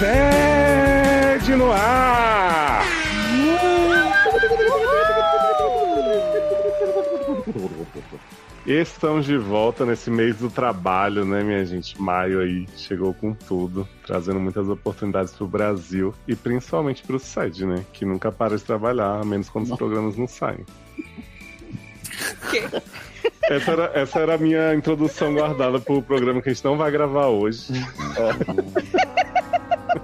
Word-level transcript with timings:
Sede 0.00 1.54
no 1.56 1.70
ar! 1.70 2.82
Estamos 8.66 9.26
de 9.26 9.36
volta 9.36 9.84
nesse 9.84 10.10
mês 10.10 10.36
do 10.36 10.48
trabalho, 10.48 11.26
né, 11.26 11.42
minha 11.42 11.66
gente? 11.66 12.00
Maio 12.00 12.40
aí 12.40 12.66
chegou 12.78 13.12
com 13.12 13.34
tudo, 13.34 13.86
trazendo 14.06 14.40
muitas 14.40 14.66
oportunidades 14.70 15.34
pro 15.34 15.46
Brasil 15.46 16.14
e 16.26 16.34
principalmente 16.34 17.02
pro 17.02 17.18
SED, 17.18 17.66
né? 17.66 17.84
Que 17.92 18.06
nunca 18.06 18.32
para 18.32 18.56
de 18.56 18.64
trabalhar, 18.64 19.20
a 19.20 19.24
menos 19.26 19.50
quando 19.50 19.70
os 19.70 19.76
programas 19.76 20.16
não 20.16 20.26
saem. 20.26 20.64
Essa 23.50 23.72
era, 23.72 23.90
essa 23.94 24.20
era 24.20 24.34
a 24.36 24.38
minha 24.38 24.74
introdução 24.74 25.34
guardada 25.34 25.78
pro 25.78 26.00
programa 26.00 26.40
que 26.40 26.48
a 26.48 26.52
gente 26.54 26.64
não 26.64 26.78
vai 26.78 26.90
gravar 26.90 27.26
hoje. 27.26 27.72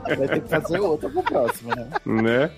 Vai 0.07 0.29
ter 0.29 0.43
que 0.43 0.49
fazer 0.49 0.81
outra 0.81 1.09
pro 1.09 1.23
próximo, 1.23 1.75
né? 1.75 1.91
né? 2.05 2.51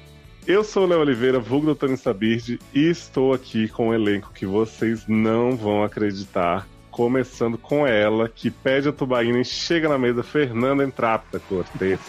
Eu 0.47 0.65
sou 0.65 0.85
o 0.85 0.87
Léo 0.87 1.01
Oliveira, 1.01 1.39
vulgo 1.39 1.75
Dr. 1.75 1.91
Instabird, 1.91 2.59
e 2.75 2.89
estou 2.89 3.35
aqui 3.35 3.69
com 3.69 3.89
um 3.89 3.95
elenco 3.95 4.33
que 4.33 4.47
vocês 4.47 5.07
não 5.07 5.57
vão 5.57 5.83
acreditar. 5.83 6.67
Começando 6.91 7.59
com 7.59 7.87
ela, 7.87 8.29
que 8.29 8.51
pede 8.51 8.89
a 8.89 8.93
tubaína 8.93 9.41
e 9.41 9.45
chega 9.45 9.89
na 9.89 9.99
mesa, 9.99 10.23
Fernanda 10.23 10.83
Entrapta 10.83 11.39
Cortez. 11.39 12.01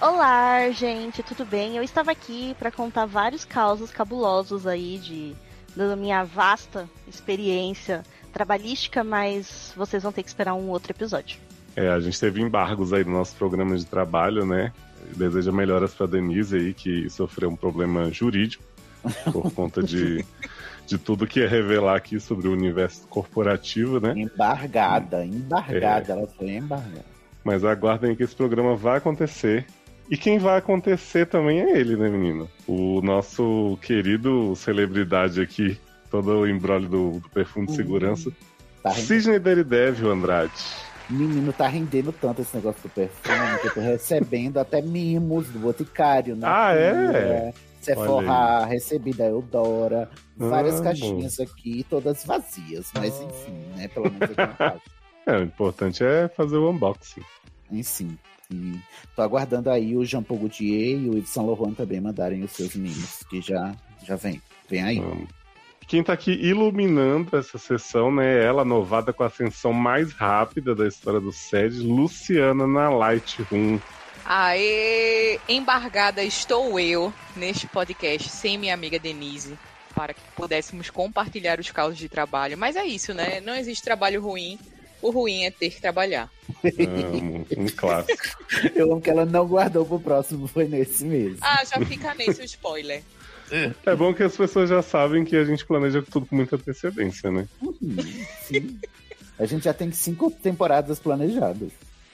Olá, 0.00 0.70
gente, 0.70 1.22
tudo 1.22 1.46
bem? 1.46 1.76
Eu 1.76 1.82
estava 1.82 2.10
aqui 2.10 2.54
para 2.58 2.70
contar 2.70 3.06
vários 3.06 3.44
causos 3.44 3.90
cabulosos 3.90 4.66
aí 4.66 4.98
de 4.98 5.34
da 5.74 5.96
minha 5.96 6.24
vasta 6.24 6.88
experiência 7.08 8.02
trabalhística, 8.32 9.02
mas 9.02 9.72
vocês 9.74 10.02
vão 10.02 10.12
ter 10.12 10.22
que 10.22 10.28
esperar 10.28 10.54
um 10.54 10.68
outro 10.68 10.92
episódio. 10.92 11.45
É, 11.76 11.90
a 11.90 12.00
gente 12.00 12.18
teve 12.18 12.40
embargos 12.40 12.94
aí 12.94 13.04
no 13.04 13.12
nosso 13.12 13.36
programa 13.36 13.76
de 13.76 13.84
trabalho, 13.84 14.46
né? 14.46 14.72
Deseja 15.14 15.52
melhoras 15.52 15.92
para 15.92 16.06
Denise 16.06 16.56
aí, 16.56 16.72
que 16.72 17.08
sofreu 17.10 17.50
um 17.50 17.54
problema 17.54 18.10
jurídico 18.10 18.64
por 19.30 19.52
conta 19.52 19.82
de, 19.82 20.24
de 20.86 20.96
tudo 20.96 21.26
que 21.26 21.42
é 21.42 21.46
revelar 21.46 21.96
aqui 21.96 22.18
sobre 22.18 22.48
o 22.48 22.52
universo 22.52 23.06
corporativo, 23.08 24.00
né? 24.00 24.14
Embargada, 24.16 25.24
embargada, 25.24 26.14
ela 26.14 26.26
foi 26.26 26.48
embargada. 26.52 27.04
Mas 27.44 27.62
aguardem 27.62 28.16
que 28.16 28.22
esse 28.22 28.34
programa 28.34 28.74
vai 28.74 28.96
acontecer. 28.96 29.66
E 30.10 30.16
quem 30.16 30.38
vai 30.38 30.56
acontecer 30.56 31.26
também 31.26 31.60
é 31.60 31.78
ele, 31.78 31.94
né, 31.96 32.08
menino? 32.08 32.48
O 32.66 33.02
nosso 33.02 33.76
querido 33.82 34.54
celebridade 34.56 35.40
aqui, 35.40 35.78
todo 36.10 36.30
o 36.30 36.48
embrólio 36.48 36.88
do, 36.88 37.10
do 37.20 37.28
perfume 37.28 37.66
de 37.66 37.74
segurança. 37.74 38.32
Tá 38.82 38.90
rendendo. 38.90 39.06
Sidney 39.06 40.10
Andrade. 40.10 40.85
Menino, 41.08 41.52
tá 41.52 41.68
rendendo 41.68 42.12
tanto 42.12 42.42
esse 42.42 42.56
negócio 42.56 42.82
do 42.82 42.88
perfume 42.88 43.58
que 43.60 43.68
eu 43.68 43.74
tô 43.74 43.80
recebendo 43.80 44.58
até 44.58 44.82
mimos 44.82 45.48
do 45.48 45.58
Boticário, 45.60 46.34
né? 46.34 46.46
Ah, 46.48 46.74
é? 46.74 47.52
Sephora, 47.80 48.64
recebi 48.66 49.12
da 49.12 49.26
Eudora, 49.26 50.10
várias 50.36 50.80
Ah, 50.80 50.84
caixinhas 50.84 51.38
aqui, 51.38 51.86
todas 51.88 52.24
vazias, 52.24 52.90
mas 52.94 53.14
enfim, 53.20 53.52
né? 53.76 53.86
Pelo 53.88 54.10
menos 54.10 54.34
caixa. 54.34 54.80
É, 55.28 55.38
o 55.38 55.42
importante 55.42 56.04
é 56.04 56.28
fazer 56.28 56.56
o 56.56 56.70
unboxing. 56.70 57.20
Enfim. 57.72 58.16
E 58.48 58.78
tô 59.16 59.22
aguardando 59.22 59.68
aí 59.70 59.96
o 59.96 60.04
Jean 60.04 60.22
Paul 60.22 60.38
Gaultier 60.38 61.00
e 61.00 61.08
o 61.10 61.18
Yves 61.18 61.30
Saint 61.30 61.48
Laurent 61.48 61.74
também 61.74 62.00
mandarem 62.00 62.44
os 62.44 62.52
seus 62.52 62.76
mimos, 62.76 63.24
que 63.28 63.40
já, 63.40 63.74
já 64.04 64.14
vem. 64.14 64.40
Vem 64.70 64.82
aí. 64.82 65.00
Vamos. 65.00 65.28
Quem 65.86 66.02
tá 66.02 66.12
aqui 66.12 66.32
iluminando 66.32 67.36
essa 67.36 67.58
sessão, 67.58 68.12
né, 68.12 68.40
é 68.40 68.44
ela, 68.44 68.64
novada 68.64 69.12
com 69.12 69.22
a 69.22 69.26
ascensão 69.26 69.72
mais 69.72 70.12
rápida 70.12 70.74
da 70.74 70.88
história 70.88 71.20
do 71.20 71.32
SED, 71.32 71.78
Luciana 71.78 72.66
na 72.66 72.90
Lightroom. 72.90 73.78
Aê, 74.24 75.38
embargada 75.48 76.24
estou 76.24 76.80
eu 76.80 77.14
neste 77.36 77.68
podcast 77.68 78.28
sem 78.28 78.58
minha 78.58 78.74
amiga 78.74 78.98
Denise 78.98 79.56
para 79.94 80.12
que 80.12 80.20
pudéssemos 80.34 80.90
compartilhar 80.90 81.60
os 81.60 81.70
causos 81.70 81.96
de 81.96 82.08
trabalho. 82.08 82.58
Mas 82.58 82.74
é 82.74 82.84
isso, 82.84 83.14
né? 83.14 83.40
Não 83.40 83.54
existe 83.54 83.84
trabalho 83.84 84.20
ruim. 84.20 84.58
O 85.00 85.10
ruim 85.10 85.44
é 85.44 85.50
ter 85.50 85.70
que 85.70 85.80
trabalhar. 85.80 86.28
Amo, 86.64 87.46
um 87.56 87.66
clássico. 87.68 88.24
Eu 88.74 88.92
amo 88.92 89.00
que 89.00 89.08
ela 89.08 89.24
não 89.24 89.46
guardou 89.46 89.86
pro 89.86 90.00
próximo, 90.00 90.48
foi 90.48 90.66
nesse 90.66 91.04
mesmo. 91.04 91.38
Ah, 91.40 91.62
já 91.64 91.84
fica 91.86 92.12
nesse 92.14 92.42
o 92.42 92.44
spoiler. 92.44 93.02
É 93.50 93.94
bom 93.94 94.12
que 94.12 94.22
as 94.22 94.36
pessoas 94.36 94.68
já 94.68 94.82
sabem 94.82 95.24
que 95.24 95.36
a 95.36 95.44
gente 95.44 95.64
planeja 95.64 96.02
tudo 96.02 96.26
com 96.26 96.36
muita 96.36 96.56
antecedência, 96.56 97.30
né? 97.30 97.46
Sim. 98.42 98.78
A 99.38 99.46
gente 99.46 99.64
já 99.64 99.74
tem 99.74 99.92
cinco 99.92 100.30
temporadas 100.30 100.98
planejadas. 100.98 101.70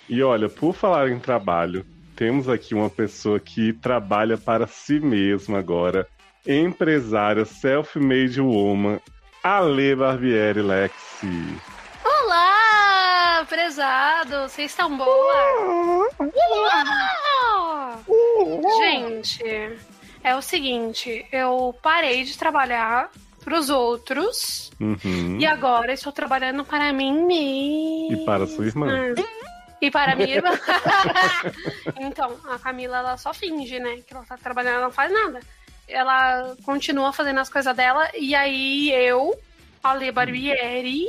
E 0.09 0.22
olha, 0.22 0.48
por 0.48 0.75
falar 0.75 1.10
em 1.10 1.19
trabalho, 1.19 1.87
temos 2.16 2.48
aqui 2.48 2.75
uma 2.75 2.91
pessoa 2.91 3.41
que 3.41 3.72
trabalha 3.72 4.37
para 4.37 4.66
si 4.66 5.00
mesma 5.00 5.59
agora, 5.59 6.06
empresária, 6.47 7.44
self-made 7.44 8.41
woman, 8.41 8.99
Ale 9.43 9.94
Barbieri 9.97 10.60
Lexi. 10.60 11.56
Olá, 12.04 13.47
prezado, 13.49 14.49
vocês 14.49 14.70
estão 14.70 14.97
boa? 14.97 16.09
Gente, 18.81 19.78
é 20.22 20.34
o 20.37 20.43
seguinte, 20.43 21.27
eu 21.33 21.75
parei 21.83 22.25
de 22.25 22.37
trabalhar 22.38 23.10
pros 23.44 23.69
outros 23.71 24.71
Uhum. 24.81 25.38
e 25.41 25.44
agora 25.47 25.93
estou 25.93 26.12
trabalhando 26.12 26.65
para 26.65 26.93
mim 26.93 27.25
mesma. 27.25 28.22
E 28.22 28.25
para 28.25 28.47
sua 28.47 28.66
irmã. 28.66 29.15
E 29.81 29.91
para 29.91 30.15
minha 30.15 30.37
irmã. 30.37 30.50
então, 32.00 32.37
a 32.49 32.59
Camila, 32.59 32.99
ela 32.99 33.16
só 33.16 33.34
finge, 33.34 33.78
né? 33.81 33.99
Que 34.06 34.15
ela 34.15 34.25
tá 34.25 34.37
trabalhando, 34.37 34.75
ela 34.77 34.84
não 34.84 34.93
faz 34.93 35.12
nada. 35.12 35.41
Ela 35.88 36.55
continua 36.65 37.12
fazendo 37.12 37.41
as 37.41 37.49
coisas 37.49 37.75
dela 37.77 38.09
e 38.16 38.32
aí 38.34 38.93
eu, 38.93 39.34
Ale 39.82 40.12
Barbieri, 40.12 41.09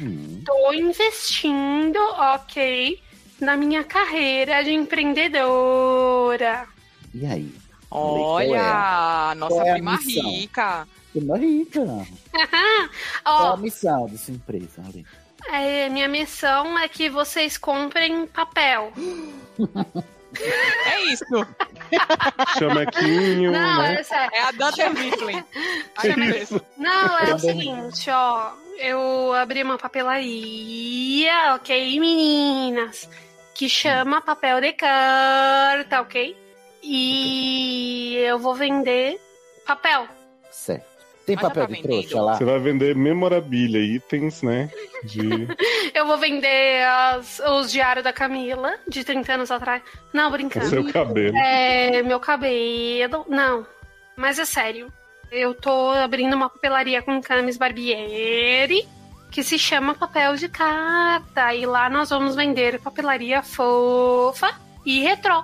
Hum. 0.00 0.42
tô 0.44 0.72
investindo, 0.72 1.98
ok, 1.98 3.00
na 3.40 3.56
minha 3.56 3.82
carreira 3.84 4.62
de 4.62 4.72
empreendedora. 4.72 6.66
E 7.12 7.26
aí? 7.26 7.52
Olha, 7.96 9.34
nossa 9.36 9.54
Qual 9.54 9.66
é 9.66 9.72
prima 9.72 9.96
rica. 9.96 10.88
Uma 11.14 11.38
rica. 11.38 11.80
Qual 13.22 13.42
Ó, 13.50 13.52
a 13.52 13.56
missão 13.56 14.06
da 14.08 14.18
sua 14.18 14.34
empresa, 14.34 14.82
Ali? 14.86 15.06
é, 15.52 15.88
minha 15.88 16.08
missão 16.08 16.78
é 16.78 16.88
que 16.88 17.08
vocês 17.08 17.56
comprem 17.56 18.26
papel. 18.26 18.92
É 20.36 21.00
isso. 21.12 21.24
Chamequinho, 22.58 23.52
Não, 23.52 23.82
né? 23.82 24.02
é. 24.10 24.36
É 24.36 24.42
a 24.42 24.50
Dunder 24.50 24.92
Mifflin. 24.92 25.44
Não, 26.76 27.18
é 27.20 27.32
o 27.32 27.38
seguinte, 27.38 28.10
ó. 28.10 28.50
Eu 28.78 29.32
abri 29.34 29.62
uma 29.62 29.78
papelaria, 29.78 31.54
ok, 31.54 32.00
meninas? 32.00 33.08
Que 33.54 33.68
chama 33.68 34.20
papel 34.20 34.60
de 34.60 34.72
carta, 34.72 36.00
ok? 36.00 36.36
E 36.86 38.14
eu 38.26 38.38
vou 38.38 38.54
vender 38.54 39.18
papel. 39.66 40.06
Certo. 40.50 40.84
Tem 41.26 41.36
Mas 41.36 41.44
papel 41.46 41.66
tá 41.66 41.72
de 41.74 41.82
trouxa 41.82 42.20
lá? 42.20 42.34
Você 42.36 42.44
vai 42.44 42.58
vender 42.58 42.94
memorabilia, 42.94 43.80
itens, 43.80 44.42
né? 44.42 44.70
De. 45.02 45.48
Eu 45.94 46.06
vou 46.06 46.18
vender 46.18 46.82
as- 46.86 47.40
os 47.40 47.72
diários 47.72 48.04
da 48.04 48.12
Camila, 48.12 48.74
de 48.86 49.02
30 49.04 49.32
anos 49.34 49.50
atrás. 49.50 49.82
Não, 50.12 50.28
o 50.28 50.32
brincando. 50.32 50.66
seu 50.66 50.92
cabelo. 50.92 51.34
É, 51.36 52.02
meu 52.02 52.20
cabelo. 52.20 53.24
Não, 53.28 53.66
mas 54.16 54.38
é 54.38 54.44
sério. 54.44 54.92
Eu 55.30 55.54
tô 55.54 55.90
abrindo 55.92 56.34
uma 56.36 56.50
papelaria 56.50 57.00
com 57.00 57.22
Camis 57.22 57.56
Barbieri, 57.56 58.86
que 59.30 59.42
se 59.42 59.58
chama 59.58 59.94
Papel 59.94 60.34
de 60.36 60.48
Carta. 60.48 61.54
E 61.54 61.64
lá 61.64 61.88
nós 61.88 62.10
vamos 62.10 62.34
vender 62.36 62.78
papelaria 62.80 63.42
fofa 63.42 64.54
e 64.84 65.00
retrô. 65.00 65.42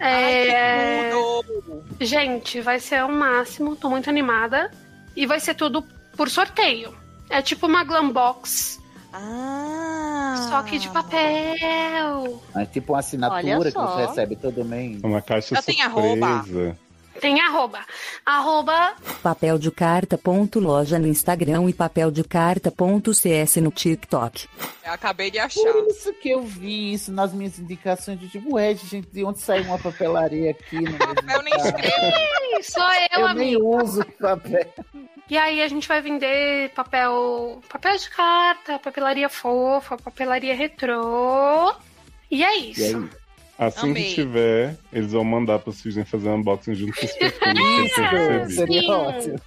Ai, 0.00 0.48
É, 0.48 1.10
que 1.10 1.16
tudo. 1.16 1.84
gente, 2.00 2.60
vai 2.60 2.80
ser 2.80 3.04
o 3.04 3.08
máximo, 3.12 3.76
tô 3.76 3.90
muito 3.90 4.08
animada. 4.08 4.70
E 5.14 5.26
vai 5.26 5.38
ser 5.40 5.54
tudo 5.54 5.84
por 6.16 6.28
sorteio. 6.30 6.94
É 7.28 7.42
tipo 7.42 7.66
uma 7.66 7.84
glam 7.84 8.10
box, 8.10 8.80
Ah. 9.12 10.46
só 10.48 10.62
que 10.62 10.78
de 10.78 10.88
papel. 10.88 12.42
É 12.56 12.64
tipo 12.64 12.92
uma 12.92 12.98
assinatura 13.00 13.70
que 13.70 13.78
você 13.78 14.06
recebe 14.06 14.36
todo 14.36 14.64
mês. 14.64 15.00
Uma 15.02 15.20
caixa 15.20 15.54
Já 15.56 15.62
tem 15.62 15.76
surpresa. 15.82 16.26
arroba? 16.26 16.76
Tem 17.20 17.40
arroba. 17.40 17.80
Arroba 18.24 18.94
Papel 19.22 19.58
de 19.58 19.70
carta.loja 19.70 20.98
no 20.98 21.06
Instagram 21.06 21.68
e 21.68 21.74
papel 21.74 22.10
de 22.10 22.24
carta.cs 22.24 23.56
no 23.56 23.70
TikTok. 23.70 24.48
Eu 24.84 24.92
acabei 24.92 25.30
de 25.30 25.38
achar. 25.38 25.60
Por 25.72 25.86
isso 25.88 26.12
que 26.14 26.30
eu 26.30 26.42
vi 26.42 26.92
isso 26.94 27.12
nas 27.12 27.32
minhas 27.32 27.58
indicações 27.58 28.18
de 28.18 28.28
tipo, 28.28 28.54
ué, 28.54 28.74
gente, 28.74 29.08
de 29.12 29.24
onde 29.24 29.40
saiu 29.40 29.64
uma 29.64 29.78
papelaria 29.78 30.50
aqui 30.52 30.76
no 30.76 30.90
meu 30.92 31.36
Eu 31.36 31.42
nem 31.42 31.54
escrevo. 31.54 32.62
sou 32.62 32.82
eu, 33.12 33.20
Eu 33.28 33.34
nem 33.34 33.56
uso 33.62 34.04
papel. 34.18 34.66
E 35.28 35.38
aí 35.38 35.62
a 35.62 35.68
gente 35.68 35.86
vai 35.86 36.00
vender 36.02 36.70
papel, 36.70 37.62
papel 37.68 37.96
de 37.96 38.10
carta, 38.10 38.78
papelaria 38.80 39.28
fofa, 39.28 39.96
papelaria 39.96 40.54
retrô. 40.56 41.72
E 42.30 42.42
é 42.42 42.58
E 42.58 42.70
isso. 42.72 42.96
aí? 42.96 43.08
Assim 43.60 43.90
Amei. 43.90 44.04
que 44.04 44.14
tiver, 44.14 44.76
eles 44.90 45.12
vão 45.12 45.22
mandar 45.22 45.58
pra 45.58 45.70
Sidney 45.72 46.04
fazer 46.04 46.28
um 46.30 46.36
unboxing 46.36 46.74
junto 46.74 46.98
com 46.98 47.04
os 47.04 47.12
perfumes 47.12 47.92
recebi. 47.96 48.54
Seria 48.54 48.90
ótimo. 48.96 49.40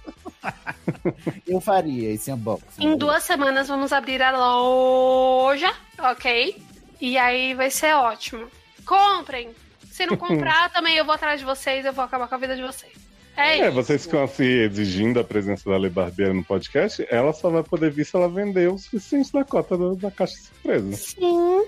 Eu 1.48 1.60
faria 1.60 2.10
esse 2.12 2.30
unboxing. 2.32 2.64
Em 2.84 2.96
duas 2.96 3.24
semanas 3.24 3.66
vamos 3.68 3.92
abrir 3.92 4.22
a 4.22 4.30
loja, 4.30 5.72
ok? 5.98 6.56
E 7.00 7.18
aí 7.18 7.54
vai 7.54 7.70
ser 7.70 7.94
ótimo. 7.94 8.46
Comprem! 8.86 9.50
Se 9.90 10.06
não 10.06 10.16
comprar, 10.16 10.70
também 10.72 10.96
eu 10.96 11.04
vou 11.04 11.14
atrás 11.14 11.40
de 11.40 11.46
vocês, 11.46 11.84
eu 11.84 11.92
vou 11.92 12.04
acabar 12.04 12.28
com 12.28 12.34
a 12.34 12.38
vida 12.38 12.54
de 12.56 12.62
vocês. 12.62 12.92
É, 13.36 13.58
É, 13.58 13.66
isso. 13.66 13.72
vocês 13.74 14.04
ficam 14.04 14.22
assim 14.22 14.44
exigindo 14.44 15.18
a 15.18 15.24
presença 15.24 15.68
da 15.68 15.76
Lei 15.76 15.90
Barbeira 15.90 16.32
no 16.32 16.44
podcast, 16.44 17.04
ela 17.10 17.32
só 17.32 17.50
vai 17.50 17.64
poder 17.64 17.90
vir 17.90 18.04
se 18.06 18.14
ela 18.14 18.28
vender 18.28 18.70
o 18.70 18.78
suficiente 18.78 19.32
da 19.32 19.44
cota 19.44 19.76
do- 19.76 19.96
da 19.96 20.10
caixa 20.10 20.34
surpresa. 20.36 20.92
Sim, 20.96 21.64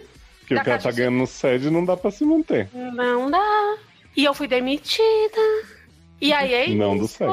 Porque 0.47 0.55
Da 0.55 0.61
o 0.61 0.63
ela 0.63 0.77
tá 0.79 0.83
caixa 0.85 0.97
ganhando 0.97 1.17
no 1.17 1.27
SED 1.27 1.71
não 1.71 1.85
dá 1.85 1.97
pra 1.97 2.11
se 2.13 2.25
manter. 2.25 2.69
não 2.73 3.29
dá. 3.29 3.77
E 4.17 4.25
eu 4.25 4.33
fui 4.33 4.47
demitida. 4.47 5.41
E 6.21 6.33
aí 6.33 6.55
é 6.55 6.65
isso. 6.67 6.77
Não 6.77 6.97
do 6.97 7.09
SED. 7.09 7.31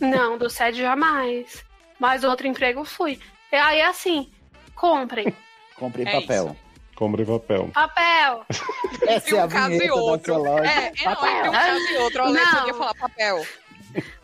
Não, 0.00 0.38
do 0.38 0.48
SED 0.48 0.78
jamais. 0.78 1.64
Mas 1.98 2.22
outro 2.22 2.46
emprego 2.46 2.80
eu 2.80 2.84
fui. 2.84 3.18
E 3.52 3.56
aí 3.56 3.82
assim, 3.82 4.30
comprem. 4.74 5.34
Comprei 5.76 6.06
É 6.06 6.20
papel. 6.20 6.56
Compre 6.94 7.26
papel. 7.26 7.70
Papel! 7.74 8.46
Essa 9.06 9.16
Entre 9.16 9.36
é 9.36 9.40
a 9.40 9.44
um 9.44 9.48
caso 9.48 9.72
e 9.74 9.90
outro. 9.90 10.34
É, 10.64 10.92
é, 10.96 11.04
não, 11.04 11.26
entre 11.28 11.48
um 11.48 11.52
caso 11.52 11.92
e 11.92 11.96
outro. 11.98 12.22
A 12.22 12.26
Alessandra 12.26 12.60
Não. 12.60 12.66
ia 12.68 12.74
falar 12.74 12.94
papel. 12.94 13.46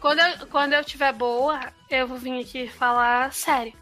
Quando 0.00 0.18
eu, 0.20 0.46
quando 0.46 0.72
eu 0.72 0.82
tiver 0.84 1.12
boa, 1.12 1.60
eu 1.90 2.06
vou 2.06 2.16
vir 2.16 2.40
aqui 2.40 2.68
falar 2.68 3.30
sério. 3.34 3.74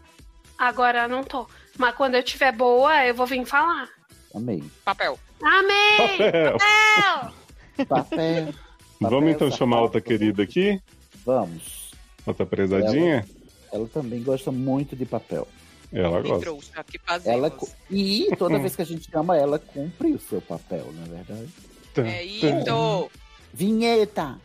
Agora 0.57 1.03
eu 1.03 1.09
não 1.09 1.23
tô. 1.23 1.47
Mas 1.77 1.95
quando 1.95 2.15
eu 2.15 2.23
tiver 2.23 2.51
boa, 2.51 3.05
eu 3.05 3.15
vou 3.15 3.25
vir 3.25 3.45
falar. 3.45 3.87
Amei. 4.33 4.63
Papel. 4.85 5.19
Amém! 5.43 5.97
Papel. 5.97 6.57
Papel! 6.57 7.85
Papel. 7.87 8.53
Vamos 8.99 9.31
então 9.31 9.47
sapato, 9.47 9.57
chamar 9.57 9.81
outra 9.81 9.99
querida 9.99 10.43
aqui? 10.43 10.81
Vamos. 11.25 11.91
Outra 12.25 12.45
prezadinha? 12.45 13.25
Ela 13.71 13.87
também 13.87 14.21
gosta 14.21 14.51
muito 14.51 14.95
de 14.95 15.05
papel. 15.05 15.47
Ela 15.91 16.21
gosta. 16.21 16.39
trouxe 16.39 16.71
fazemos. 17.05 17.37
Ela 17.37 17.57
E 17.89 18.27
toda 18.37 18.59
vez 18.59 18.75
que 18.75 18.81
a 18.81 18.85
gente 18.85 19.09
chama 19.09 19.35
ela, 19.37 19.59
cumpre 19.59 20.11
o 20.13 20.19
seu 20.19 20.41
papel, 20.41 20.91
não 20.93 21.03
é 21.03 21.23
verdade? 21.23 21.49
É 21.97 22.23
isso. 22.23 23.09
Vinheta! 23.53 24.39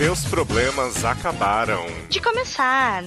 Seus 0.00 0.24
problemas 0.24 1.04
acabaram. 1.04 1.84
De 2.08 2.22
começar, 2.22 3.04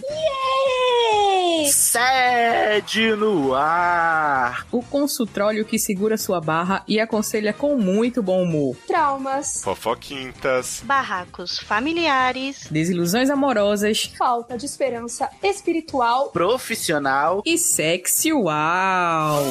Sede 1.71 3.15
no 3.15 3.55
ar. 3.55 4.67
O 4.71 4.83
consultório 4.83 5.65
que 5.65 5.79
segura 5.79 6.19
sua 6.19 6.39
barra 6.39 6.83
e 6.87 6.99
aconselha 6.99 7.51
com 7.51 7.75
muito 7.77 8.21
bom 8.21 8.43
humor. 8.43 8.75
Traumas, 8.85 9.63
Fofoquintas. 9.63 10.83
barracos 10.85 11.57
familiares, 11.57 12.67
Desilusões 12.69 13.31
amorosas 13.31 14.13
falta 14.15 14.55
de 14.55 14.67
esperança 14.67 15.27
espiritual. 15.41 16.29
Profissional. 16.29 17.41
e 17.43 17.57
sexual. 17.57 19.41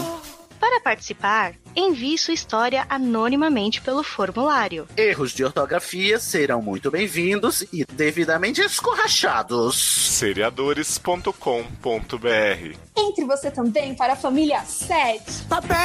Para 0.61 0.81
participar, 0.81 1.55
envie 1.75 2.19
sua 2.19 2.35
história 2.35 2.87
anonimamente 2.89 3.81
pelo 3.81 4.03
formulário. 4.03 4.87
Erros 4.97 5.33
de 5.33 5.45
ortografia 5.45 6.19
serão 6.19 6.63
muito 6.63 6.91
bem-vindos 6.91 7.63
e 7.73 7.85
devidamente 7.85 8.61
escorrachados. 8.61 9.77
Seriadores.com.br. 10.19 12.77
Entre 12.97 13.25
você 13.25 13.51
também 13.51 13.95
para 13.95 14.15
a 14.15 14.17
família 14.17 14.63
7. 14.63 15.45
Papel! 15.49 15.77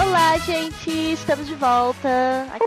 Olá, 0.00 0.38
gente! 0.38 1.12
Estamos 1.12 1.46
de 1.46 1.54
volta. 1.54 2.46
Aqui 2.52 2.64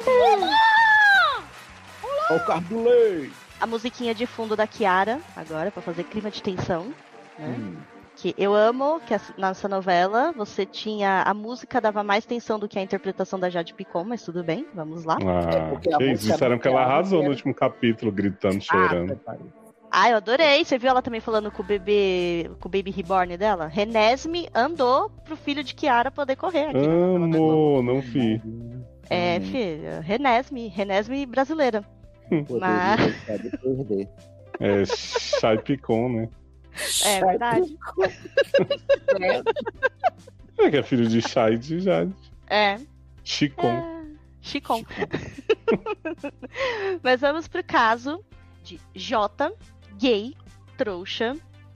Ó 2.29 2.35
o 2.35 2.45
carro 2.45 2.61
do 2.61 2.83
lei! 2.83 3.31
a 3.59 3.65
musiquinha 3.65 4.13
de 4.13 4.25
fundo 4.25 4.55
da 4.55 4.67
Kiara, 4.67 5.19
agora, 5.35 5.71
pra 5.71 5.81
fazer 5.81 6.03
clima 6.03 6.29
de 6.29 6.41
tensão. 6.41 6.93
Né? 7.37 7.55
Hum, 7.57 7.77
Que 8.17 8.33
eu 8.37 8.55
amo 8.55 8.99
que 9.05 9.13
essa- 9.13 9.33
nessa 9.37 9.67
novela 9.69 10.31
você 10.35 10.65
tinha. 10.65 11.21
A 11.21 11.33
música 11.35 11.79
dava 11.79 12.03
mais 12.03 12.25
tensão 12.25 12.57
do 12.57 12.67
que 12.67 12.79
a 12.79 12.81
interpretação 12.81 13.39
da 13.39 13.47
Jade 13.47 13.75
Picon, 13.75 14.03
mas 14.03 14.23
tudo 14.23 14.43
bem, 14.43 14.65
vamos 14.73 15.03
lá. 15.05 15.17
Ah, 15.21 15.69
porque 15.69 15.93
a 15.93 15.97
que 15.97 16.03
isso, 16.13 16.27
disseram 16.27 16.57
que 16.57 16.67
ela 16.67 16.81
arrasou 16.81 17.21
no 17.21 17.29
último 17.29 17.53
capítulo, 17.53 18.11
gritando, 18.11 18.57
Ah, 18.57 18.59
chorando. 18.61 19.19
Ah, 19.91 20.09
eu 20.09 20.17
adorei. 20.17 20.65
Você 20.65 20.77
viu 20.79 20.89
ela 20.89 21.01
também 21.01 21.21
falando 21.21 21.51
com 21.51 21.61
o 21.61 21.65
bebê. 21.65 22.49
com 22.59 22.67
o 22.67 22.71
baby 22.71 22.89
reborn 22.91 23.37
dela? 23.37 23.67
Renesme 23.67 24.49
andou 24.53 25.09
pro 25.23 25.37
filho 25.37 25.63
de 25.63 25.75
Kiara 25.75 26.09
poder 26.09 26.35
correr 26.35 26.69
aqui. 26.69 26.85
Amo, 26.85 27.81
não 27.83 28.01
vi. 28.01 28.41
É, 29.09 29.37
Hum, 29.39 29.41
filha, 29.43 29.99
Renesme, 30.01 30.67
Renesme 30.67 31.25
brasileira. 31.25 31.85
Mas-. 32.59 33.15
É 34.59 34.85
Shai 34.85 35.57
Picon, 35.59 36.09
né? 36.09 36.29
É 37.06 37.19
verdade. 37.25 37.77
É 40.57 40.69
que 40.69 40.77
é 40.77 40.83
filho 40.83 41.07
de 41.07 41.21
Shai 41.21 41.53
e 41.53 41.57
de 41.57 41.79
Jade. 41.79 42.13
É. 42.47 42.79
Chicon. 43.24 43.68
é. 43.68 43.97
Chicon. 44.41 44.83
Mas 47.03 47.21
vamos 47.21 47.47
pro 47.47 47.63
caso 47.63 48.24
de 48.63 48.79
J, 48.95 49.51
gay, 50.00 50.33
trouxa, 50.77 51.35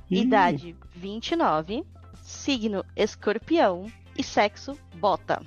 Ih, 0.09 0.21
idade 0.21 0.75
29, 0.95 1.83
signo 2.21 2.83
escorpião 2.95 3.85
e 4.17 4.23
sexo 4.23 4.77
bota. 4.95 5.41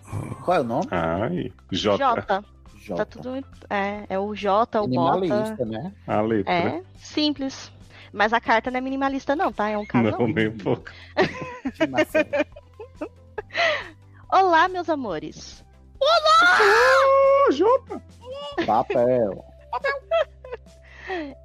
Qual 0.44 0.58
é 0.58 0.60
o 0.60 0.64
nome? 0.64 0.86
Ai, 0.90 1.52
J. 1.70 1.96
J. 1.96 2.44
J. 2.76 2.96
Tá 2.96 3.04
tudo. 3.04 3.36
É, 3.70 4.04
é 4.10 4.18
o 4.18 4.34
J, 4.34 4.82
o 4.82 4.88
bota. 4.88 5.20
Minimalista, 5.20 5.64
né? 5.64 5.92
A 6.06 6.20
letra. 6.20 6.52
É, 6.52 6.82
simples. 6.96 7.72
Mas 8.14 8.32
a 8.32 8.40
carta 8.40 8.70
não 8.70 8.78
é 8.78 8.80
minimalista, 8.80 9.34
não, 9.34 9.52
tá? 9.52 9.68
É 9.68 9.76
um 9.76 9.84
casal. 9.84 10.20
Não, 10.20 10.28
nem 10.28 10.48
um 10.48 10.56
pouco. 10.56 10.84
Olá, 14.30 14.68
meus 14.68 14.88
amores. 14.88 15.64
Ah, 16.00 17.48
J. 17.50 17.66
Papel. 18.64 19.44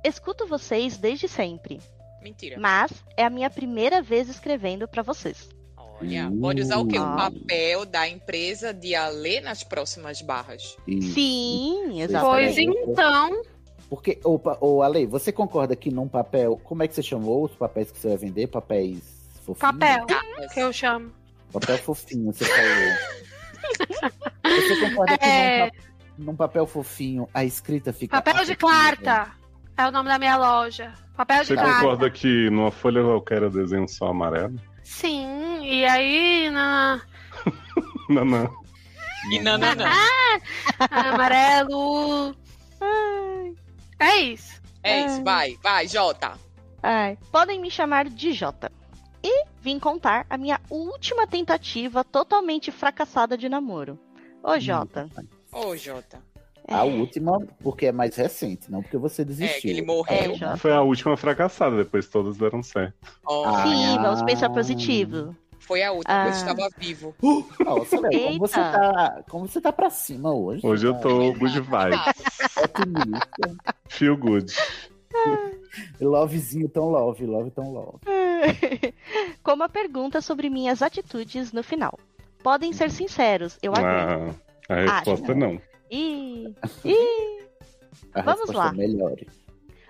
Escuto 0.06 0.46
vocês 0.46 0.98
desde 0.98 1.28
sempre, 1.28 1.82
Mentira. 2.22 2.58
mas 2.60 2.92
é 3.18 3.26
a 3.26 3.30
minha 3.30 3.50
primeira 3.50 4.02
vez 4.02 4.30
escrevendo 4.30 4.88
pra 4.88 5.02
vocês. 5.02 5.50
Olha, 5.76 6.32
pode 6.40 6.62
usar 6.62 6.78
o 6.78 6.88
quê? 6.88 6.98
O 7.00 7.04
Ah. 7.04 7.32
papel 7.32 7.86
da 7.86 8.08
empresa 8.08 8.74
de 8.74 8.94
Alê 8.96 9.42
nas 9.42 9.64
próximas 9.64 10.22
barras. 10.22 10.78
Sim, 10.88 11.82
Pois 11.88 12.00
exatamente. 12.58 12.62
então, 12.62 13.42
Porque, 13.90 14.20
ô, 14.24 14.38
pa- 14.38 14.58
ô, 14.62 14.84
Ale, 14.84 15.06
você 15.08 15.32
concorda 15.32 15.76
que 15.76 15.90
num 15.92 16.08
papel. 16.08 16.60
Como 16.64 16.84
é 16.84 16.88
que 16.88 16.94
você 16.94 17.02
chamou 17.02 17.46
os 17.46 17.56
papéis 17.56 17.92
que 17.92 17.98
você 17.98 18.10
vai 18.10 18.18
vender? 18.18 18.48
Papéis 18.48 19.00
fofinhos? 19.44 19.60
papel, 19.60 20.06
que 20.54 20.60
eu 20.60 20.72
chamo. 20.72 21.12
Papel 21.52 21.78
fofinho, 21.80 22.32
você 22.32 22.46
falou. 22.46 22.94
você 24.46 24.90
concorda 24.90 25.18
que 25.18 25.26
É. 25.26 25.66
num, 25.66 25.70
pa- 25.70 25.76
num 26.20 26.36
papel 26.36 26.68
fofinho 26.68 27.28
a 27.34 27.44
escrita 27.44 27.92
fica. 27.92 28.16
Papel 28.22 28.46
de 28.46 28.52
afetiva? 28.52 28.72
carta. 28.72 29.32
É 29.78 29.88
o 29.88 29.92
nome 29.92 30.10
da 30.10 30.20
minha 30.20 30.38
loja. 30.38 30.94
Papel 31.18 31.42
de 31.42 31.48
Você 31.48 31.56
carta. 31.56 31.74
concorda 31.80 32.10
que 32.12 32.50
numa 32.52 32.70
folha 32.72 33.02
qualquer 33.02 33.42
eu 33.42 33.50
desenho 33.50 33.88
só 33.88 34.08
amarelo? 34.10 34.56
Sim, 34.84 35.60
e 35.64 35.84
aí 35.86 36.50
na 36.52 37.02
não. 38.10 38.26
E 39.32 39.40
não, 39.40 39.58
não, 39.58 39.76
não. 39.76 39.86
amarelo. 40.92 42.36
É 44.00 44.18
isso. 44.18 44.60
É 44.82 45.06
isso, 45.06 45.24
vai, 45.24 45.58
vai, 45.62 45.88
Jota. 45.88 46.34
Ai, 46.82 47.18
podem 47.32 47.60
me 47.60 47.70
chamar 47.70 48.06
de 48.10 48.32
Jota. 48.34 48.72
E 49.22 49.46
vim 49.62 49.78
contar 49.80 50.26
a 50.30 50.38
minha 50.38 50.60
última 50.70 51.28
tentativa 51.28 52.04
totalmente 52.06 52.72
fracassada 52.72 53.38
de 53.38 53.50
namoro. 53.50 54.00
Ô, 54.42 54.58
Jota. 54.58 55.10
Ô, 55.52 55.76
Jota. 55.76 56.22
A 56.66 56.86
é, 56.86 56.90
última, 56.90 57.40
porque 57.62 57.88
é 57.88 57.92
mais 57.92 58.16
recente, 58.16 58.72
não 58.72 58.82
porque 58.82 58.98
você 58.98 59.24
É, 59.24 59.26
que 59.26 59.32
desistiu. 59.32 59.72
ele 59.72 59.82
É, 59.82 59.84
morreu. 59.86 60.36
Jota. 60.36 60.58
Foi 60.58 60.72
a 60.72 60.82
última 60.82 61.18
fracassada, 61.18 61.76
depois 61.76 62.08
todas 62.08 62.38
deram 62.38 62.64
certo. 62.64 62.94
Ah. 63.28 63.64
Sim, 63.64 63.98
vamos 64.02 64.22
pensar 64.24 64.50
positivo. 64.50 65.36
Foi 65.70 65.84
a 65.84 65.92
última, 65.92 66.16
quando 66.24 66.28
Ah. 66.28 66.30
estava 66.36 66.70
vivo. 66.80 67.16
Nossa, 67.60 68.00
Léo, 68.02 68.12
como 68.24 68.40
você 68.40 68.56
tá. 68.56 69.24
Como 69.30 69.48
você 69.48 69.62
tá 69.62 69.72
pra 69.72 69.90
cima 69.92 70.34
hoje? 70.34 70.66
Hoje 70.66 70.88
eu 70.88 70.96
tá 70.96 71.02
tô 71.02 71.32
good 71.34 71.62
vibes. 71.62 72.00
Otimista. 72.58 73.56
Feel 73.88 74.18
good. 74.18 74.52
Lovezinho 76.02 76.68
tão 76.70 76.90
love, 76.90 77.24
love 77.26 77.52
tão 77.52 77.72
love. 77.72 78.00
Com 79.44 79.54
uma 79.54 79.70
pergunta 79.70 80.22
sobre 80.22 80.50
minhas 80.50 80.82
atitudes 80.82 81.52
no 81.52 81.62
final. 81.64 81.98
Podem 82.42 82.74
ser 82.74 82.90
sinceros, 82.90 83.58
eu 83.62 83.72
aguento. 83.74 84.36
Ah, 84.68 84.74
a 84.74 84.76
resposta 84.96 85.32
Acho. 85.34 85.40
não. 85.40 85.62
Ih, 85.92 86.52
ih. 86.84 87.40
A 88.16 88.22
Vamos 88.24 88.50
lá. 88.50 88.72
melhore. 88.74 89.28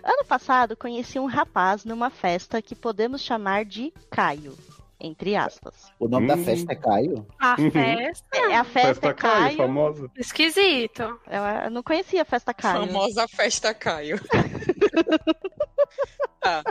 Ano 0.04 0.26
passado 0.28 0.76
conheci 0.76 1.20
um 1.20 1.26
rapaz 1.26 1.86
numa 1.86 2.10
festa 2.10 2.62
que 2.62 2.76
podemos 2.76 3.22
chamar 3.22 3.64
de 3.64 3.94
Caio. 4.10 4.54
Entre 5.00 5.36
aspas. 5.36 5.92
O 5.98 6.08
nome 6.10 6.28
da 6.28 6.36
Hum. 6.36 6.44
festa 6.44 6.74
é 6.74 6.76
Caio? 6.76 7.26
A 7.40 7.56
Uhum. 7.60 7.72
festa. 7.72 8.38
É, 8.38 8.56
a 8.56 8.64
festa, 8.66 8.88
Festa 8.90 9.08
é 9.08 9.14
Caio, 9.14 9.44
Caio. 9.46 9.58
famosa. 9.58 10.12
Esquisito. 10.18 11.02
Eu, 11.28 11.44
eu 11.66 11.72
não 11.72 11.82
conhecia 11.82 12.22
a 12.22 12.26
festa 12.26 12.54
Caio. 12.54 12.86
Famosa 12.88 13.28
festa 13.28 13.74
Caio. 13.74 14.20
tá. 16.42 16.64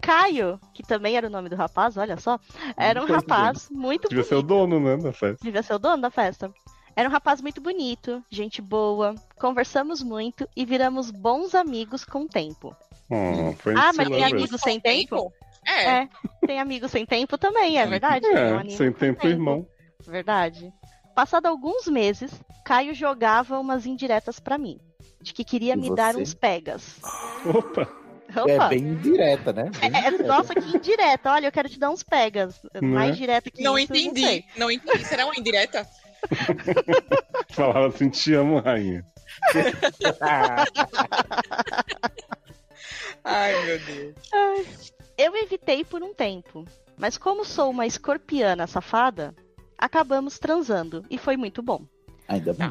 Caio, 0.00 0.58
que 0.72 0.82
também 0.82 1.16
era 1.16 1.26
o 1.26 1.30
nome 1.30 1.48
do 1.48 1.56
rapaz, 1.56 1.96
olha 1.96 2.16
só, 2.16 2.38
era 2.76 3.02
um 3.02 3.06
rapaz 3.06 3.68
muito 3.70 4.08
Devia 4.08 4.22
bonito. 4.22 4.28
ser 4.28 4.34
o 4.36 4.42
dono, 4.42 4.80
né, 4.80 4.96
da 4.96 5.12
festa. 5.12 5.44
Devia 5.44 5.62
ser 5.62 5.74
o 5.74 5.78
dono 5.78 6.00
da 6.00 6.10
festa. 6.10 6.50
Era 6.96 7.08
um 7.08 7.12
rapaz 7.12 7.40
muito 7.42 7.60
bonito, 7.60 8.22
gente 8.30 8.62
boa, 8.62 9.14
conversamos 9.38 10.02
muito 10.02 10.48
e 10.56 10.64
viramos 10.64 11.10
bons 11.10 11.54
amigos 11.54 12.04
com 12.04 12.22
o 12.22 12.28
tempo. 12.28 12.74
Hum, 13.10 13.52
foi 13.56 13.74
Ah, 13.76 13.88
isso 13.90 13.96
mas 13.98 14.08
tem 14.08 14.24
amigos 14.24 14.60
sem 14.60 14.80
tempo? 14.80 15.32
É. 15.68 16.02
É, 16.02 16.08
tem 16.46 16.58
amigos 16.60 16.90
sem 16.90 17.04
tempo 17.04 17.36
também, 17.36 17.78
é 17.78 17.86
verdade. 17.86 18.22
tem 18.22 18.34
um 18.34 18.38
É, 18.38 18.52
anime 18.54 18.76
sem 18.76 18.90
com 18.92 18.98
tempo, 18.98 19.26
irmão. 19.26 19.66
Verdade. 20.06 20.72
Passado 21.14 21.46
alguns 21.46 21.86
meses, 21.86 22.30
Caio 22.64 22.94
jogava 22.94 23.58
umas 23.58 23.84
indiretas 23.86 24.38
pra 24.40 24.56
mim, 24.56 24.78
de 25.20 25.32
que 25.34 25.44
queria 25.44 25.74
E 25.74 25.76
me 25.76 25.94
dar 25.94 26.14
você? 26.14 26.22
uns 26.22 26.32
pegas. 26.34 26.96
Opa, 27.44 27.82
Opa. 28.36 28.50
É 28.50 28.68
bem 28.68 28.78
indireta, 28.80 29.52
né? 29.52 29.70
Bem 29.80 29.90
É, 29.94 29.98
indireta. 30.08 30.26
nossa, 30.26 30.54
que 30.54 30.76
indireta. 30.76 31.30
Olha, 31.32 31.46
eu 31.48 31.52
quero 31.52 31.68
te 31.68 31.78
dar 31.78 31.90
uns 31.90 32.02
pegas. 32.02 32.60
Mais 32.82 33.16
direta 33.16 33.50
que 33.50 33.62
Não 33.62 33.78
isso, 33.78 33.92
eu 33.92 33.96
entendi. 33.96 34.22
sei. 34.22 34.44
Não 34.56 34.70
entendi. 34.70 35.04
Será 35.04 35.24
uma 35.26 35.34
indireta? 35.36 35.86
falava 37.50 37.88
assim, 37.88 38.08
te 38.10 38.34
amo, 38.34 38.58
rainha. 38.60 39.04
Ai, 43.24 43.64
meu 43.64 43.78
Deus. 43.80 44.14
Eu 45.18 45.34
evitei 45.36 45.84
por 45.84 46.00
um 46.00 46.14
tempo, 46.14 46.64
mas 46.96 47.18
como 47.18 47.44
sou 47.44 47.70
uma 47.70 47.84
escorpiana 47.84 48.68
safada, 48.68 49.34
acabamos 49.76 50.38
transando 50.38 51.04
e 51.10 51.18
foi 51.18 51.36
muito 51.36 51.60
bom. 51.60 51.82
Ainda 52.28 52.54
bem. 52.54 52.68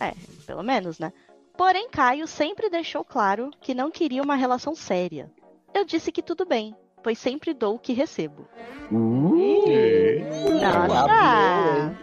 É, 0.00 0.14
pelo 0.46 0.62
menos, 0.62 0.98
né? 0.98 1.12
Porém, 1.54 1.90
Caio 1.90 2.26
sempre 2.26 2.70
deixou 2.70 3.04
claro 3.04 3.50
que 3.60 3.74
não 3.74 3.90
queria 3.90 4.22
uma 4.22 4.36
relação 4.36 4.74
séria. 4.74 5.30
Eu 5.74 5.84
disse 5.84 6.10
que 6.10 6.22
tudo 6.22 6.46
bem, 6.46 6.74
pois 7.02 7.18
sempre 7.18 7.52
dou 7.52 7.74
o 7.74 7.78
que 7.78 7.92
recebo. 7.92 8.48
Uh, 8.90 10.18
Nossa! 10.62 11.94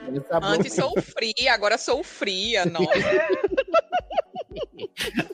Antes 0.44 0.74
sou 0.74 1.02
fria, 1.02 1.52
agora 1.52 1.80
sou 1.80 2.04
fria. 2.04 2.64
Nossa. 2.70 2.88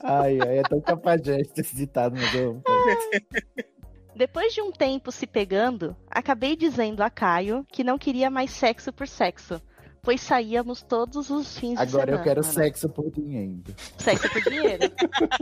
Ai, 0.01 0.37
ai, 0.39 0.59
é 0.59 0.63
tão 0.63 0.79
capageste 0.79 1.59
esse 1.59 1.75
ditado, 1.75 2.15
meu 2.15 2.31
Deus. 2.31 2.61
Depois 4.15 4.53
de 4.53 4.61
um 4.61 4.71
tempo 4.71 5.11
se 5.11 5.27
pegando, 5.27 5.95
acabei 6.09 6.55
dizendo 6.55 7.01
a 7.01 7.09
Caio 7.09 7.65
que 7.69 7.83
não 7.83 7.97
queria 7.97 8.29
mais 8.29 8.51
sexo 8.51 8.93
por 8.93 9.07
sexo, 9.07 9.61
pois 10.01 10.21
saíamos 10.21 10.81
todos 10.81 11.29
os 11.29 11.57
fins 11.57 11.75
de 11.75 11.81
Agora 11.81 12.05
semana. 12.05 12.17
eu 12.17 12.23
quero 12.23 12.43
sexo 12.43 12.87
por 12.87 13.11
dinheiro. 13.11 13.61
Sexo 13.97 14.29
por 14.31 14.41
dinheiro. 14.41 14.83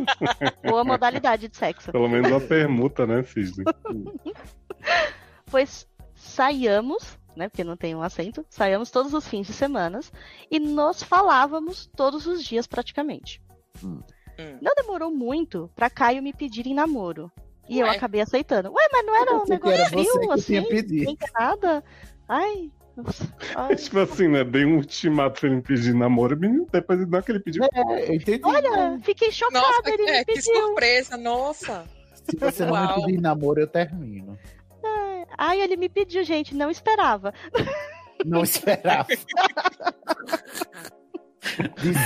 Ou 0.71 0.79
a 0.79 0.83
modalidade 0.83 1.47
de 1.49 1.55
sexo. 1.55 1.91
Pelo 1.91 2.09
menos 2.09 2.31
uma 2.31 2.41
permuta, 2.41 3.05
né, 3.05 3.21
Cisne? 3.23 3.63
Pois 5.45 5.87
saíamos, 6.15 7.15
né? 7.35 7.47
Porque 7.47 7.63
não 7.63 7.77
tem 7.77 7.93
um 7.93 8.01
acento, 8.01 8.43
saíamos 8.49 8.89
todos 8.89 9.13
os 9.13 9.27
fins 9.27 9.45
de 9.45 9.53
semana 9.53 9.99
e 10.49 10.59
nos 10.59 11.03
falávamos 11.03 11.85
todos 11.95 12.25
os 12.25 12.43
dias 12.43 12.65
praticamente. 12.65 13.39
Hum. 13.83 14.01
Hum. 14.39 14.57
Não 14.59 14.71
demorou 14.75 15.11
muito 15.11 15.69
pra 15.75 15.91
Caio 15.91 16.23
me 16.23 16.33
pedir 16.33 16.65
em 16.65 16.73
namoro. 16.73 17.31
E 17.69 17.79
eu 17.79 17.87
Ué. 17.87 17.95
acabei 17.95 18.21
aceitando. 18.21 18.69
Ué, 18.71 18.87
mas 18.91 19.05
não 19.05 19.15
era 19.21 19.35
um 19.35 19.43
que 19.45 19.49
negócio 19.51 19.75
era 19.79 19.89
você 19.89 20.03
frio, 20.03 20.19
que 20.27 20.31
assim? 20.33 20.43
tinha 20.45 20.67
pedido. 20.67 21.05
Nem 21.05 21.17
nada. 21.39 21.83
Ai. 22.27 22.71
nossa, 22.95 23.33
ai. 23.55 23.75
tipo 23.75 23.99
assim, 23.99 24.27
né? 24.27 24.43
Dei 24.43 24.65
um 24.65 24.75
ultimato 24.77 25.39
pra 25.39 25.47
ele 25.49 25.57
me 25.57 25.61
pedir 25.63 25.93
namoro, 25.95 26.37
menino, 26.37 26.67
depois 26.71 27.07
não 27.07 27.19
é 27.19 27.21
que 27.21 27.31
ele 27.31 27.39
pediu. 27.39 27.63
É, 27.63 28.09
eu 28.09 28.13
entendi. 28.15 28.41
Olha, 28.43 28.99
fiquei 29.03 29.31
chocada, 29.31 29.65
Nossa, 29.65 29.89
ele 29.89 30.09
é, 30.09 30.19
me 30.19 30.25
que 30.25 30.33
pediu. 30.33 30.53
surpresa, 30.55 31.17
nossa. 31.17 31.85
Se 32.29 32.37
você 32.37 32.65
não 32.65 32.73
Uau. 32.73 32.97
me 32.99 33.05
pedir 33.05 33.21
namoro, 33.21 33.59
eu 33.61 33.67
termino. 33.67 34.37
Ai, 35.37 35.61
ele 35.61 35.75
me 35.77 35.89
pediu, 35.89 36.23
gente, 36.23 36.53
não 36.53 36.69
esperava. 36.69 37.33
Não 38.23 38.43
esperava. 38.43 39.07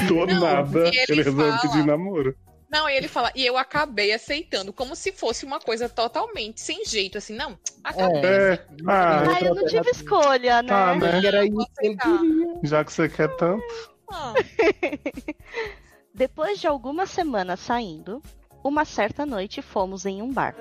Do 0.07 0.25
Não, 0.25 0.39
nada, 0.39 0.87
ele 0.87 0.97
ele 1.09 1.23
resolveu 1.23 1.47
fala- 1.51 1.61
pedir 1.61 1.85
namoro. 1.85 2.35
Não, 2.69 2.89
e 2.89 2.95
ele 2.95 3.07
fala, 3.07 3.31
e 3.33 3.45
eu 3.45 3.57
acabei 3.57 4.11
aceitando, 4.11 4.73
como 4.73 4.95
se 4.95 5.11
fosse 5.13 5.45
uma 5.45 5.59
coisa 5.59 5.87
totalmente 5.87 6.59
sem 6.59 6.83
jeito, 6.83 7.17
assim, 7.17 7.33
não, 7.33 7.57
acabei. 7.83 8.29
É, 8.29 8.65
ah, 8.85 9.23
Ai, 9.35 9.47
eu 9.47 9.55
não 9.55 9.65
tive 9.65 9.89
escolha, 9.89 10.61
né? 10.61 10.73
Ah, 10.73 10.95
né? 10.95 11.21
era 11.25 11.45
isso 11.45 11.55
que 11.55 11.85
ele 11.85 11.95
aceitar. 11.95 12.19
queria. 12.19 12.47
já 12.63 12.83
que 12.83 12.91
você 12.91 13.07
quer 13.07 13.35
tanto. 13.37 13.63
Ah, 14.11 14.33
Depois 16.13 16.59
de 16.59 16.67
algumas 16.67 17.09
semanas 17.09 17.59
saindo, 17.59 18.21
uma 18.63 18.83
certa 18.83 19.25
noite 19.25 19.61
fomos 19.61 20.05
em 20.05 20.21
um 20.21 20.31
bar. 20.31 20.55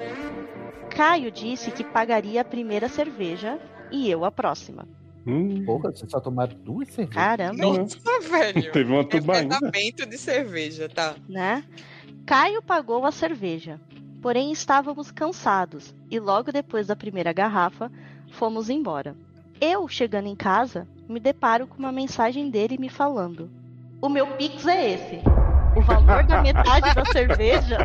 Caio 0.91 1.31
disse 1.31 1.71
que 1.71 1.83
pagaria 1.83 2.41
a 2.41 2.45
primeira 2.45 2.89
cerveja 2.89 3.59
e 3.91 4.09
eu 4.11 4.25
a 4.25 4.31
próxima. 4.31 4.87
Hum, 5.27 5.65
Porra, 5.65 5.91
vocês 5.91 6.09
só 6.11 6.21
tomaram 6.21 6.57
duas 6.59 6.89
cervejas. 6.89 7.15
Caramba, 7.15 7.57
nossa, 7.57 7.99
velho. 8.31 8.71
teve 8.73 8.93
uma 8.93 9.05
tubaína. 9.05 9.59
Tratamento 9.59 10.07
de 10.07 10.17
cerveja, 10.17 10.89
tá? 10.89 11.17
né? 11.29 11.65
Caio 12.27 12.61
pagou 12.63 13.07
a 13.07 13.13
cerveja, 13.13 13.81
porém 14.21 14.51
estávamos 14.53 15.11
cansados 15.11 15.95
e 16.11 16.19
logo 16.19 16.51
depois 16.53 16.87
da 16.89 16.97
primeira 16.97 17.33
garrafa 17.33 17.91
fomos 18.33 18.69
embora. 18.69 19.15
Eu, 19.61 19.87
chegando 19.89 20.27
em 20.27 20.35
casa, 20.37 20.87
me 21.09 21.21
deparo 21.21 21.67
com 21.67 21.79
uma 21.79 21.93
mensagem 21.93 22.51
dele 22.51 22.77
me 22.79 22.89
falando: 22.89 23.49
O 24.03 24.09
meu 24.09 24.27
Pix 24.37 24.67
é 24.67 24.91
esse. 24.95 25.21
O 25.77 25.81
valor 25.83 26.25
da 26.25 26.41
metade 26.43 26.95
da 26.95 27.05
cerveja 27.05 27.77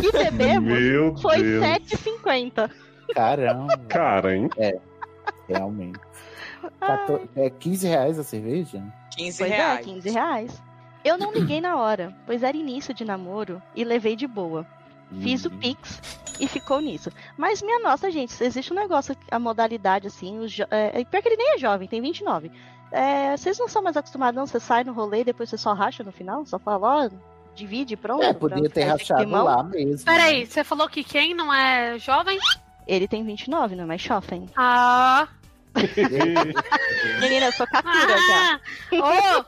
que 0.00 0.10
bebemos 0.12 0.72
Meu 0.80 1.16
foi 1.18 1.40
Deus. 1.42 1.64
7,50. 1.64 2.70
Caramba, 3.14 3.78
Cara, 3.88 4.36
hein? 4.36 4.50
realmente. 5.48 5.98
Quator- 6.80 7.28
É 7.36 7.48
15 7.48 7.86
reais 7.86 8.18
a 8.18 8.24
cerveja? 8.24 8.82
15 9.16 9.38
Pois 9.38 9.50
é, 9.52 9.56
reais. 9.56 9.86
15 9.86 10.10
reais. 10.10 10.62
Eu 11.04 11.16
não 11.16 11.32
liguei 11.32 11.60
na 11.60 11.76
hora, 11.76 12.14
pois 12.26 12.42
era 12.42 12.56
início 12.56 12.92
de 12.92 13.04
namoro 13.04 13.62
e 13.74 13.84
levei 13.84 14.14
de 14.16 14.26
boa. 14.26 14.66
Fiz 15.22 15.44
o 15.46 15.48
Uhum. 15.48 15.58
Pix 15.58 16.02
e 16.38 16.46
ficou 16.46 16.80
nisso. 16.80 17.10
Mas, 17.36 17.62
minha 17.62 17.78
nossa, 17.80 18.10
gente, 18.10 18.42
existe 18.44 18.72
um 18.72 18.76
negócio, 18.76 19.16
a 19.30 19.38
modalidade, 19.38 20.06
assim, 20.06 20.38
o 20.38 20.46
jo- 20.46 20.66
é, 20.70 21.00
é, 21.00 21.04
pior 21.04 21.22
que 21.22 21.28
ele 21.28 21.36
nem 21.36 21.54
é 21.54 21.58
jovem, 21.58 21.88
tem 21.88 22.00
29. 22.02 22.50
É, 22.92 23.34
vocês 23.36 23.58
não 23.58 23.68
são 23.68 23.80
mais 23.82 23.96
acostumados, 23.96 24.36
não? 24.38 24.46
Você 24.46 24.60
sai 24.60 24.84
no 24.84 24.92
rolê 24.92 25.20
e 25.20 25.24
depois 25.24 25.48
você 25.48 25.56
só 25.56 25.72
racha 25.72 26.02
no 26.04 26.12
final? 26.12 26.44
Só 26.44 26.58
fala, 26.58 27.06
ó, 27.06 27.10
divide, 27.54 27.96
pronto? 27.96 28.22
É, 28.22 28.34
podia 28.34 28.68
ter 28.68 28.84
rachado 28.84 29.30
lá 29.30 29.62
mesmo. 29.62 30.04
Peraí, 30.04 30.44
você 30.46 30.62
falou 30.62 30.88
que 30.90 31.02
quem 31.02 31.32
não 31.34 31.52
é 31.52 31.98
jovem? 31.98 32.38
Ele 32.86 33.08
tem 33.08 33.24
29, 33.24 33.76
não 33.76 33.84
é 33.84 33.86
mais 33.86 34.02
jovem. 34.02 34.46
Ah! 34.56 35.26
Menina, 37.20 37.46
eu 37.46 37.52
sou 37.52 37.66
catura 37.66 38.16
já. 38.18 38.60
ah. 39.02 39.44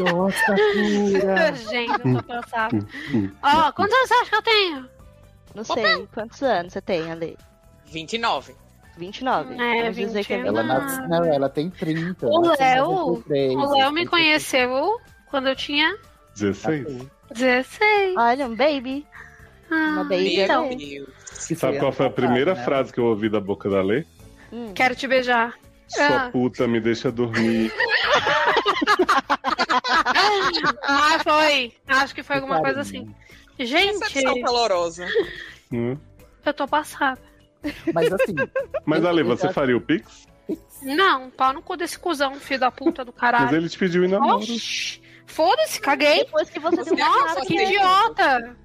Nossa, 0.00 0.52
Ô! 0.52 0.60
cura. 1.12 1.54
Gente, 1.54 1.90
eu 1.92 2.14
tô 2.14 2.22
cansada. 2.22 2.78
Ó, 3.42 3.72
quantos 3.72 3.94
anos 3.96 4.08
você 4.08 4.14
acha 4.14 4.30
que 4.30 4.36
eu 4.36 4.42
tenho? 4.42 4.88
Não 5.54 5.64
sei, 5.64 6.08
quantos 6.12 6.42
anos 6.42 6.72
você 6.72 6.80
tem, 6.80 7.10
Ale? 7.12 7.36
29. 7.86 8.54
29. 8.96 9.54
É, 9.54 9.82
Vamos 9.82 9.96
dizer 9.96 10.24
que 10.24 10.32
é 10.32 10.36
29. 10.42 10.58
Ela, 10.58 10.62
nasce, 10.80 11.08
não, 11.08 11.24
ela 11.24 11.48
tem 11.48 11.70
30. 11.70 12.26
O 12.26 12.40
Léo- 12.40 12.86
93, 12.86 13.52
O 13.54 13.56
Léo 13.58 13.92
me 13.92 14.00
83. 14.02 14.08
conheceu 14.10 15.00
quando 15.30 15.48
eu 15.48 15.56
tinha 15.56 15.96
16. 16.34 16.86
16. 17.32 18.16
Olha, 18.16 18.46
um 18.46 18.54
baby. 18.56 19.06
Uma 19.70 20.00
Ah, 20.00 20.04
baby. 20.04 20.36
Meu 20.36 20.44
então. 20.44 20.68
Que 20.70 21.54
Sabe 21.54 21.72
foi 21.74 21.78
qual 21.80 21.92
foi 21.92 22.06
a 22.06 22.10
primeira 22.10 22.54
né? 22.54 22.64
frase 22.64 22.92
que 22.92 22.98
eu 22.98 23.04
ouvi 23.04 23.28
da 23.28 23.40
boca 23.40 23.68
da 23.68 23.82
Lê? 23.82 24.04
Hum. 24.52 24.72
quero 24.74 24.94
te 24.96 25.06
beijar. 25.06 25.54
Sua 25.88 26.26
Ah. 26.26 26.30
puta 26.30 26.66
me 26.66 26.80
deixa 26.80 27.10
dormir. 27.12 27.72
Ah, 30.82 31.18
foi. 31.22 31.72
Acho 31.86 32.14
que 32.14 32.22
foi 32.22 32.36
alguma 32.36 32.60
coisa 32.60 32.80
assim. 32.80 33.14
Gente, 33.58 33.98
Recepção 34.00 34.40
calorosa. 34.42 35.06
Hum. 35.72 35.96
eu 36.44 36.54
tô 36.54 36.66
passada. 36.66 37.20
Mas 37.94 38.12
assim, 38.12 38.34
Mas, 38.84 39.04
Ale, 39.04 39.22
você 39.22 39.52
faria 39.52 39.76
o 39.76 39.80
Pix? 39.80 40.26
Não, 40.82 41.30
pau 41.30 41.52
no 41.54 41.62
cu 41.62 41.76
desse 41.76 41.98
cuzão, 41.98 42.34
filho 42.34 42.60
da 42.60 42.70
puta 42.70 43.04
do 43.04 43.12
Mas 43.12 43.20
caralho. 43.20 43.56
ele 43.56 43.68
te 43.68 43.78
pediu 43.78 44.04
em 44.04 44.08
namoro. 44.08 44.44
Foda-se, 45.26 45.80
caguei. 45.80 46.24
Depois 46.24 46.50
que 46.50 46.60
você 46.60 46.84
deu 46.84 46.96
Nossa, 46.96 47.40
que 47.46 47.54
idiota. 47.62 48.56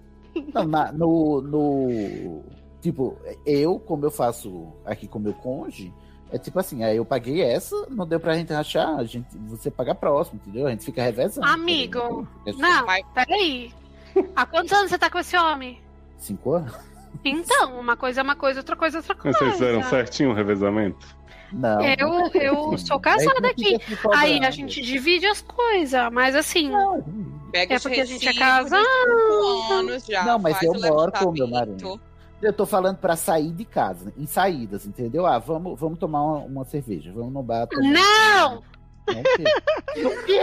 não, 0.54 0.66
na- 0.66 0.92
no, 0.92 1.42
no. 1.42 2.44
Tipo, 2.82 3.18
eu, 3.46 3.80
como 3.80 4.06
eu 4.06 4.12
faço 4.12 4.74
aqui 4.86 5.08
com 5.08 5.20
meu 5.20 5.34
cônjuge, 5.34 5.94
É 6.32 6.38
tipo 6.38 6.60
assim, 6.60 6.84
aí 6.84 6.98
eu 6.98 7.06
paguei 7.06 7.42
essa, 7.42 7.76
não 7.90 8.06
deu 8.06 8.20
pra 8.20 8.36
gente 8.36 8.54
rachar, 8.54 8.98
a 8.98 9.04
gente, 9.04 9.28
você 9.48 9.72
paga 9.72 9.94
a 9.94 9.96
próxima, 9.96 10.40
entendeu? 10.42 10.68
A 10.68 10.70
gente 10.70 10.86
fica 10.86 11.02
revezando. 11.02 11.48
Amigo, 11.48 12.28
É 12.46 12.54
só 12.54 12.60
não, 12.60 12.86
peraí. 13.14 13.74
Há 14.36 14.46
quantos 14.46 14.72
anos 14.72 14.92
você 14.92 14.98
tá 14.98 15.10
com 15.10 15.20
esse 15.20 15.36
homem? 15.38 15.82
Cinco 16.18 16.54
anos? 16.54 16.74
Então, 17.24 17.80
uma 17.80 17.98
coisa 17.98 18.22
é 18.22 18.24
uma 18.24 18.36
coisa, 18.36 18.60
outra 18.60 18.76
coisa 18.76 18.98
é 18.98 19.00
outra 19.00 19.16
coisa. 19.16 19.38
vocês 19.38 19.54
fizeram 19.54 19.84
certinho 19.84 20.32
o 20.32 20.34
revezamento? 20.34 21.18
Não. 21.52 21.82
Eu, 21.82 22.28
eu 22.34 22.78
sou 22.78 23.00
casada 23.00 23.50
aqui. 23.50 23.78
Aí 24.16 24.44
a 24.44 24.52
gente 24.52 24.82
divide 24.82 25.26
as 25.26 25.42
coisas, 25.42 26.10
mas 26.12 26.36
assim. 26.36 26.72
Pega 27.52 27.76
é 27.76 27.80
porque 27.80 28.02
a 28.02 28.06
gente 28.06 28.28
é 28.28 28.34
cinco 28.34 29.74
anos 29.74 30.06
já. 30.06 30.24
Não, 30.24 30.38
mas 30.40 30.62
eu 30.62 30.74
moro 30.74 31.12
com 31.12 31.26
o 31.26 31.32
meu 31.32 31.48
marido. 31.48 32.00
Eu 32.42 32.54
tô 32.54 32.66
falando 32.66 32.98
pra 32.98 33.16
sair 33.18 33.52
de 33.52 33.66
casa, 33.66 34.14
em 34.18 34.26
saídas, 34.26 34.86
entendeu? 34.86 35.26
Ah, 35.26 35.40
vamos, 35.40 35.78
vamos 35.80 36.00
tomar 36.00 36.22
uma, 36.24 36.38
uma 36.40 36.66
cerveja, 36.66 37.12
vamos 37.14 37.34
no 37.34 37.44
bar. 37.44 37.68
tomar- 37.68 37.84
Não! 37.92 38.64
Não, 39.08 40.12
o 40.12 40.24
quê? 40.26 40.40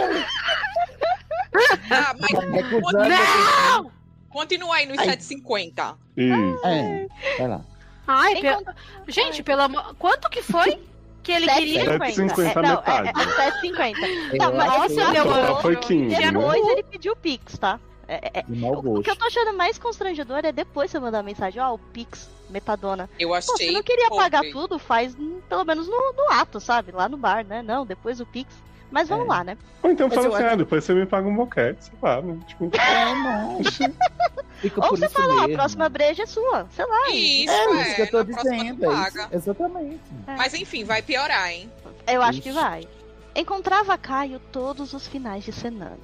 Ah, 1.89 2.13
mas 2.19 2.49
Recusando 2.51 3.09
Não! 3.09 3.91
continua 4.29 4.75
aí 4.75 4.85
nos 4.85 4.97
Ai. 4.99 5.07
7,50. 5.17 5.95
Isso. 6.15 6.65
É, 6.65 7.07
vai 7.39 7.47
lá. 7.47 7.61
Ai, 8.05 8.35
pe- 8.41 8.53
conta- 8.53 8.75
gente, 9.07 9.41
pelo 9.43 9.61
amor. 9.63 9.95
Quanto 9.97 10.29
que 10.29 10.41
foi 10.41 10.79
que 11.23 11.31
ele 11.31 11.47
queria? 11.47 11.83
7,50 11.97 12.59
É, 12.59 12.61
não, 12.61 12.75
metade. 12.75 13.07
é, 13.07 13.11
é 13.11 13.51
7,50. 13.51 13.95
Eu 14.33 14.37
Não, 14.37 14.55
mas 14.55 14.91
esse 14.91 15.11
meu 15.11 15.33
anjo, 15.33 15.55
foi 15.61 15.75
15, 15.77 16.15
né? 16.15 16.31
depois 16.31 16.67
ele 16.67 16.83
pediu 16.83 17.15
Pix, 17.15 17.57
tá? 17.57 17.79
É, 18.07 18.39
é- 18.39 18.41
De 18.43 18.55
mau 18.59 18.73
o, 18.75 18.99
o 18.99 19.03
que 19.03 19.09
eu 19.09 19.15
tô 19.15 19.25
achando 19.25 19.53
mais 19.57 19.77
constrangedor 19.77 20.39
é 20.45 20.51
depois 20.51 20.89
você 20.89 20.99
mandar 20.99 21.17
uma 21.17 21.23
mensagem, 21.23 21.61
ó, 21.61 21.73
o 21.73 21.77
Pix, 21.77 22.29
metadona. 22.49 23.09
Eu 23.19 23.29
Pô, 23.29 23.35
achei. 23.35 23.67
você 23.67 23.71
não 23.71 23.83
queria 23.83 24.09
pagar 24.09 24.39
podre. 24.39 24.51
tudo, 24.53 24.79
faz 24.79 25.13
hum, 25.15 25.41
pelo 25.49 25.65
menos 25.65 25.87
no, 25.87 26.13
no 26.13 26.31
ato, 26.31 26.59
sabe? 26.59 26.91
Lá 26.93 27.09
no 27.09 27.17
bar, 27.17 27.43
né? 27.45 27.61
Não, 27.61 27.85
depois 27.85 28.19
o 28.21 28.25
Pix. 28.25 28.53
Mas 28.89 29.09
vamos 29.09 29.25
É. 29.25 29.29
lá, 29.29 29.43
né? 29.43 29.57
Ou 29.83 29.91
então 29.91 30.09
fala 30.09 30.27
eu 30.27 30.33
assim, 30.33 30.43
ah, 30.45 30.55
depois 30.55 30.81
você 30.85 30.93
me 30.93 31.05
paga 31.05 31.27
um 31.27 31.35
boquete, 31.35 31.83
sei 31.83 31.93
lá, 32.01 32.21
né? 32.21 32.39
Tipo, 32.47 32.71
É, 32.79 33.13
não. 33.15 33.57
Ou 33.57 34.89
você 34.97 35.09
fala, 35.09 35.33
ó, 35.33 35.37
a 35.39 35.41
mesmo. 35.41 35.55
próxima 35.55 35.89
breja 35.89 36.23
é 36.23 36.25
sua. 36.25 36.65
Sei 36.71 36.85
lá. 36.85 37.09
Isso, 37.09 37.51
É, 37.51 37.65
é, 37.65 37.81
isso 37.81 37.95
que 37.95 38.01
eu 38.03 38.11
tô 38.11 38.23
dizendo. 38.23 38.85
É. 38.85 39.35
Exatamente. 39.35 39.99
Mas 40.25 40.53
enfim, 40.53 40.85
vai 40.85 41.01
piorar, 41.01 41.51
hein? 41.51 41.69
Eu 42.07 42.21
acho 42.21 42.41
que 42.41 42.51
vai. 42.53 42.87
Encontrava 43.35 43.97
Caio 43.97 44.39
todos 44.51 44.93
os 44.93 45.05
finais 45.05 45.43
de 45.43 45.51
semana. 45.51 45.99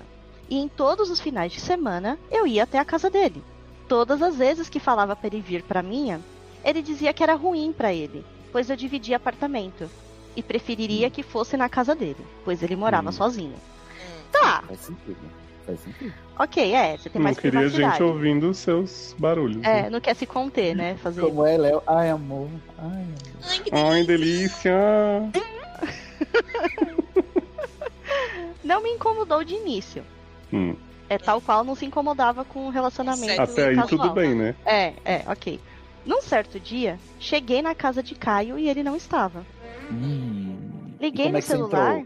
E 0.54 0.58
em 0.60 0.68
todos 0.68 1.10
os 1.10 1.20
finais 1.20 1.52
de 1.52 1.60
semana, 1.60 2.16
eu 2.30 2.46
ia 2.46 2.62
até 2.62 2.78
a 2.78 2.86
casa 2.86 3.10
dele. 3.10 3.44
Todas 3.88 4.22
as 4.22 4.36
vezes 4.36 4.70
que 4.70 4.80
falava 4.80 5.16
para 5.16 5.26
ele 5.26 5.42
vir 5.42 5.64
pra 5.64 5.82
minha, 5.82 6.22
ele 6.64 6.80
dizia 6.84 7.12
que 7.12 7.24
era 7.24 7.34
ruim 7.34 7.74
pra 7.76 7.92
ele, 7.92 8.24
pois 8.52 8.70
eu 8.70 8.76
dividia 8.76 9.16
apartamento. 9.18 9.90
E 10.36 10.44
preferiria 10.44 11.10
que 11.10 11.24
fosse 11.24 11.58
na 11.58 11.68
casa 11.68 11.96
dele, 11.96 12.24
pois 12.46 12.62
ele 12.62 12.76
morava 12.76 13.10
Hum. 13.10 13.14
sozinho. 13.14 13.56
Hum. 13.56 14.22
Tá, 14.32 14.64
Faz 14.68 14.80
sentido. 14.82 15.18
Faz 15.66 15.80
sentido. 15.80 16.14
ok, 16.38 16.72
é, 16.76 16.98
você 16.98 17.10
tem 17.10 17.20
não 17.20 17.24
mais 17.24 17.40
queria 17.40 17.60
privacidade. 17.62 17.92
gente 17.94 18.04
ouvindo 18.04 18.48
os 18.52 18.58
seus 18.58 19.16
barulhos. 19.18 19.64
É, 19.64 19.84
né? 19.84 19.90
não 19.90 20.00
quer 20.00 20.14
se 20.16 20.28
conter, 20.28 20.76
né? 20.76 20.96
Fazer. 21.02 21.22
Como 21.22 21.44
é, 21.48 21.58
Léo? 21.58 21.82
Ai, 21.88 22.12
amor. 22.12 22.48
Ai, 22.78 22.86
amor. 22.86 23.16
Ai, 23.50 23.60
que 23.60 23.72
Ai, 23.74 24.04
delícia! 24.04 24.76
Não 28.64 28.84
me 28.84 28.92
incomodou 28.92 29.44
de 29.44 29.56
início. 29.56 30.04
Hum, 30.54 30.76
É 31.10 31.18
tal 31.18 31.42
qual 31.42 31.64
não 31.64 31.76
se 31.76 31.86
incomodava 31.86 32.46
com 32.46 32.68
o 32.68 32.70
relacionamento. 32.70 33.26
Certo. 33.36 33.52
até 33.52 33.68
aí 33.70 33.76
casual. 33.76 33.88
tudo 33.88 34.14
bem, 34.14 34.36
né? 34.36 34.56
É, 34.66 34.94
é, 35.04 35.24
ok. 35.28 35.60
Num 36.06 36.22
certo 36.22 36.60
dia, 36.60 37.00
cheguei 37.20 37.62
na 37.62 37.74
casa 37.74 38.04
de 38.04 38.14
Caio 38.16 38.58
e 38.60 38.70
ele 38.70 38.84
não 38.84 38.96
estava. 38.96 39.46
Hum. 39.92 40.58
Liguei 41.00 41.26
como 41.26 41.34
no 41.34 41.38
é 41.40 41.42
celular. 41.42 42.02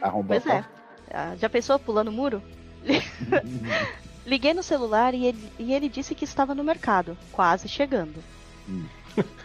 Arrombou 0.00 0.40
Pois 0.40 0.46
é. 0.54 0.64
Ah, 1.12 1.34
Já 1.38 1.48
pensou 1.48 1.78
pulando 1.78 2.08
o 2.08 2.12
muro? 2.12 2.42
Liguei 4.26 4.54
no 4.54 4.62
celular 4.62 5.14
e 5.14 5.26
ele, 5.26 5.52
e 5.58 5.72
ele 5.74 5.88
disse 5.88 6.14
que 6.14 6.24
estava 6.24 6.54
no 6.54 6.62
mercado, 6.64 7.16
quase 7.32 7.68
chegando. 7.68 8.22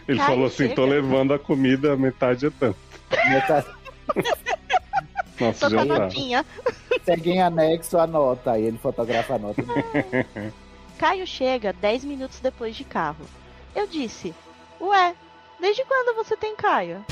Ele 0.08 0.20
Ai, 0.20 0.26
falou 0.28 0.46
assim, 0.46 0.70
tô 0.70 0.84
chega. 0.84 0.96
levando 1.02 1.34
a 1.34 1.40
comida, 1.40 1.96
metade 1.98 2.46
é 2.46 2.50
tanto. 2.52 2.78
Metade- 3.30 3.68
Nossa, 5.40 5.70
Tô 5.70 5.76
com 5.76 5.86
já 5.86 5.94
a 5.94 5.98
tá. 5.98 6.04
notinha. 6.06 6.46
Segue 7.04 7.32
em 7.32 7.42
anexo 7.42 7.98
a 7.98 8.08
nota. 8.08 8.52
Aí 8.54 8.64
ele 8.66 8.78
fotografa 8.78 9.36
a 9.36 9.40
nota. 9.40 9.64
Caio 10.98 11.28
chega 11.28 11.74
10 11.74 12.06
minutos 12.06 12.40
depois 12.40 12.76
de 12.76 12.84
carro. 12.84 13.26
Eu 13.76 13.86
disse, 13.88 14.34
ué, 14.82 15.16
desde 15.60 15.86
quando 15.86 16.16
você 16.16 16.36
tem 16.36 16.56
Caio? 16.56 17.06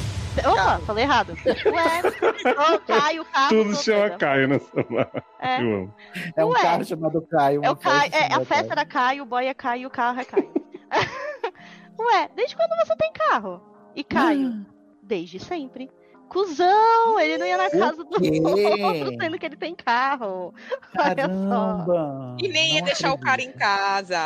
Opa, 0.43 0.79
falei 0.79 1.03
errado. 1.05 1.33
Ué, 1.45 2.73
ô, 2.75 2.79
Caio, 2.79 3.23
carro. 3.25 3.49
Tudo 3.49 3.75
chama 3.75 3.99
doida. 4.01 4.17
Caio 4.17 4.47
nessa 4.49 4.65
celular. 4.71 5.11
É, 5.39 5.61
Eu 5.61 5.75
amo. 5.75 5.95
É 6.35 6.45
um 6.45 6.49
Ué. 6.49 6.61
carro 6.61 6.83
chamado 6.83 7.21
Caio. 7.21 7.61
é, 7.63 7.69
o 7.71 7.75
Caio, 7.75 8.11
é 8.13 8.33
a 8.33 8.39
festa 8.39 8.55
Caio. 8.55 8.71
era 8.71 8.85
Caio, 8.85 9.23
o 9.23 9.25
boy 9.25 9.45
é 9.45 9.53
Caio, 9.53 9.87
o 9.87 9.91
carro 9.91 10.19
é 10.19 10.25
Caio. 10.25 10.51
Ué, 11.99 12.29
desde 12.35 12.55
quando 12.55 12.75
você 12.85 12.95
tem 12.97 13.13
carro? 13.13 13.61
E 13.95 14.03
Caio, 14.03 14.65
desde 15.01 15.39
sempre. 15.39 15.89
Cusão, 16.35 17.17
ele 17.17 17.37
não 17.37 17.45
ia 17.47 17.57
na 17.57 17.69
casa 17.69 18.03
do 18.03 18.09
outro, 18.11 19.15
sendo 19.21 19.39
que 19.39 19.45
ele 19.45 19.55
tem 19.55 19.73
carro. 19.73 20.53
Olha 20.99 21.27
só. 21.27 21.85
Caramba! 21.85 22.35
E 22.41 22.47
nem 22.49 22.73
ia 22.73 22.79
Não 22.81 22.85
deixar 22.87 23.13
o 23.13 23.17
cara 23.17 23.41
em 23.41 23.45
acredito. 23.49 23.59
casa. 23.65 24.19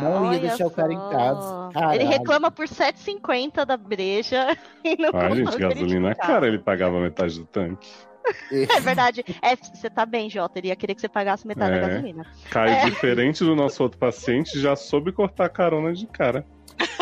Não 0.00 0.24
ia 0.26 0.28
Olha 0.30 0.38
deixar 0.38 0.66
o 0.66 0.70
cara 0.70 0.92
em 0.92 0.96
só. 0.96 1.08
casa. 1.10 1.70
Caralho. 1.74 1.94
Ele 2.00 2.04
reclama 2.04 2.50
por 2.52 2.66
7,50 2.68 3.64
da 3.66 3.76
breja 3.76 4.56
e 4.84 4.96
não 4.96 5.10
Ai, 5.12 5.28
contou 5.28 5.36
gente, 5.52 5.58
gasolina 5.58 6.10
é 6.10 6.14
cara, 6.14 6.46
ele 6.46 6.58
pagava 6.60 7.00
metade 7.00 7.36
do 7.38 7.46
tanque. 7.46 7.90
É 8.50 8.80
verdade. 8.80 9.22
É, 9.42 9.54
você 9.54 9.90
tá 9.90 10.06
bem, 10.06 10.30
Jota. 10.30 10.58
Ele 10.58 10.68
ia 10.68 10.76
querer 10.76 10.94
que 10.94 11.00
você 11.02 11.08
pagasse 11.10 11.46
metade 11.46 11.76
É. 11.76 11.80
da 11.80 11.88
gasolina. 11.88 12.24
Caio, 12.50 12.70
É. 12.72 12.84
diferente 12.86 13.44
do 13.44 13.54
nosso 13.54 13.82
outro 13.82 13.98
paciente, 13.98 14.58
já 14.58 14.74
soube 14.74 15.12
cortar 15.12 15.48
carona 15.50 15.92
de 15.92 16.06
cara. 16.06 16.46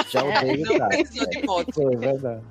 Já 0.09 0.25
odeio 0.25 0.65
Não 0.67 0.75
o 0.75 0.79
cara. 0.79 0.89
precisou 0.89 1.29
de 1.31 1.47
moto. 1.47 1.73
Foi 1.75 1.97
verdade. 1.97 2.43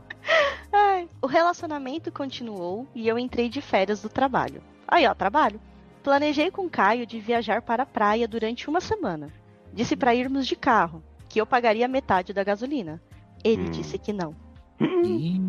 O 1.22 1.28
relacionamento 1.28 2.12
continuou 2.12 2.88
e 2.96 3.08
eu 3.08 3.18
entrei 3.20 3.50
de 3.50 3.62
férias 3.62 4.02
do 4.02 4.10
trabalho. 4.10 4.62
Aí, 4.88 5.06
ó, 5.08 5.14
trabalho. 5.14 5.60
Planejei 6.04 6.50
com 6.50 6.70
Caio 6.70 7.06
de 7.06 7.20
viajar 7.20 7.62
para 7.62 7.84
a 7.84 7.86
praia 7.86 8.28
durante 8.28 8.68
uma 8.70 8.82
semana. 8.82 9.30
Disse 9.74 9.96
pra 9.96 10.16
irmos 10.16 10.48
de 10.48 10.56
carro, 10.56 11.04
que 11.30 11.40
eu 11.40 11.46
pagaria 11.46 11.88
metade 11.88 12.34
da 12.34 12.44
gasolina. 12.44 13.02
Ele 13.44 13.64
Hum. 13.64 13.72
disse 13.72 13.98
que 13.98 14.12
não. 14.12 14.36
Ih, 14.80 15.40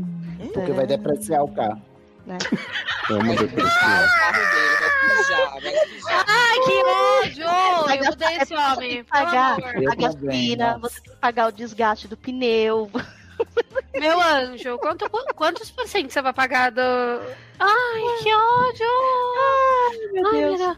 Porque 0.53 0.73
vai 0.73 0.87
depreciar 0.87 1.43
o 1.43 1.49
carro. 1.49 1.81
Vamos 3.09 3.27
Vai 3.27 3.37
depois. 3.37 3.73
sujar 3.73 4.05
o 4.05 4.19
carro 4.19 4.53
dele, 4.53 4.77
vai 4.79 5.17
sujar, 5.17 5.61
vai 5.61 5.89
sujar. 5.89 6.25
Ai, 6.29 6.59
que 6.61 6.85
ódio! 6.85 8.05
Eu 8.07 8.13
odeio 8.13 8.43
esse 8.43 8.55
homem. 8.55 8.77
tem 8.79 8.89
que 9.05 9.11
Pelo 9.11 9.25
pagar 9.25 9.59
a 9.91 9.95
gasolina, 9.97 10.79
você 10.79 11.01
tem 11.01 11.13
que 11.13 11.19
pagar 11.19 11.49
o 11.49 11.53
desgaste 11.53 12.07
do 12.07 12.17
pneu. 12.17 12.91
Meu 13.99 14.21
anjo, 14.21 14.79
quanto, 14.79 15.09
quantos 15.35 15.71
por 15.71 15.87
cento 15.87 16.11
você 16.11 16.23
vai 16.23 16.33
pagar 16.33 16.71
do. 16.71 16.81
Ai, 17.59 18.03
que 18.23 18.35
ódio! 18.35 18.87
Ai, 19.39 19.99
meu 20.13 20.33
Deus. 20.33 20.59
Deus. 20.61 20.77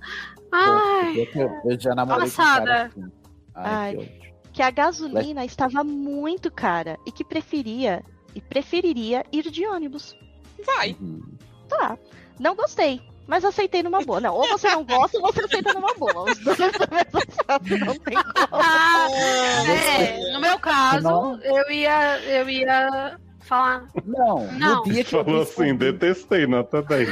Ai, 0.53 1.29
Eu, 1.35 1.61
eu- 1.73 1.81
já 1.81 1.95
namorei 1.95 2.21
com 2.21 2.27
um 2.27 2.31
Passada. 2.37 2.65
cara 2.67 2.85
assim. 2.87 3.13
Ai, 3.55 3.75
Ai. 3.75 3.93
que 3.97 3.99
ódio. 4.03 4.25
Que 4.53 4.63
a 4.63 4.71
gasolina 4.71 5.45
estava 5.45 5.83
muito 5.83 6.49
cara 6.51 6.97
e 7.07 7.11
que 7.11 7.25
preferia 7.25 8.05
e 8.35 8.41
preferiria 8.41 9.25
ir 9.33 9.51
de 9.51 9.67
ônibus. 9.67 10.17
Vai. 10.65 10.97
Uhum. 11.01 11.23
Tá. 11.69 11.99
Não 12.39 12.55
gostei, 12.55 13.01
mas 13.27 13.45
aceitei 13.45 13.83
numa 13.83 14.01
boa. 14.03 14.21
Não, 14.21 14.35
ou 14.35 14.47
você 14.49 14.69
não 14.71 14.85
gosta 14.85 15.19
ou 15.19 15.33
você 15.33 15.45
aceita 15.45 15.73
numa 15.75 15.95
boa. 15.95 16.31
Os 16.31 16.39
dois 16.39 16.59
não 16.59 17.99
tem 17.99 18.15
como. 18.15 18.49
Ah, 18.53 19.07
é, 19.99 20.33
no 20.33 20.41
meu 20.41 20.59
caso, 20.59 21.39
eu 21.43 21.71
ia, 21.71 22.21
eu 22.21 22.49
ia 22.49 23.19
falar. 23.41 23.89
Não, 24.05 24.47
Não. 24.53 24.77
no 24.77 24.83
dia 24.85 25.05
que 25.05 25.15
eu 25.15 25.25
Falou 25.25 25.45
vi 25.45 25.51
assim, 25.51 25.75
detestei, 25.77 26.47
nota 26.47 26.83
10. 26.83 27.09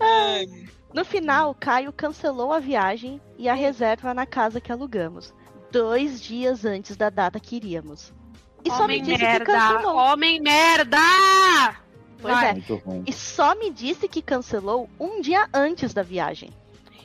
Ai, 0.00 0.46
No 0.94 1.04
final, 1.04 1.54
Caio 1.54 1.92
cancelou 1.92 2.52
a 2.52 2.58
viagem 2.58 3.20
e 3.38 3.48
a 3.48 3.54
reserva 3.54 4.14
na 4.14 4.26
casa 4.26 4.60
que 4.60 4.72
alugamos, 4.72 5.32
dois 5.70 6.20
dias 6.20 6.64
antes 6.64 6.96
da 6.96 7.10
data 7.10 7.38
que 7.40 7.56
iríamos. 7.56 8.12
E 8.66 8.70
só 8.70 8.78
me 8.78 8.84
homem 8.84 9.02
disse 9.02 9.18
que 9.18 9.24
merda! 9.24 9.44
cancelou. 9.44 9.96
Homem 9.96 10.40
merda! 10.40 10.98
Pois 12.20 12.34
Vai. 12.34 12.48
é. 12.48 12.52
muito 12.52 12.76
ruim. 12.76 13.04
E 13.06 13.12
só 13.12 13.54
me 13.54 13.70
disse 13.70 14.08
que 14.08 14.22
cancelou 14.22 14.88
um 14.98 15.20
dia 15.20 15.48
antes 15.52 15.92
da 15.94 16.02
viagem. 16.02 16.50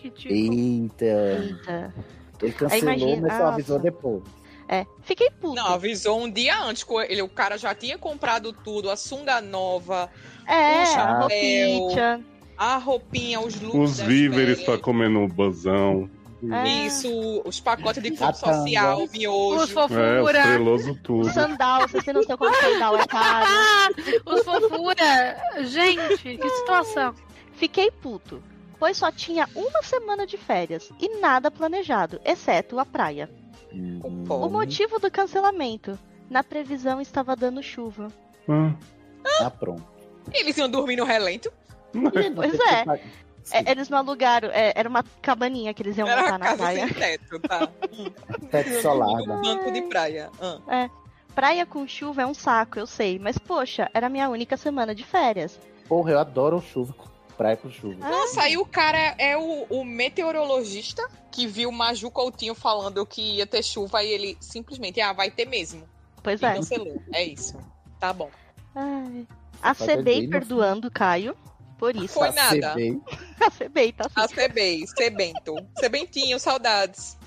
Ridículo. 0.02 0.34
Eita. 0.34 1.06
Eita. 1.06 1.94
Ele 2.42 2.52
cancelou, 2.54 2.94
imagina- 2.96 3.28
mas 3.28 3.38
só 3.38 3.46
avisou 3.48 3.80
depois. 3.80 4.24
É, 4.68 4.86
fiquei 5.02 5.30
puto. 5.30 5.54
Não, 5.56 5.68
avisou 5.68 6.20
um 6.22 6.32
dia 6.32 6.58
antes. 6.64 6.86
Ele, 7.10 7.22
o 7.22 7.28
cara 7.30 7.58
já 7.58 7.76
tinha 7.76 7.98
comprado 7.98 8.54
tudo, 8.54 8.90
a 8.90 8.96
sunga 8.96 9.42
nova, 9.42 10.10
é, 10.48 10.80
Puxa, 10.86 11.00
a 11.02 11.20
roupinha. 11.20 12.26
a 12.58 12.78
roupinha, 12.78 13.42
os 13.42 13.60
looks. 13.60 13.80
Os 13.80 14.00
víveres 14.00 14.64
pra 14.64 14.78
comer 14.78 15.10
no 15.10 15.28
busão. 15.28 16.10
É. 16.50 16.68
Isso, 16.88 17.42
os 17.46 17.60
pacotes 17.60 18.02
de 18.02 18.10
clube 18.12 18.34
Catanga. 18.34 18.58
social, 18.64 19.08
miojo. 19.14 19.64
Os 19.64 19.70
É, 19.70 19.74
fofura. 19.74 20.24
os 20.40 20.48
treloso 20.48 20.96
tudo. 21.04 21.30
Sandal, 21.32 21.82
vocês 21.88 22.04
têm 22.04 22.14
noção 22.14 22.38
como 22.38 22.56
sandal 22.56 22.98
é 22.98 23.06
caro. 23.06 23.46
Os 24.26 24.44
fofura. 24.44 25.38
Gente, 25.66 26.38
que 26.38 26.50
situação. 26.50 27.14
Fiquei 27.54 27.92
puto, 27.92 28.42
pois 28.80 28.98
só 28.98 29.12
tinha 29.12 29.48
uma 29.56 29.84
semana 29.84 30.26
de 30.26 30.38
férias 30.38 30.92
e 31.00 31.20
nada 31.20 31.52
planejado, 31.52 32.20
exceto 32.26 32.80
a 32.80 32.86
praia. 32.86 33.30
O 34.30 34.50
motivo 34.50 35.00
do 35.00 35.12
cancelamento? 35.12 35.98
Na 36.30 36.44
previsão 36.44 37.00
estava 37.00 37.36
dando 37.36 37.62
chuva. 37.62 38.08
Ah, 38.50 38.74
Tá 39.40 39.52
pronto. 39.52 39.84
Eles 40.34 40.58
iam 40.58 40.70
dormir 40.70 40.96
no 40.96 41.04
relento. 41.06 41.52
Pois 42.36 42.54
é. 42.60 43.02
É, 43.52 43.72
eles 43.72 43.90
não 43.90 43.98
alugaram, 43.98 44.50
é, 44.52 44.74
era 44.76 44.88
uma 44.88 45.04
cabaninha 45.22 45.74
que 45.74 45.82
eles 45.82 45.98
iam 45.98 46.08
Era 46.08 46.22
montar 46.22 46.38
na 46.38 46.58
praia. 46.58 46.88
sem 46.88 46.94
teto, 46.94 47.40
tá? 47.40 47.68
Teto 48.52 48.82
solar. 48.82 49.22
Um 49.22 49.42
banco 49.42 49.72
de 49.72 49.82
praia. 49.84 50.30
Ah. 50.40 50.90
Praia 51.34 51.66
com 51.66 51.88
chuva 51.88 52.22
é 52.24 52.26
um 52.26 52.34
saco, 52.34 52.78
eu 52.78 52.86
sei, 52.86 53.18
mas 53.18 53.38
poxa, 53.38 53.90
era 53.94 54.08
a 54.08 54.10
minha 54.10 54.30
única 54.30 54.58
semana 54.58 54.94
de 54.94 55.04
férias. 55.04 55.58
Porra, 55.88 56.12
eu 56.12 56.20
adoro 56.20 56.62
chuva. 56.62 56.94
Praia 57.38 57.58
com 57.58 57.72
chuva. 57.72 58.08
Nossa, 58.08 58.44
aí 58.44 58.58
o 58.58 58.66
cara 58.66 59.16
é 59.18 59.36
o, 59.36 59.64
o 59.70 59.84
meteorologista 59.84 61.08
que 61.32 61.48
viu 61.48 61.70
o 61.70 61.74
Maju 61.74 62.12
Coutinho 62.12 62.54
falando 62.54 63.06
que 63.06 63.38
ia 63.38 63.48
ter 63.48 63.64
chuva 63.64 64.04
e 64.04 64.10
ele 64.10 64.38
simplesmente, 64.40 65.00
ah, 65.02 65.14
vai 65.14 65.32
ter 65.32 65.46
mesmo. 65.48 65.84
Pois 66.22 66.42
E 66.42 66.46
é. 66.46 66.54
cancelou. 66.54 67.02
É 67.14 67.24
isso. 67.24 67.58
Tá 68.00 68.14
bom. 68.14 68.30
Ai. 68.76 69.26
No 69.64 70.30
perdoando 70.30 70.88
o 70.88 70.92
Caio 70.92 71.36
por 71.82 71.96
isso. 71.96 72.14
Foi 72.14 72.30
nada. 72.32 72.68
Acebei. 72.70 73.02
Acebei, 73.42 73.92
tá 73.92 74.06
A 74.16 74.28
CB, 74.28 74.86
Sebento. 74.86 75.56
Sebentinho, 75.80 76.40
saudades. 76.40 77.18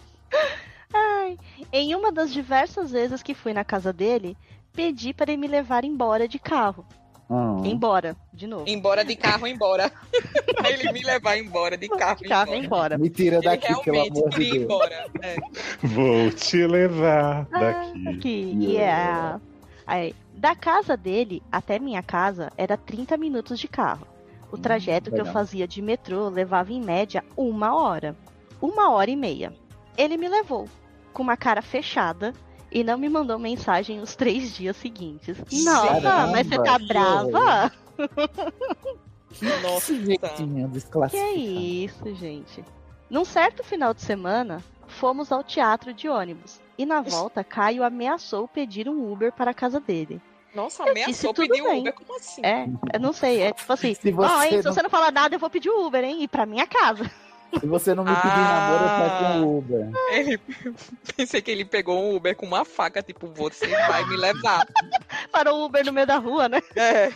Ai, 0.93 1.37
em 1.73 1.93
uma 1.97 2.13
das 2.13 2.33
diversas 2.33 2.93
vezes 2.93 3.21
que 3.21 3.35
fui 3.35 3.53
na 3.53 3.65
casa 3.65 3.93
dele, 3.93 4.37
pedi 4.73 5.13
para 5.13 5.33
ele 5.33 5.41
me 5.41 5.49
levar 5.49 5.85
embora 5.85 6.29
de 6.29 6.39
carro. 6.39 6.87
Ah, 7.29 7.57
Embora, 7.65 8.15
de 8.33 8.47
novo. 8.47 8.65
Embora 8.69 9.03
de 9.05 9.17
carro, 9.17 9.47
embora. 9.47 9.91
Pra 10.55 10.71
ele 10.71 10.93
me 10.93 11.03
levar 11.03 11.37
embora 11.39 11.75
de 11.77 11.89
carro, 11.89 12.19
De 12.23 12.29
carro 12.29 12.55
embora. 12.55 12.65
embora. 12.95 12.99
Me 12.99 13.09
tira 13.11 13.37
Ele 13.37 13.45
daqui, 13.47 13.67
pelo 13.67 13.81
realmente 13.83 14.19
amor 14.19 14.31
de 14.31 14.39
Deus. 14.51 14.55
embora. 14.63 15.07
É. 15.23 15.37
Vou 15.83 16.31
te 16.31 16.67
levar 16.67 17.47
daqui. 17.47 18.09
Aqui, 18.09 18.57
yeah. 18.61 19.41
Aí, 19.87 20.15
da 20.35 20.55
casa 20.55 20.97
dele 20.99 21.43
até 21.51 21.79
minha 21.79 22.03
casa 22.03 22.53
era 22.59 22.77
30 22.77 23.17
minutos 23.17 23.59
de 23.59 23.69
carro. 23.69 24.07
O 24.55 24.59
trajeto 24.59 25.11
que 25.11 25.17
eu 25.17 25.25
legal. 25.25 25.33
fazia 25.33 25.67
de 25.67 25.83
metrô 25.83 26.29
levava 26.29 26.73
em 26.73 26.81
média 26.81 27.25
uma 27.37 27.75
hora. 27.75 28.17
Uma 28.61 28.91
hora 28.91 29.11
e 29.11 29.17
meia. 29.17 29.53
Ele 29.97 30.17
me 30.17 30.29
levou, 30.29 30.69
com 31.13 31.23
uma 31.23 31.37
cara 31.37 31.61
fechada, 31.61 32.33
e 32.71 32.83
não 32.83 32.97
me 32.97 33.09
mandou 33.09 33.39
mensagem 33.39 34.01
os 34.01 34.15
três 34.15 34.55
dias 34.55 34.77
seguintes. 34.77 35.39
Nossa, 35.65 36.01
Caramba, 36.01 36.33
mas 36.33 36.47
você 36.47 36.63
tá 36.63 36.79
que 36.79 36.87
brava? 36.87 37.73
Nossa. 39.63 39.93
Que 39.95 40.45
desclassificado. 40.69 41.31
é 41.31 41.35
isso, 41.35 42.15
gente? 42.15 42.65
Num 43.11 43.25
certo 43.25 43.63
final 43.63 43.93
de 43.93 44.03
semana, 44.03 44.63
fomos 44.87 45.31
ao 45.31 45.43
teatro 45.43 45.93
de 45.93 46.09
ônibus. 46.09 46.61
E 46.79 46.87
na 46.87 47.01
volta, 47.01 47.45
Caio 47.45 47.85
ameaçou 47.85 48.49
pedir 48.49 48.89
um 48.89 49.13
Uber 49.13 49.33
para 49.33 49.51
a 49.51 49.55
casa 49.55 49.81
dele. 49.81 50.21
Nossa, 50.55 50.85
ameaçou 50.89 51.35
pedir 51.35 51.63
um 51.63 51.71
bem. 51.71 51.81
Uber, 51.81 51.93
como 51.95 52.17
assim? 52.17 52.41
É, 52.45 52.67
eu 52.95 53.01
não 53.01 53.13
sei, 53.13 53.43
é 53.43 53.53
tipo 53.53 53.73
assim, 53.73 53.95
Se 53.95 54.11
você 54.13 54.45
hein, 54.47 54.51
se 54.61 54.65
não- 54.65 54.73
você 54.73 54.83
não 54.83 54.91
falar 54.91 55.11
nada, 55.11 55.35
eu 55.35 55.39
vou 55.39 55.51
pedir 55.51 55.69
o 55.71 55.87
Uber, 55.87 56.05
hein? 56.05 56.23
Ir 56.23 56.29
pra 56.29 56.47
minha 56.47 56.67
casa. 56.67 57.11
Se 57.59 57.67
você 57.67 57.95
não 57.95 58.05
me 58.05 58.15
pedir 58.15 58.29
Ah. 58.29 58.69
namoro, 58.69 58.85
eu 58.85 58.91
peço 59.01 59.25
um 59.47 59.59
Uber. 59.59 59.91
Ele- 60.13 60.39
Pensei 61.17 61.43
que 61.43 61.51
ele 61.51 61.65
pegou 61.65 61.99
um 62.01 62.15
Uber 62.17 62.37
com 62.37 62.47
uma 62.47 62.65
faca, 62.65 63.03
tipo, 63.03 63.27
você 63.29 63.67
vai 63.69 64.05
me 64.07 64.17
levar. 64.17 64.67
Parou 65.31 65.61
o 65.61 65.65
Uber 65.67 65.85
no 65.85 65.93
meio 65.93 66.07
da 66.07 66.17
rua, 66.19 66.49
né? 66.49 66.61
É. 66.77 67.13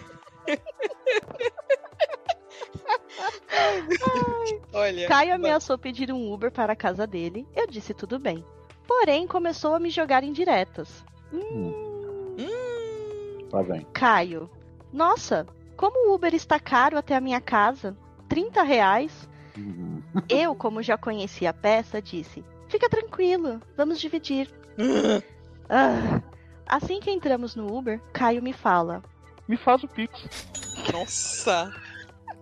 Olha. 4.72 5.08
Caio 5.08 5.34
ameaçou 5.34 5.78
pedir 5.78 6.12
um 6.12 6.32
Uber 6.32 6.50
para 6.50 6.72
a 6.72 6.76
casa 6.76 7.06
dele. 7.06 7.46
Eu 7.54 7.66
disse 7.66 7.94
tudo 7.94 8.18
bem. 8.18 8.44
Porém, 8.86 9.26
começou 9.26 9.74
a 9.74 9.80
me 9.80 9.90
jogar 9.90 10.24
indiretas. 10.24 11.04
Tá 13.50 13.62
bem. 13.62 13.86
Caio, 13.92 14.50
nossa, 14.92 15.46
como 15.76 16.08
o 16.10 16.14
Uber 16.14 16.34
está 16.34 16.58
caro 16.60 16.96
até 16.98 17.14
a 17.16 17.20
minha 17.20 17.40
casa? 17.40 17.96
30 18.28 18.62
reais? 18.62 19.28
Uhum. 19.56 20.02
Eu, 20.28 20.54
como 20.54 20.82
já 20.82 20.96
conhecia 20.96 21.50
a 21.50 21.54
peça, 21.54 22.00
disse: 22.02 22.44
Fica 22.68 22.88
tranquilo, 22.88 23.60
vamos 23.76 23.98
dividir. 24.00 24.50
Ah, 25.70 26.22
Assim 26.66 26.98
que 26.98 27.10
entramos 27.10 27.54
no 27.54 27.74
Uber, 27.76 28.00
Caio 28.12 28.42
me 28.42 28.52
fala: 28.54 29.02
Me 29.46 29.56
faz 29.56 29.82
o 29.82 29.88
pix. 29.88 30.46
Nossa. 30.92 31.70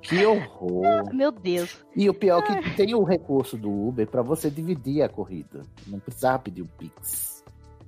Que 0.03 0.25
horror. 0.25 1.13
Meu 1.13 1.33
Deus, 1.33 1.85
E 1.97 2.09
o 2.09 2.15
pior 2.15 2.41
é 2.49 2.63
que 2.63 2.77
tem 2.77 2.95
o 2.95 3.03
recurso 3.03 3.57
do 3.57 3.69
Uber 3.69 4.07
pra 4.07 4.23
você 4.23 4.49
dividir 4.49 5.03
a 5.03 5.09
corrida. 5.09 5.63
Não 5.87 5.99
precisava 5.99 6.39
pedir 6.39 6.63
o 6.63 6.69
Pix. 6.79 7.43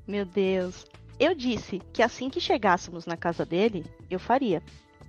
meu 0.07 0.25
Deus. 0.25 0.85
Eu 1.19 1.35
disse 1.35 1.81
que 1.93 2.03
assim 2.03 2.31
que 2.31 2.41
chegássemos 2.41 3.05
na 3.07 3.17
casa 3.17 3.45
dele, 3.45 3.85
eu 4.11 4.19
faria. 4.21 4.63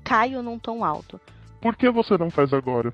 Caio 0.03 0.41
num 0.41 0.57
tom 0.57 0.83
alto. 0.83 1.19
Por 1.61 1.75
que 1.75 1.89
você 1.89 2.17
não 2.17 2.31
faz 2.31 2.53
agora? 2.53 2.93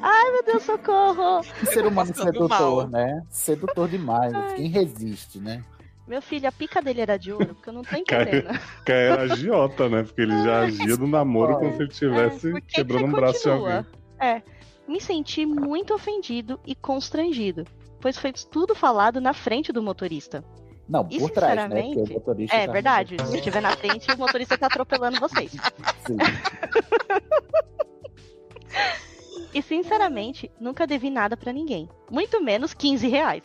Ai, 0.00 0.30
meu 0.30 0.44
Deus, 0.44 0.62
socorro! 0.62 1.42
Que 1.58 1.66
ser 1.66 1.86
humano 1.86 2.08
passando 2.08 2.32
sedutor, 2.32 2.48
mal. 2.48 2.88
né? 2.88 3.22
Sedutor 3.28 3.88
demais. 3.88 4.32
Quem 4.54 4.68
resiste, 4.68 5.40
né? 5.40 5.64
Meu 6.06 6.22
filho, 6.22 6.48
a 6.48 6.52
pica 6.52 6.80
dele 6.80 7.00
era 7.00 7.18
de 7.18 7.32
ouro, 7.32 7.54
porque 7.54 7.68
eu 7.68 7.72
não 7.72 7.82
tô 7.82 7.96
entendendo. 7.96 8.48
Caio 8.84 9.12
era 9.12 9.22
agiota, 9.22 9.88
né? 9.88 10.02
Porque 10.04 10.22
ele 10.22 10.42
já 10.42 10.60
agia 10.60 10.96
do 10.96 11.06
namoro 11.06 11.56
como 11.58 11.72
se 11.72 11.82
ele 11.82 11.90
estivesse 11.90 12.56
É, 12.56 12.60
quebrando 12.60 13.04
que 13.04 13.04
um 13.04 13.12
braço 13.12 13.42
de 13.42 13.50
alguém. 13.50 13.86
É, 14.20 14.42
me 14.86 15.00
senti 15.00 15.44
muito 15.44 15.92
ofendido 15.92 16.58
e 16.66 16.74
constrangido, 16.74 17.64
pois 18.00 18.16
foi 18.16 18.32
tudo 18.32 18.74
falado 18.74 19.20
na 19.20 19.34
frente 19.34 19.72
do 19.72 19.82
motorista. 19.82 20.42
Não, 20.88 21.06
E 21.10 21.18
por 21.18 21.30
trás, 21.30 21.68
né? 21.68 21.82
Porque 21.82 22.00
o 22.00 22.14
motorista. 22.14 22.56
É 22.56 22.66
tá- 22.66 22.72
verdade, 22.72 23.16
se 23.26 23.36
estiver 23.36 23.60
na 23.60 23.76
frente, 23.76 24.10
o 24.10 24.16
motorista 24.18 24.56
tá 24.56 24.66
atropelando 24.68 25.20
vocês. 25.20 25.52
Sim. 26.06 26.16
E 29.54 29.62
sinceramente, 29.62 30.50
nunca 30.60 30.86
devi 30.86 31.10
nada 31.10 31.36
pra 31.36 31.52
ninguém. 31.52 31.88
Muito 32.10 32.42
menos 32.42 32.74
15 32.74 33.08
reais. 33.08 33.42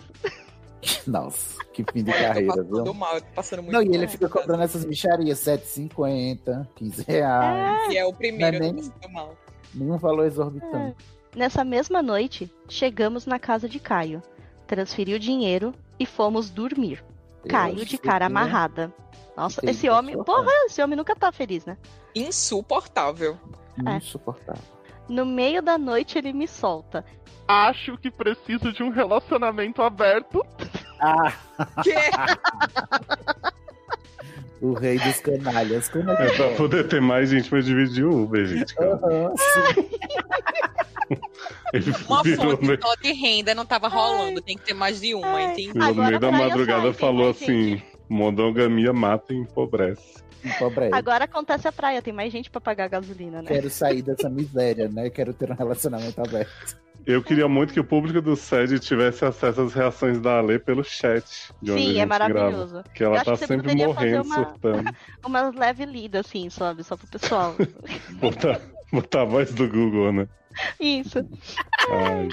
Nossa, 1.07 1.63
que 1.71 1.83
fim 1.91 2.03
de 2.03 2.11
Eu 2.11 2.17
tô 2.17 2.23
carreira, 2.23 2.47
passando 2.47 2.83
viu? 2.83 2.93
mal, 2.93 3.15
eu 3.15 3.21
tô 3.21 3.27
passando 3.35 3.63
muito 3.63 3.73
Não, 3.73 3.81
e 3.81 3.87
ele 3.87 3.99
mal. 3.99 4.07
fica 4.09 4.27
cobrando 4.29 4.63
essas 4.63 4.83
bicharias, 4.83 5.39
7,50, 5.39 6.67
15 6.75 7.03
reais. 7.07 7.93
E 7.93 7.97
é 7.97 8.05
o 8.05 8.13
primeiro, 8.13 8.59
Não 8.59 8.65
é 8.67 8.71
nem- 8.73 8.91
mal. 9.13 9.35
Nenhum 9.73 9.97
valor 9.97 10.25
exorbitante. 10.25 10.97
Nessa 11.35 11.63
mesma 11.63 12.01
noite, 12.03 12.51
chegamos 12.69 13.25
na 13.25 13.39
casa 13.39 13.67
de 13.67 13.79
Caio. 13.79 14.21
Transferi 14.67 15.13
o 15.13 15.19
dinheiro 15.19 15.73
e 15.99 16.05
fomos 16.05 16.49
dormir. 16.49 17.03
Caio 17.49 17.85
de 17.85 17.97
cara 17.97 18.25
amarrada. 18.27 18.93
Nossa, 19.35 19.61
Sim, 19.61 19.69
esse 19.69 19.89
homem. 19.89 20.21
Porra, 20.23 20.51
esse 20.65 20.81
homem 20.81 20.95
nunca 20.95 21.15
tá 21.15 21.31
feliz, 21.31 21.65
né? 21.65 21.77
Insuportável. 22.15 23.37
É. 23.85 23.97
Insuportável. 23.97 24.61
No 25.09 25.25
meio 25.25 25.61
da 25.61 25.77
noite 25.77 26.17
ele 26.17 26.31
me 26.31 26.47
solta. 26.47 27.03
Acho 27.47 27.97
que 27.97 28.09
preciso 28.09 28.71
de 28.71 28.83
um 28.83 28.89
relacionamento 28.89 29.81
aberto. 29.81 30.45
Ah, 30.99 31.33
Que? 31.83 31.93
O 34.63 34.73
rei 34.73 34.97
dos 34.97 35.19
canalhas. 35.19 35.89
Como 35.89 36.09
é 36.09 36.15
que 36.15 36.21
É 36.23 36.35
pra 36.37 36.45
é? 36.45 36.55
poder 36.55 36.87
ter 36.87 37.01
mais 37.01 37.29
gente 37.29 37.49
pra 37.49 37.59
dividir 37.59 38.05
o 38.05 38.23
Uber, 38.23 38.45
gente. 38.45 38.73
Ele 41.73 41.91
Uma 42.07 42.23
virou, 42.23 42.57
fonte 42.57 42.79
só 42.81 42.95
de 42.95 43.11
renda 43.11 43.53
não 43.53 43.65
tava 43.65 43.87
rolando, 43.87 44.41
tem 44.41 44.55
que 44.57 44.63
ter 44.63 44.73
mais 44.73 45.01
de 45.01 45.13
uma, 45.13 45.27
Ai. 45.27 45.51
entendi. 45.51 45.73
virou 45.73 45.93
no 45.95 46.03
meio 46.03 46.19
da 46.19 46.29
praia 46.29 46.47
madrugada 46.47 46.93
falou 46.93 47.25
mais 47.25 47.41
assim: 47.41 47.81
monogamia 48.07 48.93
mata 48.93 49.33
e 49.33 49.37
empobrece. 49.37 50.23
Empobrece. 50.43 50.93
Agora 50.93 51.25
acontece 51.25 51.67
a 51.67 51.71
praia, 51.71 52.01
tem 52.01 52.13
mais 52.13 52.31
gente 52.31 52.49
pra 52.49 52.61
pagar 52.61 52.87
gasolina, 52.89 53.41
né? 53.41 53.47
Quero 53.47 53.69
sair 53.69 54.01
dessa 54.01 54.29
miséria, 54.29 54.87
né? 54.87 55.09
Quero 55.09 55.33
ter 55.33 55.51
um 55.51 55.55
relacionamento 55.55 56.19
aberto. 56.21 56.77
Eu 57.05 57.21
queria 57.21 57.47
muito 57.49 57.73
que 57.73 57.79
o 57.79 57.83
público 57.83 58.21
do 58.21 58.35
SED 58.35 58.79
tivesse 58.79 59.25
acesso 59.25 59.61
às 59.61 59.73
reações 59.73 60.19
da 60.21 60.39
Ale 60.39 60.57
pelo 60.57 60.83
chat. 60.83 61.51
De 61.61 61.71
onde 61.71 61.81
a 61.81 61.83
Sim, 61.85 61.87
gente 61.93 61.99
é 61.99 62.05
Grava, 62.05 62.29
maravilhoso. 62.33 62.83
que 62.95 63.03
ela 63.03 63.17
Eu 63.17 63.25
tá 63.25 63.35
sempre 63.35 63.75
morrendo, 63.75 63.93
fazer 63.95 64.21
uma- 64.21 64.35
surtando. 64.35 64.95
Uma 65.25 65.49
leve 65.49 65.85
lida, 65.85 66.19
assim, 66.21 66.49
sabe? 66.49 66.83
Só 66.83 66.95
pro 66.95 67.07
pessoal. 67.07 67.55
Botar, 68.21 68.61
botar 68.91 69.21
a 69.23 69.25
voz 69.25 69.53
do 69.53 69.67
Google, 69.67 70.13
né? 70.13 70.27
Isso. 70.79 71.19
Ai, 71.89 72.27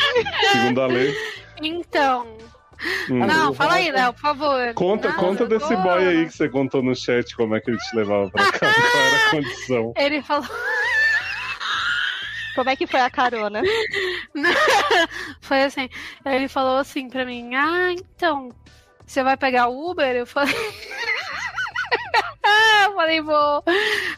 segundo 0.52 0.80
a 0.82 0.86
lei. 0.86 1.14
Então. 1.62 2.26
hum. 3.10 3.26
Não, 3.26 3.52
fala 3.54 3.74
aí, 3.74 3.90
Léo, 3.90 4.12
por 4.12 4.20
favor. 4.20 4.74
Conta, 4.74 5.08
Não, 5.08 5.16
conta 5.16 5.46
desse 5.46 5.68
tô- 5.74 5.82
boy 5.82 6.06
aí 6.06 6.26
que 6.26 6.32
você 6.32 6.48
contou 6.48 6.82
no 6.82 6.94
chat, 6.94 7.34
como 7.34 7.56
é 7.56 7.60
que 7.60 7.70
ele 7.70 7.78
te 7.78 7.96
levava 7.96 8.30
pra 8.30 8.52
casa, 8.52 8.74
qual 8.92 9.02
era 9.04 9.16
a 9.26 9.30
condição. 9.30 9.92
Ele 9.98 10.22
falou. 10.22 10.46
Como 12.54 12.68
é 12.68 12.76
que 12.76 12.86
foi 12.86 13.00
a 13.00 13.08
carona? 13.08 13.62
Foi 15.40 15.64
assim. 15.64 15.88
Aí 16.24 16.36
ele 16.36 16.48
falou 16.48 16.78
assim 16.78 17.08
pra 17.08 17.24
mim: 17.24 17.54
Ah, 17.54 17.92
então, 17.92 18.50
você 19.06 19.22
vai 19.22 19.36
pegar 19.36 19.68
o 19.68 19.90
Uber? 19.90 20.14
Eu 20.14 20.26
falei. 20.26 20.54
eu 22.84 22.94
falei, 22.94 23.20
vou. 23.20 23.62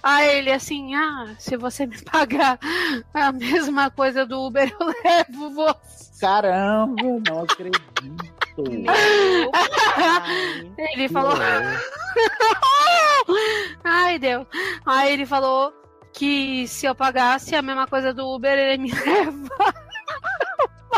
Aí 0.03 0.39
ele 0.39 0.53
assim, 0.53 0.95
ah, 0.95 1.35
se 1.39 1.57
você 1.57 1.87
me 1.87 2.01
pagar 2.03 2.59
a 3.15 3.33
mesma 3.33 3.91
coisa 3.91 4.27
do 4.27 4.47
Uber, 4.47 4.75
eu 4.79 4.87
levo 5.05 5.51
você. 5.51 6.21
Caramba, 6.21 7.03
não 7.29 7.43
acredito. 7.43 7.83
Ele 10.79 11.09
falou. 11.09 11.33
Ai, 13.83 14.19
Deus. 14.19 14.47
Aí 14.85 15.15
ele 15.15 15.25
falou 15.25 15.73
que 16.13 16.69
se 16.69 16.85
eu 16.87 16.95
pagasse 16.95 17.57
a 17.57 17.63
mesma 17.63 17.87
coisa 17.87 18.13
do 18.13 18.29
Uber, 18.29 18.57
ele 18.57 18.83
me 18.83 18.93
leva. 18.93 19.49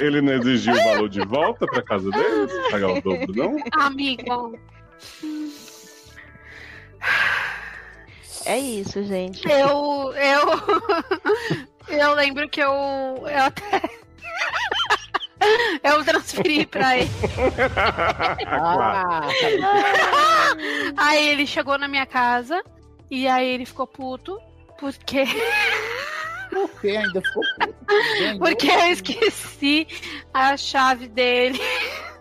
Ele 0.00 0.20
não 0.20 0.33
exigiu 0.35 0.74
o 0.74 0.85
valor 0.85 1.09
de 1.09 1.20
volta 1.24 1.66
pra 1.66 1.83
casa 1.83 2.11
dele? 2.11 2.48
Pagar 2.70 2.88
o 2.90 3.00
dobro, 3.00 3.33
não? 3.35 3.57
Amigo. 3.72 4.59
É 8.46 8.59
isso, 8.59 9.02
gente. 9.04 9.48
Eu. 9.48 10.12
Eu. 10.14 11.64
Eu 11.88 12.14
lembro 12.14 12.48
que 12.48 12.61
eu. 12.61 12.70
Eu 12.72 13.42
até. 13.44 13.83
Eu 15.83 16.02
transferi 16.04 16.64
pra 16.66 16.96
ele. 16.98 17.11
Ah, 18.46 19.20
Aí 20.96 21.28
ele 21.28 21.46
chegou 21.46 21.76
na 21.78 21.87
minha 21.88 22.07
casa 22.07 22.62
e 23.11 23.26
aí 23.28 23.46
ele 23.46 23.66
ficou 23.66 23.87
puto 23.87 24.38
porque 24.78 25.24
por 26.55 26.81
que 26.81 26.97
ainda 26.97 27.21
ficou 27.21 27.43
puto? 27.59 27.75
Porque 28.38 28.69
eu 28.69 28.93
esqueci 28.93 29.87
a 30.33 30.57
chave 30.57 31.09
dele. 31.09 31.59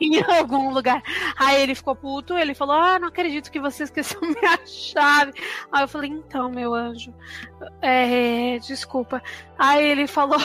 em 0.00 0.22
algum 0.22 0.70
lugar. 0.70 1.02
Aí 1.36 1.62
ele 1.62 1.74
ficou 1.74 1.94
puto, 1.94 2.36
ele 2.36 2.54
falou: 2.54 2.76
Ah, 2.76 2.98
não 2.98 3.08
acredito 3.08 3.50
que 3.50 3.60
você 3.60 3.84
esqueceu 3.84 4.20
minha 4.20 4.58
chave. 4.66 5.32
Aí 5.72 5.82
eu 5.82 5.88
falei: 5.88 6.10
Então, 6.10 6.50
meu 6.50 6.74
anjo, 6.74 7.14
é, 7.80 8.58
desculpa. 8.58 9.22
Aí 9.58 9.84
ele 9.84 10.06
falou 10.06 10.38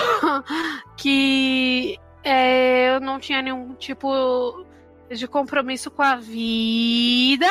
que 0.98 1.98
é, 2.24 2.96
eu 2.96 3.00
não 3.00 3.20
tinha 3.20 3.42
nenhum 3.42 3.74
tipo 3.76 4.66
de 5.10 5.28
compromisso 5.28 5.92
com 5.92 6.02
a 6.02 6.16
vida 6.16 7.50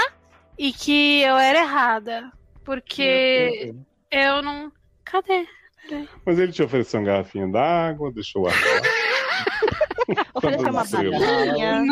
e 0.59 0.72
que 0.72 1.22
eu 1.22 1.37
era 1.37 1.61
errada. 1.61 2.33
Porque 2.64 3.72
eu 3.74 3.89
não. 4.42 4.73
Cadê? 5.05 5.46
Mas 6.25 6.38
ele 6.38 6.53
te 6.53 6.62
ofereceu 6.62 7.01
uma 7.01 7.07
garrafinha 7.07 7.49
d'água, 7.49 8.12
deixou 8.12 8.42
o 8.42 8.46
ar. 8.49 8.55
Ofereceu 10.35 10.70
uma 10.70 10.85
Tranquilo. 10.85 11.18
balinha. 11.18 11.83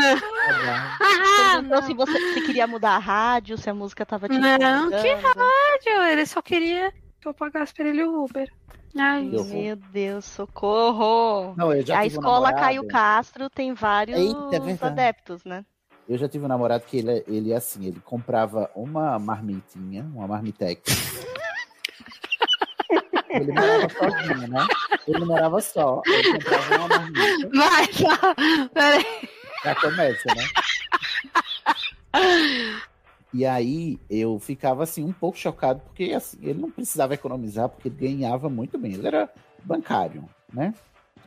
Ah, 1.01 1.53
Perguntou 1.53 1.83
se 1.83 1.95
você 1.95 2.35
se 2.35 2.41
queria 2.43 2.67
mudar 2.67 2.97
a 2.97 2.99
rádio, 2.99 3.57
se 3.57 3.71
a 3.71 3.75
música 3.75 4.05
tava 4.05 4.29
te 4.29 4.37
Não, 4.39 4.91
que 4.91 5.15
rádio? 5.15 6.03
Ele 6.11 6.27
só 6.27 6.43
queria 6.43 6.93
que 7.21 7.29
eu 7.29 7.35
pagasse 7.35 7.73
pra 7.75 7.89
ele 7.89 8.03
o 8.05 8.25
Uber. 8.25 8.51
Ai. 8.97 9.23
Meu 9.23 9.77
Deus, 9.77 10.25
socorro! 10.25 11.55
Não, 11.57 11.73
eu 11.73 11.85
já 11.85 11.99
a 11.99 12.03
um 12.03 12.07
escola 12.07 12.53
Caio 12.53 12.87
Castro 12.89 13.49
tem 13.51 13.73
vários 13.75 14.19
Eita, 14.19 14.57
é 14.57 14.87
adeptos, 14.87 15.45
né? 15.45 15.65
Eu 16.09 16.17
já 16.17 16.27
tive 16.29 16.45
um 16.47 16.49
namorado 16.49 16.85
que 16.85 16.99
ele, 16.99 17.23
ele 17.29 17.53
assim, 17.53 17.85
ele 17.87 18.01
comprava 18.01 18.71
uma 18.75 19.19
marmitinha, 19.19 20.05
uma 20.15 20.27
marmitex. 20.27 20.83
ele 23.31 23.53
morava 23.53 23.88
sozinho, 23.88 24.49
né? 24.49 24.67
Ele 25.07 25.25
morava 25.25 25.61
só. 25.61 26.03
Ele 26.07 26.33
comprava 26.35 26.77
uma 26.77 26.88
marmita. 26.88 27.49
Vai, 27.55 27.93
já. 27.93 28.69
Peraí. 28.75 29.29
Já 29.64 29.75
começa, 29.75 30.35
né? 30.35 30.45
E 33.33 33.45
aí 33.45 33.99
eu 34.09 34.38
ficava 34.38 34.83
assim 34.83 35.05
um 35.05 35.12
pouco 35.12 35.37
chocado, 35.37 35.81
porque 35.81 36.12
assim, 36.12 36.38
ele 36.41 36.61
não 36.61 36.71
precisava 36.71 37.14
economizar, 37.14 37.69
porque 37.69 37.88
ele 37.88 37.97
ganhava 37.97 38.49
muito 38.49 38.79
bem. 38.79 38.95
Ele 38.95 39.07
era 39.07 39.29
bancário, 39.64 40.25
né? 40.53 40.73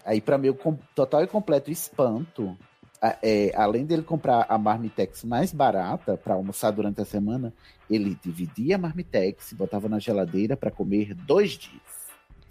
Aí, 0.04 0.20
para 0.20 0.38
meu 0.38 0.58
total 0.96 1.24
e 1.24 1.28
completo 1.28 1.70
espanto, 1.70 2.58
é, 3.22 3.52
além 3.56 3.86
dele 3.86 4.04
comprar 4.04 4.46
a 4.50 4.58
Marmitex 4.58 5.24
mais 5.24 5.54
barata 5.54 6.18
para 6.18 6.34
almoçar 6.34 6.72
durante 6.72 7.02
a 7.02 7.06
semana, 7.06 7.54
ele 7.90 8.18
dividia 8.24 8.76
a 8.76 8.80
Marmitex 8.80 9.52
e 9.52 9.56
botava 9.56 9.88
na 9.88 10.00
geladeira 10.00 10.58
para 10.58 10.72
comer 10.72 11.14
dois 11.14 11.52
dias. 11.52 11.82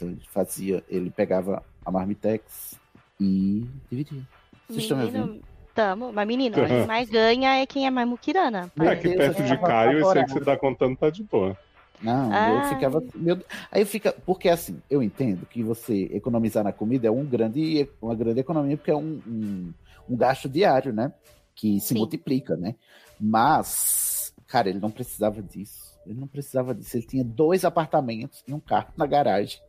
Então 0.00 0.08
ele 0.08 0.22
fazia, 0.30 0.82
ele 0.88 1.10
pegava 1.10 1.62
a 1.84 1.90
Marmitex 1.90 2.80
e 3.20 3.66
dividia. 3.90 4.22
Vocês 4.66 4.82
estão 4.84 4.96
me 4.96 5.04
ouvindo? 5.04 5.26
Menino, 5.26 5.44
tamo. 5.74 6.12
Mas, 6.12 6.26
menino, 6.26 6.54
quem 6.54 6.86
mais 6.86 7.10
ganha 7.10 7.56
é 7.56 7.66
quem 7.66 7.86
é 7.86 7.90
mais 7.90 8.08
muquirana. 8.08 8.72
É 8.80 8.96
que 8.96 9.14
perto 9.14 9.42
de 9.42 9.58
Caio, 9.58 10.00
esse 10.00 10.18
aí 10.18 10.24
que 10.24 10.32
você 10.32 10.40
tá 10.40 10.56
contando 10.56 10.96
tá 10.96 11.10
de 11.10 11.22
boa. 11.22 11.56
Não, 12.00 12.32
Ai. 12.32 12.56
eu 12.56 12.68
ficava. 12.70 13.04
Meu, 13.14 13.38
aí 13.70 13.84
fica. 13.84 14.12
Porque 14.24 14.48
assim, 14.48 14.80
eu 14.88 15.02
entendo 15.02 15.44
que 15.44 15.62
você 15.62 16.08
economizar 16.12 16.64
na 16.64 16.72
comida 16.72 17.06
é 17.06 17.10
um 17.10 17.26
grande, 17.26 17.86
uma 18.00 18.14
grande 18.14 18.40
economia, 18.40 18.76
porque 18.76 18.90
é 18.90 18.96
um, 18.96 19.20
um, 19.26 19.74
um 20.08 20.16
gasto 20.16 20.48
diário, 20.48 20.94
né? 20.94 21.12
Que 21.54 21.78
se 21.78 21.88
Sim. 21.88 21.98
multiplica, 21.98 22.56
né? 22.56 22.74
Mas, 23.20 24.32
cara, 24.46 24.70
ele 24.70 24.80
não 24.80 24.90
precisava 24.90 25.42
disso. 25.42 25.90
Ele 26.06 26.18
não 26.18 26.26
precisava 26.26 26.74
disso. 26.74 26.96
Ele 26.96 27.06
tinha 27.06 27.24
dois 27.24 27.66
apartamentos 27.66 28.42
e 28.48 28.54
um 28.54 28.60
carro 28.60 28.92
na 28.96 29.06
garagem. 29.06 29.60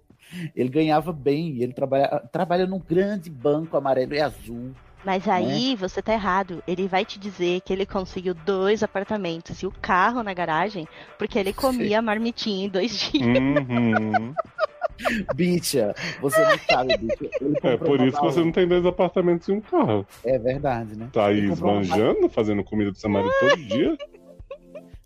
Ele 0.55 0.69
ganhava 0.69 1.11
bem, 1.11 1.61
ele 1.61 1.73
trabalha, 1.73 2.21
trabalha 2.31 2.65
num 2.65 2.79
grande 2.79 3.29
banco 3.29 3.75
amarelo 3.75 4.13
e 4.13 4.21
azul. 4.21 4.71
Mas 5.03 5.27
aí 5.27 5.75
você 5.75 6.01
tá 6.01 6.13
errado. 6.13 6.63
Ele 6.67 6.87
vai 6.87 7.03
te 7.03 7.19
dizer 7.19 7.61
que 7.61 7.73
ele 7.73 7.85
conseguiu 7.85 8.33
dois 8.33 8.83
apartamentos 8.83 9.61
e 9.61 9.65
o 9.65 9.71
carro 9.71 10.21
na 10.21 10.33
garagem 10.33 10.87
porque 11.17 11.39
ele 11.39 11.53
comia 11.53 12.01
marmitinha 12.01 12.67
em 12.67 12.69
dois 12.69 12.91
dias. 12.91 13.25
Uhum. 13.25 14.33
Bicha, 15.33 15.95
você 16.21 16.39
não 16.39 16.57
sabe, 16.59 16.95
bicha. 16.97 17.29
É 17.63 17.77
por 17.77 17.99
isso 18.01 18.17
que 18.17 18.23
você 18.23 18.39
não 18.39 18.51
tem 18.51 18.67
dois 18.67 18.85
apartamentos 18.85 19.47
e 19.47 19.51
um 19.51 19.61
carro. 19.61 20.05
É 20.23 20.37
verdade, 20.37 20.95
né? 20.95 21.09
Tá 21.11 21.27
aí 21.27 21.47
comprou 21.47 21.71
uma 21.71 21.81
esbanjando, 21.81 22.29
fazendo 22.29 22.63
comida 22.63 22.91
do 22.91 22.97
seu 22.97 23.09
marido 23.09 23.33
todo 23.39 23.57
dia. 23.57 23.97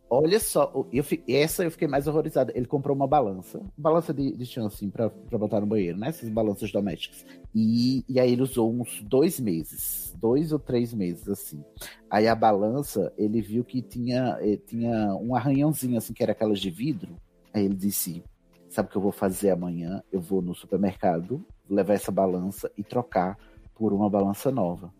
Olha 0.07 0.39
só, 0.39 0.71
eu, 0.93 1.03
essa 1.27 1.63
eu 1.63 1.71
fiquei 1.71 1.87
mais 1.87 2.07
horrorizada. 2.07 2.51
Ele 2.55 2.67
comprou 2.67 2.95
uma 2.95 3.07
balança, 3.07 3.59
balança 3.75 4.13
de, 4.13 4.35
de 4.37 4.45
chão, 4.45 4.67
assim, 4.67 4.89
pra, 4.89 5.09
pra 5.09 5.37
botar 5.37 5.59
no 5.59 5.65
banheiro, 5.65 5.97
né? 5.97 6.09
Essas 6.09 6.29
balanças 6.29 6.71
domésticas. 6.71 7.25
E, 7.53 8.05
e 8.07 8.19
aí 8.19 8.31
ele 8.31 8.43
usou 8.43 8.71
uns 8.71 9.01
dois 9.01 9.39
meses, 9.39 10.15
dois 10.19 10.51
ou 10.51 10.59
três 10.59 10.93
meses, 10.93 11.27
assim. 11.27 11.63
Aí 12.09 12.27
a 12.27 12.35
balança, 12.35 13.11
ele 13.17 13.41
viu 13.41 13.63
que 13.63 13.81
tinha, 13.81 14.37
eh, 14.41 14.57
tinha 14.57 15.15
um 15.15 15.35
arranhãozinho, 15.35 15.97
assim, 15.97 16.13
que 16.13 16.21
era 16.21 16.33
aquelas 16.33 16.59
de 16.59 16.69
vidro. 16.69 17.15
Aí 17.51 17.65
ele 17.65 17.75
disse: 17.75 18.23
Sabe 18.69 18.87
o 18.87 18.91
que 18.91 18.97
eu 18.97 19.01
vou 19.01 19.11
fazer 19.11 19.49
amanhã? 19.49 20.03
Eu 20.11 20.21
vou 20.21 20.41
no 20.41 20.53
supermercado, 20.53 21.43
levar 21.67 21.95
essa 21.95 22.11
balança 22.11 22.71
e 22.77 22.83
trocar 22.83 23.37
por 23.73 23.91
uma 23.91 24.09
balança 24.09 24.51
nova. 24.51 24.93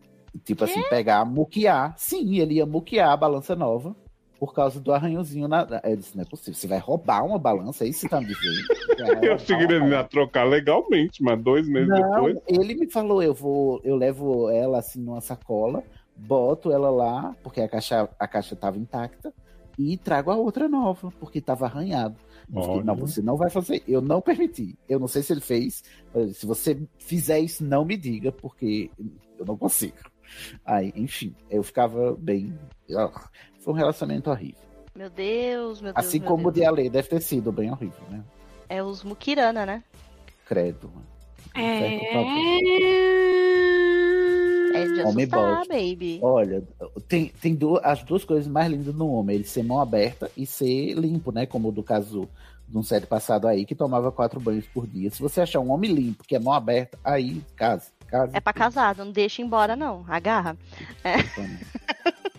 Tipo 0.43 0.63
assim, 0.65 0.81
pegar, 0.89 1.23
muquear. 1.25 1.93
Sim, 1.95 2.39
ele 2.39 2.55
ia 2.55 2.65
muquear 2.65 3.11
a 3.11 3.17
balança 3.17 3.55
nova 3.55 3.95
por 4.39 4.53
causa 4.53 4.79
do 4.79 4.93
arranhãozinho 4.93 5.47
na. 5.47 5.67
Eu 5.83 5.95
disse, 5.95 6.15
não 6.15 6.23
é 6.23 6.25
possível. 6.25 6.53
Você 6.53 6.67
vai 6.67 6.79
roubar 6.79 7.25
uma 7.25 7.39
balança, 7.39 7.85
é 7.85 7.87
isso 7.87 8.01
que 8.01 8.09
tá 8.09 8.19
me 8.19 8.27
dizendo? 8.27 8.67
Eu 9.23 9.35
uma 9.35 9.63
ele 9.63 9.89
ia 9.91 10.03
trocar 10.03 10.43
legalmente, 10.43 11.21
mas 11.23 11.41
dois 11.41 11.67
meses 11.67 11.89
não, 11.89 12.25
depois. 12.25 12.37
ele 12.47 12.75
me 12.75 12.89
falou, 12.89 13.21
eu 13.21 13.33
vou, 13.33 13.81
eu 13.83 13.95
levo 13.95 14.49
ela 14.49 14.79
assim 14.79 15.01
numa 15.01 15.19
sacola, 15.19 15.83
boto 16.15 16.71
ela 16.71 16.89
lá, 16.89 17.35
porque 17.43 17.61
a 17.61 17.67
caixa, 17.67 18.09
a 18.17 18.27
caixa 18.27 18.55
tava 18.55 18.77
intacta, 18.77 19.33
e 19.77 19.97
trago 19.97 20.31
a 20.31 20.35
outra 20.35 20.69
nova, 20.69 21.11
porque 21.19 21.41
tava 21.41 21.65
arranhado. 21.65 22.15
Fiquei, 22.47 22.83
não, 22.83 22.95
você 22.95 23.21
não 23.21 23.35
vai 23.35 23.49
fazer. 23.49 23.83
Eu 23.87 24.01
não 24.01 24.21
permiti. 24.21 24.77
Eu 24.87 24.99
não 24.99 25.07
sei 25.07 25.23
se 25.23 25.33
ele 25.33 25.41
fez. 25.41 25.83
Se 26.33 26.45
você 26.45 26.79
fizer 26.97 27.39
isso, 27.39 27.63
não 27.63 27.83
me 27.83 27.97
diga, 27.97 28.31
porque 28.31 28.89
eu 29.37 29.45
não 29.45 29.57
consigo. 29.57 29.97
Aí, 30.63 30.93
enfim, 30.95 31.35
eu 31.49 31.63
ficava 31.63 32.15
bem. 32.15 32.57
Foi 33.65 33.73
um 33.73 33.78
relacionamento 33.78 34.30
horrível. 34.30 34.62
Meu 34.95 35.10
Deus, 35.10 35.82
meu 35.82 35.91
Deus. 35.91 36.06
Assim 36.06 36.19
meu 36.19 36.30
como 36.30 36.47
o 36.47 36.51
Deus. 36.51 36.63
de 36.63 36.65
Ale 36.65 36.89
deve 36.89 37.10
ter 37.10 37.19
sido 37.21 37.51
bem 37.51 37.71
horrível, 37.71 38.04
né? 38.10 38.23
É 38.69 38.82
os 38.84 39.04
muquirana, 39.04 39.65
né? 39.65 39.84
Credo. 40.47 40.89
É. 41.56 41.99
É 44.73 44.86
de 44.88 45.01
assustar, 45.01 45.67
baby. 45.67 46.19
Olha, 46.21 46.63
tem, 47.08 47.28
tem 47.41 47.56
du- 47.56 47.80
as 47.84 48.04
duas 48.04 48.23
coisas 48.25 48.47
mais 48.47 48.69
lindas 48.69 48.93
no 48.93 49.10
homem, 49.10 49.36
ele 49.38 49.45
ser 49.45 49.63
mão 49.63 49.80
aberta 49.82 50.30
e 50.36 50.45
ser 50.45 50.93
limpo, 50.93 51.32
né? 51.32 51.45
Como 51.45 51.71
do 51.71 51.82
caso 51.82 52.28
de 52.67 52.78
um 52.78 52.84
série 52.84 53.06
passado 53.06 53.47
aí, 53.47 53.65
que 53.65 53.73
tomava 53.75 54.12
quatro 54.12 54.39
banhos 54.39 54.65
por 54.67 54.86
dia. 54.86 55.10
Se 55.10 55.21
você 55.21 55.41
achar 55.41 55.60
um 55.60 55.71
homem 55.71 55.91
limpo, 55.91 56.23
que 56.28 56.36
é 56.36 56.39
mão 56.39 56.54
aberta, 56.54 56.97
aí 57.04 57.41
casa. 57.56 57.88
casa 58.08 58.36
É 58.36 58.39
pra 58.41 58.51
casado, 58.54 59.04
não 59.06 59.12
deixa 59.12 59.41
embora, 59.41 59.75
não. 59.75 60.04
Agarra. 60.08 60.58
É. 61.04 61.15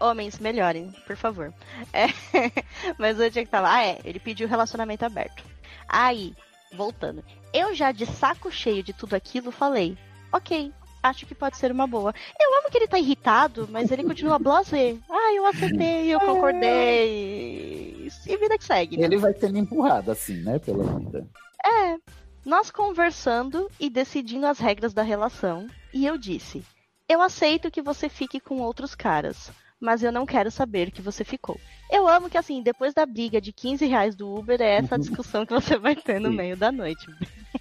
Homens, 0.00 0.38
melhorem, 0.38 0.90
por 1.06 1.16
favor. 1.16 1.52
É, 1.92 2.06
Mas 2.98 3.18
onde 3.18 3.38
é 3.38 3.44
que 3.44 3.50
tava? 3.50 3.70
Ah, 3.70 3.84
é. 3.84 3.98
Ele 4.04 4.18
pediu 4.18 4.48
relacionamento 4.48 5.04
aberto. 5.04 5.44
Aí, 5.88 6.34
Voltando. 6.72 7.22
Eu 7.52 7.74
já 7.74 7.92
de 7.92 8.06
saco 8.06 8.50
cheio 8.50 8.82
de 8.82 8.92
tudo 8.92 9.14
aquilo, 9.14 9.50
falei: 9.50 9.96
ok, 10.32 10.72
acho 11.02 11.26
que 11.26 11.34
pode 11.34 11.56
ser 11.58 11.70
uma 11.70 11.86
boa. 11.86 12.14
Eu 12.40 12.58
amo 12.58 12.70
que 12.70 12.78
ele 12.78 12.88
tá 12.88 12.98
irritado, 12.98 13.68
mas 13.70 13.90
ele 13.90 14.04
continua 14.04 14.38
blasé. 14.38 14.96
Ah, 15.10 15.34
eu 15.34 15.46
aceitei, 15.46 16.14
eu 16.14 16.20
concordei. 16.20 18.10
E 18.26 18.36
vida 18.36 18.56
que 18.56 18.64
segue. 18.64 18.96
né? 18.96 19.04
Ele 19.04 19.18
vai 19.18 19.34
sendo 19.34 19.58
empurrado 19.58 20.10
assim, 20.10 20.36
né, 20.42 20.58
pela 20.58 20.82
vida. 20.98 21.26
É. 21.64 21.96
Nós 22.44 22.70
conversando 22.72 23.70
e 23.78 23.88
decidindo 23.88 24.46
as 24.46 24.58
regras 24.58 24.92
da 24.92 25.02
relação, 25.02 25.68
e 25.92 26.06
eu 26.06 26.16
disse: 26.16 26.64
Eu 27.12 27.20
aceito 27.20 27.70
que 27.70 27.82
você 27.82 28.08
fique 28.08 28.40
com 28.40 28.60
outros 28.62 28.94
caras, 28.94 29.52
mas 29.78 30.02
eu 30.02 30.10
não 30.10 30.24
quero 30.24 30.50
saber 30.50 30.90
que 30.90 31.02
você 31.02 31.22
ficou. 31.26 31.60
Eu 31.90 32.08
amo 32.08 32.30
que, 32.30 32.38
assim, 32.38 32.62
depois 32.62 32.94
da 32.94 33.04
briga 33.04 33.38
de 33.38 33.52
15 33.52 33.84
reais 33.84 34.16
do 34.16 34.34
Uber, 34.34 34.58
é 34.62 34.76
essa 34.76 34.96
discussão 34.98 35.44
que 35.44 35.52
você 35.52 35.78
vai 35.78 35.94
ter 35.94 36.18
no 36.18 36.30
Sim. 36.30 36.36
meio 36.38 36.56
da 36.56 36.72
noite. 36.72 37.06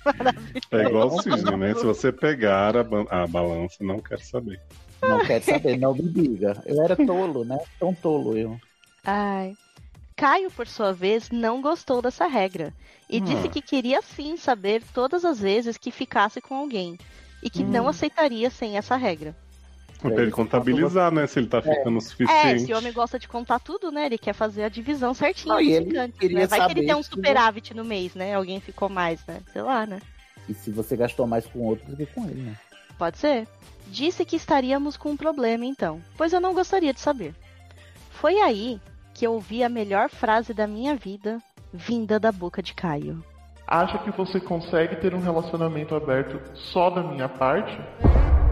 É 0.72 0.84
igual 0.88 1.10
o 1.10 1.58
né? 1.58 1.74
Se 1.76 1.86
você 1.86 2.14
pegar 2.14 2.78
a, 2.78 2.84
ba- 2.84 3.06
a 3.10 3.28
balança, 3.28 3.84
não 3.84 4.00
quero 4.00 4.22
saber. 4.24 4.58
Não 5.04 5.20
quer 5.20 5.42
saber, 5.44 5.78
não 5.78 5.94
me 5.94 6.08
diga. 6.10 6.64
Eu 6.66 6.82
era 6.82 6.96
tolo, 6.96 7.44
né? 7.44 7.58
Tão 7.78 7.94
tolo 7.94 8.38
eu. 8.38 8.58
Ai. 9.04 9.58
Caio, 10.16 10.52
por 10.52 10.68
sua 10.68 10.94
vez, 10.94 11.30
não 11.30 11.62
gostou 11.62 12.02
dessa 12.02 12.28
regra 12.28 12.74
e 13.10 13.20
Hum. 13.20 13.26
disse 13.26 13.50
que 13.50 13.62
queria 13.62 14.02
sim 14.02 14.38
saber 14.38 14.84
todas 14.94 15.26
as 15.26 15.40
vezes 15.40 15.78
que 15.78 15.92
ficasse 15.92 16.40
com 16.40 16.56
alguém 16.56 16.98
e 17.42 17.50
que 17.50 17.64
não 17.64 17.88
aceitaria 17.88 18.50
sem 18.50 18.78
essa 18.78 18.96
regra. 18.96 19.36
Pra 20.00 20.22
ele 20.24 20.32
contabilizar, 20.32 21.12
né? 21.12 21.28
Se 21.28 21.38
ele 21.38 21.48
tá 21.48 21.62
ficando 21.62 21.96
o 21.96 21.98
É, 21.98 22.02
suficiente. 22.02 22.66
se 22.66 22.74
o 22.74 22.78
homem 22.78 22.92
gosta 22.92 23.20
de 23.20 23.28
contar 23.28 23.60
tudo, 23.60 23.92
né? 23.92 24.08
Ele 24.08 24.18
quer 24.18 24.34
fazer 24.34 24.64
a 24.64 24.70
divisão 24.70 25.14
certinha. 25.14 25.62
E 25.62 25.66
dos 25.66 25.74
ele 25.76 25.86
ficantes, 25.86 26.20
queria 26.20 26.40
né? 26.40 26.48
Vai 26.48 26.60
que 26.60 26.66
ele 26.66 26.74
saber 26.74 26.86
tem 26.88 26.96
um 26.96 27.04
superávit 27.04 27.74
no 27.76 27.86
mês, 27.86 28.16
né? 28.16 28.34
Alguém 28.34 28.60
ficou 28.60 28.90
mais, 28.90 29.24
né? 29.28 29.42
Sei 29.54 29.62
lá, 29.62 29.86
né? 29.86 30.02
E 30.50 30.56
se 30.56 30.72
você 30.72 30.98
gastou 30.98 31.28
mais 31.28 31.46
com 31.46 31.60
outro 31.60 31.88
do 31.88 31.96
que 31.96 32.08
com 32.08 32.26
ele, 32.26 32.42
né? 32.42 32.58
Pode 32.98 33.20
ser. 33.20 33.48
Disse 33.88 34.26
que 34.26 34.36
estaríamos 34.36 34.98
com 34.98 35.12
um 35.12 35.18
problema, 35.18 35.66
então, 35.66 36.02
pois 36.18 36.34
eu 36.34 36.42
não 36.42 36.54
gostaria 36.54 36.94
de 36.94 37.00
saber. 37.00 37.36
Foi 38.10 38.40
aí 38.40 38.80
que 39.14 39.26
eu 39.28 39.34
ouvi 39.34 39.64
a 39.64 39.70
melhor 39.70 40.10
frase 40.10 40.52
da 40.54 40.66
minha 40.66 40.96
vida, 40.96 41.40
vinda 41.72 42.20
da 42.20 42.32
boca 42.32 42.62
de 42.62 42.74
Caio. 42.74 43.24
Acha 43.72 43.98
que 44.00 44.12
você 44.12 44.38
consegue 44.38 44.98
ter 44.98 45.16
um 45.16 45.22
relacionamento 45.22 45.96
aberto 45.96 46.42
só 46.54 46.90
da 46.90 47.02
minha 47.02 47.30
parte? 47.30 47.80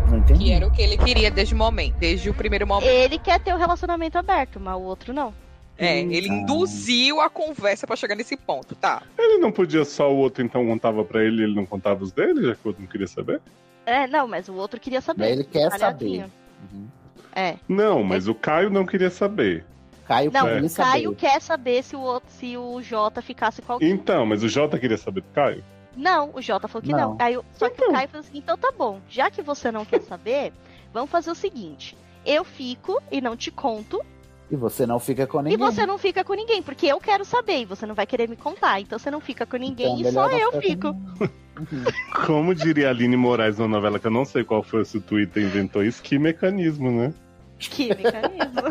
Não 0.10 0.20
entendi. 0.20 0.46
Que 0.46 0.52
era 0.54 0.66
o 0.66 0.72
que 0.72 0.82
ele 0.82 0.98
queria 0.98 1.30
desde 1.30 1.54
o 1.54 1.58
momento, 1.58 1.96
desde 1.96 2.30
o 2.30 2.34
primeiro 2.34 2.66
momento. 2.66 2.88
Ele 2.88 3.20
quer 3.20 3.38
ter 3.38 3.54
o 3.54 3.58
relacionamento 3.58 4.18
aberto, 4.18 4.62
mas 4.62 4.76
o 4.78 4.80
outro 4.80 5.12
não. 5.12 5.34
É, 5.78 6.00
ele 6.00 6.30
induziu 6.30 7.20
a 7.20 7.30
conversa 7.30 7.86
pra 7.86 7.98
chegar 7.98 8.16
nesse 8.16 8.38
ponto, 8.38 8.76
tá? 8.76 9.04
Ele 9.18 9.40
não 9.40 9.52
podia 9.52 9.84
só 9.84 10.10
o 10.10 10.16
outro 10.16 10.42
então 10.42 10.66
contava 10.66 11.04
pra 11.04 11.22
ele 11.22 11.42
e 11.42 11.44
ele 11.44 11.56
não 11.56 11.66
contava 11.66 12.02
os 12.02 12.14
dele, 12.14 12.48
já 12.48 12.56
que 12.56 12.62
o 12.64 12.68
outro 12.70 12.82
não 12.82 12.90
queria 12.90 13.08
saber? 13.08 13.42
É, 13.86 14.08
não, 14.08 14.26
mas 14.26 14.48
o 14.48 14.54
outro 14.54 14.80
queria 14.80 15.02
saber. 15.02 15.24
Mas 15.24 15.32
ele 15.32 15.44
quer 15.44 15.70
saber. 15.78 16.28
Uhum. 16.72 16.88
É. 17.36 17.56
Não, 17.68 18.04
mas 18.04 18.30
o 18.30 18.34
Caio 18.34 18.70
não 18.70 18.86
queria 18.86 19.10
saber. 19.10 19.66
Caio 20.10 20.32
Não, 20.34 20.48
queria 20.48 20.66
o 20.66 20.70
saber. 20.70 20.90
Caio 20.90 21.16
quer 21.16 21.40
saber 21.40 21.84
se 21.84 21.96
o 21.96 22.00
outro, 22.02 22.32
se 22.32 22.58
o 22.58 22.82
Jota 22.82 23.22
ficasse 23.22 23.62
com 23.62 23.74
alguém. 23.74 23.92
Então, 23.92 24.26
mas 24.26 24.42
o 24.42 24.50
Jota 24.50 24.80
queria 24.80 24.98
saber 24.98 25.22
do 25.22 25.28
Caio? 25.36 25.64
Não, 25.96 26.32
o 26.34 26.42
Jota 26.42 26.68
falou 26.68 26.82
que 26.82 26.92
não. 26.92 27.12
Não. 27.12 27.18
Aí, 27.20 27.40
só 27.54 27.70
que 27.70 27.80
o 27.84 27.92
Caio 27.92 28.10
falou 28.10 28.26
assim: 28.26 28.38
então 28.40 28.58
tá 28.58 28.72
bom, 28.76 29.00
já 29.08 29.30
que 29.30 29.44
você 29.44 29.72
não 29.72 29.86
quer 29.86 30.02
saber, 30.02 30.52
vamos 30.92 31.12
fazer 31.12 31.30
o 31.30 31.36
seguinte: 31.36 31.96
eu 32.26 32.44
fico 32.44 33.00
e 33.12 33.22
não 33.22 33.38
te 33.38 33.52
conto, 33.52 34.04
E 34.52 34.56
você 34.56 34.88
não 34.88 35.00
fica 35.00 35.28
com 35.28 35.42
ninguém. 35.42 35.54
e 35.54 35.58
você 35.58 35.86
não 35.86 36.00
fica 36.00 36.24
com 36.24 36.34
ninguém, 36.34 36.64
porque 36.64 36.88
eu 36.88 37.00
quero 37.00 37.24
saber 37.24 37.60
e 37.62 37.66
você 37.66 37.86
não 37.86 37.94
vai 37.94 38.08
querer 38.08 38.28
me 38.28 38.36
contar. 38.36 38.82
Então 38.82 38.98
você 38.98 39.12
não 39.12 39.22
fica 39.22 39.46
com 39.46 39.58
ninguém 39.58 40.00
Então, 40.00 40.10
e 40.10 40.12
só 40.12 40.28
eu 40.32 40.60
fico. 40.60 40.96
Como 42.26 42.56
diria 42.56 42.88
a 42.88 42.92
Aline 42.92 43.16
Moraes 43.18 43.60
na 43.60 43.68
novela, 43.68 44.00
que 44.00 44.08
eu 44.08 44.12
não 44.12 44.26
sei 44.26 44.44
qual 44.44 44.64
foi 44.64 44.84
se 44.86 44.98
o 44.98 45.02
Twitter 45.02 45.44
inventou 45.44 45.84
isso, 45.84 46.02
que 46.02 46.18
mecanismo, 46.18 46.90
né? 46.90 47.14
Que 47.60 47.90
mecanismo. 47.90 48.64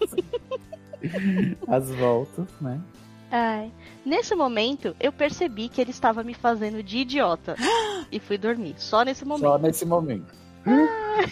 As 1.68 1.90
voltas, 1.90 2.46
né? 2.60 2.80
Ai. 3.30 3.70
Nesse 4.04 4.34
momento, 4.34 4.94
eu 4.98 5.12
percebi 5.12 5.68
que 5.68 5.80
ele 5.80 5.90
estava 5.90 6.22
me 6.24 6.34
fazendo 6.34 6.82
de 6.82 6.98
idiota. 6.98 7.54
e 8.10 8.18
fui 8.18 8.36
dormir. 8.36 8.74
Só 8.78 9.02
nesse 9.04 9.24
momento. 9.24 9.46
Só 9.48 9.58
nesse 9.58 9.86
momento. 9.86 10.34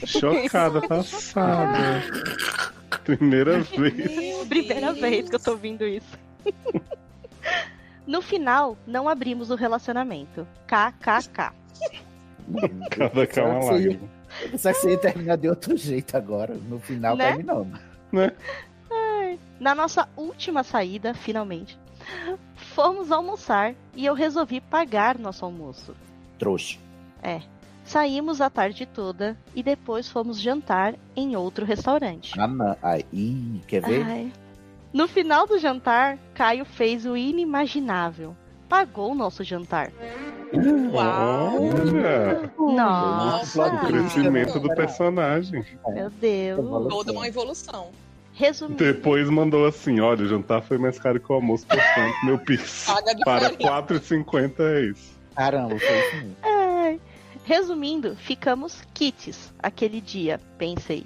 Chocada, 0.07 0.81
passada. 0.87 2.03
Primeira 3.05 3.61
vez. 3.61 4.47
Primeira 4.49 4.93
vez 4.93 5.29
que 5.29 5.35
eu 5.37 5.41
tô 5.41 5.53
ouvindo 5.53 5.85
isso. 5.87 6.17
no 8.07 8.23
final, 8.23 8.77
não 8.87 9.09
abrimos 9.09 9.51
o 9.51 9.55
relacionamento. 9.55 10.47
KKK. 10.67 11.53
Cada 12.91 13.27
calma 13.27 13.61
Será 13.61 13.61
que 13.61 13.65
você 13.67 13.73
ia- 13.73 13.73
lágrima. 13.73 14.09
Só 14.59 14.73
que 14.73 14.79
você 14.79 14.91
ia 14.91 14.99
terminar 14.99 15.37
de 15.37 15.49
outro 15.49 15.77
jeito 15.77 16.17
agora. 16.17 16.55
No 16.55 16.79
final, 16.79 17.17
Né? 17.17 17.29
terminando. 17.29 17.79
Né? 18.13 18.33
Na 19.59 19.75
nossa 19.75 20.09
última 20.17 20.63
saída, 20.63 21.15
finalmente, 21.15 21.79
fomos 22.55 23.11
almoçar 23.11 23.75
e 23.95 24.07
eu 24.07 24.15
resolvi 24.15 24.61
pagar 24.61 25.19
nosso 25.19 25.45
almoço. 25.45 25.95
Trouxa. 26.39 26.79
É. 27.23 27.43
Saímos 27.85 28.41
a 28.41 28.51
tarde 28.51 28.85
toda 28.87 29.37
e 29.55 29.63
depois 29.63 30.11
fomos 30.11 30.39
jantar 30.39 30.95
em 31.17 31.37
outro 31.37 31.65
restaurante. 31.65 32.39
Ah, 32.39 32.47
não. 32.47 32.77
Ai, 32.83 33.05
ih, 33.13 33.63
quer 33.67 33.81
ver? 33.81 34.05
Ai. 34.05 34.33
No 34.93 35.09
final 35.09 35.47
do 35.47 35.59
jantar, 35.59 36.19
Caio 36.35 36.65
fez 36.65 37.05
o 37.07 37.17
inimaginável. 37.17 38.37
Pagou 38.69 39.13
o 39.13 39.15
nosso 39.15 39.43
jantar. 39.43 39.91
Olha, 40.93 42.53
Nossa! 42.59 43.67
o 43.67 43.87
crescimento 43.87 44.59
do 44.61 44.69
personagem. 44.75 45.65
Meu 45.89 46.11
Deus. 46.11 46.89
Toda 46.89 47.13
uma 47.13 47.27
evolução. 47.27 47.89
Resumindo, 48.39 48.77
Depois 48.85 49.29
mandou 49.29 49.67
assim: 49.67 49.99
olha, 49.99 50.23
o 50.23 50.29
jantar 50.29 50.63
foi 50.63 50.79
mais 50.79 50.97
caro 50.99 51.19
que 51.19 51.31
o 51.31 51.35
almoço, 51.35 51.67
portanto, 51.67 52.15
meu 52.25 52.39
pix 52.47 52.89
a 52.89 52.95
para 53.25 53.49
diferença. 53.51 53.83
4,50 53.83 54.53
é 54.61 54.81
isso. 54.93 55.19
Caramba, 55.35 55.77
foi 55.79 55.99
isso 55.99 56.17
mesmo. 56.17 56.37
Ai. 56.45 57.01
Resumindo, 57.45 58.15
ficamos 58.15 58.81
kits 58.95 59.53
aquele 59.61 60.01
dia, 60.01 60.39
pensei. 60.57 61.05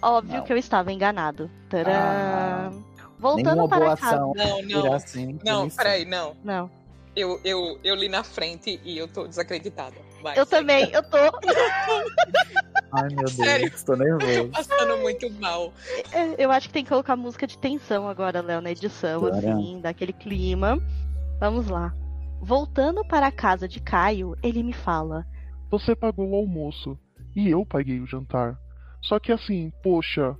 Óbvio 0.00 0.38
Não. 0.38 0.44
que 0.44 0.52
eu 0.52 0.56
estava 0.56 0.90
enganado. 0.92 1.50
Tcharam. 1.68 1.92
Ah. 1.92 2.70
Voltando 3.18 3.46
Nenhuma 3.46 3.68
para 3.68 3.78
boa 3.78 3.96
casa. 3.96 4.14
ação. 4.16 4.32
Não, 4.36 4.62
não. 4.62 4.92
assim, 4.94 5.38
Não, 5.44 5.68
peraí, 5.68 6.04
não. 6.04 6.34
Não. 6.44 6.70
Eu, 7.14 7.40
eu, 7.44 7.78
eu 7.82 7.94
li 7.94 8.08
na 8.08 8.22
frente 8.22 8.80
e 8.84 8.96
eu 8.96 9.08
tô 9.08 9.26
desacreditada. 9.26 9.96
Vai, 10.22 10.38
Eu 10.38 10.44
segue. 10.46 10.50
também, 10.50 10.90
eu 10.92 11.02
tô. 11.02 11.16
Ai, 12.96 13.08
meu 13.10 13.16
Deus, 13.24 13.34
Sério? 13.34 13.72
tô 13.84 13.96
nervoso. 13.96 14.48
Passando 14.50 14.96
muito 14.98 15.30
mal. 15.40 15.72
É, 16.12 16.42
Eu 16.44 16.50
acho 16.50 16.68
que 16.68 16.72
tem 16.74 16.82
que 16.84 16.90
colocar 16.90 17.16
música 17.16 17.46
de 17.46 17.58
tensão 17.58 18.08
agora, 18.08 18.40
Léo, 18.40 18.60
na 18.60 18.70
edição, 18.70 19.20
Caramba. 19.22 19.38
assim, 19.38 19.80
daquele 19.80 20.12
clima. 20.12 20.78
Vamos 21.40 21.68
lá. 21.68 21.92
Voltando 22.40 23.04
para 23.06 23.26
a 23.26 23.32
casa 23.32 23.66
de 23.68 23.80
Caio, 23.80 24.36
ele 24.42 24.62
me 24.62 24.72
fala: 24.72 25.24
Você 25.70 25.94
pagou 25.96 26.28
o 26.30 26.34
almoço 26.36 26.98
e 27.34 27.48
eu 27.50 27.64
paguei 27.66 28.00
o 28.00 28.06
jantar. 28.06 28.56
Só 29.02 29.18
que 29.18 29.30
assim, 29.32 29.70
poxa, 29.82 30.34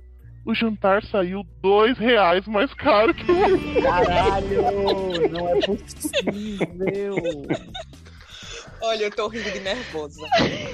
o 0.45 0.53
jantar 0.53 1.03
saiu 1.05 1.43
dois 1.61 1.97
reais 1.97 2.45
mais 2.47 2.73
caro 2.73 3.13
que 3.13 3.31
o 3.31 3.43
almoço. 3.43 3.81
Caralho, 3.81 5.29
não 5.29 5.49
é 5.49 5.59
possível. 5.65 7.15
Olha, 8.81 9.03
eu 9.05 9.11
tô 9.11 9.27
rindo 9.27 9.49
de 9.51 9.59
nervosa. 9.59 10.21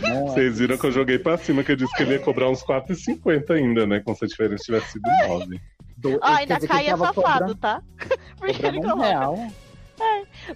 Não 0.02 0.28
é. 0.28 0.32
Vocês 0.32 0.60
viram 0.60 0.78
que 0.78 0.86
eu 0.86 0.92
joguei 0.92 1.18
pra 1.20 1.38
cima, 1.38 1.64
que 1.64 1.72
eu 1.72 1.76
disse 1.76 1.96
que 1.96 2.04
ele 2.04 2.14
ia 2.14 2.20
cobrar 2.20 2.50
uns 2.50 2.62
4,50 2.64 3.52
ainda, 3.52 3.88
né? 3.88 4.02
Como 4.02 4.16
se 4.18 4.26
a 4.26 4.28
diferença 4.28 4.64
tivesse 4.64 4.92
sido 4.94 5.10
9. 5.28 5.62
Do- 5.98 6.20
quer 6.20 6.26
ainda 6.28 6.56
ele 6.80 6.88
é 6.88 6.90
tava 6.92 7.06
safado, 7.14 7.56
tá? 7.56 7.82
Porque 8.38 8.66
ele 8.66 8.82
coloca. 8.82 9.08
real. 9.08 9.48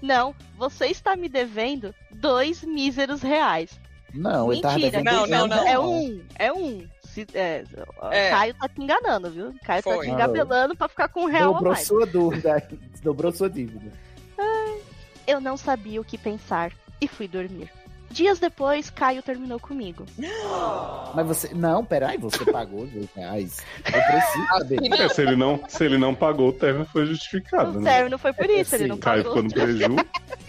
Não, 0.02 0.36
você 0.58 0.88
está 0.88 1.16
me 1.16 1.30
devendo 1.30 1.94
dois 2.12 2.64
míseros 2.64 3.22
reais. 3.22 3.80
Não, 4.14 4.52
ele 4.52 4.62
Mentira. 4.62 4.92
devendo 4.92 5.06
Não, 5.06 5.28
não, 5.28 5.46
um 5.46 5.48
não. 5.48 5.68
É 5.68 5.80
um, 5.80 6.22
é 6.38 6.54
um. 6.54 6.88
Se, 7.04 7.26
é, 7.34 7.64
É. 8.12 8.30
Caio 8.32 8.54
tá 8.56 8.68
te 8.68 8.82
enganando, 8.82 9.30
viu? 9.30 9.54
Caio 9.64 9.84
tá 9.84 9.94
Foi. 9.94 10.06
te 10.06 10.12
engabelando 10.12 10.76
pra 10.76 10.88
ficar 10.90 11.08
com 11.08 11.22
um 11.24 11.26
real 11.28 11.52
a 11.52 11.54
Dobrou 11.54 11.74
mais. 11.74 11.88
sua 11.88 12.06
dúvida. 12.06 12.68
Dobrou 13.02 13.32
sua 13.32 13.50
dívida. 13.50 13.92
Eu 15.26 15.40
não 15.42 15.56
sabia 15.58 16.00
o 16.00 16.06
que 16.06 16.18
pensar 16.18 16.72
e 17.02 17.08
fui 17.08 17.28
dormir. 17.28 17.70
Dias 18.10 18.40
depois, 18.40 18.90
Caio 18.90 19.22
terminou 19.22 19.60
comigo. 19.60 20.06
Mas 21.14 21.28
você. 21.28 21.54
Não, 21.54 21.84
peraí, 21.84 22.18
você 22.18 22.46
pagou 22.50 22.86
dois 22.88 23.10
reais. 23.14 23.58
Eu 23.86 23.92
preciso 24.02 24.48
saber. 24.48 24.76
Afinal, 24.80 25.00
É, 25.02 25.10
se, 25.10 25.22
ele 25.22 25.36
não, 25.36 25.62
se 25.68 25.84
ele 25.86 25.98
não 25.98 26.16
pagou, 26.16 26.50
o 26.50 26.54
término 26.54 26.86
foi 26.86 27.06
justificado, 27.06 27.78
O 27.78 27.82
né? 27.82 27.92
término 27.92 28.18
foi 28.18 28.32
por 28.32 28.50
isso, 28.50 28.76
ele 28.76 28.84
Sim, 28.84 28.90
não 28.90 28.98
Caio 28.98 29.24
pagou. 29.26 29.44
ficou 29.44 29.44
no 29.44 29.68
preju. 29.68 29.96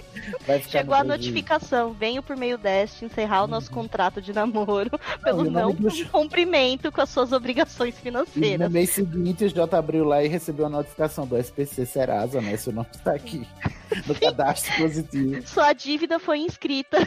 Chegou 0.68 0.94
a 0.94 1.04
notificação, 1.04 1.92
venho 1.92 2.22
por 2.22 2.36
meio 2.36 2.56
deste 2.58 3.04
encerrar 3.04 3.44
o 3.44 3.46
nosso 3.46 3.70
contrato 3.70 4.20
de 4.22 4.32
namoro 4.32 4.90
pelo 5.22 5.44
não 5.44 5.72
nome 5.72 5.74
do 5.90 6.08
cumprimento 6.10 6.90
com 6.90 7.00
as 7.00 7.08
suas 7.10 7.32
obrigações 7.32 7.94
E 7.94 7.96
no 7.96 8.02
financeiras. 8.02 8.70
mês 8.72 8.90
seguinte, 8.90 9.44
o 9.44 9.48
J 9.48 9.76
abriu 9.76 10.04
lá 10.04 10.22
e 10.22 10.28
recebeu 10.28 10.66
a 10.66 10.70
notificação 10.70 11.26
do 11.26 11.36
SPC 11.36 11.84
Serasa, 11.86 12.40
né? 12.40 12.56
Seu 12.56 12.72
nome 12.72 12.88
tá 13.04 13.12
aqui. 13.12 13.46
no 14.06 14.14
cadastro 14.14 14.74
positivo. 14.76 15.42
Sua 15.46 15.72
dívida 15.72 16.18
foi 16.18 16.38
inscrita 16.38 16.98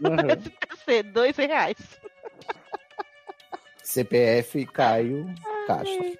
no 0.00 0.10
Uhum. 0.10 0.16
SPC, 0.30 1.02
dois 1.04 1.36
reais. 1.36 1.76
CPF 3.82 4.66
Caio 4.66 5.32
Castro. 5.66 6.18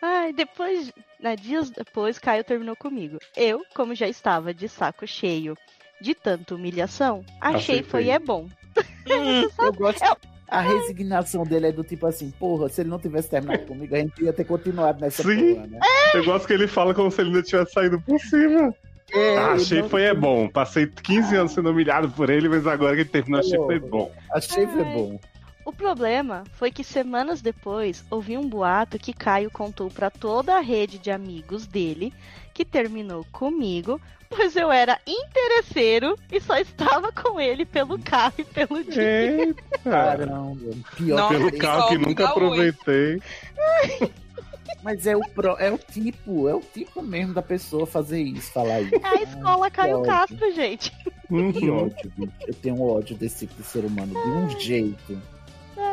Ai, 0.00 0.32
depois, 0.32 0.92
né, 1.20 1.34
dias 1.36 1.70
depois, 1.70 2.18
Caio 2.18 2.44
terminou 2.44 2.76
comigo. 2.76 3.18
Eu, 3.36 3.62
como 3.74 3.94
já 3.94 4.06
estava 4.08 4.54
de 4.54 4.68
saco 4.68 5.06
cheio 5.06 5.56
de 6.00 6.14
tanta 6.14 6.54
humilhação, 6.54 7.24
achei 7.40 7.80
Aceitei. 7.80 7.82
foi 7.90 8.08
é 8.10 8.18
bom. 8.18 8.46
Eu 9.58 9.72
gosto. 9.72 10.02
A 10.50 10.60
resignação 10.62 11.44
dele 11.44 11.66
é 11.66 11.72
do 11.72 11.84
tipo 11.84 12.06
assim, 12.06 12.30
porra, 12.38 12.68
se 12.70 12.80
ele 12.80 12.88
não 12.88 12.98
tivesse 12.98 13.28
terminado 13.28 13.66
comigo, 13.66 13.94
a 13.94 13.98
gente 13.98 14.22
ia 14.24 14.32
ter 14.32 14.44
continuado 14.44 14.98
nessa 15.00 15.22
Sim. 15.22 15.54
porra, 15.54 15.66
né? 15.66 15.78
Eu 16.14 16.24
gosto 16.24 16.46
que 16.46 16.54
ele 16.54 16.66
fala 16.66 16.94
como 16.94 17.10
se 17.10 17.20
ele 17.20 17.28
ainda 17.30 17.42
tivesse 17.42 17.72
saído 17.72 18.00
por 18.00 18.18
cima. 18.18 18.72
É, 19.12 19.36
Ah, 19.38 19.52
achei 19.52 19.82
não- 19.82 19.88
foi 19.90 20.02
é 20.04 20.14
bom. 20.14 20.48
Passei 20.48 20.86
15 20.86 21.34
anos 21.36 21.52
sendo 21.52 21.70
humilhado 21.70 22.08
por 22.10 22.30
ele, 22.30 22.48
mas 22.48 22.66
agora 22.66 22.94
que 22.94 23.02
ele 23.02 23.08
terminou, 23.10 23.40
achei 23.40 23.58
foi 23.58 23.78
bom. 23.78 24.10
Achei 24.32 24.66
foi 24.66 24.82
Ai. 24.82 24.94
bom. 24.94 25.20
O 25.68 25.72
problema 25.72 26.44
foi 26.54 26.70
que 26.70 26.82
semanas 26.82 27.42
depois 27.42 28.02
ouvi 28.10 28.38
um 28.38 28.48
boato 28.48 28.98
que 28.98 29.12
Caio 29.12 29.50
contou 29.50 29.90
pra 29.90 30.08
toda 30.08 30.56
a 30.56 30.60
rede 30.60 30.98
de 30.98 31.10
amigos 31.10 31.66
dele 31.66 32.10
que 32.54 32.64
terminou 32.64 33.26
comigo, 33.30 34.00
pois 34.30 34.56
eu 34.56 34.72
era 34.72 34.98
interesseiro 35.06 36.18
e 36.32 36.40
só 36.40 36.56
estava 36.56 37.12
com 37.12 37.38
ele 37.38 37.66
pelo 37.66 37.98
carro 37.98 38.32
e 38.38 38.44
pelo 38.44 38.82
dinheiro. 38.82 39.54
Caramba, 39.84 40.74
pior 40.96 41.28
Pelo 41.28 41.52
que 41.52 41.58
carro 41.58 41.88
que 41.88 41.98
nunca 41.98 42.30
aproveitei. 42.30 43.20
Mas 44.82 45.06
é 45.06 45.14
o, 45.14 45.20
pro, 45.20 45.54
é 45.58 45.70
o 45.70 45.76
tipo, 45.76 46.48
é 46.48 46.54
o 46.54 46.60
tipo 46.60 47.02
mesmo 47.02 47.34
da 47.34 47.42
pessoa 47.42 47.86
fazer 47.86 48.22
isso, 48.22 48.50
falar 48.52 48.80
isso. 48.80 48.94
É 48.94 49.06
a 49.06 49.22
escola 49.22 49.70
Caio 49.70 49.98
ódio. 49.98 50.10
Castro, 50.10 50.54
gente. 50.54 50.90
Que 51.28 51.68
ódio, 51.68 52.10
bicho. 52.16 52.32
Eu 52.46 52.54
tenho 52.54 52.80
ódio 52.80 53.14
desse 53.14 53.46
tipo 53.46 53.60
de 53.60 53.68
ser 53.68 53.84
humano 53.84 54.14
de 54.14 54.30
um 54.30 54.58
jeito. 54.58 55.20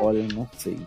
Olha, 0.01 0.19
eu 0.19 0.27
não 0.35 0.47
sei. 0.57 0.79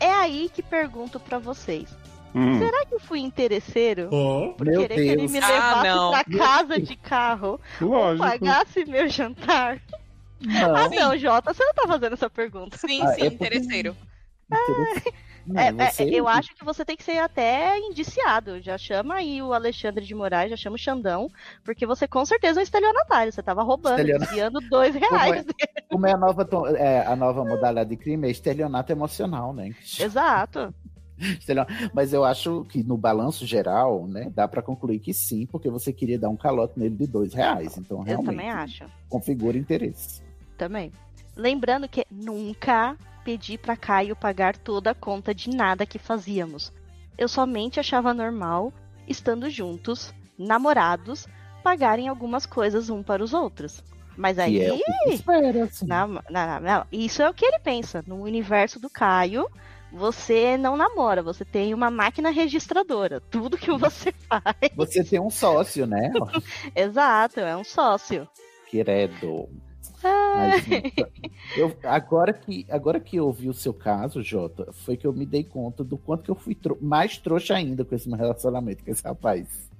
É 0.00 0.10
aí 0.10 0.50
que 0.52 0.62
pergunto 0.62 1.18
pra 1.20 1.38
vocês. 1.38 1.88
Hum. 2.34 2.58
Será 2.58 2.86
que 2.86 2.94
eu 2.94 3.00
fui 3.00 3.20
interesseiro? 3.20 4.08
Por 4.56 4.66
Meu 4.66 4.80
querer 4.80 4.94
que 4.94 5.00
ele 5.00 5.16
Deus. 5.16 5.32
me 5.32 5.38
Ah, 5.38 5.48
levasse 5.48 5.88
não. 5.88 6.10
pra 6.10 6.24
casa 6.24 6.80
de 6.80 6.96
carro 6.96 7.60
Lógico. 7.80 8.24
ou 8.24 8.30
pagasse 8.30 8.84
meu 8.86 9.08
jantar? 9.08 9.80
Não. 10.40 10.74
Ah, 10.74 10.88
não, 10.88 11.16
Jota, 11.18 11.52
você 11.54 11.62
não 11.64 11.74
tá 11.74 11.86
fazendo 11.86 12.14
essa 12.14 12.28
pergunta. 12.30 12.76
Sim, 12.78 13.02
Ah, 13.02 13.08
sim, 13.14 13.22
é 13.26 13.30
porque- 13.30 13.44
interesseiro. 13.44 13.96
Não, 14.50 14.58
É, 14.58 15.12
é, 15.54 15.72
você- 15.72 16.04
eu 16.04 16.28
acho 16.28 16.54
que 16.54 16.64
você 16.64 16.84
tem 16.84 16.96
que 16.96 17.02
ser 17.04 17.18
até 17.18 17.78
indiciado. 17.78 18.60
Já 18.60 18.76
chama 18.78 19.14
aí 19.14 19.42
o 19.42 19.52
Alexandre 19.52 20.04
de 20.04 20.14
Moraes, 20.14 20.50
já 20.50 20.56
chama 20.56 20.76
o 20.76 20.78
Xandão, 20.78 21.30
porque 21.64 21.84
você 21.86 22.06
com 22.06 22.24
certeza 22.24 22.58
é 22.58 22.62
um 22.62 22.64
estelionatário. 22.64 23.32
Você 23.32 23.42
tava 23.42 23.62
roubando, 23.62 23.98
Estelionatário. 23.98 24.30
desviando 24.50 24.60
dois 24.68 24.94
Como 24.96 25.10
reais. 25.16 25.44
é, 25.60 25.82
como 25.90 26.06
é 26.06 26.12
a 26.12 26.16
nova, 26.16 26.48
é, 26.76 27.06
a 27.06 27.16
nova 27.16 27.44
modalidade 27.44 27.90
de 27.90 27.96
crime? 27.96 28.28
É 28.28 28.30
estelionato 28.30 28.92
emocional, 28.92 29.52
né? 29.52 29.74
Exato. 29.98 30.72
Mas 31.94 32.12
eu 32.12 32.24
acho 32.24 32.64
que 32.68 32.82
no 32.82 32.96
balanço 32.96 33.46
geral, 33.46 34.06
né, 34.08 34.30
dá 34.34 34.48
pra 34.48 34.60
concluir 34.60 34.98
que 34.98 35.14
sim, 35.14 35.46
porque 35.46 35.70
você 35.70 35.92
queria 35.92 36.18
dar 36.18 36.28
um 36.28 36.36
calote 36.36 36.78
nele 36.78 36.96
de 36.96 37.06
dois 37.06 37.32
reais. 37.32 37.76
Então, 37.78 37.98
Eu 37.98 38.02
realmente, 38.04 38.26
também 38.30 38.50
acho. 38.50 38.84
configura 39.08 39.56
interesse. 39.56 40.20
Também. 40.58 40.90
Lembrando 41.36 41.88
que 41.88 42.04
nunca 42.10 42.96
pedi 43.24 43.58
pra 43.58 43.76
Caio 43.76 44.16
pagar 44.16 44.56
toda 44.56 44.90
a 44.90 44.94
conta 44.94 45.34
de 45.34 45.50
nada 45.50 45.86
que 45.86 45.98
fazíamos. 45.98 46.72
Eu 47.16 47.28
somente 47.28 47.78
achava 47.78 48.14
normal, 48.14 48.72
estando 49.06 49.48
juntos, 49.50 50.12
namorados, 50.38 51.26
pagarem 51.62 52.08
algumas 52.08 52.46
coisas 52.46 52.90
um 52.90 53.02
para 53.02 53.22
os 53.22 53.32
outros. 53.32 53.82
Mas 54.16 54.38
aí. 54.38 54.60
É 54.60 54.76
que 54.76 54.84
se 55.08 55.14
espera, 55.14 55.64
assim. 55.64 55.86
Não, 55.86 56.08
não, 56.08 56.60
não. 56.60 56.86
Isso 56.92 57.22
é 57.22 57.30
o 57.30 57.34
que 57.34 57.44
ele 57.44 57.58
pensa. 57.58 58.04
No 58.06 58.22
universo 58.22 58.78
do 58.78 58.90
Caio, 58.90 59.46
você 59.92 60.56
não 60.56 60.76
namora, 60.76 61.22
você 61.22 61.44
tem 61.44 61.72
uma 61.74 61.90
máquina 61.90 62.30
registradora. 62.30 63.20
Tudo 63.20 63.58
que 63.58 63.70
você 63.70 64.12
faz. 64.28 64.72
Você 64.76 65.04
tem 65.04 65.20
um 65.20 65.30
sócio, 65.30 65.86
né? 65.86 66.10
Exato, 66.74 67.40
é 67.40 67.56
um 67.56 67.64
sócio. 67.64 68.28
Queredo. 68.68 69.48
Ah. 70.04 70.32
Mas, 70.32 70.64
eu, 71.54 71.76
agora, 71.84 72.32
que, 72.32 72.66
agora 72.70 73.00
que 73.00 73.16
eu 73.16 73.30
vi 73.32 73.48
o 73.48 73.54
seu 73.54 73.74
caso, 73.74 74.22
Jota, 74.22 74.72
foi 74.72 74.96
que 74.96 75.06
eu 75.06 75.12
me 75.12 75.26
dei 75.26 75.44
conta 75.44 75.84
do 75.84 75.98
quanto 75.98 76.24
que 76.24 76.30
eu 76.30 76.34
fui 76.34 76.54
tro- 76.54 76.78
mais 76.80 77.18
trouxa 77.18 77.54
ainda 77.54 77.84
com 77.84 77.94
esse 77.94 78.08
meu 78.08 78.18
relacionamento 78.18 78.84
com 78.84 78.90
esse 78.90 79.02
rapaz. 79.04 79.70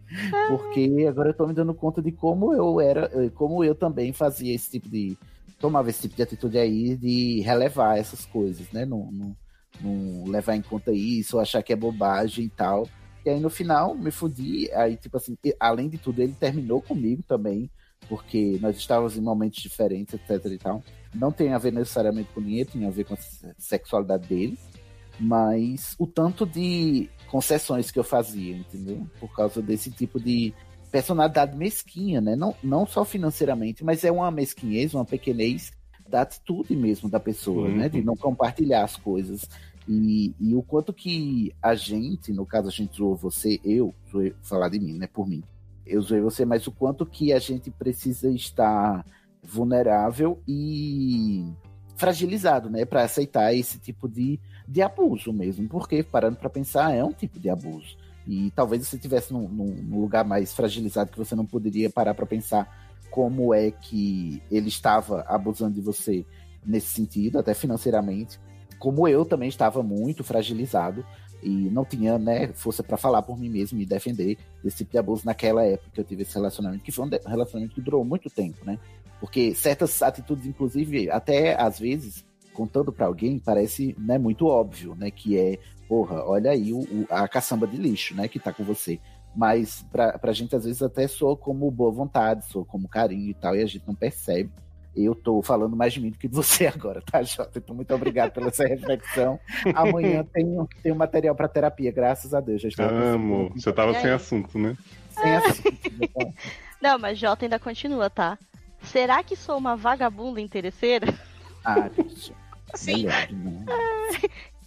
Porque 0.47 1.07
agora 1.09 1.31
eu 1.31 1.35
tô 1.35 1.47
me 1.47 1.55
dando 1.55 1.75
conta 1.75 2.03
de 2.03 2.13
como 2.13 2.55
eu 2.55 2.81
era, 2.81 3.11
eh, 3.15 3.31
como 3.31 3.65
eu 3.65 3.75
também 3.75 4.13
fazia 4.13 4.55
esse 4.55 4.71
tipo 4.71 4.89
de. 4.89 5.19
tomava 5.61 5.91
esse 5.91 6.03
tipo 6.03 6.17
de 6.17 6.23
atitude 6.23 6.59
aí 6.59 6.97
de 6.97 7.41
relevar 7.43 7.99
essas 7.99 8.25
coisas, 8.27 8.71
né? 8.73 8.85
Não, 8.87 9.11
não, 9.13 9.37
não 9.81 10.25
levar 10.31 10.57
em 10.57 10.63
conta 10.63 10.93
isso, 10.93 11.39
achar 11.39 11.63
que 11.63 11.73
é 11.73 11.77
bobagem 11.77 12.47
e 12.47 12.51
tal. 12.51 12.89
E 13.25 13.31
aí 13.31 13.41
no 13.41 13.51
final 13.51 13.95
me 13.97 14.11
fudi, 14.11 14.71
aí 14.73 14.97
tipo 14.97 15.17
assim, 15.17 15.37
além 15.61 15.89
de 15.89 15.99
tudo, 15.99 16.21
ele 16.21 16.35
terminou 16.35 16.83
comigo 16.83 17.23
também, 17.23 17.71
porque 18.09 18.59
nós 18.61 18.77
estávamos 18.77 19.17
em 19.17 19.21
momentos 19.21 19.63
diferentes, 19.63 20.15
etc 20.15 20.45
e 20.53 20.59
tal. 20.59 20.83
Não 21.15 21.31
tem 21.31 21.53
a 21.53 21.59
ver 21.59 21.73
necessariamente 21.73 22.31
com 22.35 22.41
dinheiro, 22.43 22.71
tem 22.73 22.87
a 22.87 22.91
ver 22.91 23.05
com 23.05 23.15
a 23.15 23.17
se- 23.17 23.55
sexualidade 23.59 24.27
dele, 24.29 24.59
mas 25.21 25.95
o 25.99 26.07
tanto 26.07 26.47
de 26.47 27.09
concessões 27.31 27.91
que 27.91 27.99
eu 27.99 28.05
fazia, 28.05 28.57
entendeu? 28.57 29.07
Por 29.21 29.33
causa 29.35 29.61
desse 29.63 29.91
tipo 29.91 30.19
de 30.21 30.53
personalidade 30.91 31.57
mesquinha, 31.57 32.21
né? 32.21 32.37
Não, 32.37 32.55
não 32.63 32.87
só 32.87 33.05
financeiramente, 33.05 33.85
mas 33.85 34.05
é 34.05 34.13
uma 34.13 34.31
mesquinhez, 34.31 34.95
uma 34.95 35.05
pequenez 35.05 35.73
da 36.09 36.23
atitude 36.23 36.77
mesmo 36.77 37.09
da 37.09 37.19
pessoa, 37.21 37.69
Uhum. 37.69 37.77
né? 37.77 37.89
De 37.89 38.03
não 38.03 38.17
compartilhar 38.17 38.85
as 38.85 38.97
coisas. 38.97 39.49
E, 39.89 40.35
e 40.39 40.55
o 40.55 40.63
quanto 40.63 40.93
que 40.93 41.53
a 41.63 41.75
gente, 41.75 42.33
no 42.33 42.47
caso 42.47 42.69
a 42.69 42.71
gente 42.71 42.97
zoou 42.97 43.17
você, 43.17 43.59
eu, 43.65 43.95
falar 44.43 44.69
de 44.69 44.79
mim, 44.79 44.99
né? 44.99 45.07
Por 45.07 45.27
mim. 45.27 45.43
Eu 45.87 46.01
zoei 46.01 46.21
você, 46.21 46.45
mas 46.45 46.67
o 46.67 46.73
quanto 46.73 47.05
que 47.05 47.33
a 47.33 47.39
gente 47.39 47.71
precisa 47.71 48.31
estar 48.31 49.05
vulnerável 49.43 50.41
e 50.47 51.53
fragilizado, 51.97 52.71
né? 52.71 52.85
Para 52.85 53.05
aceitar 53.05 53.55
esse 53.55 53.79
tipo 53.79 54.09
de, 54.09 54.39
de 54.67 54.83
abuso 54.83 55.33
mesmo. 55.33 55.69
Porque, 55.69 56.03
parando 56.03 56.37
para 56.37 56.51
pensar, 56.51 56.95
é 56.95 57.05
um 57.05 57.13
tipo 57.13 57.39
de 57.39 57.51
abuso. 57.51 57.97
E 58.27 58.51
talvez 58.53 58.87
você 58.87 58.97
estivesse 58.97 59.33
num, 59.33 59.49
num, 59.49 59.75
num 59.75 60.01
lugar 60.01 60.25
mais 60.25 60.53
fragilizado 60.53 61.11
que 61.11 61.19
você 61.19 61.35
não 61.35 61.45
poderia 61.45 61.91
parar 61.91 62.15
para 62.15 62.27
pensar 62.27 62.93
como 63.11 63.53
é 63.53 63.71
que 63.71 64.43
ele 64.51 64.69
estava 64.69 65.23
abusando 65.23 65.75
de 65.75 65.81
você 65.81 66.25
nesse 66.65 66.89
sentido, 66.89 67.39
até 67.39 67.53
financeiramente. 67.53 68.41
Como 68.79 69.07
eu 69.07 69.25
também 69.25 69.49
estava 69.49 69.83
muito 69.83 70.25
fragilizado 70.25 71.05
e 71.43 71.69
não 71.71 71.85
tinha 71.85 72.19
né, 72.19 72.49
força 72.55 72.83
para 72.83 72.97
falar 72.97 73.23
por 73.23 73.39
mim 73.39 73.49
mesmo 73.49 73.81
e 73.81 73.87
defender 73.87 74.39
desse 74.63 74.79
tipo 74.79 74.93
de 74.93 74.99
abuso 74.99 75.27
naquela 75.27 75.65
época 75.65 75.91
que 75.93 76.01
eu 76.01 76.05
tive 76.05 76.23
esse 76.23 76.35
relacionamento, 76.35 76.83
que 76.85 76.93
foi 76.93 77.05
um 77.07 77.11
relacionamento 77.29 77.75
que 77.75 77.81
durou 77.81 78.05
muito 78.05 78.31
tempo, 78.31 78.65
né? 78.65 78.79
Porque 79.21 79.55
certas 79.55 80.03
atitudes, 80.03 80.47
inclusive, 80.47 81.11
até 81.11 81.61
às 81.61 81.79
vezes, 81.79 82.25
contando 82.53 82.93
para 82.93 83.07
alguém, 83.07 83.39
parece 83.39 83.95
né, 83.99 84.19
muito 84.19 84.47
óbvio, 84.47 84.95
né? 84.95 85.11
Que 85.11 85.39
é, 85.39 85.59
porra, 85.89 86.25
olha 86.25 86.51
aí 86.51 86.73
o, 86.73 86.81
o- 86.81 87.07
a 87.09 87.27
caçamba 87.29 87.67
de 87.67 87.77
lixo, 87.77 88.15
né? 88.15 88.27
Que 88.29 88.39
tá 88.39 88.53
com 88.53 88.65
você. 88.65 88.99
Mas 89.35 89.83
pra, 89.91 90.19
pra 90.19 90.33
gente, 90.33 90.55
às 90.55 90.65
vezes, 90.65 90.83
até 90.83 91.07
soa 91.09 91.37
como 91.37 91.71
boa 91.71 91.91
vontade, 91.91 92.45
soa 92.51 92.65
como 92.65 92.89
carinho 92.89 93.31
e 93.31 93.35
tal, 93.35 93.57
e 93.57 93.63
a 93.63 93.67
gente 93.67 93.87
não 93.87 93.95
percebe. 93.95 94.51
Eu 94.95 95.15
tô 95.15 95.43
falando 95.43 95.75
mais 95.75 95.93
de 95.93 96.01
mim 96.01 96.11
do 96.11 96.19
que 96.19 96.29
de 96.29 96.35
você 96.35 96.67
agora, 96.69 97.03
tá, 97.03 97.23
Jota? 97.23 97.59
Então, 97.59 97.75
muito 97.75 97.95
obrigado 97.95 98.33
pela 98.33 98.49
essa 98.49 98.65
reflexão. 98.67 99.41
Amanhã 99.75 100.25
tem, 100.33 100.47
tem 100.83 100.93
um 100.93 100.97
material 100.97 101.35
para 101.35 101.49
terapia, 101.49 101.91
graças 101.91 102.35
a 102.35 102.41
Deus. 102.41 102.61
Já 102.61 102.69
estou 102.69 102.87
Amo. 102.87 103.51
Você 103.55 103.73
tava 103.73 103.93
E 103.93 104.01
sem 104.01 104.11
assunto, 104.11 104.59
né? 104.59 104.77
sem 105.11 105.35
assunto. 105.37 105.73
Não, 106.81 106.99
mas 106.99 107.19
Jota 107.19 107.45
ainda 107.45 107.59
continua, 107.59 108.11
tá? 108.11 108.39
Será 108.83 109.23
que 109.23 109.37
sou 109.37 109.57
uma 109.57 109.77
vagabunda 109.77 110.41
interesseira? 110.41 111.07
Ah, 111.65 111.89
bicho. 111.89 112.35
Sim. 112.75 113.07
Né? 113.07 113.65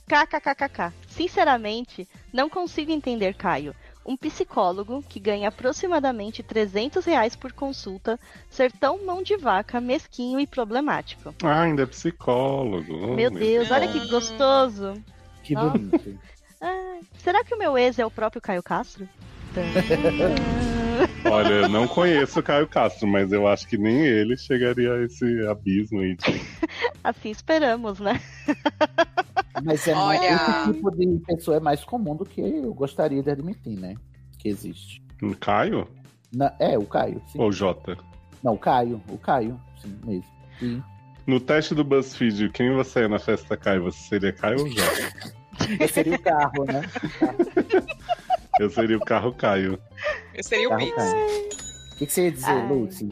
KKKKK. 0.07 0.93
Sinceramente, 1.07 2.07
não 2.31 2.49
consigo 2.49 2.91
entender 2.91 3.33
Caio. 3.33 3.75
Um 4.05 4.15
psicólogo 4.15 5.03
que 5.09 5.19
ganha 5.19 5.49
aproximadamente 5.49 6.43
300 6.43 7.03
reais 7.05 7.35
por 7.35 7.51
consulta 7.51 8.19
ser 8.49 8.71
tão 8.71 9.03
mão 9.03 9.23
de 9.23 9.35
vaca, 9.35 9.81
mesquinho 9.81 10.39
e 10.39 10.45
problemático. 10.45 11.33
Ah, 11.43 11.61
ainda 11.61 11.83
é 11.83 11.85
psicólogo. 11.87 13.15
Meu 13.15 13.31
Deus, 13.31 13.71
olha 13.71 13.87
que 13.87 14.07
gostoso. 14.07 14.93
Que 15.43 15.55
bonito. 15.55 16.19
Ai, 16.61 17.01
será 17.17 17.43
que 17.43 17.53
o 17.53 17.57
meu 17.57 17.77
ex 17.77 17.99
é 17.99 18.05
o 18.05 18.11
próprio 18.11 18.41
Caio 18.41 18.63
Castro? 18.63 19.07
Olha, 21.29 21.53
eu 21.53 21.69
não 21.69 21.87
conheço 21.87 22.39
o 22.39 22.43
Caio 22.43 22.67
Castro, 22.67 23.07
mas 23.07 23.31
eu 23.31 23.47
acho 23.47 23.67
que 23.67 23.77
nem 23.77 24.05
ele 24.05 24.37
chegaria 24.37 24.93
a 24.93 25.03
esse 25.03 25.25
abismo 25.47 25.99
aí 25.99 26.15
de 26.15 26.41
assim 27.03 27.29
esperamos, 27.31 27.99
né? 27.99 28.21
Mas 29.63 29.87
é 29.87 29.93
mais- 29.95 30.19
Olha- 30.21 30.35
esse 30.35 30.73
tipo 30.73 30.91
de 30.91 31.19
pessoa 31.25 31.57
é 31.57 31.59
mais 31.59 31.83
comum 31.83 32.15
do 32.15 32.25
que 32.25 32.41
eu 32.41 32.73
gostaria 32.73 33.21
de 33.23 33.29
admitir, 33.29 33.79
né? 33.79 33.95
Que 34.39 34.49
existe. 34.49 35.01
Um 35.23 35.33
Caio? 35.33 35.87
Na- 36.33 36.53
é, 36.59 36.77
o 36.77 36.85
Caio. 36.85 37.21
Sim. 37.27 37.39
Ou 37.39 37.51
Jota? 37.51 37.97
Não, 38.43 38.53
o 38.53 38.57
Caio. 38.59 39.01
O 39.09 39.17
Caio, 39.17 39.59
sim, 39.81 39.97
mesmo. 40.03 40.25
Sim. 40.59 40.83
No 41.25 41.39
teste 41.39 41.73
do 41.73 41.83
BuzzFeed, 41.83 42.49
quem 42.49 42.71
você 42.75 43.01
é 43.01 43.07
na 43.07 43.17
festa 43.17 43.57
Caio? 43.57 43.83
Você 43.83 43.97
seria 44.09 44.31
Caio 44.33 44.59
ou 44.59 44.69
Jota? 44.69 45.35
Eu 45.79 45.87
seria 45.87 46.15
o 46.15 46.21
carro, 46.21 46.65
né? 46.65 46.81
Eu 48.59 48.69
seria 48.69 48.97
o 48.97 48.99
carro 48.99 49.33
Caio. 49.33 49.79
Eu 50.33 50.43
seria 50.43 50.67
o 50.67 50.69
Carro 50.69 50.85
Pix. 50.85 51.03
O 51.93 51.97
que, 51.97 52.05
que 52.05 52.11
você 52.11 52.23
ia 52.25 52.31
dizer, 52.31 52.45
Ai. 52.51 52.67
Lucy? 52.67 53.09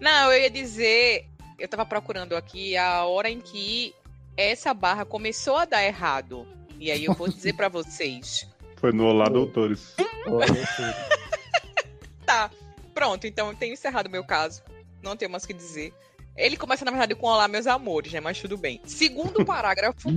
Não, 0.00 0.32
eu 0.32 0.42
ia 0.42 0.50
dizer. 0.50 1.26
Eu 1.58 1.68
tava 1.68 1.86
procurando 1.86 2.34
aqui 2.36 2.76
a 2.76 3.04
hora 3.04 3.30
em 3.30 3.40
que 3.40 3.94
essa 4.36 4.72
barra 4.74 5.04
começou 5.04 5.56
a 5.56 5.64
dar 5.64 5.84
errado. 5.84 6.46
E 6.78 6.90
aí 6.90 7.04
eu 7.04 7.14
vou 7.14 7.28
dizer 7.28 7.54
pra 7.54 7.68
vocês. 7.68 8.48
Foi 8.76 8.92
no 8.92 9.06
Olá 9.06 9.26
Doutores. 9.26 9.94
Olha, 10.26 10.46
tudo. 10.46 11.14
Tá, 12.26 12.50
pronto, 12.94 13.26
então 13.26 13.48
eu 13.48 13.54
tenho 13.54 13.74
encerrado 13.74 14.06
o 14.06 14.10
meu 14.10 14.24
caso. 14.24 14.62
Não 15.02 15.14
tenho 15.14 15.30
mais 15.30 15.44
o 15.44 15.46
que 15.46 15.52
dizer. 15.52 15.92
Ele 16.34 16.56
começa, 16.56 16.84
na 16.84 16.90
verdade, 16.90 17.14
com 17.14 17.26
Olá, 17.26 17.46
meus 17.46 17.66
amores, 17.66 18.12
né? 18.12 18.20
Mas 18.20 18.40
tudo 18.40 18.56
bem. 18.56 18.80
Segundo 18.84 19.44
parágrafo, 19.46 20.08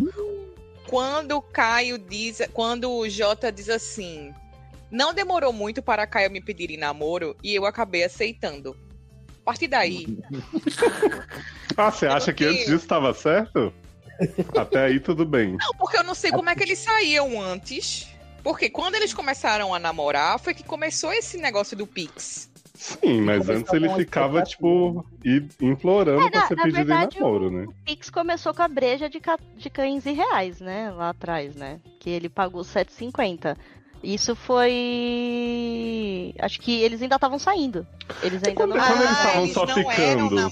quando 0.88 1.34
o 1.34 1.42
Caio 1.42 1.98
diz. 1.98 2.42
Quando 2.54 2.90
o 2.90 3.08
Jota 3.10 3.52
diz 3.52 3.70
assim. 3.70 4.34
Não 4.90 5.14
demorou 5.14 5.52
muito 5.52 5.82
para 5.84 6.08
Caio 6.08 6.32
me 6.32 6.40
pedir 6.42 6.72
em 6.72 6.78
namoro 6.78 7.36
e 7.44 7.54
eu 7.54 7.66
acabei 7.66 8.06
aceitando. 8.06 8.76
A 9.42 9.44
partir 9.44 9.68
daí, 9.68 10.18
Ah, 11.76 11.92
você 11.92 12.08
acha 12.08 12.34
que 12.34 12.46
antes 12.46 12.66
disso 12.66 12.76
estava 12.76 13.14
certo? 13.14 13.74
Até 14.58 14.86
aí 14.86 15.00
tudo 15.00 15.26
bem. 15.26 15.52
Não, 15.60 15.72
porque 15.78 15.98
eu 15.98 16.04
não 16.04 16.16
sei 16.16 16.32
como 16.32 16.50
é 16.50 16.56
que 16.56 16.64
eles 16.64 16.80
saíam 16.80 17.42
antes. 17.42 18.08
Porque 18.44 18.70
quando 18.70 18.96
eles 18.96 19.14
começaram 19.14 19.74
a 19.74 19.80
namorar, 19.80 20.40
foi 20.40 20.54
que 20.54 20.64
começou 20.64 21.12
esse 21.12 21.38
negócio 21.38 21.76
do 21.76 21.86
Pix. 21.86 22.50
Sim, 22.74 23.22
mas 23.22 23.50
antes 23.50 23.74
ele 23.74 23.90
ficava, 23.96 24.44
tipo, 24.44 25.04
implorando 25.60 26.22
É, 26.28 26.30
pra 26.30 26.42
na- 26.42 26.48
ser 26.48 26.56
na 26.56 26.64
pedido 26.64 26.78
verdade, 26.86 27.18
em 27.18 27.20
namoro, 27.22 27.50
né? 27.52 27.66
O 27.68 27.74
Pix 27.84 28.10
começou 28.10 28.54
com 28.54 28.62
a 28.62 28.68
breja 28.68 29.10
de, 29.10 29.20
de 29.58 29.70
15 29.70 30.12
reais, 30.12 30.60
né? 30.62 30.92
Lá 30.92 31.10
atrás, 31.10 31.56
né? 31.56 31.80
Que 32.00 32.10
ele 32.12 32.30
pagou 32.30 32.62
7,50. 32.64 33.58
Isso 34.04 34.36
foi. 34.36 36.34
Acho 36.40 36.60
que 36.62 36.82
eles 36.82 37.02
ainda 37.02 37.16
estavam 37.16 37.40
saindo. 37.40 37.86
Eles 38.22 38.44
ainda 38.44 38.54
Quando, 38.54 38.76
não. 38.76 38.86
quando 38.86 39.02
eles 39.02 39.10
Ah, 39.18 39.22
estavam 39.24 39.42
eles 39.44 39.54
só 39.54 39.64
eram 39.64 39.76
ficando, 39.76 40.36
nam- 40.36 40.52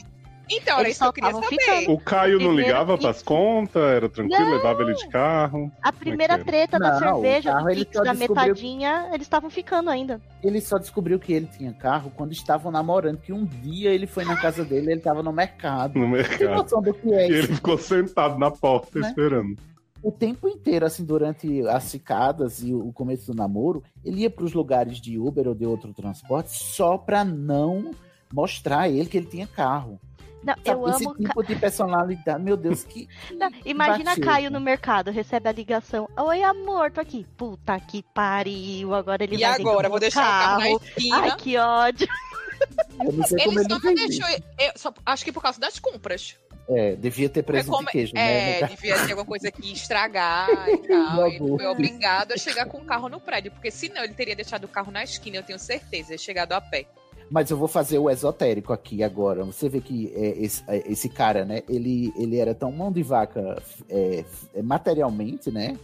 Então, 0.49 0.75
era 0.79 0.87
Eles 0.87 0.95
isso 0.95 0.99
que 0.99 1.03
só 1.03 1.05
eu 1.09 1.13
queria 1.13 1.29
estavam 1.29 1.43
saber. 1.49 1.61
ficando. 1.61 1.91
o 1.97 1.99
Caio 1.99 2.39
não 2.39 2.53
ligava 2.53 2.95
que- 2.97 3.03
pras 3.03 3.23
contas, 3.23 3.81
era 3.83 4.07
tranquilo, 4.09 4.45
Não. 4.45 4.55
levava 4.57 4.81
ele 4.83 4.93
de 4.93 5.07
carro. 5.09 5.71
A 5.81 5.91
primeira 5.91 6.33
é 6.35 6.37
treta 6.43 6.77
da 6.79 6.91
Não, 6.99 6.99
cerveja, 7.21 7.51
carro 7.51 7.65
do 7.67 7.75
Pix 7.75 7.91
da 7.91 8.13
descobriu- 8.13 8.29
metadinha, 8.35 9.09
eles 9.11 9.21
estavam 9.25 9.49
ficando 9.49 9.89
ainda. 9.89 10.21
Ele 10.43 10.61
só 10.61 10.77
descobriu 10.77 11.17
que 11.19 11.33
ele 11.33 11.47
tinha 11.47 11.73
carro 11.73 12.11
quando 12.15 12.31
estavam 12.31 12.71
namorando, 12.71 13.17
que 13.17 13.33
um 13.33 13.43
dia 13.45 13.89
ele 13.91 14.05
foi 14.07 14.23
na 14.25 14.35
casa 14.39 14.63
dele 14.63 14.91
ele 14.91 15.01
tava 15.01 15.23
no 15.23 15.31
mercado. 15.33 15.97
no 15.99 16.07
mercado. 16.07 16.55
noção 16.55 16.81
do 16.81 16.93
que 16.93 17.11
é 17.13 17.27
E 17.29 17.33
ele 17.33 17.47
ficou 17.47 17.77
sentado 17.77 18.37
na 18.37 18.51
porta 18.51 18.99
Né? 18.99 19.07
esperando. 19.07 19.55
o 20.03 20.11
tempo 20.11 20.47
inteiro, 20.47 20.85
assim, 20.85 21.03
durante 21.03 21.67
as 21.67 21.91
ficadas 21.91 22.61
e 22.61 22.71
o 22.73 22.93
começo 22.93 23.31
do 23.31 23.35
namoro, 23.35 23.81
ele 24.03 24.21
ia 24.21 24.29
para 24.29 24.45
os 24.45 24.53
lugares 24.53 25.01
de 25.01 25.17
Uber 25.17 25.47
ou 25.47 25.55
de 25.55 25.65
outro 25.65 25.91
transporte 25.93 26.51
só 26.51 26.95
pra 26.97 27.25
não 27.25 27.89
mostrar 28.31 28.81
a 28.81 28.89
ele 28.89 29.07
que 29.07 29.17
ele 29.17 29.25
tinha 29.25 29.47
carro. 29.47 29.99
Não, 30.45 30.53
Sabe, 30.53 30.69
eu 30.69 30.87
Esse 30.89 31.05
amo. 31.07 31.15
tipo 31.15 31.43
de 31.43 31.55
personalidade, 31.55 32.43
meu 32.43 32.55
Deus, 32.55 32.83
que. 32.83 33.07
Não, 33.37 33.49
imagina 33.65 34.03
baixeza. 34.11 34.25
Caio 34.25 34.51
no 34.51 34.59
mercado, 34.61 35.09
recebe 35.11 35.49
a 35.49 35.51
ligação. 35.51 36.07
Oi, 36.17 36.43
amor, 36.43 36.91
tô 36.91 37.01
aqui. 37.01 37.25
Puta 37.35 37.79
que 37.79 38.03
pariu. 38.13 38.93
Agora 38.93 39.23
ele 39.23 39.35
E 39.35 39.39
vai 39.41 39.51
dentro 39.57 39.69
agora? 39.69 39.89
Vou 39.89 39.99
deixar 39.99 40.21
o 40.21 40.23
carro 40.23 40.59
na 40.59 40.69
esquina. 40.71 41.17
Ai, 41.21 41.35
que 41.37 41.57
ódio. 41.57 42.07
Eu 43.03 43.11
não 43.11 43.23
sei 43.25 43.37
Ele 43.37 43.45
como 43.47 43.59
ele 43.59 43.69
só 43.69 43.79
não 43.79 43.93
deixou. 43.93 44.29
eu 44.29 44.71
só- 44.77 44.93
acho 45.05 45.25
que 45.25 45.31
por 45.31 45.41
causa 45.43 45.59
das 45.59 45.77
compras. 45.77 46.37
É, 46.69 46.95
devia 46.95 47.29
ter 47.29 47.43
preso 47.43 47.69
como- 47.69 47.85
de 47.85 47.91
queijo, 47.91 48.13
né? 48.15 48.59
é, 48.61 48.65
devia 48.67 48.95
ter 48.95 49.11
alguma 49.11 49.25
coisa 49.25 49.51
que 49.51 49.71
estragar 49.71 50.49
e 50.69 50.77
tal. 50.87 51.27
e 51.29 51.35
ele 51.35 51.47
foi 51.57 51.65
obrigado 51.67 52.31
a 52.31 52.37
chegar 52.37 52.65
com 52.65 52.77
o 52.79 52.85
carro 52.85 53.09
no 53.09 53.19
prédio. 53.19 53.51
Porque 53.51 53.69
senão 53.69 54.03
ele 54.03 54.13
teria 54.13 54.35
deixado 54.35 54.63
o 54.63 54.67
carro 54.69 54.91
na 54.91 55.03
esquina, 55.03 55.35
eu 55.37 55.43
tenho 55.43 55.59
certeza, 55.59 56.15
e 56.15 56.17
chegado 56.17 56.53
a 56.53 56.61
pé. 56.61 56.85
Mas 57.29 57.49
eu 57.49 57.57
vou 57.57 57.67
fazer 57.67 57.97
o 57.97 58.09
esotérico 58.09 58.71
aqui 58.71 59.03
agora. 59.03 59.43
Você 59.43 59.67
vê 59.67 59.81
que 59.81 60.11
é, 60.15 60.43
esse, 60.43 60.63
é, 60.67 60.91
esse 60.91 61.09
cara, 61.09 61.43
né? 61.43 61.63
Ele, 61.67 62.13
ele 62.15 62.37
era 62.37 62.53
tão 62.53 62.71
mão 62.71 62.91
de 62.91 63.01
vaca 63.01 63.61
é, 63.89 64.23
é, 64.53 64.61
materialmente, 64.61 65.51
né? 65.51 65.77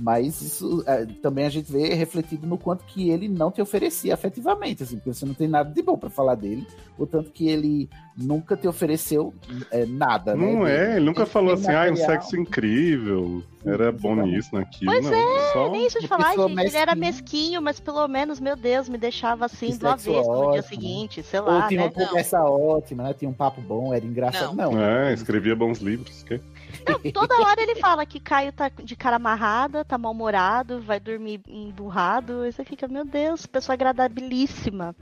Mas 0.00 0.40
isso 0.40 0.84
é, 0.86 1.04
também 1.20 1.44
a 1.44 1.50
gente 1.50 1.70
vê 1.70 1.92
refletido 1.92 2.46
no 2.46 2.56
quanto 2.56 2.84
que 2.84 3.10
ele 3.10 3.28
não 3.28 3.50
te 3.50 3.60
oferecia 3.60 4.14
afetivamente, 4.14 4.84
assim, 4.84 4.96
porque 4.96 5.12
você 5.12 5.26
não 5.26 5.34
tem 5.34 5.48
nada 5.48 5.70
de 5.70 5.82
bom 5.82 5.98
pra 5.98 6.08
falar 6.08 6.36
dele, 6.36 6.64
o 6.96 7.04
tanto 7.04 7.32
que 7.32 7.48
ele 7.48 7.88
nunca 8.16 8.56
te 8.56 8.68
ofereceu 8.68 9.34
é, 9.72 9.84
nada, 9.84 10.36
né? 10.36 10.52
Não 10.52 10.64
dele. 10.64 10.76
é, 10.76 10.96
ele 10.96 11.04
nunca 11.04 11.22
Ele 11.22 11.30
falou 11.30 11.54
assim, 11.54 11.72
ah, 11.72 11.90
um 11.90 11.96
sexo 11.96 12.36
incrível, 12.36 13.42
era 13.64 13.90
bom 13.90 14.12
exatamente. 14.12 14.36
nisso, 14.36 14.54
naquilo. 14.54 14.92
Pois 14.92 15.04
não, 15.04 15.14
é, 15.14 15.52
só... 15.52 15.70
nem 15.70 15.86
isso 15.86 16.00
de 16.00 16.06
falar, 16.06 16.36
gente. 16.36 16.60
Ele 16.60 16.76
era 16.76 16.94
mesquinho, 16.94 17.60
mas 17.60 17.80
pelo 17.80 18.06
menos, 18.06 18.38
meu 18.38 18.54
Deus, 18.54 18.88
me 18.88 18.98
deixava 18.98 19.46
assim 19.46 19.76
do 19.76 19.88
avesso 19.88 20.30
no 20.30 20.52
dia 20.52 20.62
seguinte, 20.62 21.24
sei 21.24 21.40
Ou 21.40 21.46
lá, 21.46 21.66
tinha 21.66 21.80
né? 21.80 21.86
uma 21.86 22.06
conversa 22.06 22.40
ótima, 22.42 23.02
né? 23.02 23.14
Tinha 23.14 23.28
um 23.28 23.34
papo 23.34 23.60
bom, 23.60 23.92
era 23.92 24.04
engraçado. 24.04 24.54
Não, 24.54 24.80
É, 24.80 25.12
escrevia 25.12 25.56
bons 25.56 25.78
livros. 25.78 26.22
Que... 26.22 26.40
Não, 26.86 27.12
toda 27.12 27.40
hora 27.40 27.60
ele 27.60 27.76
fala 27.76 28.04
que 28.06 28.20
Caio 28.20 28.52
tá 28.52 28.68
de 28.68 28.96
cara 28.96 29.16
amarrada, 29.16 29.84
tá 29.84 29.96
mal-humorado, 29.98 30.80
vai 30.80 30.98
dormir 31.00 31.40
emburrado. 31.46 32.42
Aí 32.42 32.52
você 32.52 32.64
fica, 32.64 32.86
meu 32.88 33.04
Deus, 33.04 33.46
pessoa 33.46 33.74
agradabilíssima. 33.74 34.94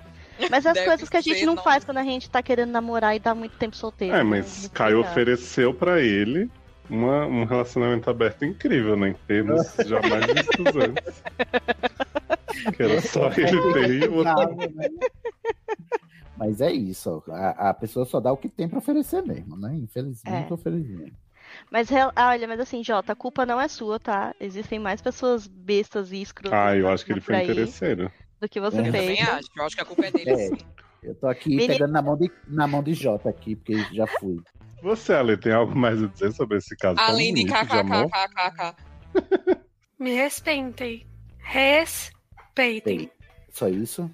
Mas 0.50 0.66
as 0.66 0.74
Deve 0.74 0.86
coisas 0.86 1.08
que 1.08 1.16
a 1.16 1.20
gente 1.20 1.46
não 1.46 1.54
não. 1.54 1.62
faz 1.62 1.84
quando 1.84 1.98
a 1.98 2.02
gente 2.02 2.28
tá 2.28 2.42
querendo 2.42 2.70
namorar 2.70 3.16
e 3.16 3.18
dá 3.18 3.34
muito 3.34 3.56
tempo 3.56 3.74
solteiro. 3.76 4.14
É, 4.14 4.18
né? 4.18 4.24
mas 4.24 4.60
Muito 4.60 4.72
Caio 4.72 5.00
ofereceu 5.00 5.72
pra 5.72 6.00
ele 6.00 6.50
uma, 6.90 7.26
um 7.26 7.44
relacionamento 7.44 8.08
aberto 8.10 8.44
incrível, 8.44 8.96
né? 8.96 9.08
Em 9.10 9.14
termos 9.26 9.62
jamais 9.86 10.26
vistos 10.26 10.76
antes. 10.76 11.22
Que 12.76 12.82
era 12.82 13.00
só 13.00 13.28
ele 13.28 13.72
ter 13.72 13.90
e 13.90 14.08
o 14.08 14.14
outro. 14.14 14.34
Nada, 14.34 14.54
né? 14.54 14.88
Mas 16.36 16.60
é 16.60 16.70
isso, 16.70 17.22
a, 17.30 17.70
a 17.70 17.74
pessoa 17.74 18.04
só 18.04 18.20
dá 18.20 18.30
o 18.30 18.36
que 18.36 18.48
tem 18.48 18.68
pra 18.68 18.78
oferecer 18.78 19.22
mesmo, 19.22 19.56
né? 19.56 19.74
Infelizmente 19.74 20.48
É. 20.48 20.52
ou 20.52 20.58
felizmente. 20.58 21.14
Mas 21.70 21.88
ah, 21.92 22.12
olha, 22.28 22.46
mas 22.48 22.60
assim, 22.60 22.82
Jota, 22.84 23.12
a 23.12 23.16
culpa 23.16 23.44
não 23.44 23.60
é 23.60 23.66
sua, 23.68 23.98
tá? 23.98 24.34
Existem 24.40 24.78
mais 24.78 25.00
pessoas 25.02 25.46
bestas 25.46 26.12
e 26.12 26.22
escrotas 26.22 26.58
Ah, 26.58 26.76
eu 26.76 26.88
acho 26.88 27.04
que 27.04 27.12
ele 27.12 27.20
foi 27.20 27.42
interesseiro. 27.42 28.10
do 28.40 28.48
que 28.48 28.60
você 28.60 28.78
É. 28.78 28.80
Eu 28.88 28.92
fez. 28.92 28.94
também 29.18 29.22
acho. 29.22 29.48
Eu 29.56 29.64
acho 29.64 29.74
que 29.76 29.82
a 29.82 29.84
culpa 29.84 30.06
é 30.06 30.10
dele, 30.12 30.30
É. 30.30 30.36
sim. 30.48 30.58
Eu 31.02 31.14
tô 31.14 31.26
aqui 31.28 31.50
Menino- 31.50 31.72
pegando 31.74 31.92
na 31.92 32.02
mão, 32.02 32.16
de, 32.16 32.30
na 32.48 32.66
mão 32.66 32.82
de 32.82 32.94
Jota 32.94 33.28
aqui, 33.28 33.54
porque 33.56 33.76
já 33.94 34.06
fui. 34.06 34.40
Você, 34.82 35.12
Ale, 35.12 35.36
tem 35.36 35.52
algo 35.52 35.76
mais 35.76 36.02
a 36.02 36.06
dizer 36.06 36.32
sobre 36.32 36.58
esse 36.58 36.76
caso 36.76 36.98
Além 37.00 37.32
de 37.34 37.44
kkkkkk. 37.44 38.74
Me 39.98 40.14
respeitem. 40.14 41.06
Respeitem. 41.38 43.10
Só 43.50 43.68
isso? 43.68 44.10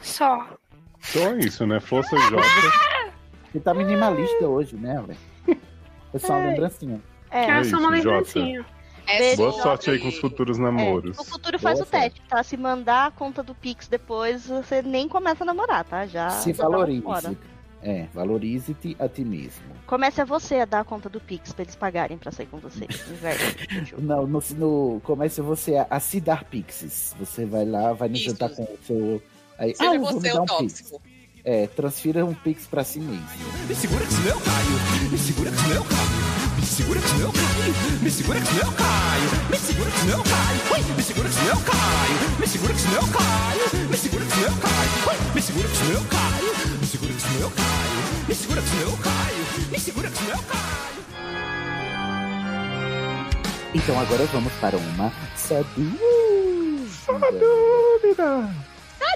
Só. 0.00 0.56
Só 1.00 1.34
isso, 1.36 1.66
né? 1.66 1.80
Força 1.80 2.16
Jota. 2.16 2.42
Você 3.52 3.60
tá 3.60 3.74
minimalista 3.74 4.46
hoje, 4.46 4.76
né, 4.76 4.96
Ale? 4.96 5.16
É 6.12 6.18
só 6.18 6.38
uma 6.38 6.50
lembrancinha. 6.50 7.00
É, 7.30 7.46
Quero 7.46 7.64
só 7.64 7.78
uma 7.78 7.90
lembrancinha. 7.90 8.66
É 9.06 9.18
Beijo, 9.18 9.36
Boa 9.38 9.52
sorte 9.52 9.90
aí 9.90 9.98
com 9.98 10.08
os 10.08 10.18
futuros 10.18 10.58
é, 10.58 10.62
namoros. 10.62 11.16
no 11.16 11.24
futuro 11.24 11.58
faz 11.58 11.78
Boa 11.78 11.88
o 11.88 11.90
teste, 11.90 12.22
tá? 12.28 12.42
Se 12.42 12.56
mandar 12.56 13.06
a 13.06 13.10
conta 13.10 13.42
do 13.42 13.54
Pix 13.54 13.88
depois, 13.88 14.46
você 14.46 14.82
nem 14.82 15.08
começa 15.08 15.42
a 15.42 15.46
namorar, 15.46 15.84
tá? 15.84 16.06
Já. 16.06 16.30
Se 16.30 16.52
já 16.52 16.64
uma 16.64 16.78
valorize. 16.78 17.02
fora. 17.02 17.36
É, 17.82 18.06
valorize-te 18.12 18.94
a 19.00 19.08
ti 19.08 19.24
mesmo. 19.24 19.64
Comece 19.86 20.20
a 20.20 20.24
você 20.24 20.56
a 20.56 20.64
dar 20.64 20.80
a 20.80 20.84
conta 20.84 21.08
do 21.08 21.18
Pix 21.18 21.52
pra 21.52 21.64
eles 21.64 21.74
pagarem 21.74 22.18
pra 22.18 22.30
sair 22.30 22.46
com 22.46 22.58
você. 22.58 22.84
Inverno. 23.10 23.98
Não, 23.98 24.26
no, 24.26 24.42
no, 24.56 25.00
comece 25.02 25.40
você 25.40 25.76
a, 25.76 25.86
a 25.90 25.98
se 25.98 26.20
dar 26.20 26.44
pixies. 26.44 27.14
Você 27.18 27.46
vai 27.46 27.64
lá, 27.64 27.92
vai 27.92 28.08
no 28.08 28.16
jantar 28.16 28.50
com 28.50 28.62
o 28.62 28.78
seu. 28.82 29.22
Aí, 29.58 29.74
Seja 29.74 29.94
eu 29.94 30.00
vou 30.00 30.12
me 30.12 30.20
você 30.20 30.32
dar 30.32 30.40
o 30.40 30.44
um 30.44 30.58
pix. 30.58 30.92
É, 31.44 31.66
transfira 31.66 32.24
um 32.24 32.34
pix 32.34 32.66
pra 32.66 32.84
si 32.84 33.00
mesmo. 33.00 33.24
Me 33.66 33.74
segura 33.74 34.04
que 34.04 34.12
senão 34.12 34.28
eu 34.28 34.40
caio. 34.40 35.10
Me 35.10 35.18
segura 35.18 35.50
que 35.50 35.56
senão 35.56 35.76
eu 35.76 35.84
caio. 35.84 36.10
Me 36.58 36.66
segura 36.66 37.00
que 37.00 37.08
senão 37.08 37.26
eu 37.26 37.32
caio. 37.32 38.02
Me 38.02 38.10
segura 38.10 38.40
que 38.40 38.46
senão 38.46 38.66
eu 38.66 38.72
caio. 38.72 39.20
Me 39.50 39.58
segura 39.58 39.90
que 39.90 39.98
senão 39.98 40.18
eu 40.18 40.24
caio. 40.24 40.60
Me 40.90 41.02
segura 41.02 41.24
que 41.24 41.30
senão 41.30 41.46
eu 41.46 41.54
caio. 41.62 42.30
Me 42.40 42.46
segura 42.46 42.74
que 42.74 42.80
senão 42.80 43.00
eu 43.00 43.08
caio. 43.08 43.88
Me 43.90 43.96
segura 43.96 44.24
que 44.24 44.40
senão 44.40 44.50
eu 44.50 44.56
caio. 44.60 45.24
Me 45.34 45.42
segura 45.42 45.64
que 45.64 45.70
senão 45.76 45.90
eu 45.90 46.04
caio. 46.04 46.50
Me 46.80 46.86
segura 46.86 47.12
que 47.12 47.20
senão 47.20 47.40
eu 47.40 47.50
caio. 47.50 48.00
Me 48.28 48.34
segura 48.34 48.60
que 48.62 48.68
senão 48.68 48.90
eu 48.90 48.96
caio. 48.98 49.44
Me 49.70 49.78
segura 49.80 50.10
que 50.10 50.18
senão 50.18 50.36
eu 50.36 50.42
caio. 50.44 50.60
Então 53.72 54.00
agora 54.00 54.26
vamos 54.26 54.52
para 54.54 54.76
uma 54.76 55.12
só 55.36 55.62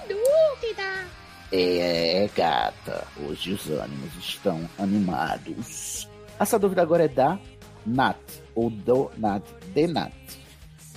Dúvida! 0.08 1.23
É, 1.56 2.28
gata. 2.34 3.06
Hoje 3.16 3.52
os 3.52 3.70
ânimos 3.70 4.12
estão 4.18 4.68
animados. 4.76 6.08
Essa 6.36 6.58
dúvida 6.58 6.82
agora 6.82 7.04
é 7.04 7.08
da 7.08 7.38
Nat, 7.86 8.18
ou 8.56 8.68
do 8.68 9.08
Nat, 9.16 9.44
de 9.72 9.86
Nat. 9.86 10.12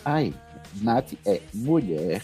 Ai, 0.03 0.33
Nat 0.81 1.13
é 1.27 1.41
mulher, 1.53 2.23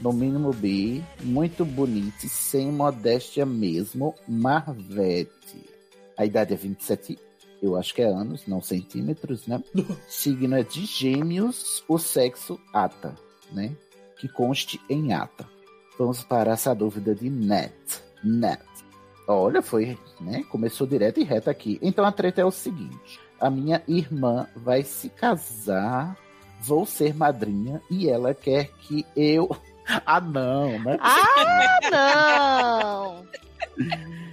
no 0.00 0.12
mínimo 0.12 0.52
bi, 0.52 1.04
muito 1.22 1.64
bonito, 1.64 2.26
e 2.26 2.28
sem 2.28 2.72
modéstia 2.72 3.46
mesmo, 3.46 4.12
Marvete. 4.26 5.64
A 6.16 6.26
idade 6.26 6.54
é 6.54 6.56
27, 6.56 7.16
eu 7.62 7.76
acho 7.76 7.94
que 7.94 8.02
é 8.02 8.06
anos, 8.06 8.44
não 8.48 8.60
centímetros, 8.60 9.46
né? 9.46 9.62
Signo 10.08 10.56
é 10.56 10.64
de 10.64 10.84
gêmeos, 10.84 11.84
o 11.86 11.96
sexo 11.96 12.58
ata, 12.74 13.14
né? 13.52 13.76
Que 14.18 14.26
conste 14.26 14.80
em 14.90 15.12
ata. 15.12 15.57
Vamos 15.98 16.22
para 16.22 16.52
essa 16.52 16.74
dúvida 16.74 17.14
de 17.14 17.28
Net. 17.28 17.74
Net. 18.22 18.62
Olha, 19.26 19.60
foi, 19.60 19.98
né? 20.20 20.44
Começou 20.48 20.86
direto 20.86 21.20
e 21.20 21.24
reto 21.24 21.50
aqui. 21.50 21.78
Então 21.82 22.04
a 22.04 22.12
treta 22.12 22.40
é 22.40 22.44
o 22.44 22.50
seguinte: 22.50 23.20
a 23.40 23.50
minha 23.50 23.82
irmã 23.86 24.46
vai 24.54 24.82
se 24.82 25.08
casar, 25.08 26.16
vou 26.60 26.86
ser 26.86 27.14
madrinha 27.14 27.82
e 27.90 28.08
ela 28.08 28.32
quer 28.32 28.70
que 28.80 29.04
eu. 29.16 29.48
Ah, 30.04 30.20
não, 30.20 30.78
né? 30.80 30.98
Ah, 31.00 31.78
não! 31.90 33.26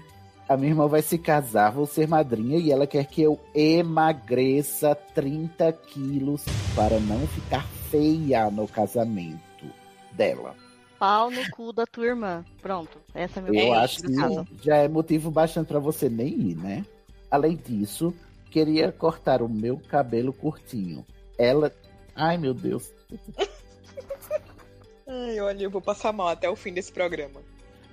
A 0.49 0.57
minha 0.57 0.71
irmã 0.71 0.85
vai 0.85 1.01
se 1.01 1.17
casar, 1.17 1.71
vou 1.71 1.85
ser 1.85 2.09
madrinha 2.09 2.57
e 2.57 2.71
ela 2.71 2.85
quer 2.85 3.05
que 3.05 3.21
eu 3.21 3.39
emagreça 3.55 4.93
30 4.93 5.71
quilos 5.71 6.43
para 6.75 6.99
não 6.99 7.25
ficar 7.27 7.65
feia 7.89 8.51
no 8.51 8.67
casamento 8.67 9.65
dela. 10.11 10.53
Pau 10.99 11.29
no 11.29 11.49
cu 11.51 11.73
da 11.73 11.85
tua 11.85 12.05
irmã. 12.05 12.43
Pronto. 12.61 12.97
Essa 13.13 13.39
é 13.39 13.43
a 13.43 13.51
minha 13.51 13.63
Eu 13.65 13.73
acho 13.73 14.01
que 14.01 14.15
caso. 14.15 14.47
já 14.61 14.77
é 14.77 14.87
motivo 14.87 15.29
bastante 15.29 15.67
para 15.67 15.79
você 15.79 16.09
nem 16.09 16.27
ir, 16.27 16.55
né? 16.55 16.85
Além 17.29 17.55
disso, 17.57 18.13
queria 18.49 18.91
cortar 18.91 19.41
o 19.41 19.49
meu 19.49 19.79
cabelo 19.89 20.31
curtinho. 20.31 21.05
Ela. 21.37 21.71
Ai, 22.15 22.37
meu 22.37 22.53
Deus. 22.53 22.93
Ai, 25.07 25.39
olha, 25.39 25.63
eu 25.63 25.69
vou 25.69 25.81
passar 25.81 26.11
mal 26.11 26.29
até 26.29 26.49
o 26.49 26.55
fim 26.55 26.73
desse 26.73 26.91
programa. 26.91 27.41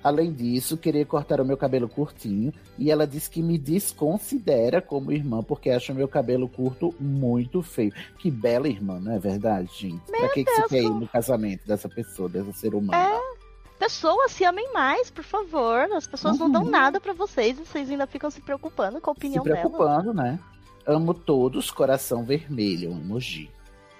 Além 0.03 0.33
disso, 0.33 0.77
queria 0.77 1.07
cortar 1.07 1.41
o 1.41 1.45
meu 1.45 1.57
cabelo 1.57 1.89
curtinho. 1.89 2.53
E 2.79 2.91
ela 2.91 3.07
disse 3.07 3.31
que 3.31 3.41
me 3.43 3.57
desconsidera 3.57 4.83
como 4.83 5.13
irmã 5.13 5.43
porque 5.43 5.71
acha 5.71 5.93
o 5.93 5.97
meu 5.97 6.09
cabelo 6.09 6.49
curto 6.49 6.95
muito 6.99 7.63
feio. 7.63 7.93
Que 8.19 8.31
bela 8.31 8.69
irmã, 8.69 8.99
não 8.99 9.13
é 9.13 9.19
verdade, 9.19 9.71
gente? 9.73 10.01
pra 10.11 10.29
que, 10.31 10.45
que 10.45 10.51
você 10.51 10.69
quer 10.69 10.83
ir 10.83 10.91
no 10.91 11.07
casamento 11.07 11.67
dessa 11.67 11.89
pessoa, 11.89 12.29
dessa 12.29 12.53
ser 12.53 12.75
humana? 12.75 12.99
É. 12.99 13.33
Pessoas 13.79 14.31
se 14.33 14.45
amem 14.45 14.73
mais, 14.73 15.11
por 15.11 15.25
favor. 15.25 15.81
As 15.93 16.07
pessoas 16.07 16.39
não 16.39 16.49
dão 16.51 16.63
Uhum. 16.63 16.71
nada 16.71 17.01
pra 17.01 17.13
vocês 17.13 17.59
e 17.59 17.65
vocês 17.65 17.91
ainda 17.91 18.07
ficam 18.07 18.31
se 18.31 18.41
preocupando 18.41 19.01
com 19.01 19.11
a 19.11 19.15
Se 19.15 19.19
opinião 19.19 19.43
dela. 19.45 19.57
preocupando, 19.57 20.15
né? 20.15 20.39
Amo 20.87 21.13
todos, 21.15 21.71
coração 21.71 22.25
vermelho, 22.25 22.93
um 22.93 22.99
emoji. 23.01 23.51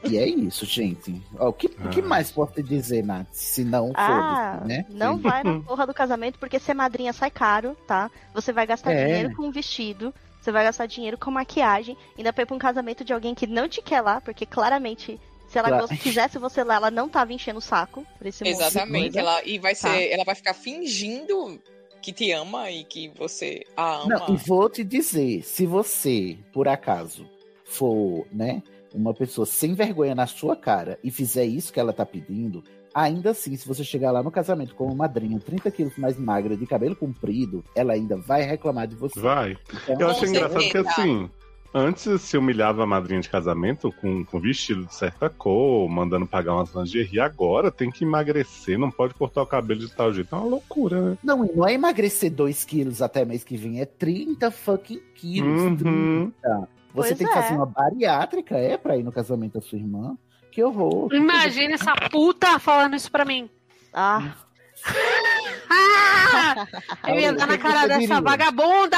E 0.05 0.19
é 0.19 0.27
isso, 0.27 0.67
gente. 0.67 1.23
Ó, 1.39 1.49
o 1.49 1.53
que, 1.53 1.67
o 1.67 1.89
que 1.91 2.01
Ah. 2.01 2.05
mais 2.07 2.31
posso 2.31 2.53
te 2.55 2.63
dizer, 2.63 3.05
Nath? 3.05 3.29
Se 3.33 3.65
não, 3.65 3.93
Ah, 3.95 4.61
né? 4.65 4.85
não 4.91 5.17
Sim. 5.17 5.23
vai 5.23 5.45
na 5.45 5.61
porra 5.61 5.87
do 5.87 5.95
casamento 5.95 6.39
porque 6.39 6.59
ser 6.59 6.75
madrinha 6.75 7.13
sai 7.13 7.31
caro, 7.31 7.77
tá? 7.87 8.11
Você 8.35 8.53
vai 8.53 8.67
gastar 8.67 8.93
É. 8.93 9.05
dinheiro 9.07 9.37
com 9.37 9.43
um 9.45 9.53
vestido, 9.53 10.13
você 10.41 10.51
vai 10.51 10.65
gastar 10.65 10.87
dinheiro 10.87 11.17
com 11.17 11.31
maquiagem, 11.31 11.97
ainda 12.19 12.33
pra 12.33 12.43
ir 12.43 12.47
pra 12.47 12.57
um 12.57 12.59
casamento 12.59 13.05
de 13.05 13.13
alguém 13.13 13.35
que 13.35 13.47
não 13.47 13.69
te 13.69 13.81
quer 13.81 14.01
lá, 14.01 14.21
porque 14.21 14.45
claramente, 14.45 15.21
se 15.49 15.59
ela 15.59 15.69
Claro. 15.69 15.89
quisesse 15.89 16.39
você 16.39 16.65
lá, 16.65 16.75
ela 16.77 16.91
não 16.91 17.09
tava 17.09 17.33
enchendo 17.33 17.59
o 17.59 17.63
saco 17.63 18.05
por 18.19 18.27
esse 18.27 18.47
Exatamente. 18.47 19.17
Ela, 19.19 19.43
e 19.45 19.59
vai 19.59 19.75
ser, 19.75 19.89
Tá. 19.89 20.03
ela 20.03 20.25
vai 20.25 20.35
ficar 20.35 20.55
fingindo 20.55 21.61
que 22.01 22.13
te 22.13 22.33
ama 22.33 22.69
e 22.71 22.83
que 22.83 23.09
você 23.17 23.65
a 23.77 23.99
ama. 24.03 24.09
Não, 24.27 24.35
e 24.35 24.37
vou 24.39 24.69
te 24.69 24.83
dizer, 24.83 25.43
se 25.45 25.65
você, 25.67 26.37
por 26.53 26.67
acaso, 26.67 27.25
for, 27.65 28.27
né, 28.33 28.61
uma 28.95 29.15
pessoa 29.15 29.47
sem 29.47 29.75
vergonha 29.75 30.15
na 30.15 30.27
sua 30.27 30.57
cara 30.57 30.99
e 31.03 31.11
fizer 31.11 31.45
isso 31.45 31.73
que 31.73 31.81
ela 31.81 31.93
tá 31.93 32.05
pedindo, 32.05 32.63
ainda 32.95 33.31
assim, 33.31 33.57
se 33.57 33.67
você 33.67 33.83
chegar 33.83 34.11
lá 34.11 34.23
no 34.23 34.31
casamento 34.31 34.75
com 34.75 34.87
uma 34.87 34.95
madrinha 34.95 35.41
30 35.41 35.71
quilos 35.71 35.97
mais 35.97 36.19
magra, 36.19 36.57
de 36.57 36.67
cabelo 36.67 36.95
comprido, 36.95 37.65
ela 37.75 37.95
ainda 37.95 38.17
vai 38.17 38.43
reclamar 38.43 38.87
de 38.87 38.95
você. 38.95 39.19
Vai. 39.19 39.57
Então, 39.85 40.01
Eu 40.01 40.11
acho 40.11 40.27
engraçado 40.27 40.69
que 40.69 40.79
assim, 40.79 41.31
antes 41.75 42.21
se 42.21 42.37
humilhava 42.37 42.83
a 42.83 42.87
madrinha 42.87 43.21
de 43.21 43.31
casamento 43.31 43.93
com, 44.01 44.25
com 44.25 44.41
vestido 44.41 44.85
de 44.85 44.95
certa 44.95 45.31
cor, 45.31 45.89
mandando 45.89 46.27
pagar 46.27 46.55
umas 46.55 46.75
lingerie, 46.75 47.21
agora 47.21 47.71
tem 47.71 47.91
que 47.91 48.05
emagrecer, 48.05 48.79
não 48.79 48.91
pode 48.91 49.15
cortar 49.15 49.43
o 49.43 49.47
cabelo 49.47 49.81
de 49.81 49.91
tal 49.95 50.13
jeito. 50.13 50.35
É 50.35 50.39
uma 50.39 50.47
loucura, 50.47 51.01
né? 51.01 51.19
Não, 51.23 51.45
e 51.45 51.53
não 51.53 51.67
é 51.67 51.73
emagrecer 51.73 52.31
2 52.31 52.65
quilos 52.65 53.01
até 53.01 53.25
mês 53.25 53.43
que 53.43 53.57
vem, 53.57 53.81
é 53.81 53.87
30 53.87 54.51
fucking 54.51 55.01
quilos. 55.15 55.63
Uhum. 55.63 55.77
30. 55.77 56.69
Você 56.95 57.09
Pois 57.15 57.19
tem 57.19 57.27
que 57.27 57.33
é. 57.33 57.43
fazer 57.43 57.55
uma 57.55 57.67
bariátrica, 57.67 58.57
é, 58.57 58.77
pra 58.77 58.97
ir 58.97 59.03
no 59.03 59.13
casamento 59.13 59.55
da 59.55 59.61
sua 59.61 59.79
irmã. 59.79 60.17
Que 60.51 60.63
horror. 60.63 61.09
que 61.09 61.17
Imagina 61.17 61.75
essa 61.75 61.95
puta 62.11 62.59
falando 62.59 62.95
isso 62.95 63.11
pra 63.11 63.25
mim. 63.25 63.49
Ah. 63.93 64.35
Ah! 65.75 66.67
Eu 67.09 67.15
ia 67.19 67.29
Olha, 67.29 67.33
dar 67.35 67.45
o 67.49 67.53
na 67.53 67.59
cara 67.59 67.87
dessa 67.87 68.21
vagabunda! 68.21 68.97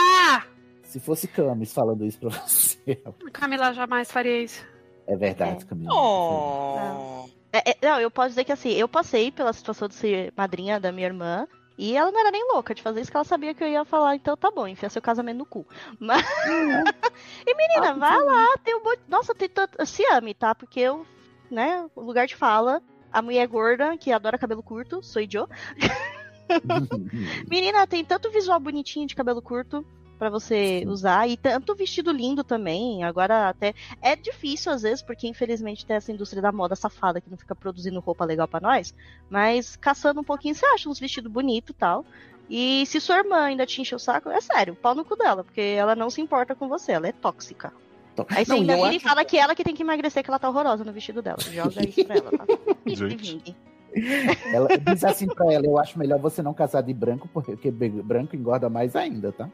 Se 0.83 0.99
fosse 0.99 1.29
Camis 1.29 1.73
falando 1.73 2.05
isso 2.05 2.19
pra 2.19 2.31
você. 2.47 3.01
Camila 3.33 3.73
jamais 3.73 4.11
faria 4.11 4.43
isso. 4.43 4.65
É 5.07 5.17
verdade, 5.17 5.65
Camila. 5.67 5.93
Oh. 5.95 7.29
É, 7.53 7.71
é, 7.71 7.77
não, 7.83 8.01
eu 8.01 8.11
posso 8.11 8.31
dizer 8.31 8.45
que 8.45 8.53
assim, 8.53 8.71
eu 8.73 8.89
passei 8.89 9.31
pela 9.31 9.53
situação 9.53 9.87
de 9.89 9.95
ser 9.95 10.33
madrinha 10.37 10.81
da 10.81 10.91
minha 10.91 11.07
irmã. 11.07 11.47
E 11.77 11.97
ela 11.97 12.13
não 12.13 12.21
era 12.21 12.31
nem 12.31 12.47
louca 12.53 12.75
de 12.75 12.83
fazer 12.83 13.01
isso, 13.01 13.11
que 13.11 13.17
ela 13.17 13.25
sabia 13.25 13.53
que 13.55 13.65
eu 13.65 13.69
ia 13.69 13.85
falar, 13.85 14.15
então 14.15 14.37
tá 14.37 14.51
bom, 14.51 14.67
enfia 14.67 14.89
seu 14.89 15.03
casamento 15.03 15.39
no 15.39 15.47
cu. 15.47 15.67
Mas... 15.99 16.23
e 17.47 17.55
menina, 17.55 17.91
Ah, 17.91 17.93
vai 17.95 18.23
lá, 18.23 18.57
tem 18.63 18.77
um 18.77 18.85
monte. 18.85 19.01
Nossa, 19.09 19.35
tem 19.35 19.49
tanto. 19.49 19.85
Se 19.85 20.05
ame, 20.13 20.35
tá? 20.35 20.55
Porque 20.55 20.81
eu, 20.81 21.05
né, 21.51 21.89
o 21.97 22.03
lugar 22.03 22.27
de 22.27 22.37
fala, 22.37 22.81
a 23.13 23.21
mulher 23.21 23.47
gorda 23.49 23.97
que 23.97 24.13
adora 24.13 24.39
cabelo 24.39 24.63
curto, 24.63 25.03
sou 25.03 25.21
idiota. 25.21 25.55
Menina, 27.49 27.87
tem 27.87 28.05
tanto 28.05 28.31
visual 28.31 28.61
bonitinho 28.61 29.07
de 29.07 29.15
cabelo 29.15 29.43
curto 29.43 29.85
pra 30.25 30.31
você 30.31 30.85
usar 30.87 31.29
e 31.29 31.37
tanto 31.37 31.75
vestido 31.75 32.11
lindo 32.11 32.43
também. 32.43 33.05
Agora 33.05 33.51
até 33.51 33.75
é 34.01 34.17
difícil 34.17 34.73
às 34.73 34.81
vezes, 34.83 35.03
porque 35.03 35.29
infelizmente 35.29 35.85
tem 35.85 35.97
essa 35.97 36.11
indústria 36.11 36.41
da 36.41 36.51
moda 36.51 36.75
safada 36.75 37.21
que 37.21 37.29
não 37.29 37.37
fica 37.37 37.55
produzindo 37.55 38.01
roupa 38.01 38.25
legal 38.25 38.49
pra 38.49 38.59
nós, 38.61 38.95
mas 39.29 39.77
caçando 39.77 40.21
um 40.21 40.25
pouquinho 40.25 40.55
você 40.55 40.65
acha 40.67 40.89
uns 40.89 40.99
vestidos 40.99 41.31
bonitos 41.31 41.71
e 41.71 41.79
tal. 41.79 42.07
E 42.49 42.85
se 42.87 43.01
sua 43.01 43.19
irmã 43.19 43.41
ainda 43.41 43.67
te 43.67 43.81
enche 43.81 43.95
o 43.95 43.99
saco, 43.99 44.31
é 44.31 44.41
sério, 44.41 44.75
pau 44.75 44.95
no 44.95 45.05
cu 45.05 45.17
dela, 45.17 45.45
porque 45.45 45.61
ela 45.61 45.95
não 45.95 46.09
se 46.09 46.21
importa 46.21 46.55
com 46.55 46.69
você, 46.69 46.93
ela 46.93 47.07
é 47.09 47.13
tóxica. 47.13 47.73
Aí 48.31 48.45
você 48.45 48.53
Não, 48.53 48.61
ainda 48.61 48.77
vira 48.77 48.93
e 48.93 48.97
acho- 48.97 49.01
fala 49.09 49.25
que 49.25 49.37
ela 49.37 49.55
que 49.55 49.65
tem 49.65 49.75
que 49.75 49.83
emagrecer, 49.83 50.23
que 50.23 50.31
ela 50.31 50.39
tá 50.39 50.49
horrorosa 50.49 50.85
no 50.85 50.93
vestido 50.93 51.21
dela. 51.21 51.39
Joga 51.41 51.87
isso 51.87 52.05
pra 52.05 52.17
ela, 52.17 52.31
tá? 52.31 52.45
E 52.87 52.95
Gente. 52.97 53.57
Ela 54.53 54.69
diz 54.77 55.05
assim 55.05 55.27
pra 55.27 55.53
ela: 55.53 55.65
eu 55.67 55.79
acho 55.79 55.99
melhor 55.99 56.19
você 56.19 56.43
não 56.43 56.53
casar 56.53 56.83
de 56.83 56.93
branco, 56.93 57.29
porque 57.33 57.71
branco 57.71 58.35
engorda 58.37 58.69
mais 58.69 58.95
ainda, 58.97 59.31
tá? 59.33 59.49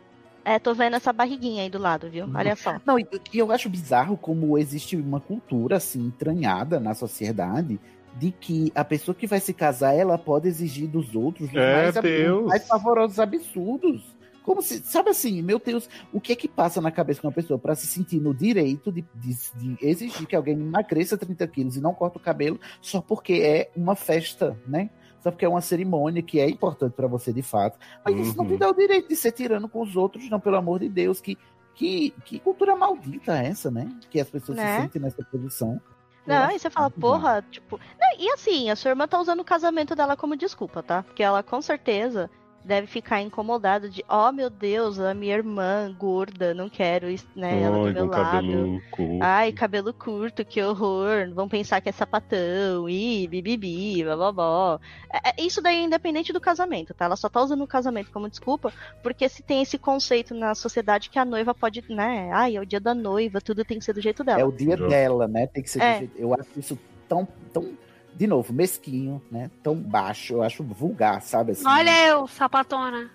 É, 0.45 0.59
tô 0.59 0.75
vendo 0.75 0.97
essa 0.97 1.13
barriguinha 1.13 1.63
aí 1.63 1.71
do 1.71 1.79
lado, 1.79 2.09
viu? 2.11 2.29
Olha 2.35 2.57
só. 2.57 2.81
Não, 2.85 2.99
e 2.99 3.07
eu 3.35 3.53
acho 3.53 3.69
bizarro 3.69 4.17
como 4.17 4.57
existe 4.59 4.97
uma 4.97 5.21
cultura 5.21 5.77
assim 5.77 6.01
entranhada 6.07 6.81
na 6.81 6.95
sociedade 6.95 7.79
de 8.17 8.33
que 8.33 8.73
a 8.75 8.85
pessoa 8.85 9.15
que 9.15 9.27
vai 9.27 9.39
se 9.39 9.53
casar 9.55 9.95
ela 9.95 10.19
pode 10.19 10.49
exigir 10.49 10.89
dos 10.89 11.15
outros 11.15 11.49
os 11.49 11.55
É, 11.55 11.83
mais, 11.85 11.95
Deus. 11.97 12.43
os 12.43 12.49
mais 12.49 12.67
favorosos 12.67 13.19
absurdos. 13.21 14.03
Como 14.43 14.63
se, 14.63 14.79
sabe 14.81 15.11
assim, 15.11 15.43
meu 15.43 15.61
Deus, 15.65 15.89
o 16.13 16.21
que 16.21 16.33
é 16.33 16.37
que 16.37 16.49
passa 16.49 16.81
na 16.81 16.91
cabeça 16.91 17.21
de 17.21 17.27
uma 17.27 17.33
pessoa 17.33 17.59
pra 17.59 17.75
se 17.75 17.87
sentir 17.87 18.19
no 18.19 18.35
direito 18.35 18.91
de, 18.91 19.05
de- 19.15 19.37
de 19.77 19.87
exigir 19.87 20.27
que 20.27 20.35
alguém 20.35 20.55
emagreça 20.55 21.17
30 21.17 21.47
quilos 21.47 21.77
e 21.77 21.81
não 21.81 21.93
corta 21.95 22.17
o 22.19 22.21
cabelo 22.21 22.59
só 22.81 23.01
porque 23.03 23.35
é 23.35 23.71
uma 23.77 23.95
festa, 23.95 24.59
né? 24.67 24.89
Só 25.23 25.31
porque 25.31 25.45
é 25.45 25.49
uma 25.49 25.61
cerimônia 25.61 26.23
que 26.23 26.41
é 26.41 26.49
importante 26.49 26.93
pra 26.95 27.07
você 27.07 27.33
de 27.33 27.43
fato. 27.43 27.79
Mas 28.05 28.17
isso 28.17 28.37
não 28.37 28.45
Uhum. 28.45 28.51
te 28.53 28.57
dá 28.59 28.69
o 28.71 28.75
direito 28.75 29.09
de 29.09 29.17
ser 29.17 29.33
tirando 29.33 29.69
com 29.69 29.83
os 29.83 29.95
outros, 29.97 30.29
não, 30.31 30.41
pelo 30.41 30.57
amor 30.57 30.81
de 30.81 30.89
Deus. 30.89 31.21
Que, 31.21 31.37
que, 31.75 32.11
que 32.25 32.39
cultura 32.41 32.75
maldita 32.75 33.39
é 33.43 33.49
essa, 33.49 33.71
né? 33.71 33.91
Que 34.11 34.19
as 34.21 34.31
pessoas 34.31 34.57
Né? 34.59 34.77
se 34.77 34.83
sentem 34.83 35.03
nessa 35.03 35.23
posição. 35.25 35.81
Não, 36.27 36.51
e 36.51 36.59
você 36.59 36.71
fala, 36.71 36.91
porra, 36.91 37.45
tipo. 37.51 37.79
Não, 37.99 38.19
e 38.19 38.31
assim, 38.33 38.71
a 38.71 38.77
sua 38.77 38.91
irmã 38.91 39.09
tá 39.09 39.19
usando 39.21 39.41
o 39.41 39.45
casamento 39.45 39.97
dela 39.97 40.17
como 40.17 40.37
desculpa, 40.37 40.83
tá? 40.83 41.03
Porque 41.03 41.23
ela 41.23 41.43
com 41.43 41.61
certeza 41.61 42.31
deve 42.65 42.87
ficar 42.87 43.21
incomodada 43.23 43.89
de, 43.89 44.05
ó 44.09 44.31
meu 44.31 44.51
Deus, 44.51 44.99
a 45.01 45.15
minha 45.15 45.35
irmã 45.35 45.95
gorda, 45.99 46.53
não 46.55 46.69
quero, 46.69 47.09
isso, 47.09 47.27
né? 47.35 47.63
Ela 47.63 47.77
do 47.79 47.87
Ai, 47.87 47.93
meu 47.93 48.07
lado. 48.07 48.23
cabelo 48.33 48.83
curto. 48.91 49.19
Ai, 49.23 49.53
cabelo 49.53 49.93
curto, 49.95 50.45
que 50.45 50.63
horror. 50.63 51.31
Vão 51.35 51.49
pensar 51.49 51.81
que 51.81 51.89
é 51.89 51.93
sapatão, 51.93 52.89
ih, 52.89 53.27
bibibi, 53.29 54.05
blá 54.05 54.17
blá 54.17 54.33
blá. 54.33 54.81
É, 55.13 55.31
é- 55.31 55.45
isso 55.45 55.61
daí 55.63 55.77
é 55.79 55.83
independente 55.83 56.33
do 56.33 56.41
casamento, 56.41 56.93
tá? 56.95 57.07
Ela 57.07 57.17
só 57.17 57.29
tá 57.29 57.41
usando 57.43 57.63
o 57.65 57.67
casamento 57.67 58.11
como 58.11 58.29
desculpa, 58.29 58.73
porque 59.03 59.29
se 59.29 59.43
tem 59.43 59.63
esse 59.63 59.79
conceito 59.79 60.35
na 60.35 60.55
sociedade 60.55 61.09
que 61.11 61.19
a 61.19 61.25
noiva 61.25 61.55
pode, 61.55 61.83
né? 61.89 62.31
Ai, 62.33 62.57
é 62.57 62.61
o 62.61 62.67
dia 62.67 62.81
da 62.81 62.95
noiva, 62.95 63.41
tudo 63.41 63.65
tem 63.65 63.79
que 63.79 63.85
ser 63.85 63.93
do 63.95 64.01
jeito 64.01 64.23
dela. 64.23 64.41
É 64.41 64.45
o 64.45 64.53
dia 64.53 64.77
Já. 64.77 64.87
dela, 64.87 65.27
né? 65.27 65.47
Tem 65.47 65.63
que 65.63 65.71
ser. 65.71 65.79
do 65.79 65.85
É. 65.85 65.99
jeito- 65.99 66.19
Eu 66.19 66.35
acho 66.35 66.49
isso 66.59 66.79
tão, 67.09 67.27
tão, 67.53 67.73
de 68.21 68.27
novo, 68.27 68.53
mesquinho, 68.53 69.23
né? 69.33 69.51
Tão 69.63 69.75
baixo. 69.75 70.35
Eu 70.35 70.43
acho 70.43 70.63
vulgar, 70.63 71.23
sabe? 71.23 71.53
Assim, 71.53 71.67
Olha 71.67 72.07
eu, 72.09 72.27
sapatona. 72.27 73.11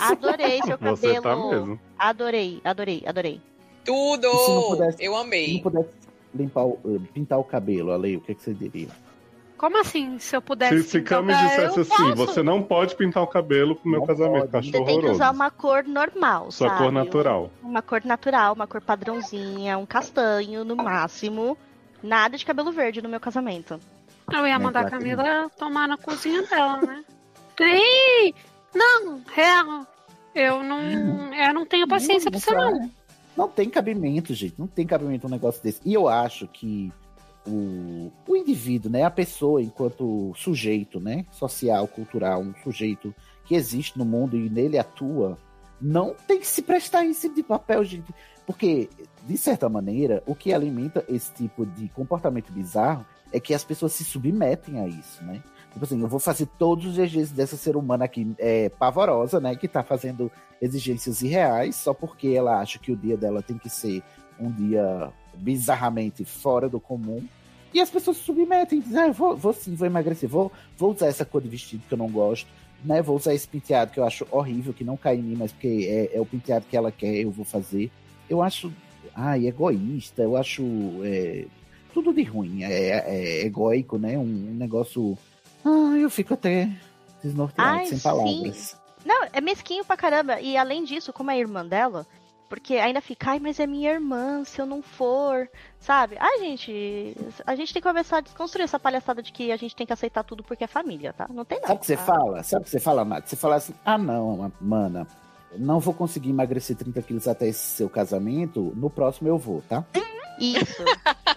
Adorei 0.00 0.60
seu 0.66 0.76
cabelo. 0.76 0.96
Você 0.96 1.20
tá 1.20 1.36
mesmo. 1.36 1.80
Adorei, 1.96 2.60
adorei, 2.64 3.04
adorei. 3.06 3.40
Tudo! 3.84 4.26
E 4.26 4.36
se 4.36 4.50
não 4.50 4.62
pudesse- 4.62 4.98
Eu 5.04 5.12
Se 5.12 5.16
não 5.16 5.16
amei. 5.18 5.62
pudesse 5.62 5.88
limpar 6.34 6.64
o, 6.64 6.76
eh, 6.84 6.98
pintar 7.14 7.38
o 7.38 7.44
cabelo, 7.44 7.92
Ale, 7.92 8.16
o 8.16 8.20
que, 8.20 8.34
que 8.34 8.42
você 8.42 8.52
diria? 8.52 8.88
Como 9.56 9.80
assim? 9.80 10.18
Se 10.18 10.34
eu 10.36 10.42
pudesse. 10.42 10.82
Se, 10.82 10.88
se 10.90 11.00
Cami 11.02 11.32
cabelo, 11.32 11.48
dissesse 11.48 11.76
eu 11.78 11.82
assim, 11.82 12.10
posso. 12.10 12.16
você 12.16 12.42
não 12.42 12.60
pode 12.60 12.96
pintar 12.96 13.22
o 13.22 13.28
cabelo 13.28 13.76
pro 13.76 13.88
meu 13.88 14.02
casamento, 14.04 14.50
Você 14.50 14.56
acho 14.56 14.72
tem 14.72 14.84
que 14.84 15.06
usar 15.06 15.30
uma 15.32 15.52
cor 15.52 15.84
normal, 15.84 16.50
Sua 16.50 16.68
sabe? 16.68 16.82
cor 16.82 16.90
natural. 16.92 17.50
Uma 17.62 17.80
cor 17.80 18.04
natural, 18.04 18.54
uma 18.54 18.66
cor 18.66 18.80
padrãozinha, 18.80 19.78
um 19.78 19.86
castanho 19.86 20.64
no 20.64 20.74
máximo. 20.74 21.56
Nada 22.02 22.36
de 22.36 22.44
cabelo 22.44 22.72
verde 22.72 23.00
no 23.00 23.08
meu 23.08 23.20
casamento. 23.20 23.78
Eu 24.32 24.46
ia 24.46 24.54
É, 24.54 24.58
mandar 24.58 24.86
a 24.86 24.90
Camila 24.90 25.50
tomar 25.58 25.88
na 25.88 25.96
cozinha 25.96 26.42
dela, 26.42 26.80
né? 26.80 27.04
Ei! 27.60 28.34
Não, 28.74 29.22
real. 29.34 29.86
Eu 30.34 30.62
não. 30.62 31.34
Eu 31.34 31.54
não 31.54 31.66
tenho 31.66 31.88
paciência 31.88 32.30
pra 32.30 32.40
não. 32.54 32.70
não. 32.72 32.90
Não 33.36 33.48
tem 33.48 33.70
cabimento, 33.70 34.34
gente. 34.34 34.54
Não 34.58 34.66
tem 34.66 34.86
cabimento 34.86 35.26
um 35.26 35.30
negócio 35.30 35.62
desse. 35.62 35.80
E 35.84 35.94
eu 35.94 36.08
acho 36.08 36.46
que 36.48 36.92
o, 37.46 38.12
o 38.26 38.36
indivíduo, 38.36 38.90
né? 38.90 39.04
A 39.04 39.10
pessoa, 39.10 39.62
enquanto 39.62 40.32
sujeito, 40.36 41.00
né? 41.00 41.24
Social, 41.32 41.86
cultural, 41.88 42.40
um 42.40 42.54
sujeito 42.62 43.14
que 43.44 43.54
existe 43.54 43.98
no 43.98 44.04
mundo 44.04 44.36
e 44.36 44.50
nele 44.50 44.78
atua, 44.78 45.38
não 45.80 46.14
tem 46.26 46.38
que 46.40 46.46
se 46.46 46.62
prestar 46.62 47.04
esse 47.06 47.22
tipo 47.22 47.36
de 47.36 47.42
papel, 47.42 47.82
gente. 47.84 48.12
Porque, 48.46 48.88
de 49.24 49.36
certa 49.36 49.68
maneira, 49.68 50.22
o 50.26 50.34
que 50.34 50.52
alimenta 50.52 51.04
esse 51.08 51.32
tipo 51.32 51.64
de 51.64 51.88
comportamento 51.90 52.52
bizarro 52.52 53.06
é 53.32 53.40
que 53.40 53.54
as 53.54 53.64
pessoas 53.64 53.92
se 53.92 54.04
submetem 54.04 54.80
a 54.80 54.86
isso, 54.86 55.22
né? 55.24 55.42
Tipo 55.72 55.84
assim, 55.84 56.00
eu 56.00 56.08
vou 56.08 56.18
fazer 56.18 56.46
todos 56.58 56.86
os 56.86 56.98
exigências 56.98 57.30
dessa 57.30 57.56
ser 57.56 57.76
humana 57.76 58.04
aqui 58.04 58.34
é, 58.38 58.68
pavorosa, 58.68 59.38
né? 59.38 59.54
Que 59.54 59.68
tá 59.68 59.82
fazendo 59.82 60.30
exigências 60.60 61.22
irreais 61.22 61.76
só 61.76 61.94
porque 61.94 62.28
ela 62.28 62.58
acha 62.58 62.78
que 62.78 62.90
o 62.90 62.96
dia 62.96 63.16
dela 63.16 63.42
tem 63.42 63.58
que 63.58 63.68
ser 63.68 64.02
um 64.40 64.50
dia 64.50 65.12
bizarramente 65.34 66.24
fora 66.24 66.68
do 66.68 66.80
comum. 66.80 67.24
E 67.72 67.80
as 67.80 67.90
pessoas 67.90 68.16
se 68.16 68.24
submetem, 68.24 68.80
dizem, 68.80 68.98
ah, 68.98 69.12
vou, 69.12 69.36
vou 69.36 69.52
sim, 69.52 69.74
vou 69.74 69.86
emagrecer, 69.86 70.28
vou, 70.28 70.50
vou 70.76 70.92
usar 70.92 71.06
essa 71.06 71.24
cor 71.24 71.42
de 71.42 71.48
vestido 71.48 71.84
que 71.86 71.92
eu 71.92 71.98
não 71.98 72.08
gosto, 72.08 72.48
né? 72.82 73.02
Vou 73.02 73.16
usar 73.16 73.34
esse 73.34 73.46
penteado 73.46 73.92
que 73.92 74.00
eu 74.00 74.04
acho 74.04 74.26
horrível, 74.30 74.72
que 74.72 74.84
não 74.84 74.96
cai 74.96 75.16
em 75.16 75.22
mim, 75.22 75.36
mas 75.38 75.52
porque 75.52 75.86
é, 76.12 76.16
é 76.16 76.20
o 76.20 76.26
penteado 76.26 76.64
que 76.68 76.76
ela 76.76 76.90
quer, 76.90 77.14
eu 77.14 77.30
vou 77.30 77.44
fazer. 77.44 77.90
Eu 78.28 78.42
acho, 78.42 78.72
ai, 79.14 79.46
egoísta, 79.46 80.22
eu 80.22 80.36
acho 80.36 80.64
é, 81.04 81.44
tudo 81.98 82.14
de 82.14 82.22
ruim, 82.22 82.62
é, 82.62 82.90
é 83.06 83.40
egóico, 83.44 83.98
né? 83.98 84.16
Um, 84.16 84.24
negócio. 84.24 85.18
Ah, 85.64 85.96
eu 85.98 86.08
fico 86.08 86.34
até 86.34 86.70
desnorteado, 87.22 87.86
sem 87.86 87.98
sim. 87.98 88.02
palavras. 88.02 88.76
Não, 89.04 89.26
é 89.32 89.40
mesquinho 89.40 89.84
pra 89.84 89.96
caramba. 89.96 90.40
E 90.40 90.56
além 90.56 90.84
disso, 90.84 91.12
como 91.12 91.32
é 91.32 91.38
irmã 91.38 91.66
dela, 91.66 92.06
porque 92.48 92.76
ainda 92.76 93.00
fica, 93.00 93.32
ai, 93.32 93.40
mas 93.40 93.58
é 93.58 93.66
minha 93.66 93.90
irmã, 93.90 94.44
se 94.44 94.60
eu 94.60 94.66
não 94.66 94.80
for, 94.80 95.50
sabe? 95.80 96.16
Ai, 96.20 96.38
gente, 96.38 97.16
a 97.44 97.56
gente 97.56 97.72
tem 97.74 97.82
que 97.82 97.88
começar 97.88 98.18
a 98.18 98.20
desconstruir 98.20 98.62
essa 98.62 98.78
palhaçada 98.78 99.20
de 99.20 99.32
que 99.32 99.50
a 99.50 99.56
gente 99.56 99.74
tem 99.74 99.86
que 99.86 99.92
aceitar 99.92 100.22
tudo 100.22 100.44
porque 100.44 100.62
é 100.62 100.68
família, 100.68 101.12
tá? 101.12 101.26
Não 101.28 101.44
tem 101.44 101.60
nada. 101.60 101.68
Sabe 101.68 101.78
o 101.78 101.80
que 101.80 101.86
você 101.86 101.96
tá? 101.96 102.04
fala? 102.04 102.42
Sabe 102.44 102.62
o 102.62 102.64
que 102.64 102.70
você 102.70 102.80
fala, 102.80 103.04
Nath? 103.04 103.26
Você 103.26 103.36
fala 103.36 103.56
assim: 103.56 103.74
ah, 103.84 103.98
não, 103.98 104.52
mana, 104.60 105.04
não 105.56 105.80
vou 105.80 105.94
conseguir 105.94 106.30
emagrecer 106.30 106.76
30 106.76 107.02
quilos 107.02 107.28
até 107.28 107.48
esse 107.48 107.76
seu 107.76 107.88
casamento, 107.88 108.72
no 108.76 108.90
próximo 108.90 109.28
eu 109.28 109.38
vou, 109.38 109.62
tá? 109.68 109.84
Isso. 110.38 110.84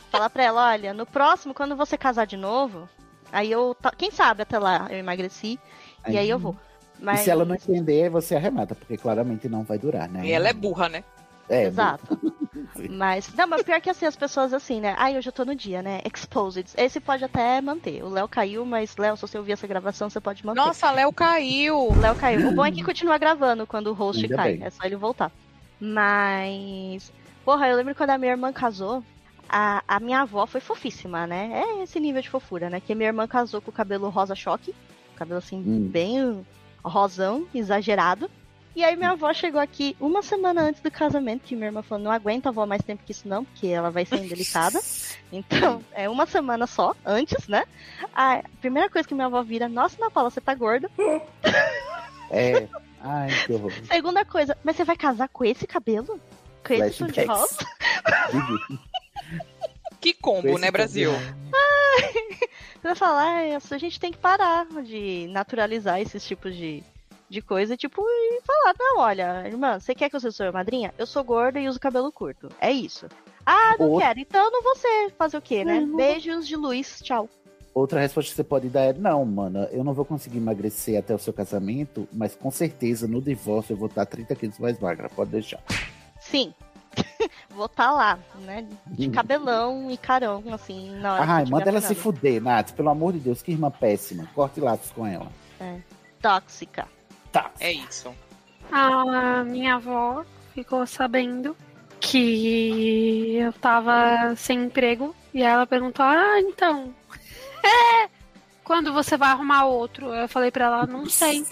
Falar 0.09 0.30
pra 0.30 0.43
ela, 0.43 0.72
olha, 0.72 0.93
no 0.93 1.05
próximo, 1.05 1.53
quando 1.53 1.76
você 1.76 1.97
casar 1.97 2.26
de 2.26 2.38
novo, 2.38 2.88
aí 3.32 3.51
eu. 3.51 3.76
Quem 3.97 4.12
sabe 4.12 4.43
até 4.43 4.59
lá 4.59 4.88
eu 4.89 4.97
emagreci 4.97 5.59
e 6.07 6.18
aí 6.18 6.30
eu 6.30 6.38
vou. 6.38 6.55
Mas... 6.99 7.22
E 7.22 7.24
se 7.24 7.30
ela 7.32 7.43
não 7.43 7.55
entender, 7.55 8.09
você 8.09 8.36
arremata, 8.36 8.76
porque 8.76 8.95
claramente 8.95 9.49
não 9.49 9.64
vai 9.64 9.80
durar, 9.80 10.07
né? 10.07 10.24
E 10.24 10.32
ela 10.32 10.49
é 10.49 10.53
burra, 10.53 10.88
né? 10.88 11.03
É, 11.50 11.66
Exato. 11.66 12.20
Mas, 12.89 13.34
não, 13.34 13.48
mas 13.48 13.64
pior 13.64 13.80
que 13.82 13.89
assim, 13.89 14.06
as 14.06 14.16
pessoas 14.16 14.54
assim, 14.54 14.80
né? 14.80 14.96
Ai, 14.98 15.18
hoje 15.18 15.28
eu 15.28 15.34
tô 15.34 15.44
no 15.44 15.54
dia, 15.56 15.82
né? 15.82 16.00
Exposed. 16.06 16.74
Esse 16.78 17.00
pode 17.00 17.24
até 17.24 17.60
manter. 17.62 18.02
O 18.04 18.10
Léo 18.10 18.28
caiu, 18.28 18.66
mas, 18.66 18.96
Léo, 18.98 19.16
se 19.16 19.22
você 19.22 19.38
ouvir 19.38 19.52
essa 19.54 19.68
gravação, 19.68 20.10
você 20.10 20.20
pode 20.22 20.46
manter. 20.46 20.60
Nossa, 20.60 20.89
Léo 20.92 21.12
caiu. 21.12 21.78
O 21.78 22.00
Léo 22.00 22.16
caiu. 22.16 22.48
O 22.50 22.56
bom 22.56 22.66
é 22.66 22.72
que 22.72 22.84
continua 22.84 23.18
gravando 23.18 23.68
quando 23.68 23.88
o 23.88 23.94
host 23.94 24.24
Ainda 24.24 24.36
cai. 24.36 24.54
bem. 24.58 24.66
É 24.66 24.70
só 24.70 24.84
ele 24.86 24.96
voltar. 24.96 25.32
Mas. 25.80 27.12
Porra, 27.44 27.68
eu 27.68 27.76
lembro 27.78 27.96
quando 27.96 28.12
a 28.12 28.18
minha 28.18 28.32
irmã 28.32 28.52
casou. 28.54 29.04
A, 29.50 29.84
a 29.88 30.00
minha 30.00 30.22
avó 30.22 30.46
foi 30.46 30.62
fofíssima, 30.62 31.28
né? 31.28 31.50
É 31.54 31.84
esse 31.84 32.00
nível 32.00 32.22
de 32.22 32.30
fofura, 32.30 32.70
né? 32.70 32.80
Que 32.80 32.96
minha 32.96 33.10
irmã 33.10 33.28
casou 33.28 33.62
com 33.62 33.70
o 33.70 33.74
cabelo 33.74 34.10
rosa 34.10 34.34
choque. 34.36 34.74
Cabelo 35.16 35.39
assim, 35.39 35.58
Hum. 35.58 35.89
bem 35.92 36.46
rosão, 36.84 37.46
exagerado. 37.54 38.30
E 38.76 38.84
aí 38.84 38.95
minha 38.95 39.11
avó 39.11 39.34
chegou 39.34 39.59
aqui 39.59 39.95
uma 39.99 40.22
semana 40.22 40.61
antes 40.61 40.82
do 40.82 40.89
casamento, 40.89 41.43
que 41.43 41.55
minha 41.55 41.67
irmã 41.67 41.82
falou, 41.82 42.03
não 42.05 42.11
aguenta 42.11 42.49
a 42.49 42.51
avó 42.51 42.65
mais 42.65 42.82
tempo 42.82 43.03
que 43.05 43.11
isso 43.11 43.28
não, 43.28 43.43
porque 43.43 43.67
ela 43.67 43.91
vai 43.91 44.05
ser 44.05 44.17
indelicada. 44.17 44.80
Então, 45.34 45.82
é 45.93 46.09
uma 46.09 46.26
semana 46.26 46.67
só, 46.67 46.93
antes, 47.05 47.47
né? 47.47 47.63
A 48.13 48.43
primeira 48.59 48.89
coisa 48.89 49.07
que 49.07 49.13
minha 49.15 49.28
avó 49.28 49.41
vira, 49.41 49.69
nossa, 49.69 49.95
Ana 49.97 50.11
Paula, 50.11 50.30
você 50.30 50.41
tá 50.41 50.53
gorda. 50.53 50.91
É. 52.30 52.67
Ai, 53.01 53.30
que 53.45 53.51
horror. 53.53 53.74
Segunda 53.86 54.24
coisa, 54.24 54.57
mas 54.63 54.76
você 54.76 54.84
vai 54.86 54.95
casar 54.95 55.28
com 55.30 55.43
esse 55.43 55.67
cabelo? 55.67 56.19
Com 56.65 56.74
esse 56.74 56.99
tom 56.99 57.07
de 57.07 57.24
rosa? 57.26 57.57
Que 59.99 60.13
combo, 60.13 60.57
né, 60.57 60.72
Brasil? 60.72 61.11
Você 61.11 62.82
vai 62.84 62.95
falar, 62.95 63.41
"Ah, 63.53 63.59
a 63.76 63.78
gente 63.78 63.99
tem 63.99 64.11
que 64.11 64.17
parar 64.17 64.65
de 64.84 65.28
naturalizar 65.30 65.99
esses 65.99 66.26
tipos 66.26 66.55
de, 66.55 66.84
de 67.32 67.42
coisa, 67.42 67.78
tipo, 67.78 68.04
e 68.06 68.42
falar, 68.42 68.76
não, 68.78 69.00
olha, 69.00 69.48
irmã, 69.48 69.80
você 69.80 69.96
quer 69.96 70.10
que 70.10 70.16
eu 70.18 70.20
seja 70.20 70.36
sua 70.36 70.52
madrinha? 70.52 70.94
Eu 70.98 71.08
sou 71.08 71.24
gorda 71.24 71.60
e 71.60 71.70
uso 71.70 71.80
cabelo 71.80 72.12
curto. 72.12 72.50
É 72.60 72.70
isso. 72.70 73.08
Ah, 73.46 73.78
não 73.80 73.90
Outra- 73.90 74.08
quero. 74.08 74.20
Então 74.20 74.52
não 74.52 74.62
vou 74.62 74.76
ser 74.76 75.12
fazer 75.18 75.38
o 75.38 75.42
quê, 75.42 75.64
né? 75.64 75.76
Não, 75.76 75.82
não 75.82 75.88
vou. 75.88 75.98
Beijos 75.98 76.46
de 76.46 76.58
luz, 76.58 77.00
tchau. 77.02 77.30
Outra 77.74 78.02
resposta 78.02 78.30
que 78.32 78.36
você 78.36 78.44
pode 78.44 78.68
dar 78.68 78.82
é: 78.82 78.94
não, 78.94 79.24
mana, 79.24 79.70
eu 79.72 79.82
não 79.82 79.94
vou 79.94 80.04
conseguir 80.04 80.40
emagrecer 80.40 81.00
até 81.00 81.16
o 81.16 81.18
seu 81.18 81.32
casamento, 81.32 82.06
mas 82.12 82.36
com 82.36 82.52
certeza 82.52 83.08
no 83.08 83.22
divórcio 83.22 83.74
eu 83.74 83.78
vou 83.78 83.88
estar 83.88 84.06
30 84.06 84.36
quilos 84.36 84.60
mais 84.60 84.78
magra, 84.78 85.10
pode 85.10 85.32
deixar. 85.32 85.64
Sim. 86.20 86.54
vou 87.50 87.68
estar 87.68 87.92
lá, 87.92 88.20
né? 88.42 88.68
De 88.88 89.10
cabelão 89.10 89.90
e 89.90 89.96
carão, 89.96 90.44
assim, 90.52 90.92
na 91.00 91.14
hora 91.14 91.24
Ai, 91.26 91.46
manda 91.46 91.70
ela 91.70 91.80
se 91.80 91.96
fuder, 91.96 92.42
Nath, 92.44 92.74
pelo 92.74 92.90
amor 92.90 93.14
de 93.14 93.20
Deus, 93.20 93.42
que 93.42 93.54
irmã 93.54 93.72
péssima. 93.72 94.28
Corte 94.36 94.60
laços 94.60 94.92
com 94.92 95.08
ela. 95.08 95.32
É. 95.62 95.78
Tóxica. 96.22 96.86
Tá. 97.32 97.52
É 97.60 97.72
isso. 97.72 98.14
A 98.72 99.44
minha 99.44 99.76
avó 99.76 100.26
ficou 100.54 100.86
sabendo 100.86 101.56
que 102.00 103.36
eu 103.36 103.54
tava 103.54 104.36
sem 104.36 104.66
emprego 104.66 105.16
e 105.34 105.42
ela 105.42 105.66
perguntou: 105.68 106.06
Ah, 106.06 106.40
então. 106.40 106.94
É! 107.64 108.10
Quando 108.64 108.92
você 108.92 109.16
vai 109.16 109.30
arrumar 109.30 109.66
outro? 109.66 110.08
Eu 110.14 110.28
falei 110.28 110.50
pra 110.50 110.66
ela: 110.66 110.88
Não 110.88 111.06
sei. 111.08 111.46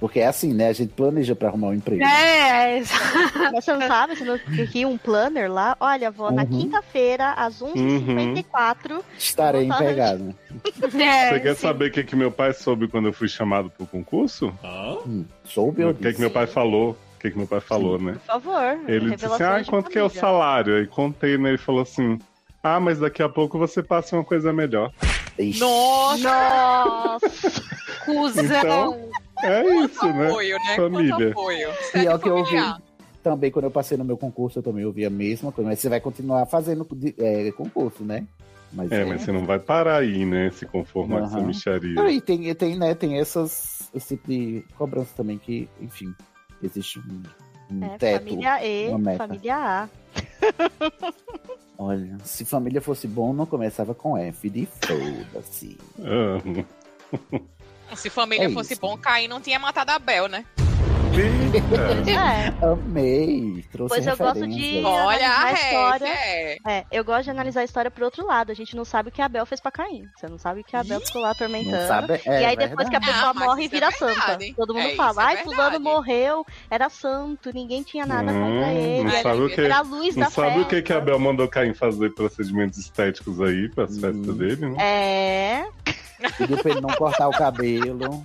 Porque 0.00 0.18
é 0.18 0.26
assim, 0.26 0.54
né? 0.54 0.68
A 0.68 0.72
gente 0.72 0.94
planeja 0.94 1.36
pra 1.36 1.48
arrumar 1.48 1.68
um 1.68 1.74
emprego. 1.74 2.02
É, 2.02 2.80
Mas 3.52 3.64
você 3.64 3.72
não 3.74 3.86
sabe, 3.86 4.16
você 4.16 4.24
não 4.24 4.34
aqui 4.64 4.86
um 4.86 4.96
planner 4.96 5.52
lá? 5.52 5.76
Olha, 5.78 6.10
vó, 6.10 6.30
na 6.30 6.42
Uhum. 6.42 6.48
quinta-feira, 6.48 7.32
às 7.34 7.60
11h54, 7.62 9.02
Estarei 9.18 9.66
Vou 9.66 9.76
tá- 9.76 9.82
empregado. 9.84 10.34
É, 10.98 11.28
Você 11.34 11.40
quer 11.40 11.54
saber 11.56 11.90
o 11.90 11.92
que, 11.92 12.02
que 12.02 12.16
meu 12.16 12.32
pai 12.32 12.54
soube 12.54 12.88
quando 12.88 13.08
eu 13.08 13.12
fui 13.12 13.28
chamado 13.28 13.68
pro 13.70 13.86
concurso? 13.86 14.52
Hum, 15.06 15.26
soube 15.44 15.84
O 15.84 15.94
que, 15.94 16.14
que 16.14 16.20
meu 16.20 16.30
pai 16.30 16.46
falou? 16.46 16.92
O 16.92 17.20
que, 17.20 17.30
que 17.30 17.36
meu 17.36 17.46
pai 17.46 17.60
falou, 17.60 17.98
né? 17.98 18.12
por 18.14 18.20
favor. 18.22 18.78
Ele 18.88 19.10
disse 19.10 19.26
assim: 19.26 19.42
Ah, 19.44 19.62
quanto 19.68 19.90
que 19.90 19.98
é 19.98 20.02
o 20.02 20.08
família." 20.08 20.20
salário? 20.20 20.76
Aí 20.76 20.86
contei, 20.86 21.36
né? 21.36 21.50
Ele 21.50 21.58
falou 21.58 21.82
assim: 21.82 22.18
Ah, 22.62 22.80
mas 22.80 22.98
daqui 22.98 23.22
a 23.22 23.28
pouco 23.28 23.58
você 23.58 23.82
passa 23.82 24.16
uma 24.16 24.24
coisa 24.24 24.50
melhor. 24.50 24.90
Nossa! 25.58 27.18
Cusão! 28.04 28.44
Então, 28.44 29.08
é 29.42 29.84
isso, 29.84 30.06
né? 30.12 30.28
Apoio, 30.28 30.56
né? 30.56 30.76
Família. 30.76 31.14
Quanto 31.16 31.30
apoio. 31.30 31.68
Pior 31.92 32.18
que 32.18 32.28
eu 32.28 32.36
ouvi. 32.36 32.56
Também, 33.22 33.50
quando 33.50 33.66
eu 33.66 33.70
passei 33.70 33.98
no 33.98 34.04
meu 34.04 34.16
concurso, 34.16 34.58
eu 34.58 34.62
também 34.62 34.84
ouvi 34.84 35.04
a 35.04 35.10
mesma 35.10 35.52
coisa. 35.52 35.68
Mas 35.68 35.78
você 35.78 35.88
vai 35.88 36.00
continuar 36.00 36.46
fazendo 36.46 36.86
é, 37.18 37.52
concurso, 37.52 38.02
né? 38.02 38.26
Mas 38.72 38.90
É, 38.92 39.04
mas 39.04 39.22
você 39.22 39.32
não 39.32 39.44
vai 39.44 39.58
parar 39.58 39.98
aí, 39.98 40.24
né? 40.24 40.50
Se 40.50 40.64
conformar 40.64 41.20
com 41.20 41.26
essa 41.26 41.40
micharia. 41.40 42.10
E 42.10 42.20
tem, 42.20 42.54
tem, 42.54 42.78
né, 42.78 42.94
tem 42.94 43.18
essas, 43.18 43.90
esse 43.94 44.16
tipo 44.16 44.28
de 44.28 44.64
cobrança 44.76 45.10
também 45.16 45.38
que, 45.38 45.68
enfim, 45.80 46.14
existe 46.62 46.98
um, 47.00 47.22
um 47.76 47.84
É, 47.84 47.98
teto, 47.98 48.24
família 48.24 48.64
E, 48.64 48.88
uma 48.88 48.98
meta. 48.98 49.26
família 49.26 49.56
A. 49.56 49.88
Olha, 51.76 52.16
se 52.24 52.44
família 52.44 52.80
fosse 52.80 53.08
bom, 53.08 53.32
não 53.32 53.46
começava 53.46 53.94
com 53.94 54.16
F 54.16 54.50
de 54.50 54.66
foda-se. 54.66 55.78
Ah, 55.98 56.38
Se 57.96 58.08
família 58.10 58.46
É 58.46 58.50
fosse 58.50 58.72
isso. 58.74 58.80
bom, 58.80 58.96
Caim 58.96 59.28
não 59.28 59.40
tinha 59.40 59.58
matado 59.58 59.90
Abel, 59.92 60.28
né? 60.28 60.44
É. 62.06 62.64
Amei. 62.64 63.64
Trouxe 63.72 63.94
Pois 63.96 64.06
eu 64.06 64.16
gosto 64.16 64.46
de. 64.46 64.80
Olha 64.84 65.38
a 65.42 65.52
história. 65.52 66.06
é. 66.08 66.56
É, 66.66 66.84
eu 66.92 67.04
gosto 67.04 67.24
de 67.24 67.30
analisar 67.30 67.60
a 67.60 67.64
história 67.64 67.90
pro 67.90 68.04
outro 68.04 68.24
lado. 68.24 68.52
A 68.52 68.54
gente 68.54 68.76
não 68.76 68.84
sabe 68.84 69.08
o 69.08 69.12
que 69.12 69.20
a 69.20 69.24
Abel 69.26 69.44
fez 69.44 69.60
pra 69.60 69.72
Caim. 69.72 70.06
Você 70.16 70.28
não 70.28 70.38
sabe 70.38 70.60
o 70.60 70.64
que 70.64 70.76
a 70.76 70.80
Abel 70.80 71.00
ficou 71.00 71.20
lá 71.22 71.30
atormentando. 71.32 71.76
Não 71.76 71.86
sabe? 71.88 72.20
É 72.24 72.42
e 72.42 72.44
aí 72.44 72.56
depois 72.56 72.88
que 72.88 72.96
a 72.96 72.98
verdade. 73.00 73.12
pessoa 73.18 73.30
Ah, 73.30 73.34
mas 73.34 73.44
morre, 73.48 73.64
é 73.64 73.68
vira 73.68 73.90
verdade. 73.90 74.14
santa. 74.14 74.38
Todo 74.56 74.74
mundo 74.74 74.86
É, 74.88 74.94
fala, 74.94 75.10
isso 75.10 75.20
é 75.20 75.24
ai, 75.24 75.36
fulano 75.44 75.60
verdade. 75.62 75.82
morreu, 75.84 76.46
era 76.70 76.88
santo, 76.88 77.50
ninguém 77.52 77.82
tinha 77.82 78.06
nada 78.06 78.30
Hum, 78.32 78.40
contra 78.40 78.72
ele. 78.72 79.04
não 79.04 79.22
sabe 79.22 79.40
o 79.42 79.48
que, 79.50 79.60
Era 79.60 79.78
a 79.78 79.82
luz 79.82 80.16
não 80.16 80.24
da 80.24 80.30
sabe 80.30 80.60
o 80.60 80.64
que, 80.66 80.82
que 80.82 80.92
a 80.92 81.00
Bel 81.00 81.18
mandou 81.18 81.48
Caim 81.48 81.74
fazer 81.74 82.10
procedimentos 82.14 82.78
estéticos 82.78 83.40
aí 83.40 83.68
pras 83.68 83.96
Hum. 83.96 84.00
festas 84.00 84.36
dele, 84.36 84.68
né? 84.70 84.76
É. 84.80 85.66
Pediu 86.36 86.58
pra 86.58 86.70
ele 86.70 86.80
não 86.80 86.90
cortar 86.90 87.28
o 87.28 87.32
cabelo. 87.32 88.24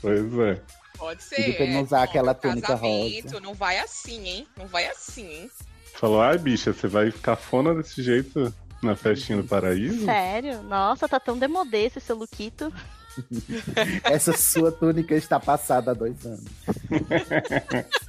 Pois 0.00 0.38
é. 0.38 0.60
Pode 0.98 1.22
ser. 1.22 1.36
Pediu 1.36 1.54
pra 1.54 1.64
ele 1.64 1.72
não 1.72 1.80
é. 1.80 1.82
usar 1.82 2.02
aquela 2.02 2.32
No 2.32 2.38
túnica 2.38 2.66
casamento, 2.68 3.28
rosa. 3.28 3.40
Não 3.40 3.54
vai 3.54 3.78
assim, 3.78 4.26
hein? 4.28 4.46
Não 4.56 4.66
vai 4.66 4.86
assim, 4.86 5.26
hein? 5.28 5.50
Falou, 5.94 6.20
ai, 6.22 6.38
bicha, 6.38 6.72
você 6.72 6.86
vai 6.88 7.10
ficar 7.10 7.36
fona 7.36 7.74
desse 7.74 8.02
jeito 8.02 8.52
na 8.82 8.96
festinha 8.96 9.38
do 9.42 9.46
paraíso? 9.46 10.04
Sério? 10.04 10.62
Nossa, 10.62 11.08
tá 11.08 11.20
tão 11.20 11.38
demodê 11.38 11.86
esse 11.86 12.00
seu 12.00 12.16
Luquito. 12.16 12.72
Essa 14.04 14.32
sua 14.36 14.70
túnica 14.72 15.14
está 15.14 15.38
passada 15.40 15.90
há 15.90 15.94
dois 15.94 16.24
anos. 16.24 16.44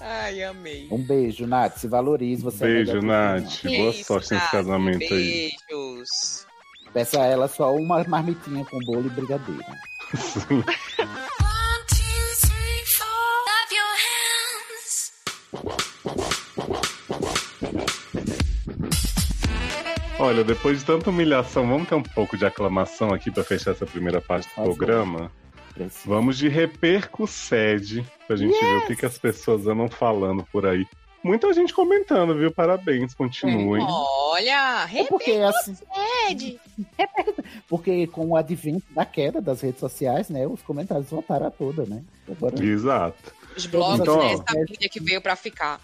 Ai, 0.00 0.42
amei. 0.42 0.88
Um 0.90 0.98
beijo, 0.98 1.46
Nath. 1.46 1.78
Se 1.78 1.88
valorize. 1.88 2.42
Você 2.42 2.64
é 2.64 2.66
Beijo, 2.66 3.00
que 3.00 3.06
Nath. 3.06 3.62
Boa 3.64 3.90
Isso, 3.90 4.04
sorte 4.04 4.32
nesse 4.32 4.44
Nath, 4.44 4.50
casamento 4.52 5.14
aí. 5.14 5.50
Beijos. 5.68 6.45
Peça 6.96 7.20
a 7.20 7.26
ela 7.26 7.46
só 7.46 7.74
uma 7.74 8.02
marmitinha 8.04 8.64
com 8.64 8.78
bolo 8.78 9.06
e 9.06 9.10
brigadeiro. 9.10 9.62
Olha, 20.18 20.42
depois 20.42 20.78
de 20.78 20.86
tanta 20.86 21.10
humilhação, 21.10 21.68
vamos 21.68 21.86
ter 21.86 21.96
um 21.96 22.02
pouco 22.02 22.34
de 22.38 22.46
aclamação 22.46 23.12
aqui 23.12 23.30
pra 23.30 23.44
fechar 23.44 23.72
essa 23.72 23.84
primeira 23.84 24.22
parte 24.22 24.48
do 24.48 24.54
favor. 24.54 24.74
programa? 24.74 25.30
Vamos 26.06 26.38
de 26.38 26.48
repercussede, 26.48 28.10
pra 28.26 28.36
gente 28.36 28.58
ver 28.58 28.78
o 28.78 28.86
que, 28.86 28.96
que 28.96 29.04
as 29.04 29.18
pessoas 29.18 29.66
andam 29.66 29.90
falando 29.90 30.42
por 30.50 30.64
aí. 30.64 30.86
Muita 31.26 31.52
gente 31.52 31.74
comentando, 31.74 32.36
viu? 32.36 32.52
Parabéns, 32.52 33.12
continuem. 33.12 33.84
Olha, 33.84 34.88
É 34.94 35.02
porque 35.04 35.32
assim, 35.32 35.76
repete. 36.26 36.60
porque 37.68 38.06
com 38.06 38.28
o 38.28 38.36
advento 38.36 38.84
da 38.90 39.04
queda 39.04 39.40
das 39.40 39.60
redes 39.60 39.80
sociais, 39.80 40.28
né, 40.28 40.46
os 40.46 40.62
comentários 40.62 41.10
voltaram 41.10 41.46
a 41.48 41.50
toda, 41.50 41.84
né? 41.84 42.02
Agora, 42.30 42.64
Exato. 42.64 43.34
Os 43.56 43.66
blogs, 43.66 44.00
Então, 44.00 44.18
né? 44.18 44.34
Essa 44.34 44.44
mídia 44.70 44.88
que 44.88 45.00
veio 45.00 45.20
pra 45.20 45.34
ficar. 45.34 45.80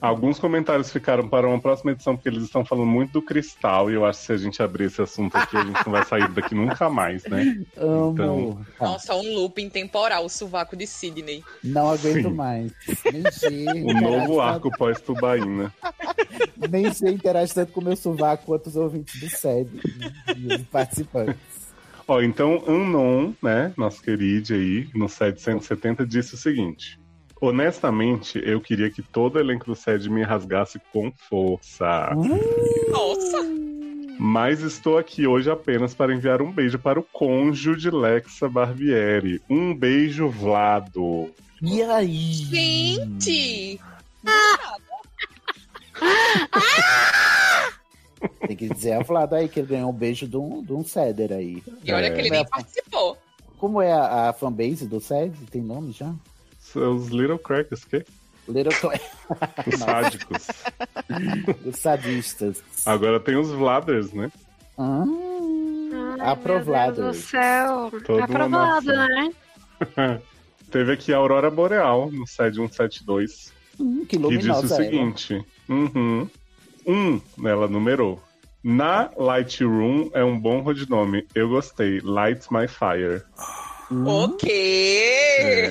Alguns 0.00 0.38
comentários 0.38 0.90
ficaram 0.90 1.28
para 1.28 1.46
uma 1.46 1.60
próxima 1.60 1.92
edição, 1.92 2.16
porque 2.16 2.28
eles 2.28 2.44
estão 2.44 2.64
falando 2.64 2.86
muito 2.86 3.12
do 3.12 3.22
cristal, 3.22 3.90
e 3.90 3.94
eu 3.94 4.04
acho 4.04 4.20
que 4.20 4.26
se 4.26 4.32
a 4.32 4.36
gente 4.36 4.62
abrir 4.62 4.84
esse 4.84 5.00
assunto 5.02 5.36
aqui, 5.36 5.56
a 5.56 5.64
gente 5.64 5.84
não 5.84 5.92
vai 5.92 6.04
sair 6.04 6.28
daqui 6.32 6.54
nunca 6.54 6.88
mais, 6.90 7.24
né? 7.24 7.56
amo. 7.76 8.12
Então- 8.12 8.66
Nossa, 8.80 9.14
um 9.14 9.34
looping 9.34 9.68
temporal, 9.68 10.24
o 10.24 10.28
sovaco 10.28 10.76
de 10.76 10.86
Sidney. 10.86 11.42
não 11.62 11.90
aguento 11.90 12.28
Sim. 12.28 12.34
mais. 12.34 12.72
Nem 13.12 13.30
sei, 13.32 13.66
O 13.84 13.92
novo 14.00 14.18
tanto- 14.26 14.40
arco 14.40 14.70
pós-tubaína. 14.78 15.72
Nem 16.70 16.92
sei 16.92 17.12
interage 17.12 17.54
tanto 17.54 17.72
com 17.72 17.80
o 17.80 17.84
meu 17.84 17.96
sovaco 17.96 18.44
quanto 18.46 18.66
os 18.68 18.76
ouvintes 18.76 19.20
do 19.20 19.28
SED 19.28 19.70
né, 19.98 20.12
e 20.36 20.54
os 20.54 20.62
participantes. 20.62 21.36
Ó, 22.08 22.20
então, 22.22 22.62
Anon, 22.68 23.32
né, 23.42 23.72
nosso 23.76 24.00
querido 24.00 24.54
aí, 24.54 24.88
no 24.94 25.08
770, 25.08 26.06
disse 26.06 26.34
o 26.34 26.36
seguinte. 26.38 26.98
Honestamente, 27.40 28.40
eu 28.42 28.60
queria 28.60 28.90
que 28.90 29.02
todo 29.02 29.36
o 29.36 29.38
elenco 29.38 29.66
do 29.66 29.74
SED 29.74 30.08
me 30.08 30.22
rasgasse 30.22 30.80
com 30.92 31.12
força. 31.12 32.10
Nossa! 32.90 33.38
Mas 34.18 34.62
estou 34.62 34.96
aqui 34.96 35.26
hoje 35.26 35.50
apenas 35.50 35.92
para 35.92 36.14
enviar 36.14 36.40
um 36.40 36.50
beijo 36.50 36.78
para 36.78 36.98
o 36.98 37.02
cônjuge 37.02 37.78
de 37.78 37.90
Lexa 37.90 38.48
Barbieri. 38.48 39.42
Um 39.50 39.74
beijo, 39.74 40.28
Vlado. 40.30 41.30
E 41.60 41.82
aí? 41.82 42.32
Gente! 42.32 43.80
Tem 48.46 48.56
que 48.56 48.68
dizer 48.68 48.92
a 48.92 49.02
Vlado 49.02 49.34
aí 49.34 49.48
que 49.48 49.60
ele 49.60 49.68
ganhou 49.68 49.90
um 49.90 49.94
beijo 49.94 50.26
de 50.26 50.36
um, 50.38 50.62
de 50.62 50.72
um 50.72 50.82
Ceder 50.82 51.32
aí. 51.32 51.62
E 51.84 51.92
olha 51.92 52.10
que 52.10 52.18
ele 52.18 52.30
nem 52.30 52.46
participou. 52.46 53.18
Como 53.58 53.82
é 53.82 53.92
a, 53.92 54.30
a 54.30 54.32
fanbase 54.32 54.86
do 54.86 55.00
SED? 55.00 55.36
Tem 55.50 55.60
nome 55.60 55.92
já? 55.92 56.14
Os 56.74 57.08
Little 57.08 57.38
Crackers, 57.38 57.84
que? 57.84 58.04
Little 58.48 58.72
Cla- 58.80 59.00
Os 59.66 59.78
sádicos. 59.80 60.46
Os 61.66 61.76
sadistas. 61.76 62.62
Agora 62.84 63.18
tem 63.20 63.36
os 63.36 63.50
Vladers, 63.50 64.12
né? 64.12 64.30
Ah, 64.78 65.04
Ai, 66.20 66.28
aprovado. 66.30 67.02
Meu 67.02 67.12
Deus 67.12 67.16
do 67.16 67.22
céu. 67.28 67.90
Uma 68.08 68.24
Aprovado, 68.24 68.86
né? 68.86 69.32
Teve 70.70 70.92
aqui 70.92 71.12
a 71.12 71.16
Aurora 71.16 71.50
Boreal 71.50 72.10
no 72.10 72.26
SED 72.26 72.56
172. 72.56 73.52
Hum, 73.78 74.04
que 74.06 74.18
que 74.18 74.38
disse 74.38 74.50
o 74.64 74.68
seguinte: 74.68 75.44
uhum, 75.68 76.28
um, 76.86 77.20
ela 77.46 77.68
numerou. 77.68 78.22
Na 78.62 79.10
Lightroom 79.16 80.10
é 80.12 80.24
um 80.24 80.38
bom 80.38 80.60
rodinome. 80.60 81.26
Eu 81.34 81.48
gostei. 81.48 82.00
Light 82.00 82.46
My 82.50 82.66
Fire. 82.66 83.22
Hum. 83.90 84.06
O 84.06 84.36
quê? 84.36 85.68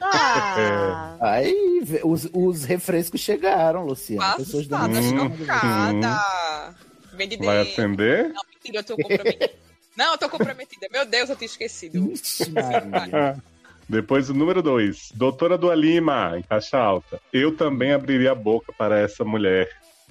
Ah, 0.00 1.16
Aí, 1.20 1.82
os, 2.04 2.28
os 2.32 2.64
refrescos 2.64 3.20
chegaram, 3.20 3.84
Luciano. 3.84 4.36
Pessoas 4.36 4.66
dando 4.66 4.94
Passada, 4.94 5.22
Hum, 5.22 5.38
chocada. 5.38 6.74
Vende 7.14 7.36
Vai 7.38 7.62
atender? 7.62 8.28
Não, 8.32 8.42
mentira, 8.52 8.78
eu 8.78 8.84
tô 8.84 8.96
comprometida. 8.96 9.50
Não, 9.96 10.12
eu 10.12 10.18
tô 10.18 10.28
comprometida. 10.28 10.86
Meu 10.92 11.06
Deus, 11.06 11.30
eu 11.30 11.36
tinha 11.36 11.46
esquecido. 11.46 12.12
Ixi, 12.12 12.50
Maria. 12.50 13.36
Depois 13.88 14.30
o 14.30 14.34
número 14.34 14.62
2. 14.62 15.10
Doutora 15.14 15.58
Dua 15.58 15.74
Lima, 15.74 16.34
em 16.38 16.42
caixa 16.42 16.78
alta. 16.78 17.20
Eu 17.32 17.54
também 17.56 17.92
abriria 17.92 18.32
a 18.32 18.34
boca 18.34 18.72
para 18.72 18.98
essa 18.98 19.24
mulher. 19.24 19.68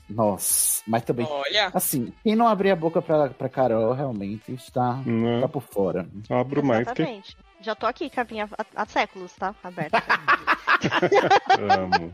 Nossa, 0.09 0.83
mas 0.85 1.03
também. 1.03 1.25
Olha, 1.29 1.71
Assim, 1.73 2.13
quem 2.23 2.35
não 2.35 2.47
abrir 2.47 2.71
a 2.71 2.75
boca 2.75 3.01
pra, 3.01 3.29
pra 3.29 3.47
Carol 3.49 3.93
realmente 3.93 4.53
está, 4.53 5.01
Não, 5.05 5.41
tá 5.41 5.47
por 5.47 5.61
fora. 5.63 6.07
abro 6.29 6.63
mais 6.63 6.83
que 6.85 7.01
exatamente. 7.01 7.37
Já 7.61 7.73
tô 7.75 7.85
aqui, 7.85 8.09
capinha 8.09 8.49
há, 8.57 8.65
há 8.75 8.85
séculos, 8.85 9.31
tá? 9.33 9.55
Aberta. 9.63 10.03
amo. 11.79 12.11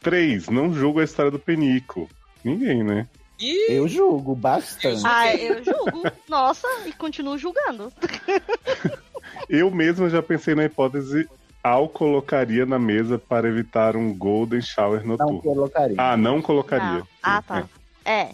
3. 0.00 0.48
Não 0.48 0.72
julgo 0.72 1.00
a 1.00 1.04
história 1.04 1.30
do 1.30 1.38
Penico. 1.38 2.08
Ninguém, 2.44 2.82
né? 2.82 3.06
Ih, 3.38 3.66
Eu 3.72 3.86
julgo 3.88 4.34
bastante. 4.34 5.02
ah, 5.06 5.34
eu 5.34 5.62
julgo. 5.64 6.02
Nossa, 6.28 6.66
e 6.86 6.92
continuo 6.92 7.38
julgando. 7.38 7.92
Eu 9.48 9.70
mesmo 9.70 10.08
já 10.08 10.22
pensei 10.22 10.54
na 10.54 10.64
hipótese 10.64 11.28
ao 11.62 11.88
colocaria 11.88 12.64
na 12.66 12.78
mesa 12.78 13.18
para 13.18 13.48
evitar 13.48 13.96
um 13.96 14.12
golden 14.16 14.60
shower 14.60 15.00
Não 15.02 15.16
noturno. 15.16 15.42
colocaria. 15.42 15.96
Ah, 15.98 16.16
não 16.16 16.40
colocaria. 16.40 16.98
Não. 17.00 17.08
Ah, 17.22 17.42
tá. 17.42 17.64
É. 18.04 18.28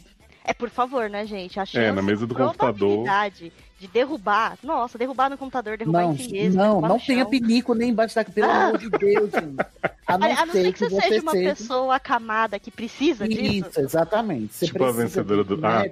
É, 0.48 0.54
por 0.54 0.70
favor, 0.70 1.10
né, 1.10 1.26
gente? 1.26 1.58
A 1.58 1.66
chance, 1.66 1.78
É, 1.86 1.90
na 1.90 2.00
mesa 2.02 2.24
do 2.24 2.32
computador. 2.34 3.04
de 3.80 3.88
derrubar. 3.88 4.56
Nossa, 4.62 4.96
derrubar 4.96 5.28
no 5.28 5.36
computador, 5.36 5.76
derrubar 5.76 6.02
Não, 6.04 6.12
em 6.12 6.18
si 6.18 6.30
mesmo. 6.30 6.62
não, 6.62 6.80
não 6.80 6.98
tenha 7.00 7.26
pinico 7.26 7.74
nem 7.74 7.90
embaixo 7.90 8.14
da 8.14 8.24
pelo 8.24 8.48
Ah. 8.48 8.66
amor 8.68 8.78
de 8.78 8.88
Deus, 8.96 9.30
gente. 9.32 9.66
A 10.06 10.16
não, 10.16 10.26
Olha, 10.28 10.38
a 10.40 10.46
não 10.46 10.52
ser 10.52 10.72
que 10.72 10.78
você 10.88 11.00
seja 11.00 11.20
uma 11.22 11.32
seja- 11.32 11.48
pessoa 11.56 11.96
acamada 11.96 12.60
que 12.60 12.70
precisa 12.70 13.26
disso. 13.28 13.68
Isso, 13.68 13.80
exatamente. 13.80 14.54
Você 14.54 14.66
Tipo 14.66 14.84
a 14.84 14.92
vencedora 14.92 15.42
do- 15.42 15.58
Ah. 15.66 15.84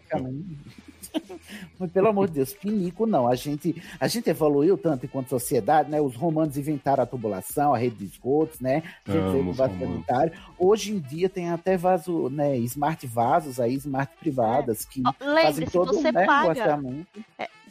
Mas, 1.79 1.91
pelo 1.91 2.09
amor 2.09 2.29
de 2.29 2.35
Deus, 2.35 2.53
pinico 2.53 3.07
não. 3.07 3.27
A 3.27 3.35
gente, 3.35 3.83
a 3.99 4.09
gente 4.09 4.29
evoluiu 4.29 4.77
tanto 4.77 5.07
enquanto 5.07 5.29
sociedade, 5.29 5.91
né? 5.91 6.01
Os 6.01 6.15
romanos 6.15 6.57
inventaram 6.57 7.03
a 7.03 7.07
tubulação, 7.07 7.75
a 7.75 7.79
rede 7.79 7.97
de 7.97 8.05
esgotos, 8.05 8.61
né? 8.61 8.83
A 9.07 9.12
gente 9.12 9.45
com 9.45 9.51
os 9.51 9.57
vaso 9.57 9.79
sanitário. 9.79 10.33
Hoje 10.59 10.93
em 10.93 10.99
dia 10.99 11.29
tem 11.29 11.51
até 11.51 11.77
vaso, 11.77 12.29
né? 12.31 12.57
Smart 12.59 13.07
vasos 13.07 13.61
aí, 13.61 13.75
smart 13.75 14.15
privadas, 14.19 14.85
que 14.85 15.03
Ó, 15.07 15.12
fazem 15.12 15.35
Lembre-se, 15.35 15.73
todo 15.73 15.95
você 15.95 16.12
né, 16.12 16.23
o 16.23 16.27
paga. 16.27 16.49
orçamento. 16.49 17.25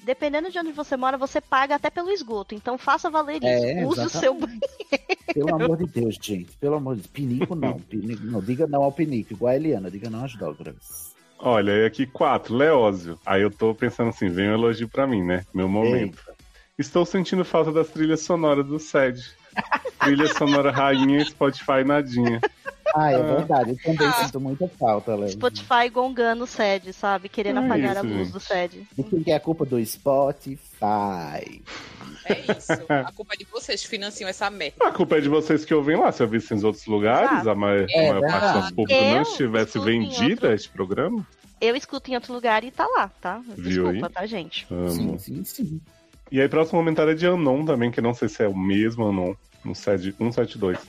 Dependendo 0.04 0.52
de 0.52 0.60
onde 0.60 0.74
você 0.74 0.98
mora, 0.98 1.18
você 1.18 1.40
paga 1.40 1.76
até 1.76 1.90
pelo 1.90 2.12
esgoto. 2.12 2.54
Então 2.54 2.78
faça 2.78 3.10
valer 3.10 3.38
isso. 3.38 3.66
É, 3.66 3.86
Use 3.86 4.02
o 4.02 4.10
seu 4.10 4.36
exatamente. 4.36 5.34
Pelo 5.34 5.56
amor 5.56 5.78
de 5.78 5.86
Deus, 5.86 6.16
gente. 6.22 6.58
Pelo 6.58 6.76
amor 6.76 6.96
de 6.96 7.02
Deus. 7.02 7.12
Pinico 7.12 7.56
não. 7.56 7.80
Pinico, 7.80 8.24
não. 8.26 8.42
Diga 8.42 8.68
não 8.68 8.84
ao 8.84 8.92
pinico. 8.92 9.34
Igual 9.34 9.54
a 9.54 9.56
Eliana. 9.56 9.90
Diga 9.90 10.10
não 10.10 10.26
às 10.26 10.34
drogas. 10.34 11.13
Olha, 11.46 11.72
e 11.74 11.86
aqui 11.86 12.06
quatro, 12.06 12.56
Leózio. 12.56 13.20
Aí 13.26 13.42
eu 13.42 13.52
tô 13.52 13.76
pensando 13.76 14.10
assim, 14.12 14.30
vem 14.30 14.48
um 14.48 14.54
elogio 14.54 14.88
pra 14.88 15.06
mim, 15.06 15.22
né? 15.22 15.46
Meu 15.54 15.68
momento. 15.68 16.18
Estou 16.80 17.06
sentindo 17.06 17.44
falta 17.44 17.70
das 17.70 17.90
trilhas 17.90 18.22
sonoras 18.22 18.66
do 18.66 18.80
SED. 18.80 19.22
Trilha 20.00 20.28
sonora 20.34 20.72
rainha, 20.72 21.24
Spotify 21.26 21.84
nadinha. 21.86 22.42
Ah, 22.96 23.12
é 23.12 23.18
verdade. 23.24 23.72
Eu 23.72 23.78
também 23.96 24.12
sinto 24.24 24.40
muita 24.40 24.68
falta, 24.68 25.16
Léo. 25.16 25.30
Spotify 25.30 25.90
gongando 25.92 26.44
o 26.44 26.48
SED, 26.48 26.94
sabe? 26.94 27.28
Querendo 27.28 27.60
É 27.62 27.66
apagar 27.66 27.98
a 27.98 28.02
isso, 28.02 28.08
luz 28.08 28.18
gente. 28.28 28.32
do 28.34 28.40
SED. 28.40 28.88
E 28.98 29.04
quem 29.04 29.24
que 29.24 29.32
é 29.32 29.36
a 29.36 29.40
culpa 29.40 29.66
do 29.66 29.84
Spotify? 29.84 31.62
É 32.26 32.52
isso. 32.58 32.72
A 32.90 33.12
culpa 33.12 33.34
é 33.34 33.38
de 33.38 33.46
vocês 33.46 33.82
que 33.82 33.88
financiam 33.88 34.30
essa 34.30 34.50
merda. 34.50 34.86
A 34.88 34.92
culpa 34.92 35.18
é 35.18 35.22
de 35.22 35.30
vocês 35.30 35.66
que 35.66 35.74
ouvem 35.74 35.98
lá. 35.98 36.12
Se 36.12 36.22
eu 36.24 36.28
visse 36.28 36.54
em 36.54 36.64
outros 36.64 36.86
lugares, 36.86 37.32
Exato. 37.32 37.50
a 37.50 37.56
maior, 37.56 37.86
É 37.90 38.10
a 38.10 38.14
maior 38.14 38.22
parte 38.32 38.46
do 38.48 38.54
verdade. 38.54 38.74
público 38.76 39.02
não 39.04 39.22
estivesse 39.24 39.80
vendida 39.80 40.50
a 40.50 40.54
este 40.54 40.70
programa. 40.70 41.26
Eu 41.60 41.76
escuto 41.76 42.12
em 42.12 42.16
outro 42.16 42.34
lugar 42.34 42.64
e 42.64 42.72
tá 42.72 42.86
lá, 42.86 43.10
tá? 43.22 43.42
Viu 43.58 43.86
Desculpa, 43.86 44.08
aí? 44.08 44.14
tá, 44.14 44.26
gente? 44.26 44.68
Amo. 44.70 45.18
Sim, 45.18 45.44
sim. 45.46 45.82
E 46.34 46.42
aí, 46.42 46.50
próximo 46.50 46.80
comentário 46.80 47.12
é 47.12 47.14
de 47.14 47.28
Anon 47.28 47.64
também, 47.64 47.92
que 47.92 48.02
não 48.02 48.12
sei 48.12 48.28
se 48.28 48.42
é 48.44 48.48
o 48.48 48.58
mesmo 48.58 49.08
Anon, 49.08 49.36
no 49.64 49.76
SED 49.76 50.14
172. 50.14 50.80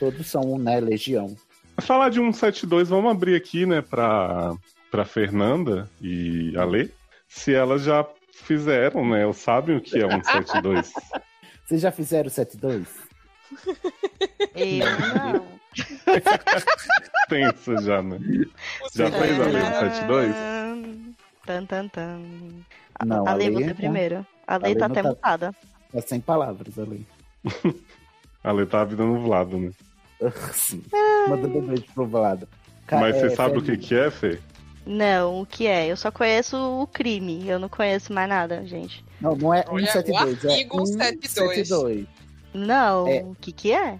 Todos 0.00 0.26
são, 0.26 0.56
né, 0.58 0.80
legião. 0.80 1.36
Falar 1.78 2.08
de 2.08 2.16
172, 2.16 2.88
vamos 2.88 3.10
abrir 3.10 3.36
aqui, 3.36 3.66
né, 3.66 3.82
pra, 3.82 4.54
pra 4.90 5.04
Fernanda 5.04 5.90
e 6.00 6.56
a 6.56 6.64
Lê, 6.64 6.88
se 7.28 7.52
elas 7.52 7.82
já 7.82 8.06
fizeram, 8.32 9.06
né, 9.06 9.26
ou 9.26 9.34
sabem 9.34 9.76
o 9.76 9.80
que 9.82 10.02
é 10.02 10.08
172. 10.08 10.90
Vocês 11.66 11.82
já 11.82 11.92
fizeram 11.92 12.28
o 12.28 12.30
72? 12.30 12.86
Eu 14.56 14.86
não. 15.34 15.46
Pensa 17.28 17.76
já, 17.82 18.00
né? 18.02 18.18
Já 18.94 19.10
fez 19.10 19.38
a 19.38 19.44
Lê 19.44 19.60
172? 19.60 20.34
Tan, 21.44 21.66
tan, 21.66 21.88
tan. 21.88 22.22
Não, 23.04 23.28
a 23.28 23.32
a 23.32 23.34
Lei, 23.34 23.50
Lei 23.50 23.64
você 23.64 23.68
tá- 23.68 23.74
primeiro. 23.74 24.26
A 24.46 24.54
a 24.54 24.58
Lei 24.58 24.72
Lei 24.72 24.74
tá 24.80 24.88
não 24.88 24.92
até 24.92 25.02
tá- 25.02 25.08
mutada. 25.08 25.54
Tá 25.92 26.00
sem 26.02 26.20
palavras 26.20 26.78
ali. 26.78 27.06
A 28.42 28.52
Lê 28.52 28.64
tá 28.66 28.80
a 28.82 28.84
vida 28.84 29.04
nublada, 29.04 29.56
né? 29.56 29.70
Sim. 30.52 30.82
Mandando 31.28 31.58
um 31.58 31.66
beijo 31.66 31.84
pro 31.94 32.10
lado. 32.10 32.48
Ca- 32.86 33.00
Mas 33.00 33.16
você 33.16 33.26
é, 33.26 33.30
sabe 33.30 33.58
o 33.58 33.62
que 33.62 33.76
que 33.76 33.94
é, 33.94 34.10
Fê? 34.10 34.38
Não, 34.86 35.40
o 35.40 35.46
que 35.46 35.66
é? 35.66 35.86
Eu 35.90 35.96
só 35.96 36.10
conheço 36.10 36.56
o 36.56 36.86
crime. 36.86 37.48
Eu 37.48 37.58
não 37.58 37.68
conheço 37.70 38.12
mais 38.12 38.28
nada, 38.28 38.64
gente. 38.66 39.02
Não, 39.20 39.34
não 39.34 39.54
é 39.54 39.64
Olha, 39.68 39.86
172, 39.90 40.44
o 40.44 40.48
é 40.48 40.50
artigo 40.52 40.86
172. 40.86 41.68
172. 41.68 42.06
Não, 42.52 43.08
É. 43.08 43.22
o 43.22 43.34
que 43.40 43.50
que 43.50 43.72
é? 43.72 43.98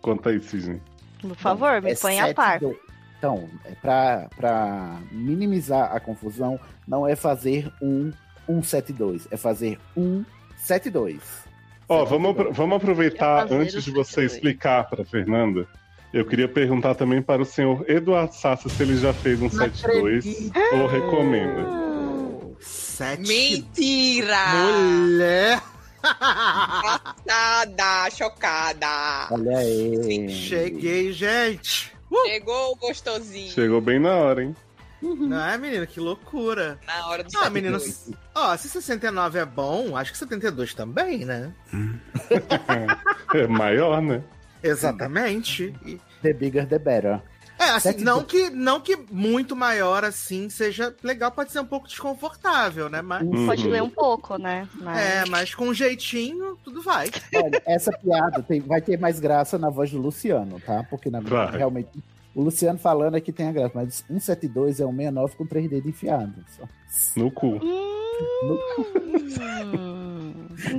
Conta 0.00 0.30
aí, 0.30 0.40
Cisne. 0.42 0.80
Por 1.20 1.36
favor, 1.36 1.80
me 1.82 1.92
É 1.92 1.94
põe 1.94 2.18
a 2.18 2.32
par. 2.34 2.58
72. 2.60 2.80
Então, 3.18 3.48
é 3.66 3.72
pra, 3.76 4.28
pra 4.34 4.98
minimizar 5.12 5.94
a 5.94 6.00
confusão, 6.00 6.58
não 6.88 7.06
é 7.06 7.14
fazer 7.14 7.70
um 7.80 8.10
172, 8.46 9.28
é 9.30 9.36
fazer 9.36 9.78
172. 9.94 11.20
Ó, 11.88 12.04
vamos, 12.04 12.30
apro- 12.30 12.52
vamos 12.52 12.76
aproveitar, 12.76 13.42
fazer 13.42 13.54
antes 13.56 13.84
de 13.84 13.90
você 13.90 14.10
72. 14.28 14.32
explicar 14.34 14.84
pra 14.88 15.04
Fernanda, 15.04 15.66
eu 16.12 16.24
queria 16.24 16.48
perguntar 16.48 16.94
também 16.94 17.20
para 17.22 17.42
o 17.42 17.44
senhor 17.44 17.84
Eduardo 17.88 18.34
Sassa 18.34 18.68
se 18.68 18.82
ele 18.82 18.96
já 18.96 19.12
fez 19.12 19.40
um 19.42 19.48
72 19.50 20.50
ou 20.72 20.86
recomenda. 20.86 21.66
Sete. 22.60 23.22
Mentira! 23.28 24.36
Mulher! 24.54 25.60
Passada, 26.82 28.10
chocada. 28.10 28.86
Olha 29.30 29.58
aí. 29.58 30.28
Cheguei, 30.30 31.12
gente. 31.12 31.92
Chegou 32.26 32.72
o 32.72 32.76
gostosinho. 32.76 33.50
Chegou 33.50 33.80
bem 33.80 33.98
na 33.98 34.14
hora, 34.14 34.42
hein? 34.44 34.54
Não 35.02 35.44
é, 35.44 35.58
menina? 35.58 35.86
Que 35.86 35.98
loucura. 36.00 36.78
Na 36.86 37.08
hora 37.08 37.22
do 37.24 37.26
Ah, 37.28 37.44
72. 37.44 37.52
meninos. 37.52 38.10
Ó, 38.34 38.56
se 38.56 38.68
69 38.68 39.38
é 39.38 39.44
bom, 39.44 39.96
acho 39.96 40.12
que 40.12 40.18
72 40.18 40.72
também, 40.74 41.24
né? 41.24 41.52
É 43.34 43.46
maior, 43.46 44.00
né? 44.00 44.22
Exatamente. 44.62 45.74
The 46.22 46.32
bigger, 46.32 46.66
the 46.66 46.78
better. 46.78 47.20
É, 47.58 47.64
assim, 47.70 47.90
72. 47.92 48.04
não 48.04 48.24
que, 48.24 48.50
não 48.50 48.80
que 48.80 48.96
muito 49.10 49.54
maior 49.54 50.04
assim 50.04 50.48
seja 50.50 50.94
legal, 51.02 51.30
pode 51.30 51.52
ser 51.52 51.60
um 51.60 51.64
pouco 51.64 51.86
desconfortável, 51.86 52.88
né? 52.88 53.00
Mas, 53.02 53.22
Pode 53.46 53.68
ler 53.68 53.82
um 53.82 53.90
pouco, 53.90 54.36
né? 54.36 54.66
Mas- 54.74 54.98
É, 54.98 55.24
mas 55.26 55.54
com 55.54 55.68
um 55.68 55.74
jeitinho, 55.74 56.58
tudo 56.64 56.82
vai. 56.82 57.08
Olha, 57.36 57.62
essa 57.66 57.92
piada 57.92 58.42
tem- 58.42 58.60
vai 58.60 58.80
ter 58.80 58.98
mais 58.98 59.20
graça 59.20 59.58
na 59.58 59.70
voz 59.70 59.90
do 59.92 59.98
Luciano, 59.98 60.58
tá? 60.60 60.84
Porque 60.90 61.08
na, 61.10 61.20
Vai. 61.20 61.56
realmente 61.56 61.88
o 62.34 62.42
Luciano 62.42 62.78
falando 62.78 63.16
é 63.16 63.20
que 63.20 63.32
tem 63.32 63.48
a 63.48 63.52
graça, 63.52 63.72
mas 63.74 64.04
172 64.06 64.80
é 64.80 64.86
um 64.86 64.90
69 64.96 65.36
com 65.36 65.46
3 65.46 65.68
dedos 65.70 65.88
enfiados. 65.88 66.44
Só. 66.56 66.64
No 67.20 67.30
cu. 67.30 67.58
Hum, 67.62 68.58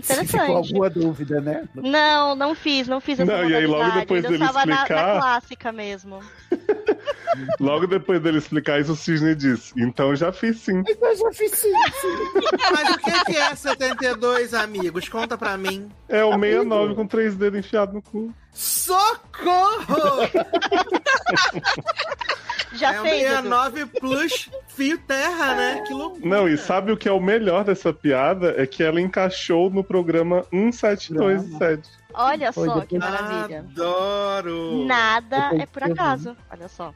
Se 0.02 0.26
ficou 0.26 0.38
interessante. 0.46 0.52
alguma 0.52 0.90
dúvida, 0.90 1.42
né? 1.42 1.68
Não, 1.76 2.36
não 2.36 2.56
fiz, 2.56 2.88
não 2.88 3.02
fiz 3.02 3.20
essa 3.20 3.32
Não, 3.32 3.50
e 3.50 3.56
aí 3.56 3.66
logo 3.66 3.92
depois 3.92 4.24
dele 4.24 4.38
tava 4.38 4.66
na- 4.66 4.76
explicar- 4.76 5.14
na 5.16 5.20
clássica 5.20 5.72
mesmo. 5.72 6.20
Logo 7.60 7.88
depois 7.88 8.22
dele 8.22 8.38
explicar 8.38 8.80
isso, 8.80 8.92
o 8.92 8.96
Cisne 8.96 9.34
disse: 9.34 9.74
Então 9.76 10.16
já 10.16 10.32
fiz 10.32 10.58
sim. 10.60 10.84
Eu 10.88 11.18
já 11.18 11.32
fiz 11.34 11.52
sim. 11.52 11.72
Mas 12.72 12.90
o 12.92 12.98
que 13.00 13.26
que 13.26 13.36
é 13.38 13.56
72, 13.56 14.54
amigos? 14.54 15.10
Conta 15.10 15.36
pra 15.36 15.58
mim. 15.58 15.90
É 16.08 16.24
o 16.24 16.34
69 16.34 16.94
com 16.94 17.08
três 17.08 17.36
dedos 17.36 17.60
enfiados 17.60 17.96
no 17.96 18.04
cu. 18.04 18.32
Socorro! 18.54 20.30
Já 22.74 22.96
é 22.96 23.02
fez, 23.02 23.24
Edu? 23.24 23.50
69 23.50 23.86
plus 23.86 24.50
fio 24.68 24.98
terra, 24.98 25.56
né? 25.56 25.84
Que 25.86 25.94
loucura. 25.94 26.28
Não, 26.28 26.50
e 26.50 26.58
sabe 26.58 26.92
o 26.92 26.98
que 26.98 27.08
é 27.08 27.12
o 27.12 27.20
melhor 27.20 27.64
dessa 27.64 27.94
piada? 27.94 28.56
É 28.58 28.66
que 28.66 28.84
ela 28.84 29.00
encaixou 29.00 29.70
no 29.70 29.84
programa 29.84 30.44
172 30.52 31.44
do 31.44 31.58
SED. 31.58 31.84
Olha 32.14 32.52
Foi 32.52 32.68
só 32.68 32.82
que 32.82 32.98
maravilha. 32.98 33.60
Adoro! 33.60 34.86
Nada 34.86 35.40
Depois 35.40 35.62
é 35.62 35.66
por 35.66 35.84
acaso. 35.84 36.38
Olha 36.52 36.68
só. 36.68 36.94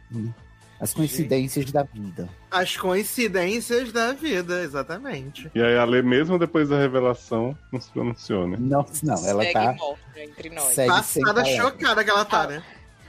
As 0.79 0.93
coincidências 0.93 1.71
da 1.71 1.83
vida. 1.83 2.29
As 2.51 2.77
coincidências 2.77 3.91
da 3.91 4.13
vida, 4.13 4.61
exatamente. 4.61 5.49
E 5.55 5.61
aí 5.61 5.75
a 5.75 5.83
Lê, 5.83 6.01
mesmo 6.01 6.37
depois 6.37 6.69
da 6.69 6.77
revelação, 6.77 7.57
não 7.71 7.81
se 7.81 7.89
pronunciou, 7.91 8.47
né? 8.47 8.57
Não, 8.59 8.85
não, 9.03 9.27
ela 9.27 9.43
Segue 9.43 9.53
tá. 9.53 9.73
morta 9.73 10.21
entre 10.21 10.49
nós. 10.49 10.63
Segue 10.63 10.89
Passada 10.89 11.45
chocada 11.45 12.03
que 12.03 12.09
ela 12.09 12.25
tá, 12.25 12.47
né? 12.47 12.63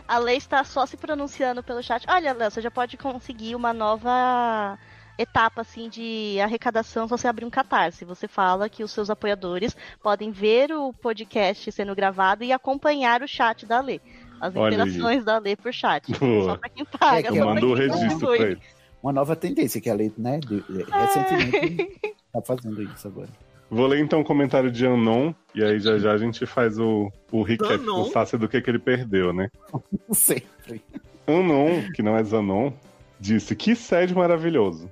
A 0.06 0.18
Lei 0.18 0.38
está 0.38 0.64
só 0.64 0.86
se 0.86 0.96
pronunciando 0.96 1.62
pelo 1.62 1.82
chat. 1.82 2.06
Olha, 2.08 2.32
Léo, 2.32 2.50
você 2.50 2.62
já 2.62 2.70
pode 2.70 2.96
conseguir 2.96 3.54
uma 3.54 3.74
nova 3.74 4.78
etapa 5.18 5.62
assim 5.62 5.88
de 5.88 6.38
arrecadação 6.40 7.06
se 7.06 7.10
você 7.10 7.28
abrir 7.28 7.44
um 7.44 7.50
catarse. 7.50 8.06
Você 8.06 8.26
fala 8.26 8.70
que 8.70 8.82
os 8.82 8.90
seus 8.90 9.10
apoiadores 9.10 9.76
podem 10.02 10.30
ver 10.30 10.72
o 10.72 10.92
podcast 10.94 11.70
sendo 11.70 11.94
gravado 11.94 12.42
e 12.42 12.52
acompanhar 12.52 13.22
o 13.22 13.28
chat 13.28 13.66
da 13.66 13.80
Lê. 13.80 14.00
As 14.40 14.54
Olha 14.56 14.82
aí. 14.82 14.88
interações 14.88 15.24
da 15.24 15.38
Lê 15.38 15.56
por 15.56 15.72
chat. 15.72 16.12
Boa. 16.18 16.44
Só 16.44 16.56
pra 16.56 16.68
quem 16.68 16.84
paga. 16.84 17.18
É 17.18 17.22
que 17.22 17.28
eu 17.28 17.44
pra 17.44 17.54
Manda 17.54 17.66
o 17.66 17.74
registro 17.74 18.18
pra 18.28 18.36
ele. 18.36 18.58
Uma 19.02 19.12
nova 19.12 19.36
tendência 19.36 19.80
que 19.80 19.88
a 19.88 19.94
lei, 19.94 20.12
né, 20.18 20.38
de- 20.40 20.60
de- 20.60 20.82
recentemente 20.90 22.00
tá 22.32 22.42
fazendo 22.42 22.82
isso 22.82 23.06
agora. 23.06 23.28
Vou 23.70 23.86
ler 23.86 24.00
então 24.00 24.20
o 24.20 24.24
comentário 24.24 24.70
de 24.72 24.86
Anon, 24.86 25.32
e 25.54 25.62
aí 25.62 25.78
já 25.78 25.98
já 25.98 26.12
a 26.12 26.16
gente 26.18 26.44
faz 26.46 26.78
o, 26.78 27.12
o 27.30 27.42
recap 27.42 27.76
do 27.84 28.06
Sácia 28.06 28.38
do 28.38 28.48
que, 28.48 28.60
que 28.62 28.70
ele 28.70 28.78
perdeu, 28.78 29.32
né? 29.32 29.48
Sempre. 30.10 30.82
Anon, 31.26 31.82
que 31.94 32.02
não 32.02 32.16
é 32.16 32.24
Zanon, 32.24 32.72
disse: 33.20 33.54
Que 33.54 33.76
sede 33.76 34.14
maravilhoso. 34.14 34.90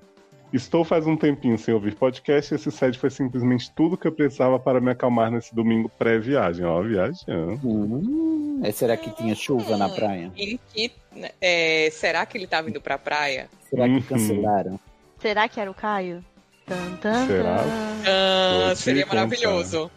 Estou 0.53 0.85
faz 0.85 1.07
um 1.07 1.17
tempinho 1.17 1.59
sem 1.59 1.75
ouvir 1.75 1.95
podcast 1.97 2.53
e 2.53 2.57
esse 2.57 2.71
sede 2.71 2.99
foi 2.99 3.11
simplesmente 3.11 3.73
tudo 3.75 3.97
que 3.97 4.07
eu 4.07 4.13
precisava 4.13 4.59
para 4.59 4.81
me 4.81 4.91
acalmar 4.91 5.31
nesse 5.31 5.53
domingo 5.55 5.89
pré-viagem. 5.99 6.65
Ó, 6.65 6.81
viajando. 6.83 7.59
Hum, 7.65 8.36
é, 8.63 8.73
será 8.73 8.97
que 8.97 9.11
tinha 9.11 9.35
chuva 9.35 9.77
na 9.77 9.89
praia? 9.89 10.31
Em 10.37 10.59
que, 10.73 10.91
é, 11.41 11.89
será 11.93 12.25
que 12.27 12.37
ele 12.39 12.47
tá 12.47 12.61
vindo 12.61 12.81
pra 12.81 12.97
praia? 12.99 13.49
Será 13.71 13.85
Uhum. 13.85 14.01
que 14.01 14.09
cancelaram? 14.09 14.81
Será 15.21 15.49
que 15.49 15.61
era 15.61 15.71
o 15.71 15.75
Caio? 15.75 16.25
Tan, 16.67 16.97
tan, 17.01 17.27
Será? 17.27 17.57
tan. 17.59 17.63
Ah, 18.71 18.75
seria 18.75 19.05
contar. 19.05 19.17
maravilhoso. 19.17 19.91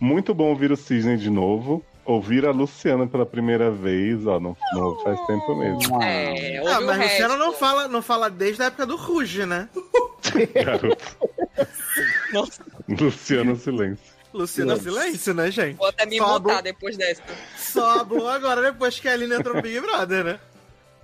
Muito 0.00 0.32
bom 0.34 0.48
ouvir 0.50 0.70
o 0.72 0.76
Cisne 0.76 1.16
de 1.16 1.28
novo. 1.30 1.84
Ouvir 2.04 2.46
a 2.46 2.50
Luciana 2.50 3.06
pela 3.06 3.26
primeira 3.26 3.70
vez, 3.70 4.26
ó, 4.26 4.40
não, 4.40 4.56
não 4.72 4.98
faz 5.02 5.20
tempo 5.26 5.54
mesmo. 5.56 6.02
É, 6.02 6.56
Ah, 6.66 6.80
mas 6.80 6.96
resto. 6.96 7.12
Luciano 7.12 7.36
não 7.36 7.52
fala, 7.52 7.86
não 7.86 8.00
fala 8.00 8.30
desde 8.30 8.62
a 8.62 8.66
época 8.66 8.86
do 8.86 8.96
Ruge, 8.96 9.44
né? 9.44 9.68
Garoto. 10.64 11.16
Nossa, 12.32 12.62
Luciano 12.88 13.56
Silêncio. 13.56 14.17
Luciano 14.32 14.76
Silêncio. 14.76 14.92
Silêncio, 14.92 15.34
né, 15.34 15.50
gente? 15.50 15.76
vou 15.76 15.86
até 15.88 16.06
me 16.06 16.18
Só 16.18 16.38
botar 16.38 16.60
depois 16.60 16.96
dessa. 16.96 17.22
Só 17.56 18.00
hablou 18.00 18.28
agora 18.28 18.60
depois 18.62 18.98
que 19.00 19.08
a 19.08 19.12
Aline 19.12 19.34
entrou 19.34 19.54
no 19.56 19.62
Big 19.62 19.80
Brother, 19.80 20.24
né? 20.24 20.40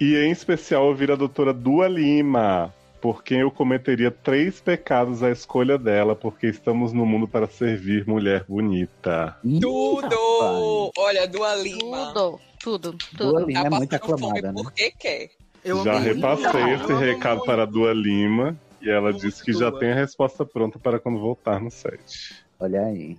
E 0.01 0.17
em 0.17 0.31
especial 0.31 0.87
ouvir 0.87 1.11
a 1.11 1.17
doutora 1.17 1.53
Dua 1.53 1.87
Lima, 1.89 2.75
por 3.01 3.23
quem 3.23 3.41
eu 3.41 3.51
cometeria 3.51 4.11
três 4.11 4.61
pecados 4.61 5.23
à 5.23 5.31
escolha 5.31 5.79
dela, 5.79 6.15
porque 6.17 6.47
estamos 6.49 6.93
no 6.93 7.07
mundo 7.07 7.29
para 7.29 7.47
servir 7.47 8.07
mulher 8.07 8.45
bonita. 8.49 9.37
Tudo! 9.61 10.91
Olha, 10.99 11.27
Dua 11.29 11.55
Lima. 11.55 12.13
Tudo, 12.13 12.41
tudo, 12.63 12.99
Dua 13.13 13.41
tudo. 13.41 13.47
Lima 13.47 13.61
Tá 13.63 13.67
é 13.67 13.71
muito 13.71 13.95
aclamada, 13.95 14.53
né? 14.53 14.63
porque 14.63 14.91
quer. 14.99 15.31
Eu 15.65 15.83
já 15.83 15.97
amei. 15.97 16.13
repassei 16.13 16.63
Eu 16.63 16.75
esse 16.77 16.93
recado 16.93 17.43
para 17.45 17.63
a 17.63 17.67
Dua 17.67 17.93
Lima 17.95 18.55
e 18.83 18.91
ela 18.91 19.11
Muito 19.13 19.21
disse 19.25 19.43
que 19.43 19.53
já 19.53 19.71
Dua. 19.71 19.79
tem 19.81 19.93
a 19.93 19.95
resposta 19.95 20.45
pronta 20.45 20.79
para 20.79 20.99
quando 20.99 21.19
voltar 21.19 21.61
no 21.61 21.71
set. 21.71 22.44
Olha 22.59 22.83
aí. 22.87 23.17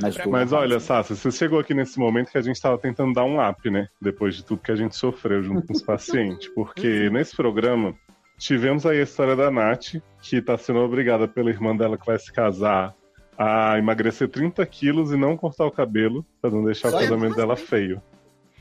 Mas, 0.00 0.16
Mas 0.26 0.52
olha, 0.52 0.80
Sassi, 0.80 1.14
você 1.14 1.30
chegou 1.30 1.58
aqui 1.58 1.74
nesse 1.74 1.98
momento 1.98 2.30
que 2.30 2.38
a 2.38 2.42
gente 2.42 2.56
estava 2.56 2.78
tentando 2.78 3.12
dar 3.12 3.24
um 3.24 3.46
up, 3.46 3.70
né? 3.70 3.88
Depois 4.00 4.34
de 4.34 4.44
tudo 4.44 4.62
que 4.62 4.72
a 4.72 4.76
gente 4.76 4.96
sofreu 4.96 5.42
junto 5.42 5.66
com 5.66 5.72
os 5.74 5.82
pacientes. 5.82 6.48
Porque 6.54 7.10
nesse 7.10 7.36
programa 7.36 7.94
tivemos 8.38 8.86
aí 8.86 9.00
a 9.00 9.02
história 9.02 9.36
da 9.36 9.50
Nath, 9.50 9.96
que 10.22 10.36
está 10.36 10.56
sendo 10.56 10.78
obrigada 10.80 11.28
pela 11.28 11.50
irmã 11.50 11.76
dela 11.76 11.98
que 11.98 12.06
vai 12.06 12.18
se 12.18 12.32
casar 12.32 12.94
a 13.36 13.78
emagrecer 13.78 14.28
30 14.28 14.64
quilos 14.66 15.12
e 15.12 15.16
não 15.16 15.36
cortar 15.36 15.66
o 15.66 15.70
cabelo, 15.70 16.24
pra 16.40 16.50
não 16.50 16.64
deixar 16.64 16.88
o 16.88 16.90
Só 16.92 16.98
casamento 17.00 17.36
dela 17.36 17.56
feio. 17.56 18.00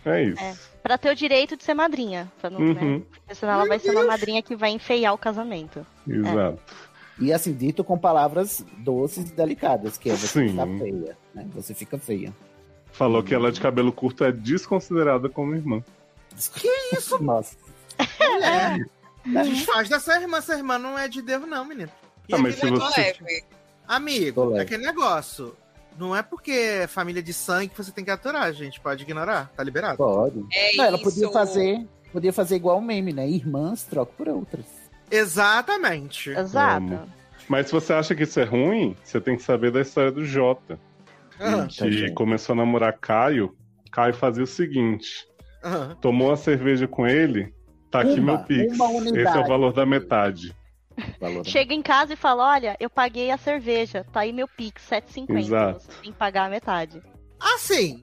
É 0.03 0.23
isso. 0.23 0.41
É, 0.41 0.55
pra 0.81 0.97
ter 0.97 1.11
o 1.11 1.15
direito 1.15 1.55
de 1.55 1.63
ser 1.63 1.75
madrinha. 1.75 2.31
Pra 2.41 2.49
não, 2.49 2.59
né? 2.59 2.81
Uhum, 2.81 2.99
Porque 3.01 3.35
senão 3.35 3.53
ela 3.53 3.65
vai 3.65 3.79
ser 3.79 3.91
uma 3.91 4.03
madrinha 4.03 4.41
que 4.41 4.55
vai 4.55 4.71
enfeiar 4.71 5.13
o 5.13 5.17
casamento. 5.17 5.85
exato. 6.07 6.59
E 7.21 7.31
assim, 7.31 7.53
dito 7.53 7.83
com 7.83 7.97
palavras 7.97 8.65
doces 8.79 9.29
e 9.29 9.33
delicadas, 9.33 9.97
que 9.97 10.09
é 10.09 10.15
você 10.15 10.27
Sim. 10.27 10.49
ficar 10.49 10.67
feia, 10.79 11.17
né? 11.35 11.47
Você 11.53 11.73
fica 11.73 11.97
feia. 11.99 12.33
Falou 12.91 13.21
que 13.23 13.33
ela 13.33 13.51
de 13.51 13.61
cabelo 13.61 13.91
curto 13.93 14.23
é 14.23 14.31
desconsiderada 14.31 15.29
como 15.29 15.55
irmã. 15.55 15.83
Que 16.55 16.67
isso? 16.97 17.21
Nossa. 17.23 17.55
Mulher. 18.19 18.85
Desfaz 19.25 19.87
dessa 19.87 20.19
irmã. 20.19 20.37
Essa 20.39 20.55
irmã 20.55 20.77
não 20.79 20.97
é 20.97 21.07
de 21.07 21.21
Deus, 21.21 21.47
não, 21.47 21.63
menino. 21.63 21.91
E 22.27 22.33
Ah, 22.33 22.37
mas 22.39 22.57
aquele 22.57 22.75
se 22.75 22.81
você- 22.81 23.01
negócio- 23.01 23.45
Amigo, 23.87 24.55
é 24.55 24.61
aquele 24.61 24.85
negócio. 24.85 25.55
Não 25.99 26.15
é 26.15 26.23
porque 26.23 26.51
é 26.51 26.87
família 26.87 27.21
de 27.21 27.33
sangue 27.33 27.67
que 27.69 27.77
você 27.77 27.91
tem 27.91 28.03
que 28.05 28.09
aturar, 28.11 28.51
gente. 28.53 28.79
Pode 28.79 29.03
ignorar. 29.03 29.51
Tá 29.55 29.63
liberado. 29.63 29.97
Pode. 29.97 30.43
É 30.53 30.75
Não, 30.77 30.85
ela 30.85 30.95
isso. 30.95 31.03
podia 31.03 31.29
fazer, 31.29 31.87
podia 32.11 32.31
fazer 32.33 32.55
igual 32.55 32.77
o 32.77 32.81
meme, 32.81 33.11
né? 33.13 33.29
Irmãs 33.29 33.83
trocam 33.83 34.15
por 34.17 34.29
outras. 34.29 34.65
Exatamente. 35.11 36.31
Amo. 36.33 37.07
Mas 37.47 37.67
se 37.67 37.71
você 37.73 37.93
acha 37.93 38.15
que 38.15 38.23
isso 38.23 38.39
é 38.39 38.43
ruim, 38.45 38.95
você 39.03 39.19
tem 39.19 39.35
que 39.35 39.43
saber 39.43 39.71
da 39.71 39.81
história 39.81 40.11
do 40.11 40.23
Jota. 40.25 40.79
Ah. 41.39 41.67
que 41.67 42.11
começou 42.11 42.53
a 42.53 42.55
namorar 42.57 42.97
Caio. 42.99 43.55
Caio 43.91 44.13
fazia 44.13 44.43
o 44.43 44.47
seguinte: 44.47 45.27
Aham. 45.63 45.97
tomou 45.99 46.31
a 46.31 46.37
cerveja 46.37 46.87
com 46.87 47.05
ele, 47.07 47.53
tá 47.89 48.01
aqui 48.01 48.19
Uma, 48.19 48.37
meu 48.37 48.37
Pix. 48.45 48.77
Esse 48.77 49.37
é 49.37 49.39
o 49.39 49.47
valor 49.47 49.73
da 49.73 49.85
metade. 49.85 50.55
Chega 51.43 51.73
em 51.73 51.81
casa 51.81 52.13
e 52.13 52.15
fala: 52.15 52.47
Olha, 52.53 52.77
eu 52.79 52.89
paguei 52.89 53.31
a 53.31 53.37
cerveja, 53.37 54.05
tá 54.13 54.21
aí 54.21 54.31
meu 54.31 54.47
Pix, 54.47 54.83
7,50. 54.89 55.39
Exato. 55.39 55.79
Você 55.81 55.91
tem 56.03 56.11
que 56.11 56.17
pagar 56.17 56.45
a 56.45 56.49
metade. 56.49 57.01
Assim, 57.39 58.01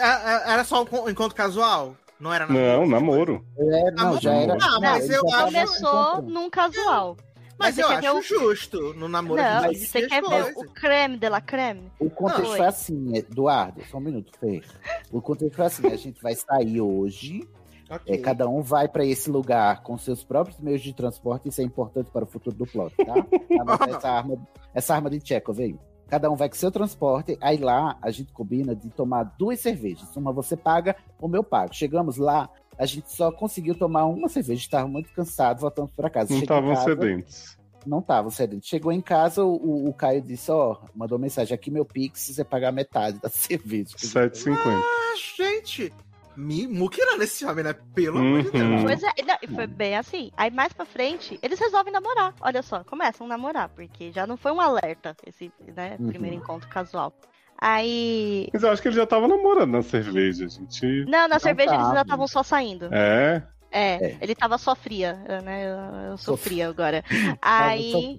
a- 0.00 0.50
a- 0.50 0.52
era 0.52 0.64
só 0.64 0.82
um 0.82 0.86
con- 0.86 1.08
encontro 1.10 1.34
casual? 1.36 1.96
Não 2.20 2.32
era 2.34 2.46
Não, 2.46 2.86
namoro. 2.86 3.44
É, 3.56 3.90
não, 3.92 4.20
já 4.20 4.34
era- 4.34 4.56
Não, 4.56 4.80
mas 4.80 5.08
eu 5.08 5.22
acho- 5.28 5.44
começou 5.46 6.22
num 6.22 6.50
casual. 6.50 7.16
Mas 7.58 7.74
você 7.74 7.82
eu 7.82 7.88
acho 7.88 8.18
o- 8.18 8.22
justo 8.22 8.94
no 8.94 9.08
namoro. 9.08 9.42
Não, 9.42 9.62
gente 9.72 9.86
você 9.86 10.06
quer 10.06 10.22
ver 10.22 10.52
o 10.56 10.64
creme 10.72 11.16
de 11.18 11.28
la 11.28 11.40
creme? 11.40 11.90
O 11.98 12.08
contexto 12.08 12.50
Oi. 12.52 12.56
foi 12.58 12.66
assim, 12.66 13.16
Eduardo, 13.16 13.82
só 13.90 13.98
um 13.98 14.00
minuto, 14.00 14.30
Fer. 14.38 14.64
O 15.10 15.20
contexto 15.20 15.56
foi 15.56 15.66
assim, 15.66 15.86
a 15.88 15.96
gente 15.96 16.22
vai 16.22 16.36
sair 16.36 16.80
hoje, 16.80 17.48
Ok. 17.90 18.14
é, 18.14 18.18
cada 18.18 18.48
um 18.48 18.62
vai 18.62 18.86
para 18.86 19.04
esse 19.04 19.28
lugar 19.28 19.82
com 19.82 19.98
seus 19.98 20.22
próprios 20.22 20.58
meios 20.60 20.82
de 20.82 20.92
transporte, 20.94 21.48
isso 21.48 21.60
é 21.60 21.64
importante 21.64 22.10
para 22.12 22.22
o 22.24 22.28
futuro 22.28 22.54
do 22.56 22.64
plot, 22.66 22.94
tá? 22.96 23.14
Anota 23.60 23.90
essa 23.90 24.08
arma, 24.08 24.48
essa 24.72 24.94
arma 24.94 25.10
de 25.10 25.20
Chekhov 25.26 25.58
aí. 25.60 25.76
Cada 26.08 26.30
um 26.30 26.36
vai 26.36 26.48
com 26.48 26.54
seu 26.56 26.70
transporte, 26.70 27.36
aí 27.40 27.58
lá 27.58 27.98
a 28.00 28.10
gente 28.10 28.32
combina 28.32 28.74
de 28.74 28.88
tomar 28.90 29.24
duas 29.38 29.60
cervejas. 29.60 30.14
Uma 30.16 30.32
você 30.32 30.56
paga, 30.56 30.96
uma 31.20 31.36
eu 31.36 31.44
pago. 31.44 31.74
Chegamos 31.74 32.16
lá, 32.16 32.48
a 32.78 32.86
gente 32.86 33.12
só 33.12 33.30
conseguiu 33.30 33.74
tomar 33.76 34.06
uma 34.06 34.28
cerveja, 34.28 34.60
estava 34.60 34.88
muito 34.88 35.10
cansado, 35.12 35.60
voltamos 35.60 35.90
para 35.92 36.08
casa. 36.08 36.32
Não 36.32 36.40
estavam 36.40 36.74
sedentes. 36.84 37.58
Não 37.86 37.98
estavam 38.00 38.30
sedentos. 38.30 38.68
Chegou 38.68 38.90
em 38.90 39.00
casa, 39.00 39.44
o, 39.44 39.54
o- 39.54 39.88
o 39.88 39.94
Caio 39.94 40.20
disse, 40.20 40.50
ó, 40.50 40.76
mandou 40.94 41.18
mensagem, 41.18 41.54
aqui 41.54 41.70
meu 41.70 41.84
Pix, 41.84 42.20
você 42.34 42.42
pagar 42.44 42.72
metade 42.72 43.18
da 43.20 43.28
cerveja. 43.30 43.96
7,50. 43.96 44.56
Ah, 44.56 45.14
gente. 45.36 45.92
Me 46.40 46.68
muquirando 46.68 47.22
esse 47.24 47.44
homem, 47.44 47.64
né? 47.64 47.74
Pelo 47.94 48.18
amor 48.18 48.42
de 48.42 48.48
Uhum. 48.48 48.52
Deus. 48.70 48.82
Pois 48.84 49.02
é, 49.02 49.22
não, 49.26 49.36
e 49.42 49.48
foi 49.48 49.66
bem 49.66 49.96
assim. 49.96 50.30
Aí 50.36 50.50
mais 50.52 50.72
pra 50.72 50.84
frente, 50.86 51.36
eles 51.42 51.58
resolvem 51.58 51.92
namorar. 51.92 52.32
Olha 52.40 52.62
só, 52.62 52.84
começam 52.84 53.26
a 53.26 53.30
namorar, 53.30 53.68
porque 53.70 54.12
já 54.12 54.24
não 54.26 54.36
foi 54.36 54.52
um 54.52 54.60
alerta 54.60 55.16
esse 55.26 55.52
né, 55.76 55.96
Uhum. 55.98 56.06
primeiro 56.06 56.36
encontro 56.36 56.68
casual. 56.68 57.12
Aí. 57.60 58.48
Mas 58.52 58.62
eu 58.62 58.70
acho 58.70 58.80
que 58.80 58.86
ele 58.86 58.94
já 58.94 59.04
tava 59.06 59.26
namorando 59.26 59.72
na 59.72 59.82
cerveja, 59.82 60.48
gente. 60.48 61.04
Não, 61.06 61.26
na 61.26 61.40
cerveja 61.40 61.70
eles 61.70 61.78
tava. 61.80 61.88
ainda 61.90 62.02
estavam 62.02 62.28
só 62.28 62.42
saindo. 62.44 62.88
É. 62.94 63.42
É, 63.70 64.16
ele 64.22 64.34
tava 64.34 64.56
só 64.56 64.74
fria, 64.74 65.14
né? 65.44 65.64
Eu, 65.66 66.10
eu 66.12 66.16
sou 66.18 66.36
Só- 66.36 66.42
fria 66.44 66.68
agora. 66.68 67.04
Aí. 67.42 68.16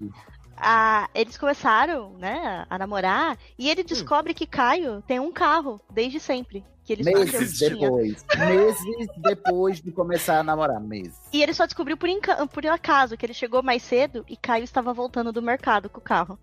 A- 0.60 1.10
eles 1.16 1.38
começaram, 1.38 2.12
né, 2.18 2.66
a 2.70 2.78
namorar, 2.78 3.38
e 3.58 3.68
Hum. 3.68 3.72
ele 3.72 3.84
descobre 3.84 4.34
que 4.34 4.46
Caio 4.46 5.02
tem 5.08 5.20
um 5.20 5.32
carro 5.32 5.80
desde 5.92 6.20
sempre. 6.20 6.64
Que 6.84 6.94
ele 6.94 7.04
que 7.04 7.14
Meses 7.14 7.60
depois. 7.60 8.26
Meses 8.36 9.08
depois 9.18 9.80
de 9.80 9.92
começar 9.92 10.40
a 10.40 10.44
namorar. 10.44 10.80
Meses. 10.82 11.20
E 11.32 11.42
ele 11.44 11.54
só 11.54 11.66
descobriu 11.68 11.96
por, 11.96 12.10
por 12.52 12.66
acaso 12.66 13.16
que 13.16 13.24
ele 13.26 13.34
chegou 13.34 13.62
mais 13.62 13.84
cedo 13.84 14.26
e 14.28 14.36
Caio 14.36 14.64
estava 14.64 14.92
voltando 14.92 15.32
do 15.32 15.40
mercado 15.40 15.88
com 15.88 16.00
o 16.00 16.04
carro. 16.04 16.40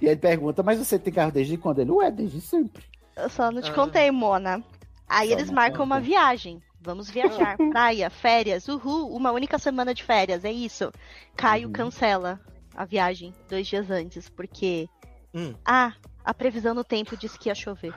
E 0.00 0.08
aí 0.08 0.16
pergunta, 0.16 0.62
mas 0.62 0.78
você 0.78 0.98
tem 0.98 1.12
carro 1.12 1.32
desde 1.32 1.56
quando? 1.56 1.80
Ele, 1.80 1.90
ué, 1.90 2.10
desde 2.10 2.40
sempre. 2.40 2.82
Eu 3.16 3.28
só 3.28 3.50
não 3.50 3.60
te 3.62 3.70
Ah. 3.70 3.74
contei, 3.74 4.10
Mona. 4.10 4.62
Aí 5.08 5.28
Só 5.28 5.34
eles 5.34 5.50
marcam 5.50 5.84
uma 5.84 6.00
viagem. 6.00 6.60
Vamos 6.84 7.08
viajar, 7.10 7.56
praia, 7.72 8.10
férias, 8.10 8.68
uhul, 8.68 9.08
uma 9.16 9.32
única 9.32 9.58
semana 9.58 9.94
de 9.94 10.02
férias, 10.04 10.44
é 10.44 10.52
isso. 10.52 10.92
Caio 11.34 11.70
cancela 11.70 12.38
a 12.76 12.84
viagem 12.84 13.32
dois 13.48 13.66
dias 13.66 13.90
antes, 13.90 14.28
porque. 14.28 14.86
Hum. 15.32 15.54
Ah, 15.64 15.94
a 16.22 16.34
previsão 16.34 16.74
do 16.74 16.84
tempo 16.84 17.16
disse 17.16 17.38
que 17.38 17.48
ia 17.48 17.54
chover. 17.54 17.94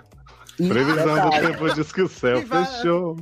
Previsão 0.55 1.29
do 1.29 1.29
tempo 1.29 1.73
diz 1.75 1.91
que 1.91 2.01
o 2.01 2.07
céu 2.07 2.41
fechou. 2.41 3.17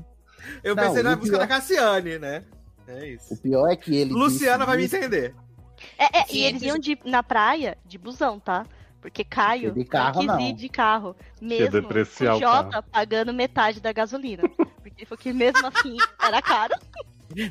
Eu 0.63 0.75
Não, 0.75 0.83
pensei 0.83 1.01
na 1.03 1.15
o 1.15 1.17
música 1.17 1.37
pior- 1.37 1.47
da 1.47 1.47
Cassiane, 1.47 2.19
né? 2.19 2.43
É 2.87 3.09
isso. 3.09 3.33
O 3.33 3.37
pior 3.37 3.67
é 3.67 3.75
que 3.75 3.95
ele. 3.95 4.13
Luciana 4.13 4.57
disse 4.59 4.67
vai 4.67 4.77
me 4.77 4.85
entender. 4.85 5.35
É, 5.97 6.19
é, 6.19 6.25
e 6.31 6.43
eles 6.43 6.61
iam 6.61 6.77
de, 6.77 6.97
na 7.03 7.23
praia 7.23 7.77
de 7.83 7.97
busão, 7.97 8.39
tá? 8.39 8.65
Porque 9.01 9.23
Caio 9.23 9.73
De 9.73 9.83
carro, 9.83 10.13
não 10.13 10.19
quis 10.19 10.27
não. 10.27 10.39
ir 10.39 10.53
de 10.53 10.69
carro. 10.69 11.15
Mesmo 11.41 11.87
o 11.87 12.39
Jota 12.39 12.81
pagando 12.81 13.33
metade 13.33 13.79
da 13.79 13.91
gasolina. 13.91 14.43
Porque 14.95 15.01
ele 15.01 15.05
falou 15.05 15.17
que 15.19 15.33
mesmo 15.33 15.67
assim 15.67 15.97
era 16.21 16.41
caro. 16.41 16.73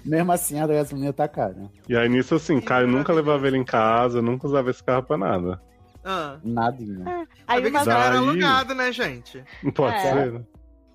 Mesmo 0.05 0.33
assim, 0.33 0.61
a 0.61 0.67
gasolina 0.67 1.13
tá 1.13 1.29
cara. 1.29 1.57
E 1.89 1.97
aí 1.97 2.09
nisso, 2.09 2.35
assim, 2.35 2.61
Caio 2.61 2.87
nunca 2.87 3.13
levava 3.13 3.47
ele 3.47 3.59
em 3.59 3.65
casa, 3.65 4.23
nunca 4.23 4.47
usava 4.47 4.71
esse 4.71 4.83
carro 4.83 5.03
pra 5.03 5.19
nada. 5.19 5.61
Ah. 6.05 6.37
Nadinha. 6.45 7.27
Aí 7.47 7.61
que 7.63 7.69
uma 7.69 7.79
esse 7.81 7.89
cara 7.89 8.05
era 8.05 8.11
Daí- 8.17 8.29
alugado, 8.29 8.75
né, 8.75 8.93
gente? 8.93 9.43
Pode 9.75 9.97
É. 9.97 10.01
ser, 10.01 10.33
né? 10.33 10.43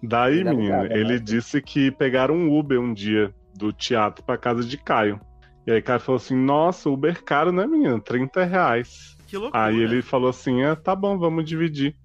Daí, 0.01 0.39
Ele 0.39 0.49
é 0.49 0.53
menino, 0.53 0.75
alugado, 0.75 0.97
ele 0.99 1.13
né? 1.13 1.19
disse 1.19 1.61
que 1.61 1.91
pegaram 1.91 2.35
um 2.35 2.57
Uber 2.57 2.79
um 2.79 2.93
dia 2.93 3.33
do 3.55 3.73
teatro 3.73 4.23
pra 4.23 4.37
casa 4.37 4.63
de 4.63 4.77
Caio. 4.77 5.19
E 5.67 5.71
aí 5.71 5.81
Caio 5.81 5.99
falou 5.99 6.17
assim, 6.17 6.35
nossa, 6.35 6.89
Uber 6.89 7.21
caro, 7.23 7.51
né, 7.51 7.67
menino? 7.67 7.99
30 7.99 8.43
reais. 8.45 9.17
Que 9.27 9.37
loucura. 9.37 9.65
Aí 9.65 9.77
ele 9.77 10.01
falou 10.01 10.29
assim, 10.29 10.63
ah, 10.63 10.75
tá 10.75 10.95
bom, 10.95 11.17
vamos 11.17 11.43
dividir. 11.45 11.95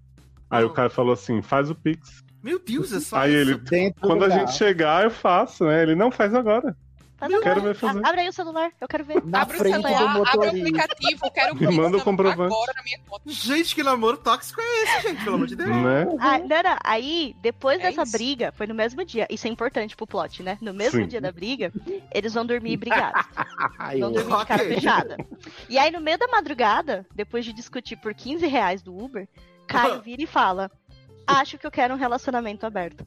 Aí 0.50 0.64
o 0.64 0.70
Caio 0.70 0.90
falou 0.90 1.12
assim, 1.12 1.40
faz 1.40 1.70
o 1.70 1.74
Pix. 1.74 2.23
Meu 2.44 2.58
Deus, 2.58 2.92
é 2.92 3.00
só 3.00 3.16
Aí 3.16 3.30
isso. 3.32 3.40
ele, 3.52 3.54
Dentro 3.58 4.00
quando 4.02 4.18
do 4.20 4.26
a 4.26 4.28
gente 4.28 4.52
chegar, 4.52 5.02
eu 5.04 5.10
faço, 5.10 5.64
né? 5.64 5.82
Ele 5.82 5.94
não 5.94 6.10
faz 6.10 6.34
agora. 6.34 6.76
Faz 7.16 7.30
Eu 7.32 7.38
agora. 7.38 7.54
quero 7.54 7.66
ver 7.66 7.74
fazer. 7.76 8.04
A- 8.04 8.08
Abre 8.10 8.20
aí 8.20 8.28
o 8.28 8.32
celular, 8.32 8.70
eu 8.80 8.88
quero 8.88 9.04
ver. 9.04 9.24
Na 9.24 9.42
Abre 9.42 9.56
o 9.56 9.58
frente 9.60 9.72
celular, 9.72 9.90
do 9.98 10.04
abre 10.04 10.16
o 10.16 10.18
motorista. 10.24 10.58
aplicativo, 10.58 11.30
quero 11.32 11.54
Me 11.56 11.66
manda 11.74 11.96
o 11.96 12.02
comprovante. 12.02 12.52
agora 12.54 12.72
na 12.76 12.82
minha 12.82 12.98
conta. 13.08 13.22
Gente, 13.30 13.74
que 13.74 13.82
namoro 13.82 14.18
tóxico 14.18 14.60
é 14.60 14.82
esse, 14.82 15.08
gente? 15.08 15.24
Pelo 15.24 15.36
amor 15.36 15.46
de 15.46 15.56
Deus. 15.56 15.70
Né? 15.70 16.06
Ah, 16.20 16.38
não, 16.38 16.46
não. 16.62 16.76
Aí, 16.84 17.34
depois 17.40 17.78
É 17.80 17.84
dessa 17.84 18.02
isso. 18.02 18.12
briga, 18.12 18.52
foi 18.52 18.66
no 18.66 18.74
mesmo 18.74 19.02
dia. 19.06 19.26
Isso 19.30 19.46
é 19.46 19.50
importante 19.50 19.96
pro 19.96 20.06
plot, 20.06 20.42
né? 20.42 20.58
No 20.60 20.74
mesmo 20.74 21.00
Sim. 21.00 21.06
dia 21.06 21.20
da 21.20 21.32
briga, 21.32 21.72
eles 22.12 22.34
vão 22.34 22.44
dormir 22.44 22.76
brigados. 22.76 23.24
Ai, 23.78 24.00
Vão 24.00 24.08
eu- 24.10 24.14
dormir 24.22 24.36
de 24.40 24.46
cara 24.46 24.62
Ok. 24.62 24.74
fechada. 24.74 25.16
E 25.70 25.78
aí, 25.78 25.90
no 25.90 26.00
meio 26.00 26.18
da 26.18 26.26
madrugada, 26.28 27.06
depois 27.14 27.44
de 27.44 27.54
discutir 27.54 27.96
por 27.96 28.12
15 28.12 28.46
reais 28.46 28.82
do 28.82 28.94
Uber, 28.94 29.26
Caio 29.66 30.02
vira 30.02 30.20
e 30.22 30.26
fala: 30.26 30.70
Acho 31.26 31.58
que 31.58 31.66
eu 31.66 31.70
quero 31.70 31.94
um 31.94 31.96
relacionamento 31.96 32.66
aberto. 32.66 33.06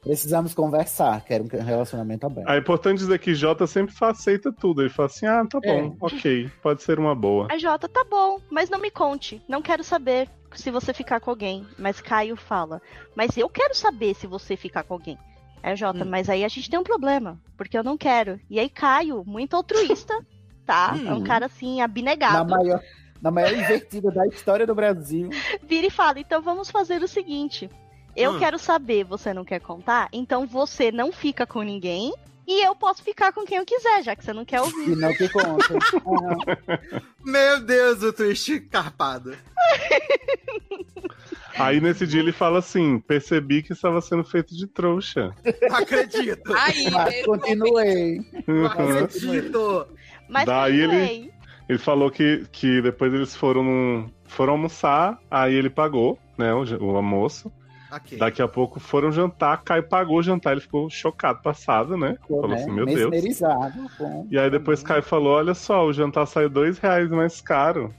Precisamos 0.00 0.52
conversar, 0.52 1.20
quero 1.24 1.44
um 1.44 1.62
relacionamento 1.62 2.26
aberto. 2.26 2.48
É 2.50 2.58
importante 2.58 2.98
dizer 2.98 3.20
que 3.20 3.34
Jota 3.36 3.68
sempre 3.68 3.94
aceita 4.00 4.52
tudo. 4.52 4.82
Ele 4.82 4.90
fala 4.90 5.06
assim, 5.06 5.26
ah, 5.26 5.44
tá 5.48 5.60
É. 5.62 5.80
bom, 5.82 5.96
ok, 6.00 6.50
pode 6.60 6.82
ser 6.82 6.98
uma 6.98 7.14
boa. 7.14 7.46
A 7.50 7.56
Jota, 7.56 7.88
tá 7.88 8.04
bom, 8.04 8.40
mas 8.50 8.68
não 8.68 8.80
me 8.80 8.90
conte. 8.90 9.40
Não 9.48 9.62
quero 9.62 9.84
saber 9.84 10.28
se 10.54 10.72
você 10.72 10.92
ficar 10.92 11.20
com 11.20 11.30
alguém. 11.30 11.64
Mas 11.78 12.00
Caio 12.00 12.34
fala: 12.36 12.82
Mas 13.14 13.36
eu 13.36 13.48
quero 13.48 13.74
saber 13.76 14.14
se 14.14 14.26
você 14.26 14.56
ficar 14.56 14.82
com 14.82 14.94
alguém. 14.94 15.16
Aí, 15.62 15.76
Jota, 15.76 16.04
mas 16.04 16.28
aí 16.28 16.44
a 16.44 16.48
gente 16.48 16.68
tem 16.68 16.80
um 16.80 16.82
problema, 16.82 17.40
porque 17.56 17.78
eu 17.78 17.84
não 17.84 17.96
quero. 17.96 18.40
E 18.50 18.58
aí, 18.58 18.68
Caio, 18.68 19.22
muito 19.24 19.54
altruísta, 19.54 20.18
tá? 20.66 20.94
É 21.06 21.12
um 21.14 21.18
Hum. 21.18 21.22
cara 21.24 21.46
assim, 21.46 21.78
Na 21.78 21.84
abnegado. 21.84 22.50
maior, 22.50 22.82
na 23.22 23.30
maior 23.30 23.52
invertida 23.52 24.10
da 24.10 24.26
história 24.26 24.66
do 24.66 24.74
Brasil. 24.74 25.30
Vira 25.62 25.86
e 25.86 25.90
fala: 25.90 26.18
então 26.18 26.42
vamos 26.42 26.70
fazer 26.70 27.02
o 27.02 27.08
seguinte. 27.08 27.70
Eu 28.14 28.32
Hum. 28.32 28.38
quero 28.38 28.58
saber, 28.58 29.04
você 29.04 29.32
não 29.32 29.44
quer 29.44 29.60
contar? 29.60 30.08
Então 30.12 30.46
você 30.46 30.92
não 30.92 31.10
fica 31.12 31.46
com 31.46 31.62
ninguém 31.62 32.12
E 32.46 32.66
eu 32.66 32.74
posso 32.74 33.04
ficar 33.04 33.32
com 33.32 33.44
quem 33.44 33.56
eu 33.58 33.64
quiser, 33.64 34.02
já 34.02 34.16
que 34.16 34.24
você 34.24 34.32
não 34.32 34.44
quer 34.44 34.60
ouvir. 34.60 34.90
E 34.90 34.96
não 34.96 35.14
te 35.14 35.28
conta. 35.28 35.78
Meu 37.24 37.60
Deus, 37.64 38.02
o 38.02 38.12
twist 38.12 38.58
carpado. 38.62 39.36
Aí 41.56 41.80
nesse 41.80 42.06
dia 42.06 42.20
ele 42.20 42.32
fala 42.32 42.58
assim: 42.58 42.98
percebi 42.98 43.62
que 43.62 43.72
estava 43.72 44.00
sendo 44.00 44.24
feito 44.24 44.56
de 44.56 44.66
trouxa. 44.66 45.34
Acredito. 45.70 46.52
Aí, 46.54 46.90
Mas 46.90 47.24
continuei. 47.24 48.20
Não 48.46 48.54
Uhum. 48.56 48.66
acredito. 48.66 49.86
Mas 50.28 50.44
Daí 50.46 50.80
continuei. 50.80 51.04
Ele 51.16 51.32
falou 51.78 52.10
que, 52.10 52.44
que 52.52 52.82
depois 52.82 53.12
eles 53.12 53.34
foram, 53.36 53.62
num- 53.62 54.10
foram 54.26 54.52
almoçar, 54.54 55.18
aí 55.30 55.54
ele 55.54 55.70
pagou, 55.70 56.18
né, 56.38 56.52
o, 56.52 56.62
o 56.84 56.96
almoço. 56.96 57.52
Ok. 57.90 58.16
Daqui 58.18 58.40
a 58.40 58.48
pouco 58.48 58.80
foram 58.80 59.12
jantar, 59.12 59.62
Caio 59.62 59.82
pagou 59.82 60.18
o 60.18 60.22
jantar, 60.22 60.52
ele 60.52 60.62
ficou 60.62 60.88
chocado, 60.88 61.42
passado, 61.42 61.96
né? 61.96 62.16
Falou 62.26 62.48
né? 62.48 62.54
assim, 62.56 62.72
meu 62.72 62.86
Deus. 62.86 63.10
Mesmerizado. 63.10 63.86
com- 63.98 64.26
E 64.30 64.38
aí 64.38 64.50
depois 64.50 64.82
Caio 64.82 65.02
falou, 65.02 65.34
olha 65.34 65.52
só, 65.52 65.84
o 65.84 65.92
jantar 65.92 66.26
saiu 66.26 66.48
dois 66.48 66.78
reais 66.78 67.10
mais 67.10 67.40
caro. 67.42 67.94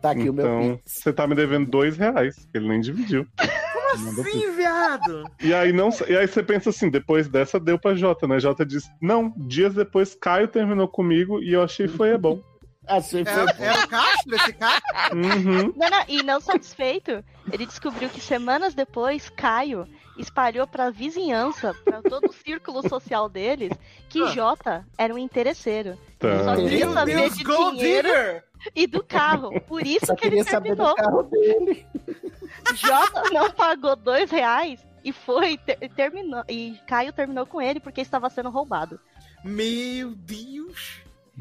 Tá 0.00 0.12
aqui 0.12 0.28
o 0.30 0.32
meu 0.32 0.46
então, 0.46 0.80
você 0.84 1.12
tá 1.12 1.26
me 1.26 1.34
devendo 1.34 1.70
dois 1.70 1.96
reais, 1.98 2.34
que 2.50 2.56
ele 2.58 2.68
nem 2.68 2.80
dividiu. 2.80 3.26
Mandou 3.98 4.24
Sim, 4.24 4.54
viado. 4.56 5.24
E 5.42 5.54
aí, 5.54 5.72
não, 5.72 5.88
e 6.08 6.16
aí 6.16 6.26
você 6.26 6.42
pensa 6.42 6.70
assim, 6.70 6.90
depois 6.90 7.28
dessa 7.28 7.58
deu 7.58 7.78
pra 7.78 7.94
Jota, 7.94 8.26
né? 8.26 8.38
Jota 8.40 8.64
disse, 8.64 8.90
não, 9.00 9.32
dias 9.36 9.74
depois 9.74 10.14
Caio 10.14 10.48
terminou 10.48 10.88
comigo 10.88 11.42
e 11.42 11.52
eu 11.52 11.62
achei 11.62 11.86
que 11.88 11.96
foi 11.96 12.10
é 12.10 12.18
bom. 12.18 12.40
Achei 12.88 13.24
que 13.24 13.30
Era, 13.30 13.54
foi 13.54 13.66
era 13.66 13.84
o 13.84 13.88
Castro 13.88 14.34
esse 14.36 14.52
cara? 14.52 14.82
Uhum. 15.12 15.72
Não, 15.76 15.90
não, 15.90 16.04
e 16.08 16.22
não 16.22 16.40
satisfeito, 16.40 17.24
ele 17.52 17.66
descobriu 17.66 18.08
que 18.08 18.20
semanas 18.20 18.74
depois, 18.74 19.28
Caio 19.28 19.88
espalhou 20.16 20.66
pra 20.66 20.88
vizinhança, 20.90 21.74
pra 21.84 22.00
todo 22.00 22.28
o 22.30 22.32
círculo 22.32 22.88
social 22.88 23.28
deles, 23.28 23.72
que 24.08 24.22
Ah. 24.22 24.26
Jota 24.28 24.86
era 24.96 25.12
um 25.12 25.18
interesseiro. 25.18 25.98
Tá. 26.18 26.28
Ele 26.28 26.44
só 26.44 26.56
queria 26.56 26.86
Meu 26.86 26.94
saber 26.94 27.16
Deus, 27.16 27.36
de 27.36 27.44
Gold 27.44 27.76
dinheiro 27.78 28.42
e 28.74 28.86
do 28.86 29.02
carro. 29.04 29.60
Por 29.62 29.86
isso 29.86 30.06
Só 30.06 30.14
que 30.14 30.26
ele 30.28 30.42
terminou. 30.44 30.94
carro 30.94 31.22
dele. 31.24 31.86
Jota 32.74 33.22
não 33.32 33.50
pagou 33.50 33.94
dois 33.96 34.30
reais 34.30 34.80
e 35.04 35.12
foi 35.12 35.56
ter- 35.58 35.88
terminou 35.90 36.42
e 36.48 36.78
Caio 36.86 37.12
terminou 37.12 37.44
com 37.46 37.60
ele 37.60 37.78
porque 37.80 38.00
estava 38.00 38.30
sendo 38.30 38.48
roubado. 38.50 38.98
Meu 39.44 40.12
Deus. 40.14 41.00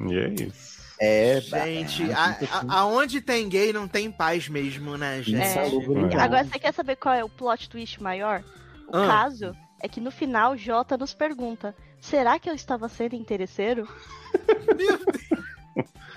E 0.10 0.18
é 0.18 0.28
isso. 0.48 0.75
É, 1.00 1.42
Gente, 1.42 2.06
bah, 2.06 2.38
a- 2.42 2.74
a- 2.76 2.80
aonde 2.80 3.20
tem 3.22 3.50
gay 3.50 3.74
não 3.74 3.88
tem 3.88 4.10
paz 4.12 4.48
mesmo, 4.48 4.98
né, 4.98 5.22
gente? 5.22 5.44
insalubre. 5.46 6.16
É. 6.16 6.20
Agora 6.22 6.44
você 6.46 6.58
quer 6.58 6.74
saber 6.74 6.96
qual 6.96 7.14
é 7.14 7.24
o 7.24 7.30
plot 7.30 7.70
twist 7.70 8.02
maior? 8.02 8.44
O 8.88 8.96
Ah. 8.98 9.08
caso 9.08 9.54
é 9.82 9.88
que 9.90 10.00
no 10.00 10.10
final 10.12 10.56
Jota 10.56 10.98
nos 10.98 11.14
pergunta: 11.14 11.76
será 12.00 12.40
que 12.40 12.50
eu 12.50 12.54
estava 12.56 12.88
sendo 12.88 13.16
interesseiro? 13.16 13.88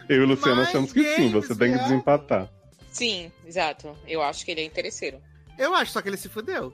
Eu 0.09 0.17
e 0.23 0.25
o 0.25 0.27
Luciano 0.27 0.57
Mas 0.57 0.69
achamos 0.69 0.91
que 0.93 1.05
sim, 1.17 1.31
você 1.31 1.49
tem 1.49 1.57
que 1.71 1.75
games, 1.75 1.83
desempatar. 1.83 2.49
Sim, 2.91 3.31
exato. 3.47 3.95
Eu 4.07 4.23
acho 4.23 4.43
que 4.43 4.51
ele 4.53 4.63
é 4.63 4.65
interesseiro. 4.65 5.19
Eu 5.59 5.75
acho 5.75 5.93
só 5.93 6.01
que 6.01 6.09
ele 6.09 6.17
se 6.17 6.31
fudeu. 6.31 6.73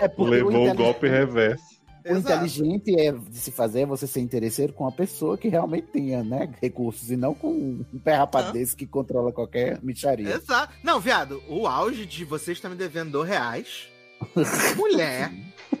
É 0.00 0.08
Levou 0.18 0.68
o 0.70 0.74
golpe 0.74 1.08
reverso. 1.08 1.73
O 2.06 2.16
inteligente 2.16 2.94
é 3.00 3.12
de 3.12 3.38
se 3.38 3.50
fazer 3.50 3.80
é 3.82 3.86
você 3.86 4.06
ser 4.06 4.20
interesseiro 4.20 4.72
com 4.72 4.84
uma 4.84 4.92
pessoa 4.92 5.38
que 5.38 5.48
realmente 5.48 5.86
tenha, 5.88 6.22
né, 6.22 6.52
recursos 6.60 7.10
e 7.10 7.16
não 7.16 7.34
com 7.34 7.48
um 7.50 7.98
pé 8.04 8.14
rapado 8.14 8.48
Hã? 8.48 8.52
desse 8.52 8.76
que 8.76 8.86
controla 8.86 9.32
qualquer 9.32 9.78
micharia. 9.82 10.34
Exato. 10.34 10.74
Não, 10.82 11.00
viado, 11.00 11.42
o 11.48 11.66
auge 11.66 12.04
de 12.04 12.24
vocês 12.24 12.58
estão 12.58 12.70
me 12.70 12.76
devendo 12.76 13.12
dois 13.12 13.28
reais. 13.28 13.88
Mulher. 14.76 15.32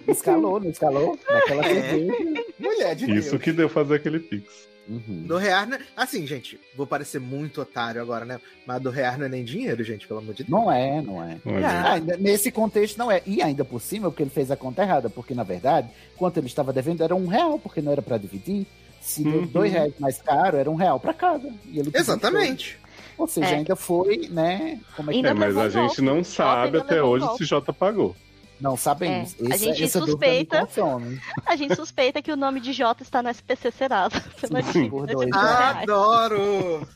Escalou, 0.08 0.58
não 0.60 0.68
escalou? 0.70 1.18
Naquela 1.30 1.64
É. 1.66 1.74
cerveja. 1.90 2.44
Mulher 2.58 2.94
de 2.96 3.04
Isso 3.18 3.30
Deus. 3.32 3.42
que 3.42 3.52
deu 3.52 3.68
fazer 3.68 3.94
aquele 3.96 4.20
pix. 4.20 4.68
Uhum. 4.88 5.22
Do 5.26 5.36
reais, 5.38 5.68
né? 5.68 5.78
Assim, 5.96 6.26
gente, 6.26 6.60
vou 6.76 6.86
parecer 6.86 7.18
muito 7.18 7.60
otário 7.62 8.00
agora, 8.02 8.24
né? 8.24 8.38
Mas 8.66 8.82
do 8.82 8.90
reais 8.90 9.18
não 9.18 9.26
é 9.26 9.28
nem 9.28 9.42
dinheiro, 9.44 9.82
gente, 9.82 10.06
pelo 10.06 10.20
amor 10.20 10.34
de 10.34 10.44
Deus. 10.44 10.50
Não 10.50 10.70
é, 10.70 11.00
não 11.00 11.22
é. 11.24 11.36
Não 11.44 11.58
é 11.58 11.64
Ah, 11.64 11.92
ainda- 11.94 12.16
nesse 12.18 12.50
contexto 12.50 12.98
não 12.98 13.10
é. 13.10 13.22
E 13.26 13.40
ainda 13.42 13.64
por 13.64 13.80
cima, 13.80 14.10
porque 14.10 14.22
ele 14.22 14.30
fez 14.30 14.50
a 14.50 14.56
conta 14.56 14.82
errada, 14.82 15.08
porque 15.08 15.34
na 15.34 15.42
verdade, 15.42 15.88
quanto 16.16 16.36
ele 16.38 16.46
estava 16.46 16.72
devendo 16.72 17.02
era 17.02 17.14
um 17.14 17.26
real, 17.26 17.58
porque 17.58 17.80
não 17.80 17.92
era 17.92 18.02
para 18.02 18.18
dividir. 18.18 18.66
Se 19.00 19.22
deu 19.22 19.40
Uhum. 19.40 19.46
dois 19.46 19.72
reais 19.72 19.92
mais 19.98 20.20
caro, 20.20 20.56
era 20.56 20.70
um 20.70 20.74
real 20.74 20.98
para 21.00 21.12
cada. 21.14 21.48
E 21.66 21.78
ele 21.78 21.90
Exatamente. 21.94 22.78
Ou 23.16 23.26
seja, 23.28 23.48
É. 23.48 23.54
ainda 23.56 23.76
foi, 23.76 24.28
né? 24.28 24.80
Como 24.96 25.10
é 25.10 25.14
que 25.14 25.26
É, 25.26 25.32
mas 25.34 25.56
a 25.56 25.68
gente 25.68 26.00
não 26.02 26.24
sabe 26.24 26.78
até 26.78 27.02
hoje 27.02 27.26
se 27.36 27.44
Jota 27.44 27.72
pagou. 27.72 28.16
Não 28.60 28.76
sabemos. 28.76 29.34
É, 29.40 29.52
a 29.52 29.56
gente 29.56 29.88
suspeita. 29.88 30.68
A 31.44 31.56
gente 31.56 31.74
suspeita 31.74 32.22
que 32.22 32.32
o 32.32 32.36
nome 32.36 32.60
de 32.60 32.72
Jota 32.72 33.02
está 33.02 33.22
no 33.22 33.28
SPC 33.28 33.70
Serasa. 33.72 34.20
Pela 34.40 34.62
Sim, 34.62 34.88
por 34.88 35.06
dois 35.06 35.28
dois 35.30 35.42
reais. 35.44 35.82
Adoro! 35.82 36.88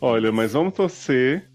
Olha, 0.00 0.32
mas 0.32 0.52
vamos 0.52 0.72
torcer 0.74 1.48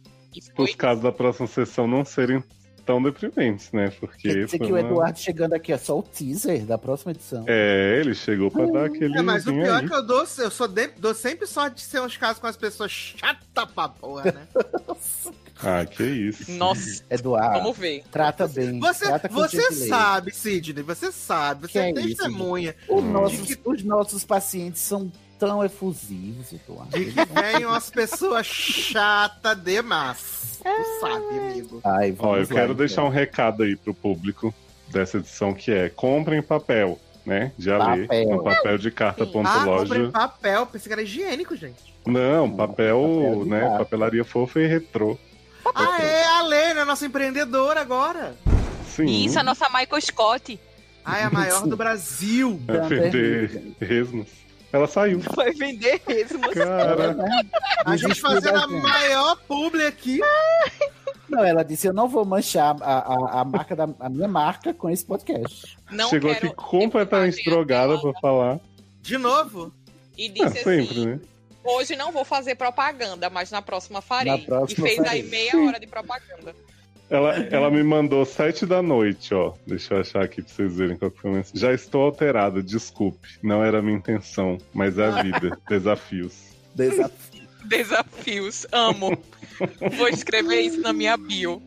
os 0.57 0.76
casos 0.76 1.03
da 1.03 1.11
próxima 1.11 1.47
sessão 1.47 1.88
não 1.88 2.06
serem 2.06 2.43
tão 2.85 3.02
deprimentes, 3.02 3.72
né? 3.72 3.89
Porque 3.99 4.30
Quer 4.31 4.45
dizer 4.45 4.60
que 4.60 4.65
o 4.65 4.76
uma- 4.76 4.80
Eduardo 4.80 5.18
chegando 5.18 5.53
aqui 5.53 5.73
é 5.73 5.77
só 5.77 5.97
o 5.97 6.03
teaser 6.03 6.64
da 6.65 6.77
próxima 6.77 7.11
edição. 7.11 7.43
É, 7.47 7.99
ele 7.99 8.14
chegou 8.14 8.52
pra 8.52 8.68
dar 8.68 8.85
aquele. 8.85 9.18
É, 9.18 9.22
mas 9.23 9.47
o 9.47 9.52
pior 9.52 9.80
aí. 9.80 9.85
é 9.85 9.88
que 9.88 9.93
eu 9.95 10.06
dou, 10.06 10.19
eu 10.38 10.52
sou 10.52 10.68
de- 10.68 10.91
dou 10.99 11.15
sempre 11.15 11.47
sorte 11.47 11.77
de 11.77 11.81
ser 11.81 11.99
uns 12.02 12.15
casos 12.15 12.39
com 12.39 12.45
as 12.45 12.56
pessoas 12.56 12.91
chatas 12.91 13.72
pra 13.73 13.89
porra, 13.89 14.26
né? 14.31 14.47
Ah, 15.64 15.86
que 15.86 16.03
isso. 16.03 16.52
Nossa, 16.52 17.03
Eduardo, 17.10 17.60
vamos 17.60 17.77
ver. 17.77 18.03
trata 18.11 18.48
bem. 18.48 18.80
Você, 18.80 19.06
trata 19.06 19.27
você 19.30 19.72
sabe, 19.72 20.32
Sidney, 20.34 20.84
você 20.84 21.11
sabe, 21.11 21.61
você 21.68 21.72
Que 21.72 21.80
é 21.80 21.82
é 21.90 21.91
isso, 22.06 22.18
testemunha 22.18 22.76
Os 22.90 23.03
Hum. 23.03 23.11
nossos, 23.11 23.57
os 23.64 23.84
nossos 23.84 24.23
pacientes 24.26 24.82
são 24.82 25.11
tão 25.40 25.64
efusivos, 25.64 26.52
Eduardo. 26.53 26.91
de 26.98 27.06
que 27.06 27.26
vem 27.26 27.65
umas 27.65 27.90
pessoas 27.90 28.45
chatas 28.45 29.61
demais. 29.64 30.60
Tu 30.64 30.99
sabe, 30.99 31.38
amigo. 31.40 31.82
Ai, 31.84 32.15
Ó, 32.19 32.36
eu 32.36 32.41
lá, 32.41 32.48
quero 32.48 32.64
então. 32.65 32.76
deixar 32.76 33.03
um 33.03 33.10
recado 33.10 33.64
aí 33.64 33.76
pro 33.76 33.94
público 33.94 34.53
dessa 34.90 35.18
edição 35.18 35.53
que 35.53 35.72
é 35.72 35.90
comprem 35.90 36.41
papel, 36.41 36.99
né? 37.26 37.52
De 37.57 37.69
ler. 37.69 38.07
Papel. 38.07 38.30
Um 38.30 38.44
papel 38.44 38.77
de 38.77 38.91
carta 38.91 39.26
Sim. 39.26 39.32
ponto 39.32 39.48
Ah, 39.49 39.64
loja. 39.65 39.84
comprei 39.94 40.11
papel, 40.11 40.65
pensei 40.65 40.88
que 40.88 40.94
era 40.94 41.02
higiênico, 41.03 41.56
gente. 41.56 41.94
Não, 42.06 42.49
papel, 42.49 43.02
papel 43.02 43.45
né? 43.45 43.77
Papelaria 43.77 44.23
fofa 44.26 44.60
e 44.61 44.68
retrô. 44.68 45.18
Ah, 45.73 46.01
é 46.01 46.23
a 46.25 46.41
Lena, 46.43 46.85
nossa 46.85 47.05
empreendedora 47.05 47.81
agora. 47.81 48.35
Sim. 48.87 49.05
Isso, 49.25 49.39
a 49.39 49.43
nossa 49.43 49.67
Michael 49.69 50.01
Scott 50.01 50.59
Ah, 51.03 51.19
é 51.19 51.23
a 51.23 51.29
maior 51.29 51.67
do 51.67 51.75
Brasil. 51.75 52.59
É 52.67 52.79
vender 52.87 53.75
resmos. 53.79 54.27
Ela 54.71 54.87
saiu. 54.87 55.19
vai 55.35 55.51
vender 55.53 56.01
mesmo. 56.07 56.41
Cara, 56.51 57.15
A 57.85 57.95
gente 57.95 58.19
fazendo 58.19 58.57
a 58.57 58.67
maior 58.67 59.37
publi 59.47 59.85
aqui. 59.85 60.19
Não, 61.29 61.43
ela 61.43 61.63
disse: 61.63 61.87
Eu 61.87 61.93
não 61.93 62.07
vou 62.07 62.25
manchar 62.25 62.75
a, 62.81 62.97
a, 62.99 63.41
a 63.41 63.45
marca 63.45 63.75
da, 63.75 63.87
a 63.99 64.09
minha 64.09 64.27
marca 64.27 64.73
com 64.73 64.89
esse 64.89 65.05
podcast. 65.05 65.77
Não 65.89 66.09
chegou 66.09 66.33
quero 66.33 66.47
aqui 66.47 66.55
completamente 66.55 67.43
drogada 67.49 67.97
pra 67.99 68.13
falar. 68.21 68.59
De 69.01 69.17
novo. 69.17 69.71
E 70.17 70.27
Ah, 70.27 70.49
disse 70.49 70.63
sempre, 70.63 70.91
assim: 70.91 71.05
né? 71.05 71.19
Hoje 71.65 71.95
não 71.95 72.11
vou 72.11 72.23
fazer 72.23 72.55
propaganda, 72.55 73.29
mas 73.29 73.51
na 73.51 73.61
próxima 73.61 74.01
farei. 74.01 74.31
Na 74.31 74.39
próxima 74.39 74.87
e 74.87 74.89
fez 74.89 75.05
farei. 75.05 75.21
aí 75.21 75.27
meia 75.27 75.57
hora 75.57 75.79
de 75.79 75.87
propaganda. 75.87 76.55
Ela, 77.09 77.35
ela 77.51 77.69
me 77.69 77.83
mandou 77.83 78.25
sete 78.25 78.65
da 78.65 78.81
noite, 78.81 79.33
ó. 79.33 79.53
Deixa 79.67 79.93
eu 79.93 80.01
achar 80.01 80.23
aqui 80.23 80.41
pra 80.41 80.51
vocês 80.51 80.75
verem 80.75 80.97
qual 80.97 81.11
que 81.11 81.21
foi 81.21 81.31
a 81.31 81.33
mensagem. 81.35 81.59
Já 81.59 81.73
estou 81.73 82.03
alterada, 82.03 82.63
desculpe. 82.63 83.27
Não 83.43 83.63
era 83.63 83.79
a 83.79 83.81
minha 83.81 83.97
intenção, 83.97 84.57
mas 84.73 84.97
é 84.97 85.05
a 85.05 85.21
vida. 85.21 85.59
Desafios. 85.69 86.33
Desafio. 86.73 87.45
Desafios, 87.65 88.67
amo. 88.71 89.17
Vou 89.97 90.07
escrever 90.07 90.61
isso 90.61 90.81
na 90.81 90.93
minha 90.93 91.15
bio. 91.17 91.61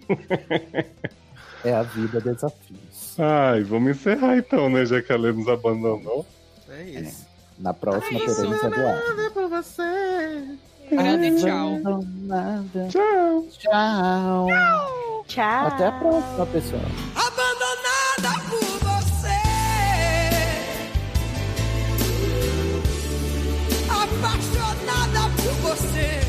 É 1.64 1.72
a 1.72 1.82
vida 1.82 2.20
desafios. 2.20 3.18
Ai, 3.18 3.62
vamos 3.64 3.96
encerrar 3.96 4.36
então, 4.36 4.70
né? 4.70 4.86
Já 4.86 5.02
que 5.02 5.12
a 5.12 5.16
Lê 5.16 5.32
nos 5.32 5.48
abandonou. 5.48 6.24
É 6.68 6.82
isso. 6.82 7.27
Na 7.58 7.74
próxima 7.74 8.20
É 8.20 8.24
isso. 8.24 8.36
teremos 8.36 8.62
Eduardo. 8.62 9.16
Nada 9.16 9.30
por 9.30 9.48
você. 9.48 10.58
Grande 10.90 11.42
tchau. 11.42 11.74
Abandonada. 11.76 12.88
Tchau. 12.88 13.46
Tchau. 13.58 14.46
Tchau. 15.26 15.66
Até 15.66 15.86
a 15.86 15.92
próxima, 15.92 16.46
pessoal. 16.46 16.82
Abandonada 17.14 18.44
por 18.48 18.78
você. 18.88 19.38
Apaixonada 23.90 25.30
por 25.36 25.52
você. 25.62 26.20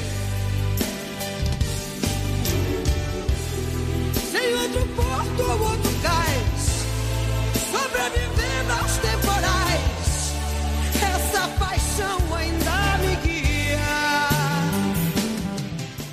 Sem 4.31 4.53
outro 4.55 4.87
porto, 4.95 5.57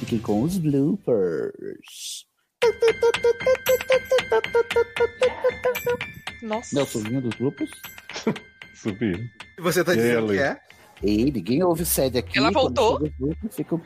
Fiquem 0.07 0.21
com 0.21 0.43
os 0.43 0.57
bloopers. 0.57 2.25
Nossa. 6.43 6.77
Não, 6.79 6.87
subindo 6.87 7.23
dos 7.23 7.35
grupos? 7.35 7.69
Subiram. 8.73 9.25
E 9.59 9.63
você 9.63 9.83
tá 9.83 9.97
dizendo 9.97 10.33
ele? 10.33 10.39
que 10.39 10.45
é? 10.45 10.61
Ei, 11.03 11.25
ninguém 11.33 11.65
ouve 11.65 11.83
o 11.83 11.87
sede 11.87 12.19
aqui. 12.19 12.39
Ela 12.39 12.53
voltou? 12.53 13.01
grupos, 13.01 13.37
fica- 13.57 13.81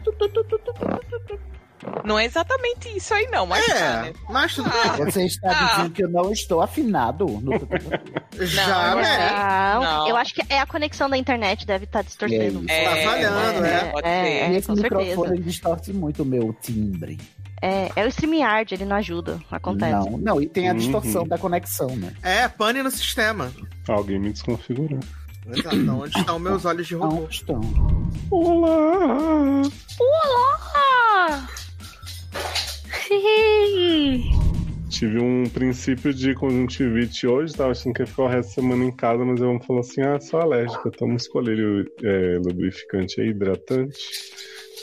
Não 2.05 2.19
é 2.19 2.25
exatamente 2.25 2.89
isso 2.97 3.13
aí, 3.15 3.27
não, 3.31 3.47
mas. 3.47 3.65
tá, 3.67 3.73
É, 3.75 4.03
né? 4.03 4.13
mas 4.29 4.55
tudo 4.55 4.69
Ah. 4.71 4.89
bem. 4.97 5.05
Você 5.07 5.25
está 5.25 5.49
Ah. 5.51 5.77
dizendo 5.77 5.91
que 5.91 6.05
eu 6.05 6.09
não 6.11 6.31
estou 6.33 6.61
afinado. 6.61 7.27
No... 7.27 7.53
Já, 8.47 8.91
Não, 8.95 8.97
né? 9.03 9.31
Não, 9.75 9.83
Não. 9.83 10.09
eu 10.09 10.17
acho 10.17 10.35
que 10.35 10.43
é 10.49 10.59
a 10.61 10.67
conexão 10.67 11.09
da 11.11 11.17
internet 11.17 11.67
deve 11.67 11.85
estar 11.85 12.03
distorcendo. 12.03 12.65
É 12.69 12.85
Tá 12.85 12.97
falhando, 13.11 13.65
é, 13.65 13.71
é. 13.75 13.85
Pode 13.91 14.07
é, 14.09 14.39
é, 14.41 14.53
E 14.53 14.57
esse 14.57 14.67
com 14.69 14.75
microfone 14.75 15.41
distorce 15.41 15.93
muito 15.93 16.23
o 16.23 16.27
meu 16.27 16.53
timbre. 16.61 17.19
É, 17.63 17.91
é 17.95 18.05
o 18.05 18.09
StreamYard, 18.09 18.73
ele 18.75 18.85
não 18.87 18.97
ajuda. 18.97 19.39
Acontece. 19.51 19.93
Não, 19.93 20.17
não, 20.19 20.41
e 20.41 20.47
tem 20.49 20.69
a 20.69 20.73
Uhum. 20.73 20.79
distorção 20.79 21.27
da 21.27 21.37
conexão, 21.37 21.89
né? 21.97 22.13
É, 22.23 22.49
pane 22.49 22.83
no 22.83 22.91
sistema. 22.91 23.53
Alguém 23.89 24.19
me 24.19 24.31
desconfigurou. 24.33 25.01
Exato. 25.53 25.77
Então, 25.77 26.01
onde 26.01 26.17
estão 26.19 26.39
meus 26.39 26.65
olhos 26.65 26.87
de 26.87 26.95
robô? 26.95 27.15
Não 27.17 27.29
estão. 27.29 27.61
Olá! 28.31 29.63
Olá! 29.99 31.49
Tive 34.89 35.19
um 35.19 35.49
princípio 35.49 36.13
de 36.13 36.35
conjuntivite 36.35 37.27
hoje, 37.27 37.55
tava 37.55 37.71
achando 37.71 37.95
que 37.95 38.03
ia 38.03 38.07
ficar 38.07 38.25
o 38.25 38.29
resto 38.29 38.49
da 38.49 38.55
semana 38.55 38.85
em 38.85 38.95
casa, 38.95 39.25
mas 39.25 39.41
eu 39.41 39.59
falou 39.61 39.81
assim: 39.81 40.03
ah, 40.03 40.21
sou 40.21 40.41
alérgica, 40.41 40.89
então 40.89 41.09
vamos 41.09 41.23
escolher 41.23 41.59
o 41.59 41.85
é, 42.07 42.39
lubrificante 42.45 43.21
aí, 43.21 43.29
hidratante 43.29 43.99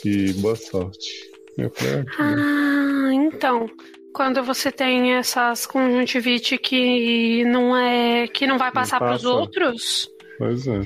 e 0.04 0.32
boa 0.34 0.56
sorte. 0.56 1.30
Eu 1.56 1.70
falei, 1.70 2.04
ah, 2.18 3.08
Ah, 3.08 3.14
então. 3.14 3.68
Quando 4.14 4.42
você 4.42 4.72
tem 4.72 5.14
essas 5.14 5.66
conjuntivite 5.66 6.58
que 6.58 7.44
não 7.44 7.76
é. 7.76 8.26
que 8.26 8.46
não 8.46 8.58
vai 8.58 8.72
passar 8.72 8.98
pros 8.98 9.22
passa. 9.22 9.28
outros. 9.28 10.08
pois 10.38 10.66
é. 10.66 10.80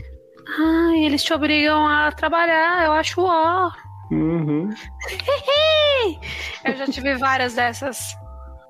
Ah, 0.59 0.93
eles 0.99 1.23
te 1.23 1.33
obrigam 1.33 1.87
a 1.87 2.13
trabalhar, 2.13 2.85
eu 2.85 2.93
acho 2.93 3.21
ó. 3.23 3.71
Uhum. 4.13 4.69
Eu 6.65 6.77
já 6.77 6.87
tive 6.87 7.15
várias 7.17 7.55
dessas. 7.55 8.15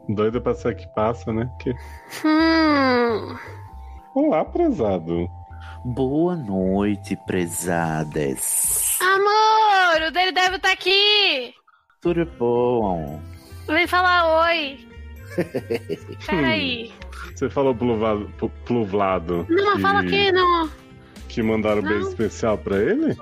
Doida 0.09 0.41
pra 0.41 0.55
ser 0.55 0.75
que 0.77 0.87
passa, 0.95 1.33
né? 1.33 1.51
Que... 1.61 1.71
Hum. 2.25 3.37
Olá, 4.15 4.45
prezado. 4.45 5.29
Boa 5.85 6.37
noite, 6.37 7.17
prezadas. 7.27 8.99
Amor, 9.01 10.09
o 10.09 10.11
dele 10.13 10.33
deve 10.33 10.57
estar 10.57 10.73
aqui. 10.73 11.53
Tudo 12.01 12.25
bom? 12.39 13.21
Vem 13.67 13.87
falar 13.87 14.47
oi. 14.49 14.87
Peraí. 16.27 16.93
Você 17.35 17.49
falou 17.51 17.75
pro 17.75 17.97
Vlado, 17.99 18.31
pro- 18.37 18.49
pro 18.65 18.85
Vlado 18.85 19.47
Não, 19.49 19.77
que, 19.77 19.83
fala 19.83 20.01
aqui, 20.01 20.31
não. 20.31 20.71
que 21.29 21.43
mandaram 21.43 21.81
um 21.81 21.85
beijo 21.89 22.09
especial 22.09 22.59
pra 22.59 22.77
ele? 22.79 23.17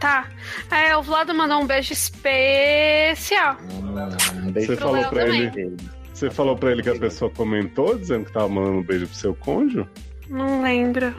Tá. 0.00 0.26
É, 0.70 0.96
o 0.96 1.02
Vlado 1.02 1.34
mandou 1.34 1.60
um 1.60 1.66
beijo 1.66 1.92
especial. 1.92 3.56
Um 3.60 4.50
beijo 4.50 4.68
Você 4.74 4.76
falou 4.76 4.94
Léo 4.94 5.10
pra 5.10 5.24
também. 5.26 5.40
ele. 5.42 5.76
Você 6.14 6.30
falou 6.30 6.56
pra 6.56 6.72
ele 6.72 6.82
que 6.82 6.88
a 6.90 6.98
pessoa 6.98 7.30
comentou 7.30 7.96
dizendo 7.98 8.24
que 8.24 8.32
tava 8.32 8.48
mandando 8.48 8.78
um 8.78 8.82
beijo 8.82 9.06
pro 9.06 9.14
seu 9.16 9.34
cônjuge? 9.34 9.86
Não 10.28 10.62
lembro. 10.62 11.14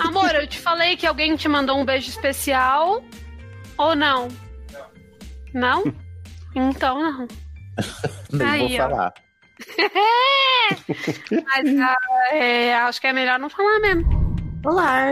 Amor, 0.00 0.34
eu 0.34 0.46
te 0.46 0.58
falei 0.58 0.96
que 0.96 1.06
alguém 1.06 1.36
te 1.36 1.46
mandou 1.46 1.78
um 1.78 1.84
beijo 1.84 2.08
especial 2.08 3.04
ou 3.78 3.94
não? 3.94 4.28
Não? 5.54 5.84
Então 6.52 7.00
não. 7.00 7.28
Nem 8.32 8.48
Aí, 8.48 8.76
vou 8.76 8.86
ó. 8.86 8.90
falar. 8.90 9.14
Mas 11.44 11.80
ah, 11.80 12.34
é, 12.34 12.74
acho 12.74 13.00
que 13.00 13.06
é 13.06 13.12
melhor 13.12 13.38
não 13.38 13.48
falar 13.48 13.78
mesmo. 13.78 14.34
Olá! 14.66 15.10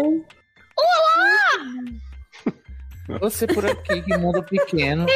Você 3.20 3.46
por 3.46 3.64
aqui, 3.64 4.02
que 4.02 4.16
mundo 4.18 4.42
pequeno. 4.42 5.06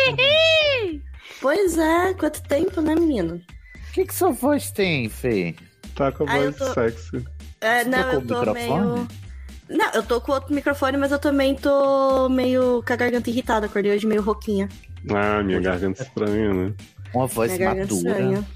Pois 1.40 1.76
é, 1.76 2.14
quanto 2.14 2.43
tempo, 2.44 2.80
né, 2.80 2.94
menino? 2.94 3.34
O 3.36 3.93
que, 3.93 4.06
que 4.06 4.14
sua 4.14 4.30
voz 4.30 4.70
tem, 4.70 5.09
Fê? 5.09 5.55
Tá 5.94 6.10
com 6.10 6.24
a 6.24 6.32
Ah, 6.32 6.39
voz 6.40 6.56
tô- 6.56 6.72
sexy. 6.72 7.24
É, 7.60 7.84
Você 7.84 7.90
não, 7.90 8.12
eu 8.12 8.26
tô 8.26 8.39
microfone? 8.40 8.93
meio. 8.93 9.09
Não, 9.68 9.90
eu 9.94 10.02
tô 10.02 10.20
com 10.20 10.32
outro 10.32 10.55
microfone, 10.55 10.97
mas 10.97 11.12
eu 11.12 11.18
também 11.18 11.55
tô 11.55 12.28
meio 12.28 12.82
com 12.86 12.93
a 12.93 12.97
garganta 12.97 13.30
irritada. 13.30 13.66
Acordei 13.66 13.94
hoje 13.94 14.06
meio 14.06 14.22
rouquinha. 14.22 14.68
Ah, 15.10 15.43
minha 15.43 15.60
garganta 15.60 16.02
estranha, 16.02 16.52
né? 16.52 16.72
Uma 17.14 17.26
voz 17.26 17.52
Minha 17.52 17.66
garganta 17.74 17.94
madura. 17.94 18.10
estranha. 18.10 18.48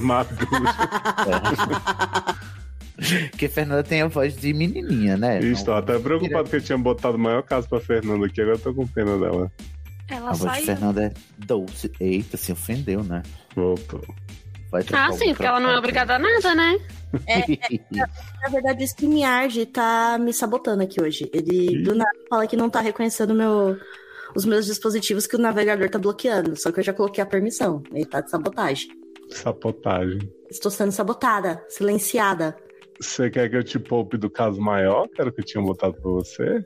Madura. 0.00 0.46
Porque 3.30 3.48
Fernanda 3.48 3.82
tem 3.82 4.02
a 4.02 4.08
voz 4.08 4.36
de 4.36 4.52
menininha, 4.52 5.16
né? 5.16 5.40
Estou 5.40 5.74
até 5.74 5.98
preocupado 5.98 6.48
que 6.48 6.56
eu 6.56 6.60
tinha 6.60 6.78
botado 6.78 7.16
o 7.16 7.20
maior 7.20 7.42
caso 7.42 7.68
pra 7.68 7.80
Fernanda 7.80 8.26
aqui, 8.26 8.40
agora 8.40 8.56
eu 8.56 8.60
tô 8.60 8.74
com 8.74 8.86
pena 8.86 9.18
dela. 9.18 9.50
Ela 10.08 10.30
A 10.30 10.32
voz 10.34 10.40
de 10.40 10.48
saiu. 10.48 10.66
Fernanda 10.66 11.04
é 11.04 11.12
doce. 11.38 11.90
Eita, 12.00 12.36
se 12.36 12.52
ofendeu, 12.52 13.02
né? 13.02 13.22
Voltou. 13.54 14.02
Vai 14.70 14.82
trocar 14.82 15.10
Ah, 15.10 15.12
sim, 15.12 15.28
porque 15.34 15.46
ela 15.46 15.60
não 15.60 15.70
é 15.70 15.78
obrigada 15.78 16.16
a 16.16 16.18
nada, 16.18 16.54
né? 16.54 16.78
Na 17.92 18.48
verdade, 18.48 18.82
o 18.82 18.86
StreamYard 18.86 19.66
tá 19.66 20.18
me 20.18 20.32
sabotando 20.32 20.82
aqui 20.82 21.00
hoje. 21.00 21.30
Ele 21.32 21.82
do 21.82 21.94
nada 21.94 22.10
fala 22.28 22.46
que 22.46 22.56
não 22.56 22.70
tá 22.70 22.80
reconhecendo 22.80 23.34
meu, 23.34 23.76
os 24.34 24.44
meus 24.46 24.64
dispositivos 24.66 25.26
que 25.26 25.36
o 25.36 25.38
navegador 25.38 25.90
tá 25.90 25.98
bloqueando. 25.98 26.56
Só 26.56 26.72
que 26.72 26.80
eu 26.80 26.84
já 26.84 26.92
coloquei 26.92 27.22
a 27.22 27.26
permissão. 27.26 27.82
Ele 27.92 28.06
tá 28.06 28.20
de 28.20 28.30
sabotagem. 28.30 28.88
Sabotagem. 29.30 30.20
Estou 30.50 30.70
sendo 30.70 30.92
sabotada, 30.92 31.62
silenciada. 31.68 32.56
Você 33.02 33.28
quer 33.28 33.50
que 33.50 33.56
eu 33.56 33.64
te 33.64 33.78
poupe 33.80 34.16
do 34.16 34.30
caso 34.30 34.60
maior, 34.60 35.08
que 35.08 35.20
era 35.20 35.28
o 35.28 35.32
que 35.32 35.40
eu 35.40 35.44
tinha 35.44 35.62
botado 35.62 35.94
pra 35.94 36.10
você? 36.10 36.64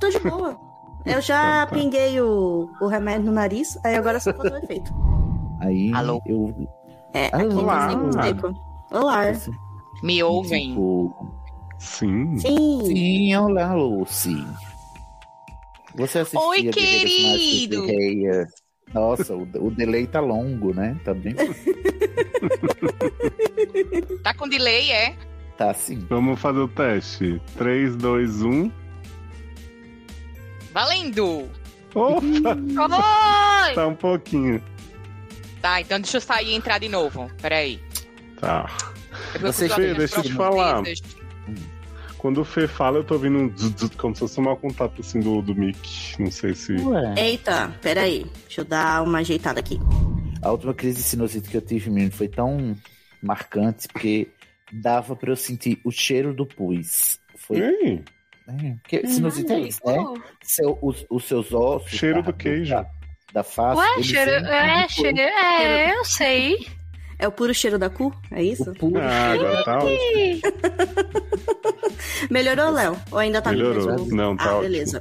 Tô 0.00 0.08
de 0.08 0.18
boa. 0.20 0.58
Eu 1.06 1.22
já 1.22 1.66
pinguei 1.68 2.20
o, 2.20 2.68
o 2.82 2.86
remédio 2.86 3.26
no 3.26 3.32
nariz, 3.32 3.78
aí 3.82 3.94
agora 3.94 4.20
só 4.20 4.34
faz 4.34 4.52
o 4.52 4.56
efeito. 4.56 4.92
Aí 5.60 5.90
Alô? 5.94 6.20
eu. 6.26 6.68
É, 7.14 7.26
aqui 7.28 7.54
Olá. 7.54 7.96
não 7.96 8.10
tem 8.10 8.22
seco. 8.22 8.52
Olá. 8.90 9.22
Me 10.02 10.22
ouvem. 10.22 10.70
Tipo, 10.70 11.32
Sim. 11.78 12.36
Sim. 12.36 12.84
Sim, 12.84 13.36
olá, 13.36 13.72
Lucy. 13.74 14.44
Você 15.94 16.18
assistia 16.18 16.48
Oi, 16.48 16.64
querido. 16.64 17.86
Nossa, 18.94 19.34
o, 19.34 19.46
o 19.60 19.70
delay 19.70 20.06
tá 20.06 20.20
longo, 20.20 20.74
né? 20.74 20.96
Tá 21.04 21.12
bem. 21.14 21.34
Tá 24.22 24.32
com 24.34 24.48
delay, 24.48 24.90
é? 24.90 25.16
Tá 25.56 25.70
assim. 25.70 25.98
Vamos 26.08 26.40
fazer 26.40 26.60
o 26.60 26.68
teste. 26.68 27.40
3, 27.56 27.96
2, 27.96 28.42
1. 28.42 28.70
Valendo! 30.72 31.48
Opa! 31.94 32.20
Oi! 33.68 33.74
Tá 33.74 33.86
um 33.86 33.94
pouquinho. 33.94 34.62
Tá, 35.60 35.80
então 35.80 36.00
deixa 36.00 36.18
eu 36.18 36.20
sair 36.20 36.50
e 36.50 36.54
entrar 36.54 36.78
de 36.78 36.88
novo. 36.88 37.30
Peraí. 37.42 37.80
Tá. 38.40 38.70
Eu 39.34 39.40
Você 39.40 39.68
Fê, 39.68 39.94
deixa 39.94 40.18
eu 40.20 40.22
te 40.22 40.32
falar. 40.34 40.82
coisas. 40.82 41.00
Quando 42.18 42.40
o 42.40 42.44
Fê 42.44 42.66
fala, 42.66 42.98
eu 42.98 43.04
tô 43.04 43.14
ouvindo 43.14 43.38
um 43.38 43.48
zzz, 43.56 43.70
zzz, 43.80 43.90
como 43.96 44.14
se 44.14 44.20
fosse 44.20 44.40
um 44.40 44.44
mau 44.44 44.56
contato 44.56 45.00
assim 45.00 45.20
do, 45.20 45.40
do 45.40 45.54
mic. 45.54 45.78
Não 46.18 46.30
sei 46.30 46.54
se. 46.54 46.72
Ué. 46.74 47.14
Eita, 47.16 47.72
peraí. 47.80 48.26
Deixa 48.46 48.60
eu 48.62 48.64
dar 48.64 49.02
uma 49.02 49.18
ajeitada 49.18 49.60
aqui. 49.60 49.78
A 50.42 50.50
última 50.50 50.74
crise 50.74 50.96
de 50.98 51.02
sinusite 51.04 51.48
que 51.48 51.56
eu 51.56 51.60
tive, 51.62 51.90
menino, 51.90 52.10
foi 52.12 52.28
tão 52.28 52.76
marcante 53.22 53.86
porque 53.88 54.28
dava 54.72 55.14
pra 55.16 55.30
eu 55.30 55.36
sentir 55.36 55.80
o 55.84 55.90
cheiro 55.90 56.34
do 56.34 56.44
pus. 56.46 57.18
Foi. 57.36 57.58
Ei, 57.58 58.04
É, 58.48 58.74
porque 58.82 59.06
sinusite 59.06 59.52
é 59.52 59.58
isso, 59.60 59.80
né? 59.86 59.96
Seu, 60.42 60.78
os, 60.82 61.04
os 61.10 61.24
seus 61.24 61.52
ossos. 61.52 61.90
cheiro 61.90 62.16
da- 62.22 62.30
do 62.30 62.32
queijo. 62.32 62.70
Da, 62.74 62.86
da 63.32 63.42
face. 63.44 63.78
Ué, 63.80 64.02
cheiro. 64.02 64.30
É, 64.30 64.88
cheiro. 64.88 65.18
É, 65.18 65.94
eu 65.94 66.04
sei. 66.04 66.66
É 67.18 67.26
o 67.26 67.32
puro 67.32 67.52
cheiro 67.52 67.78
da 67.78 67.90
cu? 67.90 68.14
É 68.30 68.42
isso? 68.42 68.70
O 68.70 68.74
puro 68.74 69.00
Ah, 69.00 69.30
cheiro 69.32 69.46
agora 69.48 69.64
da 69.64 69.64
tá. 69.64 69.78
Melhorou, 72.30 72.70
Léo? 72.70 72.96
Ou 73.10 73.18
ainda 73.18 73.40
tá 73.42 73.50
no 73.52 73.58
Melhorou. 73.58 73.86
mesmo? 73.86 74.16
Não, 74.16 74.36
tá 74.36 74.44
Ah, 74.44 74.48
ótimo. 74.56 74.62
beleza. 74.62 75.00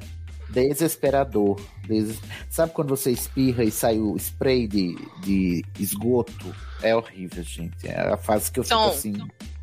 Desesperador. 0.49 1.59
Des- 1.87 2.19
Sabe 2.49 2.71
quando 2.73 2.89
você 2.89 3.11
espirra 3.11 3.63
e 3.63 3.71
sai 3.71 3.99
o 3.99 4.15
spray 4.17 4.67
de, 4.67 4.95
de 5.21 5.63
esgoto? 5.79 6.53
É 6.81 6.95
horrível, 6.95 7.43
gente. 7.43 7.87
É 7.87 8.13
a 8.13 8.17
fase 8.17 8.51
que 8.51 8.59
eu 8.59 8.63
fico 8.63 8.75
Tom. 8.75 8.89
assim. 8.89 9.13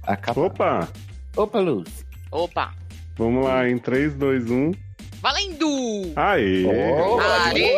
Acabado. 0.02 0.44
Opa! 0.46 0.88
Opa, 1.36 1.58
Luz. 1.58 1.88
Opa! 2.30 2.72
Vamos 3.16 3.44
lá, 3.44 3.68
em 3.68 3.78
3, 3.78 4.14
2, 4.14 4.50
1. 4.50 4.72
Valendo! 5.20 6.12
Aê! 6.16 6.64
Oh, 6.66 7.18
Aê! 7.20 7.76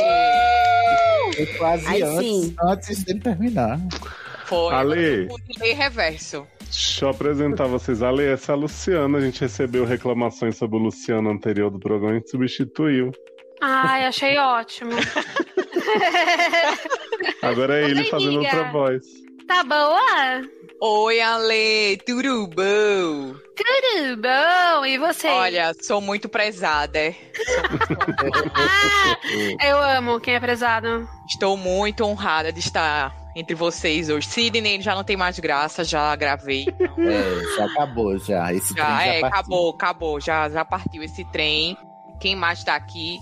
Foi 1.37 1.47
quase 1.59 1.87
Aí 1.87 2.03
antes, 2.03 2.19
sim. 2.27 2.55
antes 2.63 3.05
dele 3.05 3.21
terminar. 3.21 3.79
Foi. 4.47 4.75
Ale. 4.75 5.29
delay 5.49 5.73
reverso. 5.73 6.47
Deixa 6.61 7.05
eu 7.05 7.09
apresentar 7.11 7.67
vocês. 7.67 8.03
Ale, 8.03 8.25
essa 8.25 8.53
é 8.53 8.55
a 8.55 8.59
Luciana. 8.59 9.19
A 9.19 9.21
gente 9.21 9.41
recebeu 9.41 9.85
reclamações 9.85 10.57
sobre 10.57 10.77
o 10.77 10.81
Luciano 10.81 11.31
anterior 11.31 11.71
do 11.71 11.79
programa 11.79 12.15
e 12.15 12.17
a 12.17 12.19
gente 12.19 12.31
substituiu. 12.31 13.13
Ai, 13.61 14.05
achei 14.07 14.37
ótimo. 14.39 14.93
Agora 17.43 17.79
é 17.81 17.85
ele 17.85 18.01
Oi, 18.01 18.07
fazendo 18.07 18.39
amiga. 18.39 18.57
outra 18.57 18.73
voz. 18.73 19.03
Tá 19.47 19.63
boa? 19.65 20.43
Oi, 20.81 21.21
Ale, 21.21 21.97
tudo 22.05 22.47
bom? 22.49 23.35
Tudo 23.57 24.17
bom? 24.21 24.85
E 24.85 24.99
você? 24.99 25.29
Olha, 25.29 25.73
sou 25.81 26.01
muito 26.01 26.29
prezada. 26.29 26.99
é. 26.99 27.15
Eu 29.71 29.79
amo 29.81 30.21
quem 30.21 30.35
é 30.35 30.41
prezado. 30.41 31.09
Estou 31.27 31.57
muito 31.57 32.05
honrada 32.05 32.53
de 32.53 32.59
estar 32.61 33.15
entre 33.37 33.55
vocês 33.55 34.09
hoje. 34.09 34.27
Sidney 34.27 34.81
já 34.81 34.95
não 34.95 35.05
tem 35.05 35.15
mais 35.17 35.39
graça, 35.39 35.85
já 35.85 36.17
gravei. 36.17 36.67
É, 36.81 37.57
já 37.57 37.67
acabou, 37.67 38.19
já. 38.19 38.51
Esse 38.53 38.75
trem 38.75 38.87
Já, 38.87 38.97
já 38.99 39.05
é, 39.05 39.21
partiu. 39.21 39.27
acabou, 39.39 39.71
acabou. 39.71 40.21
Já, 40.21 40.49
já 40.49 40.65
partiu 40.65 41.03
esse 41.03 41.23
trem. 41.27 41.77
Quem 42.19 42.35
mais 42.35 42.65
tá 42.65 42.75
aqui? 42.75 43.19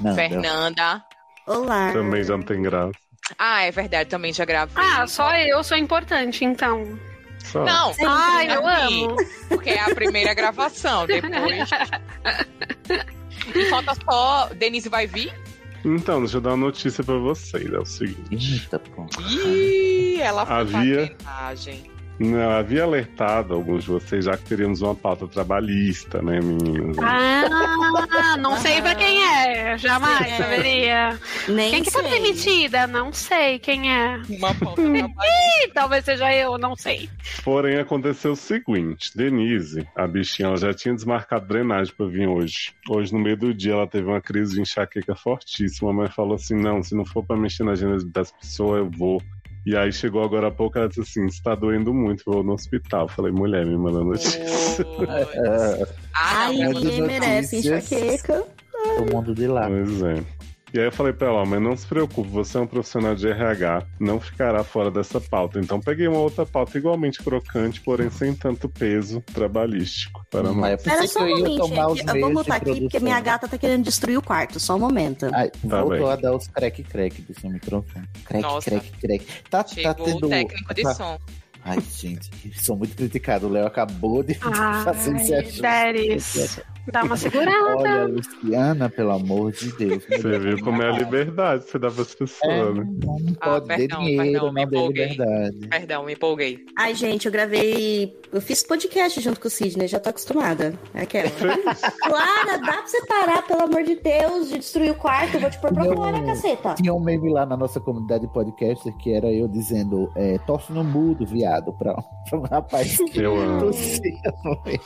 Não, 0.00 0.14
Fernanda. 0.14 1.04
Olá. 1.46 1.92
Também 1.92 2.24
já 2.24 2.34
não 2.34 2.44
tem 2.44 2.62
graça. 2.62 2.92
Ah, 3.38 3.62
é 3.62 3.70
verdade, 3.70 4.08
também 4.08 4.32
já 4.32 4.44
gravei. 4.46 4.82
Ah, 4.82 5.06
só 5.06 5.36
eu 5.36 5.62
sou 5.62 5.76
importante, 5.76 6.44
então. 6.44 6.98
Só. 7.38 7.64
Não, 7.64 7.92
Ai, 8.06 8.56
eu 8.56 8.66
assim, 8.66 9.04
amo. 9.04 9.16
Porque 9.48 9.70
é 9.70 9.80
a 9.80 9.94
primeira 9.94 10.32
gravação. 10.32 11.06
Depois. 11.06 11.68
E 13.54 13.64
falta 13.68 13.92
só. 14.08 14.48
Denise 14.54 14.88
vai 14.88 15.06
vir? 15.06 15.34
Então, 15.84 16.20
deixa 16.20 16.36
eu 16.36 16.40
dar 16.40 16.50
uma 16.50 16.56
notícia 16.66 17.02
pra 17.02 17.16
vocês. 17.16 17.72
É 17.72 17.78
o 17.78 17.84
seguinte. 17.84 18.52
Eita, 18.54 18.78
pô. 18.78 19.06
Ih, 19.46 20.20
ela 20.20 20.46
foi 20.46 20.54
Havia- 20.56 21.06
sacanagem. 21.18 21.90
Não, 22.22 22.50
havia 22.50 22.84
alertado 22.84 23.52
alguns 23.54 23.82
de 23.84 23.90
vocês 23.90 24.24
já 24.26 24.36
que 24.36 24.44
teríamos 24.44 24.80
uma 24.80 24.94
pauta 24.94 25.26
trabalhista, 25.26 26.22
né, 26.22 26.40
meninas? 26.40 26.96
Ah, 26.98 28.36
não 28.38 28.56
sei 28.58 28.80
pra 28.80 28.94
quem 28.94 29.22
é. 29.24 29.76
Jamais 29.76 30.30
É. 30.32 30.36
saberia. 30.36 31.18
Nem 31.48 31.70
Quem 31.70 31.82
que 31.82 31.90
tá 31.90 32.00
sei. 32.00 32.10
demitida? 32.10 32.86
Não 32.86 33.12
sei 33.12 33.58
quem 33.58 33.92
é. 33.92 34.20
Uma 34.28 34.54
pauta 34.54 34.82
Ih, 34.82 35.68
talvez 35.74 36.04
seja 36.04 36.32
eu, 36.34 36.56
não 36.58 36.76
sei. 36.76 37.08
Porém, 37.44 37.78
aconteceu 37.78 38.32
o 38.32 38.36
seguinte: 38.36 39.10
Denise, 39.16 39.86
a 39.96 40.06
bichinha, 40.06 40.48
ela 40.48 40.56
já 40.56 40.72
tinha 40.72 40.94
desmarcado 40.94 41.46
drenagem 41.46 41.92
pra 41.96 42.06
vir 42.06 42.28
hoje. 42.28 42.72
Hoje, 42.88 43.12
no 43.12 43.18
meio 43.18 43.36
do 43.36 43.52
dia, 43.52 43.72
ela 43.72 43.86
teve 43.86 44.06
uma 44.06 44.20
crise 44.20 44.54
de 44.54 44.60
enxaqueca 44.60 45.14
fortíssima, 45.16 45.92
mas 45.92 46.14
falou 46.14 46.34
assim: 46.34 46.54
não, 46.54 46.82
se 46.82 46.94
não 46.94 47.04
for 47.04 47.24
pra 47.24 47.36
mexer 47.36 47.64
na 47.64 47.72
agenda 47.72 47.98
das 48.04 48.30
pessoas, 48.30 48.78
eu 48.80 48.90
vou. 48.90 49.20
E 49.64 49.76
aí 49.76 49.92
chegou 49.92 50.24
agora 50.24 50.48
há 50.48 50.50
pouco, 50.50 50.76
ela 50.76 50.88
disse 50.88 51.00
assim: 51.00 51.26
está 51.26 51.54
doendo 51.54 51.94
muito, 51.94 52.24
vou 52.26 52.42
no 52.42 52.52
hospital. 52.52 53.08
Falei, 53.08 53.30
mulher, 53.32 53.64
me 53.64 53.76
manda 53.76 54.02
notícia. 54.02 54.44
Ah, 55.08 55.86
Ai, 56.14 56.56
não, 56.58 56.64
Muitas 56.64 56.82
ninguém 56.82 57.02
merece 57.02 57.56
enxaqueca. 57.58 58.44
O 58.98 59.14
mundo 59.14 59.34
de 59.34 59.46
lá. 59.46 59.68
Pois 59.68 60.02
é. 60.02 60.24
E 60.74 60.78
aí 60.78 60.86
eu 60.86 60.92
falei 60.92 61.12
pra 61.12 61.28
ela, 61.28 61.42
ó, 61.42 61.44
mas 61.44 61.60
não 61.60 61.76
se 61.76 61.86
preocupe, 61.86 62.30
você 62.30 62.56
é 62.56 62.60
um 62.60 62.66
profissional 62.66 63.14
de 63.14 63.28
RH, 63.28 63.84
não 64.00 64.18
ficará 64.18 64.64
fora 64.64 64.90
dessa 64.90 65.20
pauta. 65.20 65.58
Então 65.60 65.78
peguei 65.78 66.08
uma 66.08 66.18
outra 66.18 66.46
pauta 66.46 66.78
igualmente 66.78 67.22
crocante, 67.22 67.80
porém 67.82 68.08
sem 68.10 68.34
tanto 68.34 68.68
peso 68.70 69.20
trabalhístico 69.34 70.24
para 70.30 70.50
Mas 70.52 70.82
nós. 70.84 71.00
que 71.00 71.06
só 71.08 71.24
um 71.24 71.28
momento, 71.28 71.56
tomar 71.58 71.86
os 71.88 71.98
gente. 71.98 72.08
Eu 72.14 72.20
vou 72.22 72.32
mutar 72.32 72.56
aqui 72.56 72.80
porque 72.80 73.00
minha 73.00 73.20
gata 73.20 73.46
tá 73.46 73.58
querendo 73.58 73.84
destruir 73.84 74.16
o 74.16 74.22
quarto. 74.22 74.58
Só 74.58 74.76
um 74.76 74.78
momento. 74.78 75.26
Ai, 75.34 75.50
Tá 75.50 75.58
voltou 75.82 75.98
bem. 75.98 76.10
a 76.10 76.16
dar 76.16 76.34
os 76.34 76.46
crack-crack 76.48 77.20
do 77.22 77.38
seu 77.38 77.50
microfone. 77.50 78.06
Crack, 78.24 78.42
Nossa. 78.42 78.70
crack, 78.70 78.90
crack. 78.98 79.26
Tá, 79.50 79.62
tá 79.62 79.68
Chegou 79.68 79.94
tendo... 80.06 80.26
o 80.26 80.30
técnico 80.30 80.74
de 80.74 80.82
tá- 80.82 80.94
som. 80.94 81.18
Ai, 81.64 81.78
gente, 81.80 82.28
sou 82.60 82.76
muito 82.76 82.96
criticado. 82.96 83.46
O 83.46 83.50
Léo 83.50 83.66
acabou 83.66 84.22
de 84.22 84.34
fazer 84.84 85.14
Ai. 85.14 85.92
Deris. 85.92 86.60
Dá 86.90 87.04
uma 87.04 87.16
segurada. 87.16 87.76
Olha, 87.76 88.04
Luciana, 88.06 88.88
pelo 88.90 89.12
amor 89.12 89.52
de 89.52 89.70
Deus. 89.76 90.04
Você 90.04 90.38
viu 90.40 90.58
como 90.64 90.82
é 90.82 90.88
a 90.88 90.98
liberdade 90.98 91.64
que 91.64 91.70
você 91.70 91.78
dá 91.78 91.88
pras 91.88 92.12
pessoas, 92.12 92.50
É, 92.52 92.72
né? 92.72 92.84
não, 93.04 93.16
não 93.20 93.36
Ah, 93.40 93.60
pode 93.60 93.66
perdão, 93.68 93.98
ter 94.00 94.04
dinheiro, 94.06 94.32
perdão, 94.32 94.52
me 94.52 94.62
empolguei. 94.64 95.06
liberdade. 95.08 95.68
Perdão, 95.68 96.04
me 96.04 96.12
empolguei. 96.14 96.66
Ai, 96.76 96.94
gente, 96.96 97.26
eu 97.26 97.32
gravei. 97.32 98.20
Eu 98.32 98.40
fiz 98.40 98.64
podcast 98.64 99.20
junto 99.20 99.38
com 99.40 99.46
o 99.46 99.50
Sidney, 99.50 99.86
já 99.86 100.00
tô 100.00 100.08
acostumada. 100.10 100.74
É 100.92 101.02
aquela. 101.02 101.30
Clara, 101.30 102.58
dá 102.58 102.72
pra 102.72 102.86
você 102.86 103.06
parar, 103.06 103.42
pelo 103.46 103.62
amor 103.62 103.84
de 103.84 103.94
Deus, 103.96 104.48
de 104.48 104.58
destruir 104.58 104.90
o 104.90 104.94
quarto? 104.96 105.34
Eu 105.34 105.40
vou 105.42 105.50
te 105.50 105.60
pôr 105.60 105.72
pra 105.72 105.84
fora, 105.84 106.20
caceta. 106.24 106.74
Tinha 106.74 106.92
um 106.92 107.00
meme 107.00 107.30
lá 107.32 107.46
na 107.46 107.56
nossa 107.56 107.78
comunidade 107.78 108.26
de 108.26 108.32
podcaster 108.32 108.92
que 108.96 109.12
era 109.12 109.30
eu 109.30 109.46
dizendo, 109.46 110.10
é, 110.16 110.36
torce 110.38 110.72
no 110.72 110.82
mudo, 110.82 111.24
viado, 111.24 111.51
pra, 111.60 111.94
pra 112.30 112.38
um 112.38 112.42
rapaz 112.42 112.96
que 112.96 113.20
Eu 113.20 113.34
tossia 113.60 114.00
no 114.44 114.62
meio, 114.64 114.80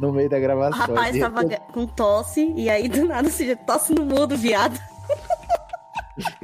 no 0.00 0.12
meio 0.12 0.30
da 0.30 0.38
O 0.38 0.40
gravação. 0.40 0.78
rapaz 0.80 1.14
E 1.14 1.18
eu- 1.20 1.30
tava 1.30 1.48
com 1.72 1.86
tosse, 1.86 2.52
e 2.56 2.68
aí 2.70 2.88
do 2.88 3.04
nada 3.06 3.28
se 3.30 3.54
tosse 3.56 3.94
no 3.94 4.04
mudo, 4.04 4.36
viado. 4.36 4.78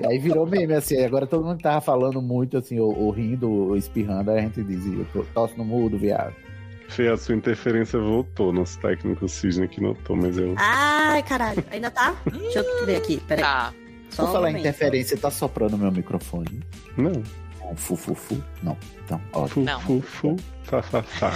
Aí 0.07 0.19
virou 0.19 0.47
meme, 0.47 0.73
assim, 0.73 1.03
agora 1.05 1.27
todo 1.27 1.45
mundo 1.45 1.61
tava 1.61 1.81
falando 1.81 2.23
muito, 2.23 2.57
assim, 2.57 2.81
ou, 2.81 2.97
ou 2.99 3.11
rindo, 3.11 3.51
ou 3.51 3.77
espirrando, 3.77 4.31
aí 4.31 4.39
a 4.39 4.43
gente 4.43 4.63
dizia, 4.65 5.05
tosse 5.35 5.57
no 5.59 5.65
mudo, 5.65 5.99
viado. 5.99 6.35
Fê, 6.89 7.09
a 7.09 7.17
sua 7.19 7.35
interferência 7.35 7.99
voltou. 8.01 8.51
Nosso 8.51 8.81
técnico 8.81 9.29
Cisne 9.29 9.69
que 9.69 9.79
notou, 9.79 10.17
mas 10.17 10.39
eu. 10.39 10.55
Ai, 10.57 11.23
caralho. 11.23 11.63
Ainda 11.71 11.91
tá? 11.91 12.17
Deixa 12.33 12.61
eu 12.61 12.87
ver 12.87 12.97
aqui, 12.97 13.19
peraí. 13.29 13.45
Tá. 13.45 13.75
Só 14.09 14.23
um 14.23 14.27
falar 14.29 14.47
momento. 14.49 14.61
interferência, 14.61 15.19
tá 15.19 15.31
soprando 15.31 15.75
o 15.75 15.79
meu 15.79 15.93
microfone? 15.93 16.61
Não. 16.97 17.23
Um 17.69 17.77
fu, 17.77 17.97
fu, 17.97 18.15
fu? 18.15 18.43
Não. 18.62 18.77
Então, 19.05 19.20
Fu, 19.31 19.39
ótimo. 19.40 19.65
Não. 19.65 19.81
fu, 19.81 20.01
fu, 20.01 20.36
fa, 20.65 20.82
fa, 20.82 21.03
fa. 21.03 21.31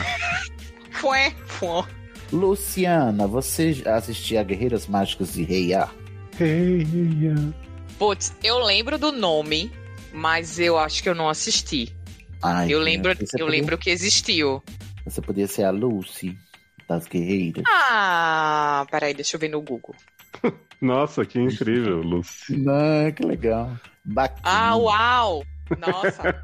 Fué, 0.92 1.30
fué. 1.46 1.84
Luciana, 2.32 3.26
você 3.26 3.82
assistia 3.86 4.42
Guerreiras 4.42 4.86
Mágicas 4.86 5.34
de 5.34 5.42
Rei 5.42 5.74
A? 5.74 5.88
Hey, 6.40 6.86
yeah. 7.20 7.52
Putz, 7.98 8.32
eu 8.42 8.58
lembro 8.64 8.98
do 8.98 9.12
nome, 9.12 9.70
mas 10.12 10.58
eu 10.58 10.78
acho 10.78 11.02
que 11.02 11.08
eu 11.08 11.14
não 11.14 11.28
assisti. 11.28 11.94
Ai, 12.42 12.72
eu 12.72 12.80
lembro, 12.80 13.12
eu 13.12 13.16
podia- 13.16 13.44
lembro 13.46 13.76
que 13.78 13.90
existiu. 13.90 14.62
Você 15.04 15.20
podia 15.20 15.46
ser 15.46 15.64
a 15.64 15.70
Lucy 15.70 16.36
das 16.88 17.06
Guerreiras. 17.06 17.64
Ah, 17.68 18.86
peraí, 18.90 19.12
deixa 19.12 19.36
eu 19.36 19.40
ver 19.40 19.48
no 19.48 19.60
Google. 19.60 19.94
Nossa, 20.80 21.24
que 21.26 21.38
incrível, 21.38 22.00
Lucy. 22.00 22.56
Não, 22.56 23.12
que 23.14 23.22
legal. 23.24 23.76
Bacana. 24.04 24.40
Ah, 24.42 24.74
uau! 24.76 25.44
Nossa, 25.78 26.34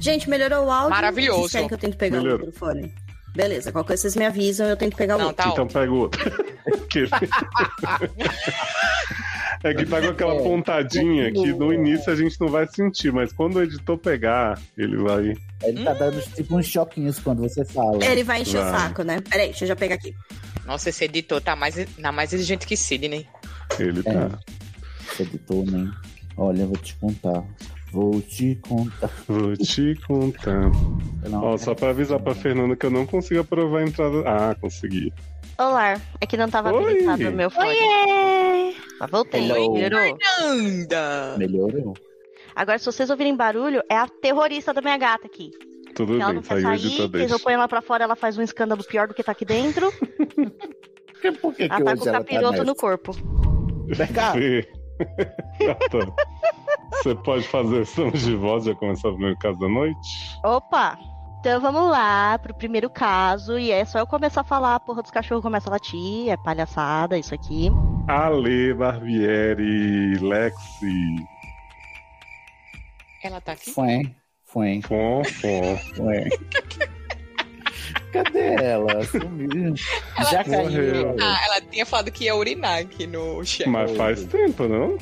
Gente, 0.00 0.28
melhorou 0.28 0.66
o 0.66 0.70
áudio? 0.70 0.90
Maravilhoso. 0.90 1.42
Vocês 1.48 1.66
que 1.66 1.74
eu 1.74 1.78
tente 1.78 1.96
pegar 1.96 2.18
Melhorou. 2.18 2.42
o 2.44 2.46
microfone? 2.46 2.94
Beleza, 3.34 3.72
qualquer 3.72 3.88
coisa 3.88 4.02
vocês 4.02 4.16
me 4.16 4.26
avisam, 4.26 4.66
eu 4.68 4.76
tento 4.76 4.96
pegar 4.96 5.16
o 5.16 5.18
não, 5.18 5.26
outro. 5.28 5.42
tá 5.44 5.50
então 5.50 5.64
ótimo. 5.64 5.80
pega 5.80 5.92
o 5.92 5.96
outro. 5.98 6.52
Que- 6.88 7.08
é 9.64 9.74
que 9.74 9.86
tá 9.86 10.00
com 10.00 10.08
aquela 10.08 10.34
É, 10.34 10.42
pontadinha 10.42 11.32
que 11.32 11.38
no 11.38 11.44
continua. 11.58 11.74
início 11.74 12.12
a 12.12 12.16
gente 12.16 12.40
não 12.40 12.48
vai 12.48 12.66
sentir, 12.66 13.12
mas 13.12 13.32
quando 13.32 13.56
o 13.56 13.62
editor 13.62 13.96
pegar, 13.98 14.58
ele 14.76 14.96
vai. 14.98 15.34
Ele 15.62 15.84
tá 15.84 15.92
dando 15.94 16.20
tipo 16.34 16.56
uns 16.56 16.66
choquinhos 16.66 17.18
quando 17.18 17.40
você 17.42 17.64
fala. 17.64 18.04
Ele 18.04 18.22
vai 18.24 18.42
encher 18.42 18.58
o 18.60 18.64
Vai. 18.64 18.80
saco, 18.80 19.02
né? 19.02 19.20
Peraí, 19.28 19.46
deixa 19.48 19.64
eu 19.64 19.68
já 19.68 19.76
pegar 19.76 19.94
aqui. 19.94 20.14
Nossa, 20.66 20.90
esse 20.90 21.04
editor 21.04 21.40
tá 21.40 21.54
mais, 21.56 21.74
tá 22.00 22.12
mais 22.12 22.32
exigente 22.32 22.66
que 22.66 22.76
Sidney. 22.76 23.26
Ele 23.78 24.00
É. 24.00 24.02
tá. 24.02 24.38
Esse 25.12 25.22
editor, 25.22 25.64
né? 25.70 25.90
Olha, 26.36 26.62
eu 26.62 26.68
vou 26.68 26.76
te 26.76 26.94
contar. 26.96 27.42
Vou 27.92 28.22
te 28.22 28.54
contar. 28.66 29.10
Vou 29.28 29.54
te 29.54 29.94
contar. 30.06 30.70
Não, 31.28 31.44
Ó, 31.44 31.58
só 31.58 31.74
pra 31.74 31.90
avisar 31.90 32.18
pra 32.18 32.34
Fernanda 32.34 32.74
que 32.74 32.86
eu 32.86 32.90
não 32.90 33.04
consigo 33.04 33.40
aprovar 33.40 33.80
a 33.80 33.84
entrada. 33.84 34.22
Ah, 34.26 34.56
consegui. 34.58 35.12
Olá, 35.58 36.00
é 36.18 36.26
que 36.26 36.36
não 36.38 36.48
tava 36.48 36.72
Oi. 36.72 36.82
habilitado 36.82 37.28
o 37.28 37.32
meu 37.32 37.50
fone. 37.50 37.68
Oiê! 37.68 38.74
Mas 38.98 39.10
voltei, 39.10 39.44
Hello. 39.44 39.74
melhorou. 39.74 40.18
Anda! 40.40 41.34
melhorou. 41.36 41.94
Agora, 42.56 42.78
se 42.78 42.86
vocês 42.86 43.10
ouvirem 43.10 43.36
barulho, 43.36 43.82
é 43.90 43.96
a 43.96 44.08
terrorista 44.08 44.72
da 44.72 44.80
minha 44.80 44.96
gata 44.96 45.26
aqui. 45.26 45.50
Tudo 45.94 46.14
ela 46.14 46.26
bem, 46.26 46.34
não 46.36 46.42
quer 46.42 46.48
saiu 46.48 46.62
sair, 46.62 46.74
editor 46.76 47.06
que 47.10 47.18
deixa. 47.18 47.34
eu 47.34 47.40
ponho 47.40 47.54
ela 47.54 47.68
pra 47.68 47.82
fora, 47.82 48.04
ela 48.04 48.16
faz 48.16 48.38
um 48.38 48.42
escândalo 48.42 48.82
pior 48.82 49.06
do 49.06 49.12
que 49.12 49.22
tá 49.22 49.32
aqui 49.32 49.44
dentro. 49.44 49.92
Por 51.42 51.54
que, 51.54 51.68
que 51.68 51.74
ela 51.74 51.84
tá 51.84 51.96
com 51.96 52.04
o 52.04 52.08
ela 52.08 52.18
capiroto 52.18 52.56
tá 52.56 52.64
no 52.64 52.74
corpo. 52.74 53.12
Vem 53.86 54.06
cá. 54.08 54.32
Gata, 55.60 56.12
Você 56.92 57.14
pode 57.14 57.46
fazer 57.48 57.84
sons 57.86 58.20
de 58.20 58.36
voz 58.36 58.64
e 58.64 58.70
já 58.70 58.74
começar 58.74 59.08
o 59.08 59.12
primeiro 59.12 59.38
caso 59.38 59.58
da 59.58 59.68
noite? 59.68 60.38
Opa! 60.44 60.98
Então 61.40 61.60
vamos 61.60 61.90
lá 61.90 62.38
pro 62.38 62.54
primeiro 62.54 62.88
caso. 62.88 63.58
E 63.58 63.72
é 63.72 63.84
só 63.84 63.98
eu 63.98 64.06
começar 64.06 64.42
a 64.42 64.44
falar, 64.44 64.76
a 64.76 64.80
porra 64.80 65.02
dos 65.02 65.10
cachorros 65.10 65.42
começa 65.42 65.68
a 65.68 65.72
latir, 65.72 66.28
é 66.28 66.36
palhaçada 66.36 67.18
isso 67.18 67.34
aqui. 67.34 67.68
Ale, 68.06 68.72
Barbieri, 68.74 70.18
Lexi. 70.18 71.26
Ela 73.24 73.40
tá 73.40 73.52
aqui? 73.52 73.72
Foi, 73.72 74.02
foi, 74.44 74.80
fom. 74.82 75.22
foi. 75.24 76.88
Cadê 78.12 78.54
ela? 78.62 79.04
Sumiu. 79.04 79.74
Já 80.30 80.44
caiu. 80.44 81.16
Ah, 81.20 81.40
ela 81.46 81.60
tinha 81.62 81.86
falado 81.86 82.10
que 82.10 82.24
ia 82.24 82.34
urinar 82.36 82.78
aqui 82.80 83.06
no 83.06 83.44
chat. 83.44 83.68
Mas 83.68 83.90
faz 83.96 84.24
tempo, 84.24 84.66
não? 84.68 84.98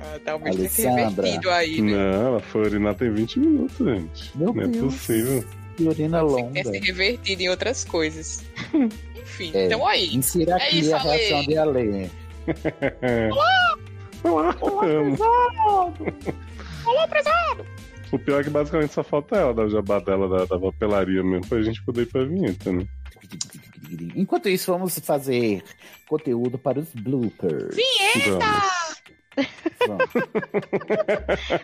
Ah, 0.00 0.18
talvez 0.24 0.56
tenha 0.56 0.68
se 0.68 0.86
revertido 0.88 1.50
aí, 1.50 1.80
né? 1.80 1.92
Não, 1.92 2.26
ela 2.28 2.40
foi 2.40 2.62
urinar 2.62 2.94
tem 2.94 3.10
20 3.12 3.38
minutos, 3.38 3.76
gente. 3.86 4.30
Meu 4.36 4.52
não 4.54 4.62
é 4.62 4.66
Deus. 4.66 4.94
possível. 4.94 5.44
Que 5.76 5.84
urina 5.88 6.20
longa. 6.22 6.62
Tenha 6.62 6.64
se 6.64 6.78
revertido 6.86 7.42
em 7.42 7.48
outras 7.48 7.84
coisas. 7.84 8.44
Enfim, 9.16 9.50
É, 9.54 9.66
então 9.66 9.86
aí. 9.86 10.14
Insira 10.14 10.52
É 10.52 10.54
aqui 10.56 10.78
isso, 10.80 10.94
a 10.94 10.98
reação 10.98 11.38
Ale. 11.38 11.46
de 11.46 11.58
Ale. 11.58 12.10
Olá! 13.32 13.78
Olá, 14.22 14.56
amo. 14.82 15.16
Olá, 16.86 17.08
prezado! 17.08 17.66
O 18.14 18.18
pior 18.18 18.40
é 18.40 18.44
que 18.44 18.50
basicamente 18.50 18.92
só 18.94 19.02
falta 19.02 19.34
ela, 19.36 19.52
da 19.52 19.66
jabá 19.68 19.98
dela, 19.98 20.28
da, 20.28 20.44
da 20.44 20.58
papelaria 20.58 21.22
mesmo, 21.22 21.46
pra 21.48 21.60
gente 21.62 21.82
poder 21.84 22.02
ir 22.02 22.06
pra 22.06 22.24
vinheta, 22.24 22.72
né? 22.72 22.86
Enquanto 24.14 24.48
isso, 24.48 24.70
vamos 24.72 24.98
fazer 25.00 25.64
conteúdo 26.06 26.56
para 26.56 26.78
os 26.78 26.88
bloopers. 26.94 27.76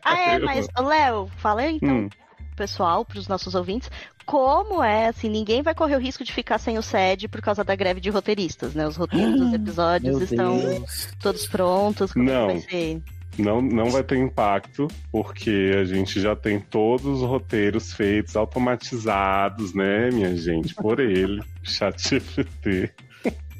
Ah, 0.04 0.18
é, 0.18 0.38
mas, 0.44 0.66
Léo, 0.78 1.30
fala 1.38 1.62
aí, 1.62 1.76
então, 1.76 1.96
Hum. 1.98 2.08
pessoal, 2.56 3.04
pros 3.04 3.28
nossos 3.28 3.54
ouvintes, 3.54 3.90
como 4.26 4.82
é, 4.82 5.06
assim, 5.08 5.28
ninguém 5.28 5.62
vai 5.62 5.74
correr 5.74 5.96
o 5.96 6.00
risco 6.00 6.24
de 6.24 6.32
ficar 6.32 6.58
sem 6.58 6.78
o 6.78 6.82
SED 6.82 7.28
por 7.28 7.40
causa 7.40 7.62
da 7.64 7.74
greve 7.76 8.00
de 8.00 8.10
roteiristas, 8.10 8.74
né? 8.74 8.86
Os 8.86 8.96
roteiros 8.96 9.38
dos 9.38 9.52
episódios 9.54 10.16
Meu 10.16 10.24
estão 10.24 10.58
Deus. 10.58 11.08
todos 11.20 11.46
prontos, 11.46 12.12
como 12.12 12.28
é 12.28 12.32
que 12.32 12.38
Não. 12.38 12.46
vai 12.46 12.58
ser? 12.58 13.02
Não, 13.38 13.62
não 13.62 13.90
vai 13.90 14.02
ter 14.02 14.18
impacto, 14.18 14.88
porque 15.10 15.72
a 15.80 15.84
gente 15.84 16.20
já 16.20 16.36
tem 16.36 16.60
todos 16.60 17.06
os 17.06 17.22
roteiros 17.22 17.92
feitos, 17.92 18.36
automatizados, 18.36 19.72
né, 19.72 20.10
minha 20.10 20.36
gente? 20.36 20.74
Por 20.74 21.00
ele, 21.00 21.42
ChatGPT. 21.62 22.90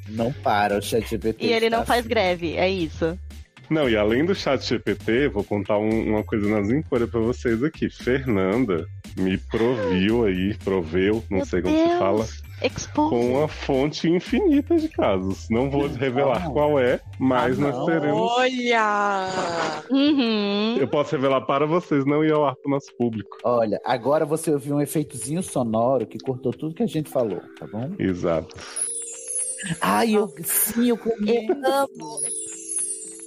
Não 0.09 0.31
para, 0.31 0.77
o 0.77 0.81
ChatGPT. 0.81 1.45
E 1.45 1.53
ele 1.53 1.69
não 1.69 1.85
faz 1.85 2.05
greve, 2.05 2.57
é 2.57 2.69
isso. 2.69 3.17
Não, 3.71 3.87
e 3.89 3.95
além 3.95 4.25
do 4.25 4.35
ChatGPT, 4.35 5.29
vou 5.29 5.45
contar 5.45 5.77
um- 5.77 6.09
uma 6.09 6.23
coisa 6.25 6.45
nas 6.49 6.69
íncoras 6.69 7.09
pra 7.09 7.21
vocês 7.21 7.63
aqui. 7.63 7.89
Fernanda 7.89 8.85
me 9.17 9.37
proviu 9.37 10.25
aí, 10.25 10.57
proveu, 10.57 11.23
não 11.31 11.45
sei 11.45 11.61
como 11.61 11.77
se 11.77 11.97
fala, 11.97 12.25
Expose. 12.61 13.09
com 13.09 13.31
uma 13.37 13.47
fonte 13.47 14.09
infinita 14.09 14.75
de 14.75 14.89
casos. 14.89 15.47
Não 15.49 15.69
vou 15.69 15.87
revelar 15.87 16.49
qual 16.51 16.77
é, 16.77 16.99
mas 17.17 17.57
Ah, 17.57 17.61
nós 17.61 17.85
teremos. 17.85 18.29
Olha! 18.33 19.27
Uhum. 19.89 20.75
Eu 20.77 20.87
posso 20.89 21.15
revelar 21.15 21.39
para 21.41 21.65
vocês, 21.65 22.05
não 22.05 22.25
ir 22.25 22.33
ao 22.33 22.45
ar 22.45 22.55
pro 22.57 22.69
nosso 22.71 22.93
público. 22.97 23.37
Olha, 23.45 23.79
agora 23.85 24.25
você 24.25 24.51
ouviu 24.51 24.75
um 24.75 24.81
efeitozinho 24.81 25.41
sonoro 25.41 26.05
que 26.05 26.17
cortou 26.19 26.51
tudo 26.51 26.75
que 26.75 26.83
a 26.83 26.87
gente 26.87 27.09
falou, 27.09 27.39
tá 27.57 27.65
bom? 27.71 27.89
Exato. 27.97 28.53
Ai, 29.79 30.15
eu 30.15 30.27
sim, 30.43 30.89
eu 30.89 30.97
comi. 30.97 31.47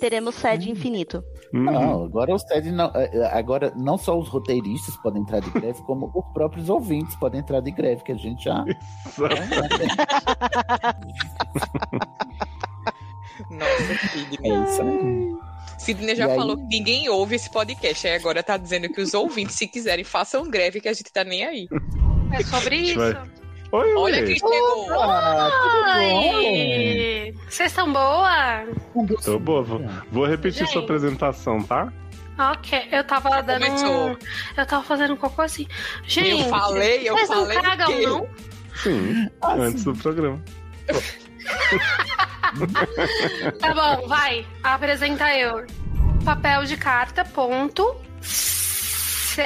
Teremos 0.05 0.35
SED 0.35 0.71
infinito. 0.71 1.25
Não, 1.51 2.05
agora 2.05 2.35
os 2.35 2.45
TED 2.45 2.71
não, 2.71 2.93
eh, 2.95 3.09
eh, 3.11 3.27
agora 3.33 3.73
não 3.75 3.97
só 3.97 4.19
os 4.19 4.29
roteiristas 4.29 4.95
podem 4.99 5.23
entrar 5.23 5.41
de 5.41 5.49
greve, 5.49 5.81
como 5.89 6.13
os 6.15 6.27
próprios 6.35 6.69
ouvintes 6.69 7.17
podem 7.17 7.41
entrar 7.41 7.61
de 7.61 7.71
greve, 7.71 8.05
que 8.05 8.13
a 8.13 8.15
gente 8.15 8.45
já. 8.45 8.63
Nossa, 13.49 13.95
Sidney. 14.13 14.53
É. 14.53 15.79
Sidney 15.79 16.17
já 16.17 16.27
E 16.27 16.31
aí? 16.33 16.37
falou 16.37 16.59
que 16.59 16.65
ninguém 16.65 17.09
ouve 17.09 17.37
esse 17.37 17.49
podcast, 17.51 18.07
aí 18.07 18.15
agora 18.17 18.43
tá 18.43 18.59
dizendo 18.59 18.91
que 18.91 19.01
os 19.01 19.15
ouvintes, 19.15 19.57
se 19.57 19.67
quiserem, 19.67 20.05
façam 20.05 20.51
greve, 20.51 20.83
que 20.83 20.89
a 20.89 20.93
gente 20.93 21.11
tá 21.11 21.25
nem 21.25 21.47
aí. 21.47 21.67
É 22.31 22.45
sobre 22.45 22.77
isso. 22.77 23.01
Oi, 23.75 23.95
Olha 23.97 24.21
oi. 24.21 24.27
quem 24.27 24.37
chegou. 24.37 24.87
Oi! 25.97 27.35
Vocês 27.49 27.73
estão 27.73 27.93
boa? 27.93 28.65
Tô 29.25 29.37
boa. 29.39 29.63
Vou, 29.65 29.81
vou 30.13 30.27
repetir 30.27 30.65
sua 30.69 30.83
apresentação, 30.83 31.61
tá? 31.61 31.93
Ok, 32.39 32.89
eu 32.93 33.03
tava 33.03 33.43
dando 33.43 33.65
começou. 33.67 34.17
Eu 34.57 34.67
tava 34.67 34.85
fazendo 34.85 35.15
um 35.15 35.17
cocô 35.17 35.43
assim. 35.43 35.67
Gente, 36.05 36.43
Eu 36.43 36.49
falei, 36.51 37.09
eu 37.09 37.15
vocês 37.17 37.29
falei 37.29 37.57
não 37.57 37.63
cagam, 37.63 38.01
não? 38.03 38.29
Sim, 38.77 39.29
antes 39.43 39.83
do 39.85 39.95
programa. 39.95 40.41
Tá 43.59 43.75
bom, 43.75 44.07
vai. 44.07 44.47
Apresenta 44.63 45.37
eu. 45.37 45.67
Papel 46.25 46.65
de 46.65 46.77
carta, 46.77 47.25
ponto. 47.25 47.97
C. 48.21 49.43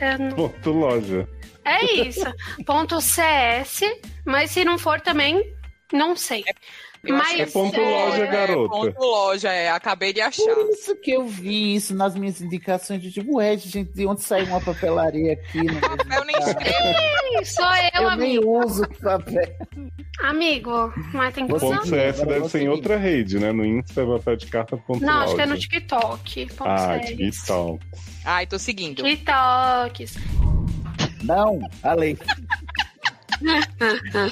eu 0.00 0.18
não- 0.20 0.30
Ponto 0.36 0.70
loja. 0.70 1.28
É 1.64 1.84
isso. 2.02 2.24
Ponto 2.66 3.00
CS. 3.00 3.80
Mas 4.24 4.50
se 4.50 4.64
não 4.64 4.78
for 4.78 5.00
também, 5.00 5.42
não 5.92 6.14
sei. 6.16 6.44
Eu 7.06 7.16
acho 7.16 7.32
Mas 7.36 7.40
É 7.40 7.46
ponto 7.52 7.78
loja, 7.78 8.26
garota. 8.26 8.68
Ponto 8.74 8.98
loja, 8.98 9.52
é. 9.52 9.68
Acabei 9.70 10.10
de 10.14 10.22
achar. 10.22 10.42
Por 10.54 10.70
isso 10.70 10.96
que 11.02 11.10
eu 11.10 11.26
vi 11.26 11.74
isso 11.74 11.94
nas 11.94 12.14
minhas 12.14 12.40
indicações 12.40 13.02
de 13.02 13.12
tipo, 13.12 13.36
ué, 13.36 13.58
gente, 13.58 13.92
de 13.92 14.06
onde 14.06 14.22
saiu 14.22 14.46
uma 14.46 14.58
papelaria 14.60 15.34
aqui? 15.34 15.58
No 15.64 15.74
Eu 16.16 16.24
nem 16.24 16.34
Ih, 17.40 17.44
Sou 17.44 17.64
eu, 17.94 18.02
Eu 18.02 18.16
nem 18.16 18.36
amigo. 18.38 18.64
uso 18.64 18.88
papel. 19.02 19.54
Amigo, 20.22 20.94
mas 21.12 21.34
tem 21.34 21.46
que 21.46 21.52
O 21.52 21.56
usar. 21.56 21.66
ponto 21.66 21.88
CS 21.88 22.20
deve 22.20 22.40
ser 22.40 22.44
em 22.44 22.48
seguir. 22.48 22.68
outra 22.70 22.96
rede, 22.96 23.38
né? 23.38 23.52
No 23.52 23.66
Insta 23.66 24.00
é 24.00 24.06
papel 24.06 24.36
de 24.36 24.46
carta 24.46 24.76
ponto 24.78 25.00
Não, 25.04 25.12
loja. 25.12 25.24
acho 25.26 25.34
que 25.36 25.42
é 25.42 25.46
no 25.46 25.58
TikTok. 25.58 26.46
Ah. 26.60 26.98
TikTok. 27.00 27.80
Ai, 28.24 28.46
tô 28.46 28.58
seguindo. 28.58 29.02
TikToks. 29.02 30.14
Não, 31.24 31.60
além. 31.82 32.16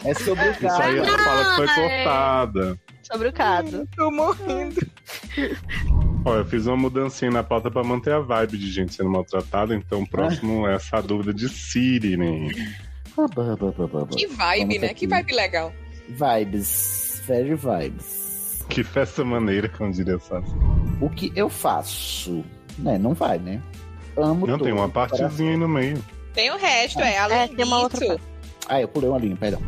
É 0.05 0.15
sobre 0.15 0.49
o 0.49 0.53
Isso 0.53 0.83
aí 0.83 0.97
ela 0.97 1.19
fala 1.19 1.45
que 1.45 1.57
foi 1.57 1.69
Ai. 1.69 1.75
cortada. 1.75 2.79
Sobre 3.03 3.29
o 3.29 3.33
caso. 3.33 3.89
Tô 3.97 4.11
morrendo. 4.11 4.81
Ó, 6.25 6.37
eu 6.37 6.45
fiz 6.45 6.67
uma 6.67 6.77
mudancinha 6.77 7.31
na 7.31 7.43
pauta 7.43 7.71
pra 7.71 7.83
manter 7.83 8.13
a 8.13 8.21
vibe 8.21 8.57
de 8.57 8.71
gente 8.71 8.95
sendo 8.95 9.11
maltratada, 9.11 9.75
então 9.75 10.03
o 10.03 10.09
próximo 10.09 10.69
é 10.69 10.77
essa 10.77 11.03
dúvida 11.03 11.35
de 11.35 11.49
Siri, 11.49 12.17
né? 12.17 12.49
Que 14.17 14.27
vibe, 14.29 14.79
né? 14.79 14.95
Que 14.95 15.07
vibe 15.07 15.33
legal. 15.35 15.73
Vibes. 16.09 17.23
Very 17.27 17.55
vibes. 17.55 18.65
Que 18.69 18.83
festa 18.83 19.25
maneira, 19.25 19.69
como 19.69 19.93
diria 19.93 20.19
Sassi. 20.19 20.55
O 21.01 21.11
que 21.11 21.33
eu 21.35 21.49
faço? 21.49 22.45
Né, 22.79 22.97
não 22.97 23.13
vai, 23.13 23.39
né? 23.39 23.61
Amo 24.17 24.47
Não, 24.47 24.59
tem 24.59 24.73
uma 24.73 24.89
partezinha 24.89 25.51
aí 25.51 25.57
no 25.57 25.69
meio. 25.69 26.03
Tem 26.35 26.51
o 26.51 26.57
resto, 26.57 27.01
é. 27.01 27.19
Além 27.19 27.39
É, 27.39 27.49
tem 27.49 27.65
uma 27.65 27.81
outra 27.81 28.19
Ah, 28.69 28.81
eu 28.81 28.89
pulei 28.89 29.09
uma 29.09 29.19
linha, 29.19 29.37
perdão. 29.37 29.61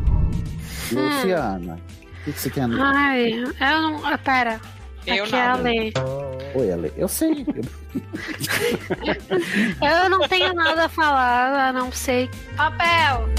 Luciana, 0.91 1.79
o 2.21 2.23
que, 2.25 2.33
que 2.33 2.39
você 2.39 2.49
quer? 2.49 2.61
Amiga? 2.61 2.83
Ai, 2.83 3.33
eu 3.33 3.81
não. 3.81 4.05
ah, 4.05 4.17
Pera. 4.17 4.59
Eu 5.05 5.25
Aqui 5.25 5.35
é 5.35 5.45
a 5.45 5.55
lei. 5.55 5.93
Oi, 6.55 6.71
Ale. 6.71 6.91
Eu 6.97 7.07
sei. 7.07 7.45
Eu 9.81 10.09
não 10.09 10.27
tenho 10.27 10.51
nada 10.53 10.85
a 10.85 10.89
falar, 10.89 11.67
a 11.69 11.73
não 11.73 11.91
ser 11.91 12.27
papel. 12.57 13.29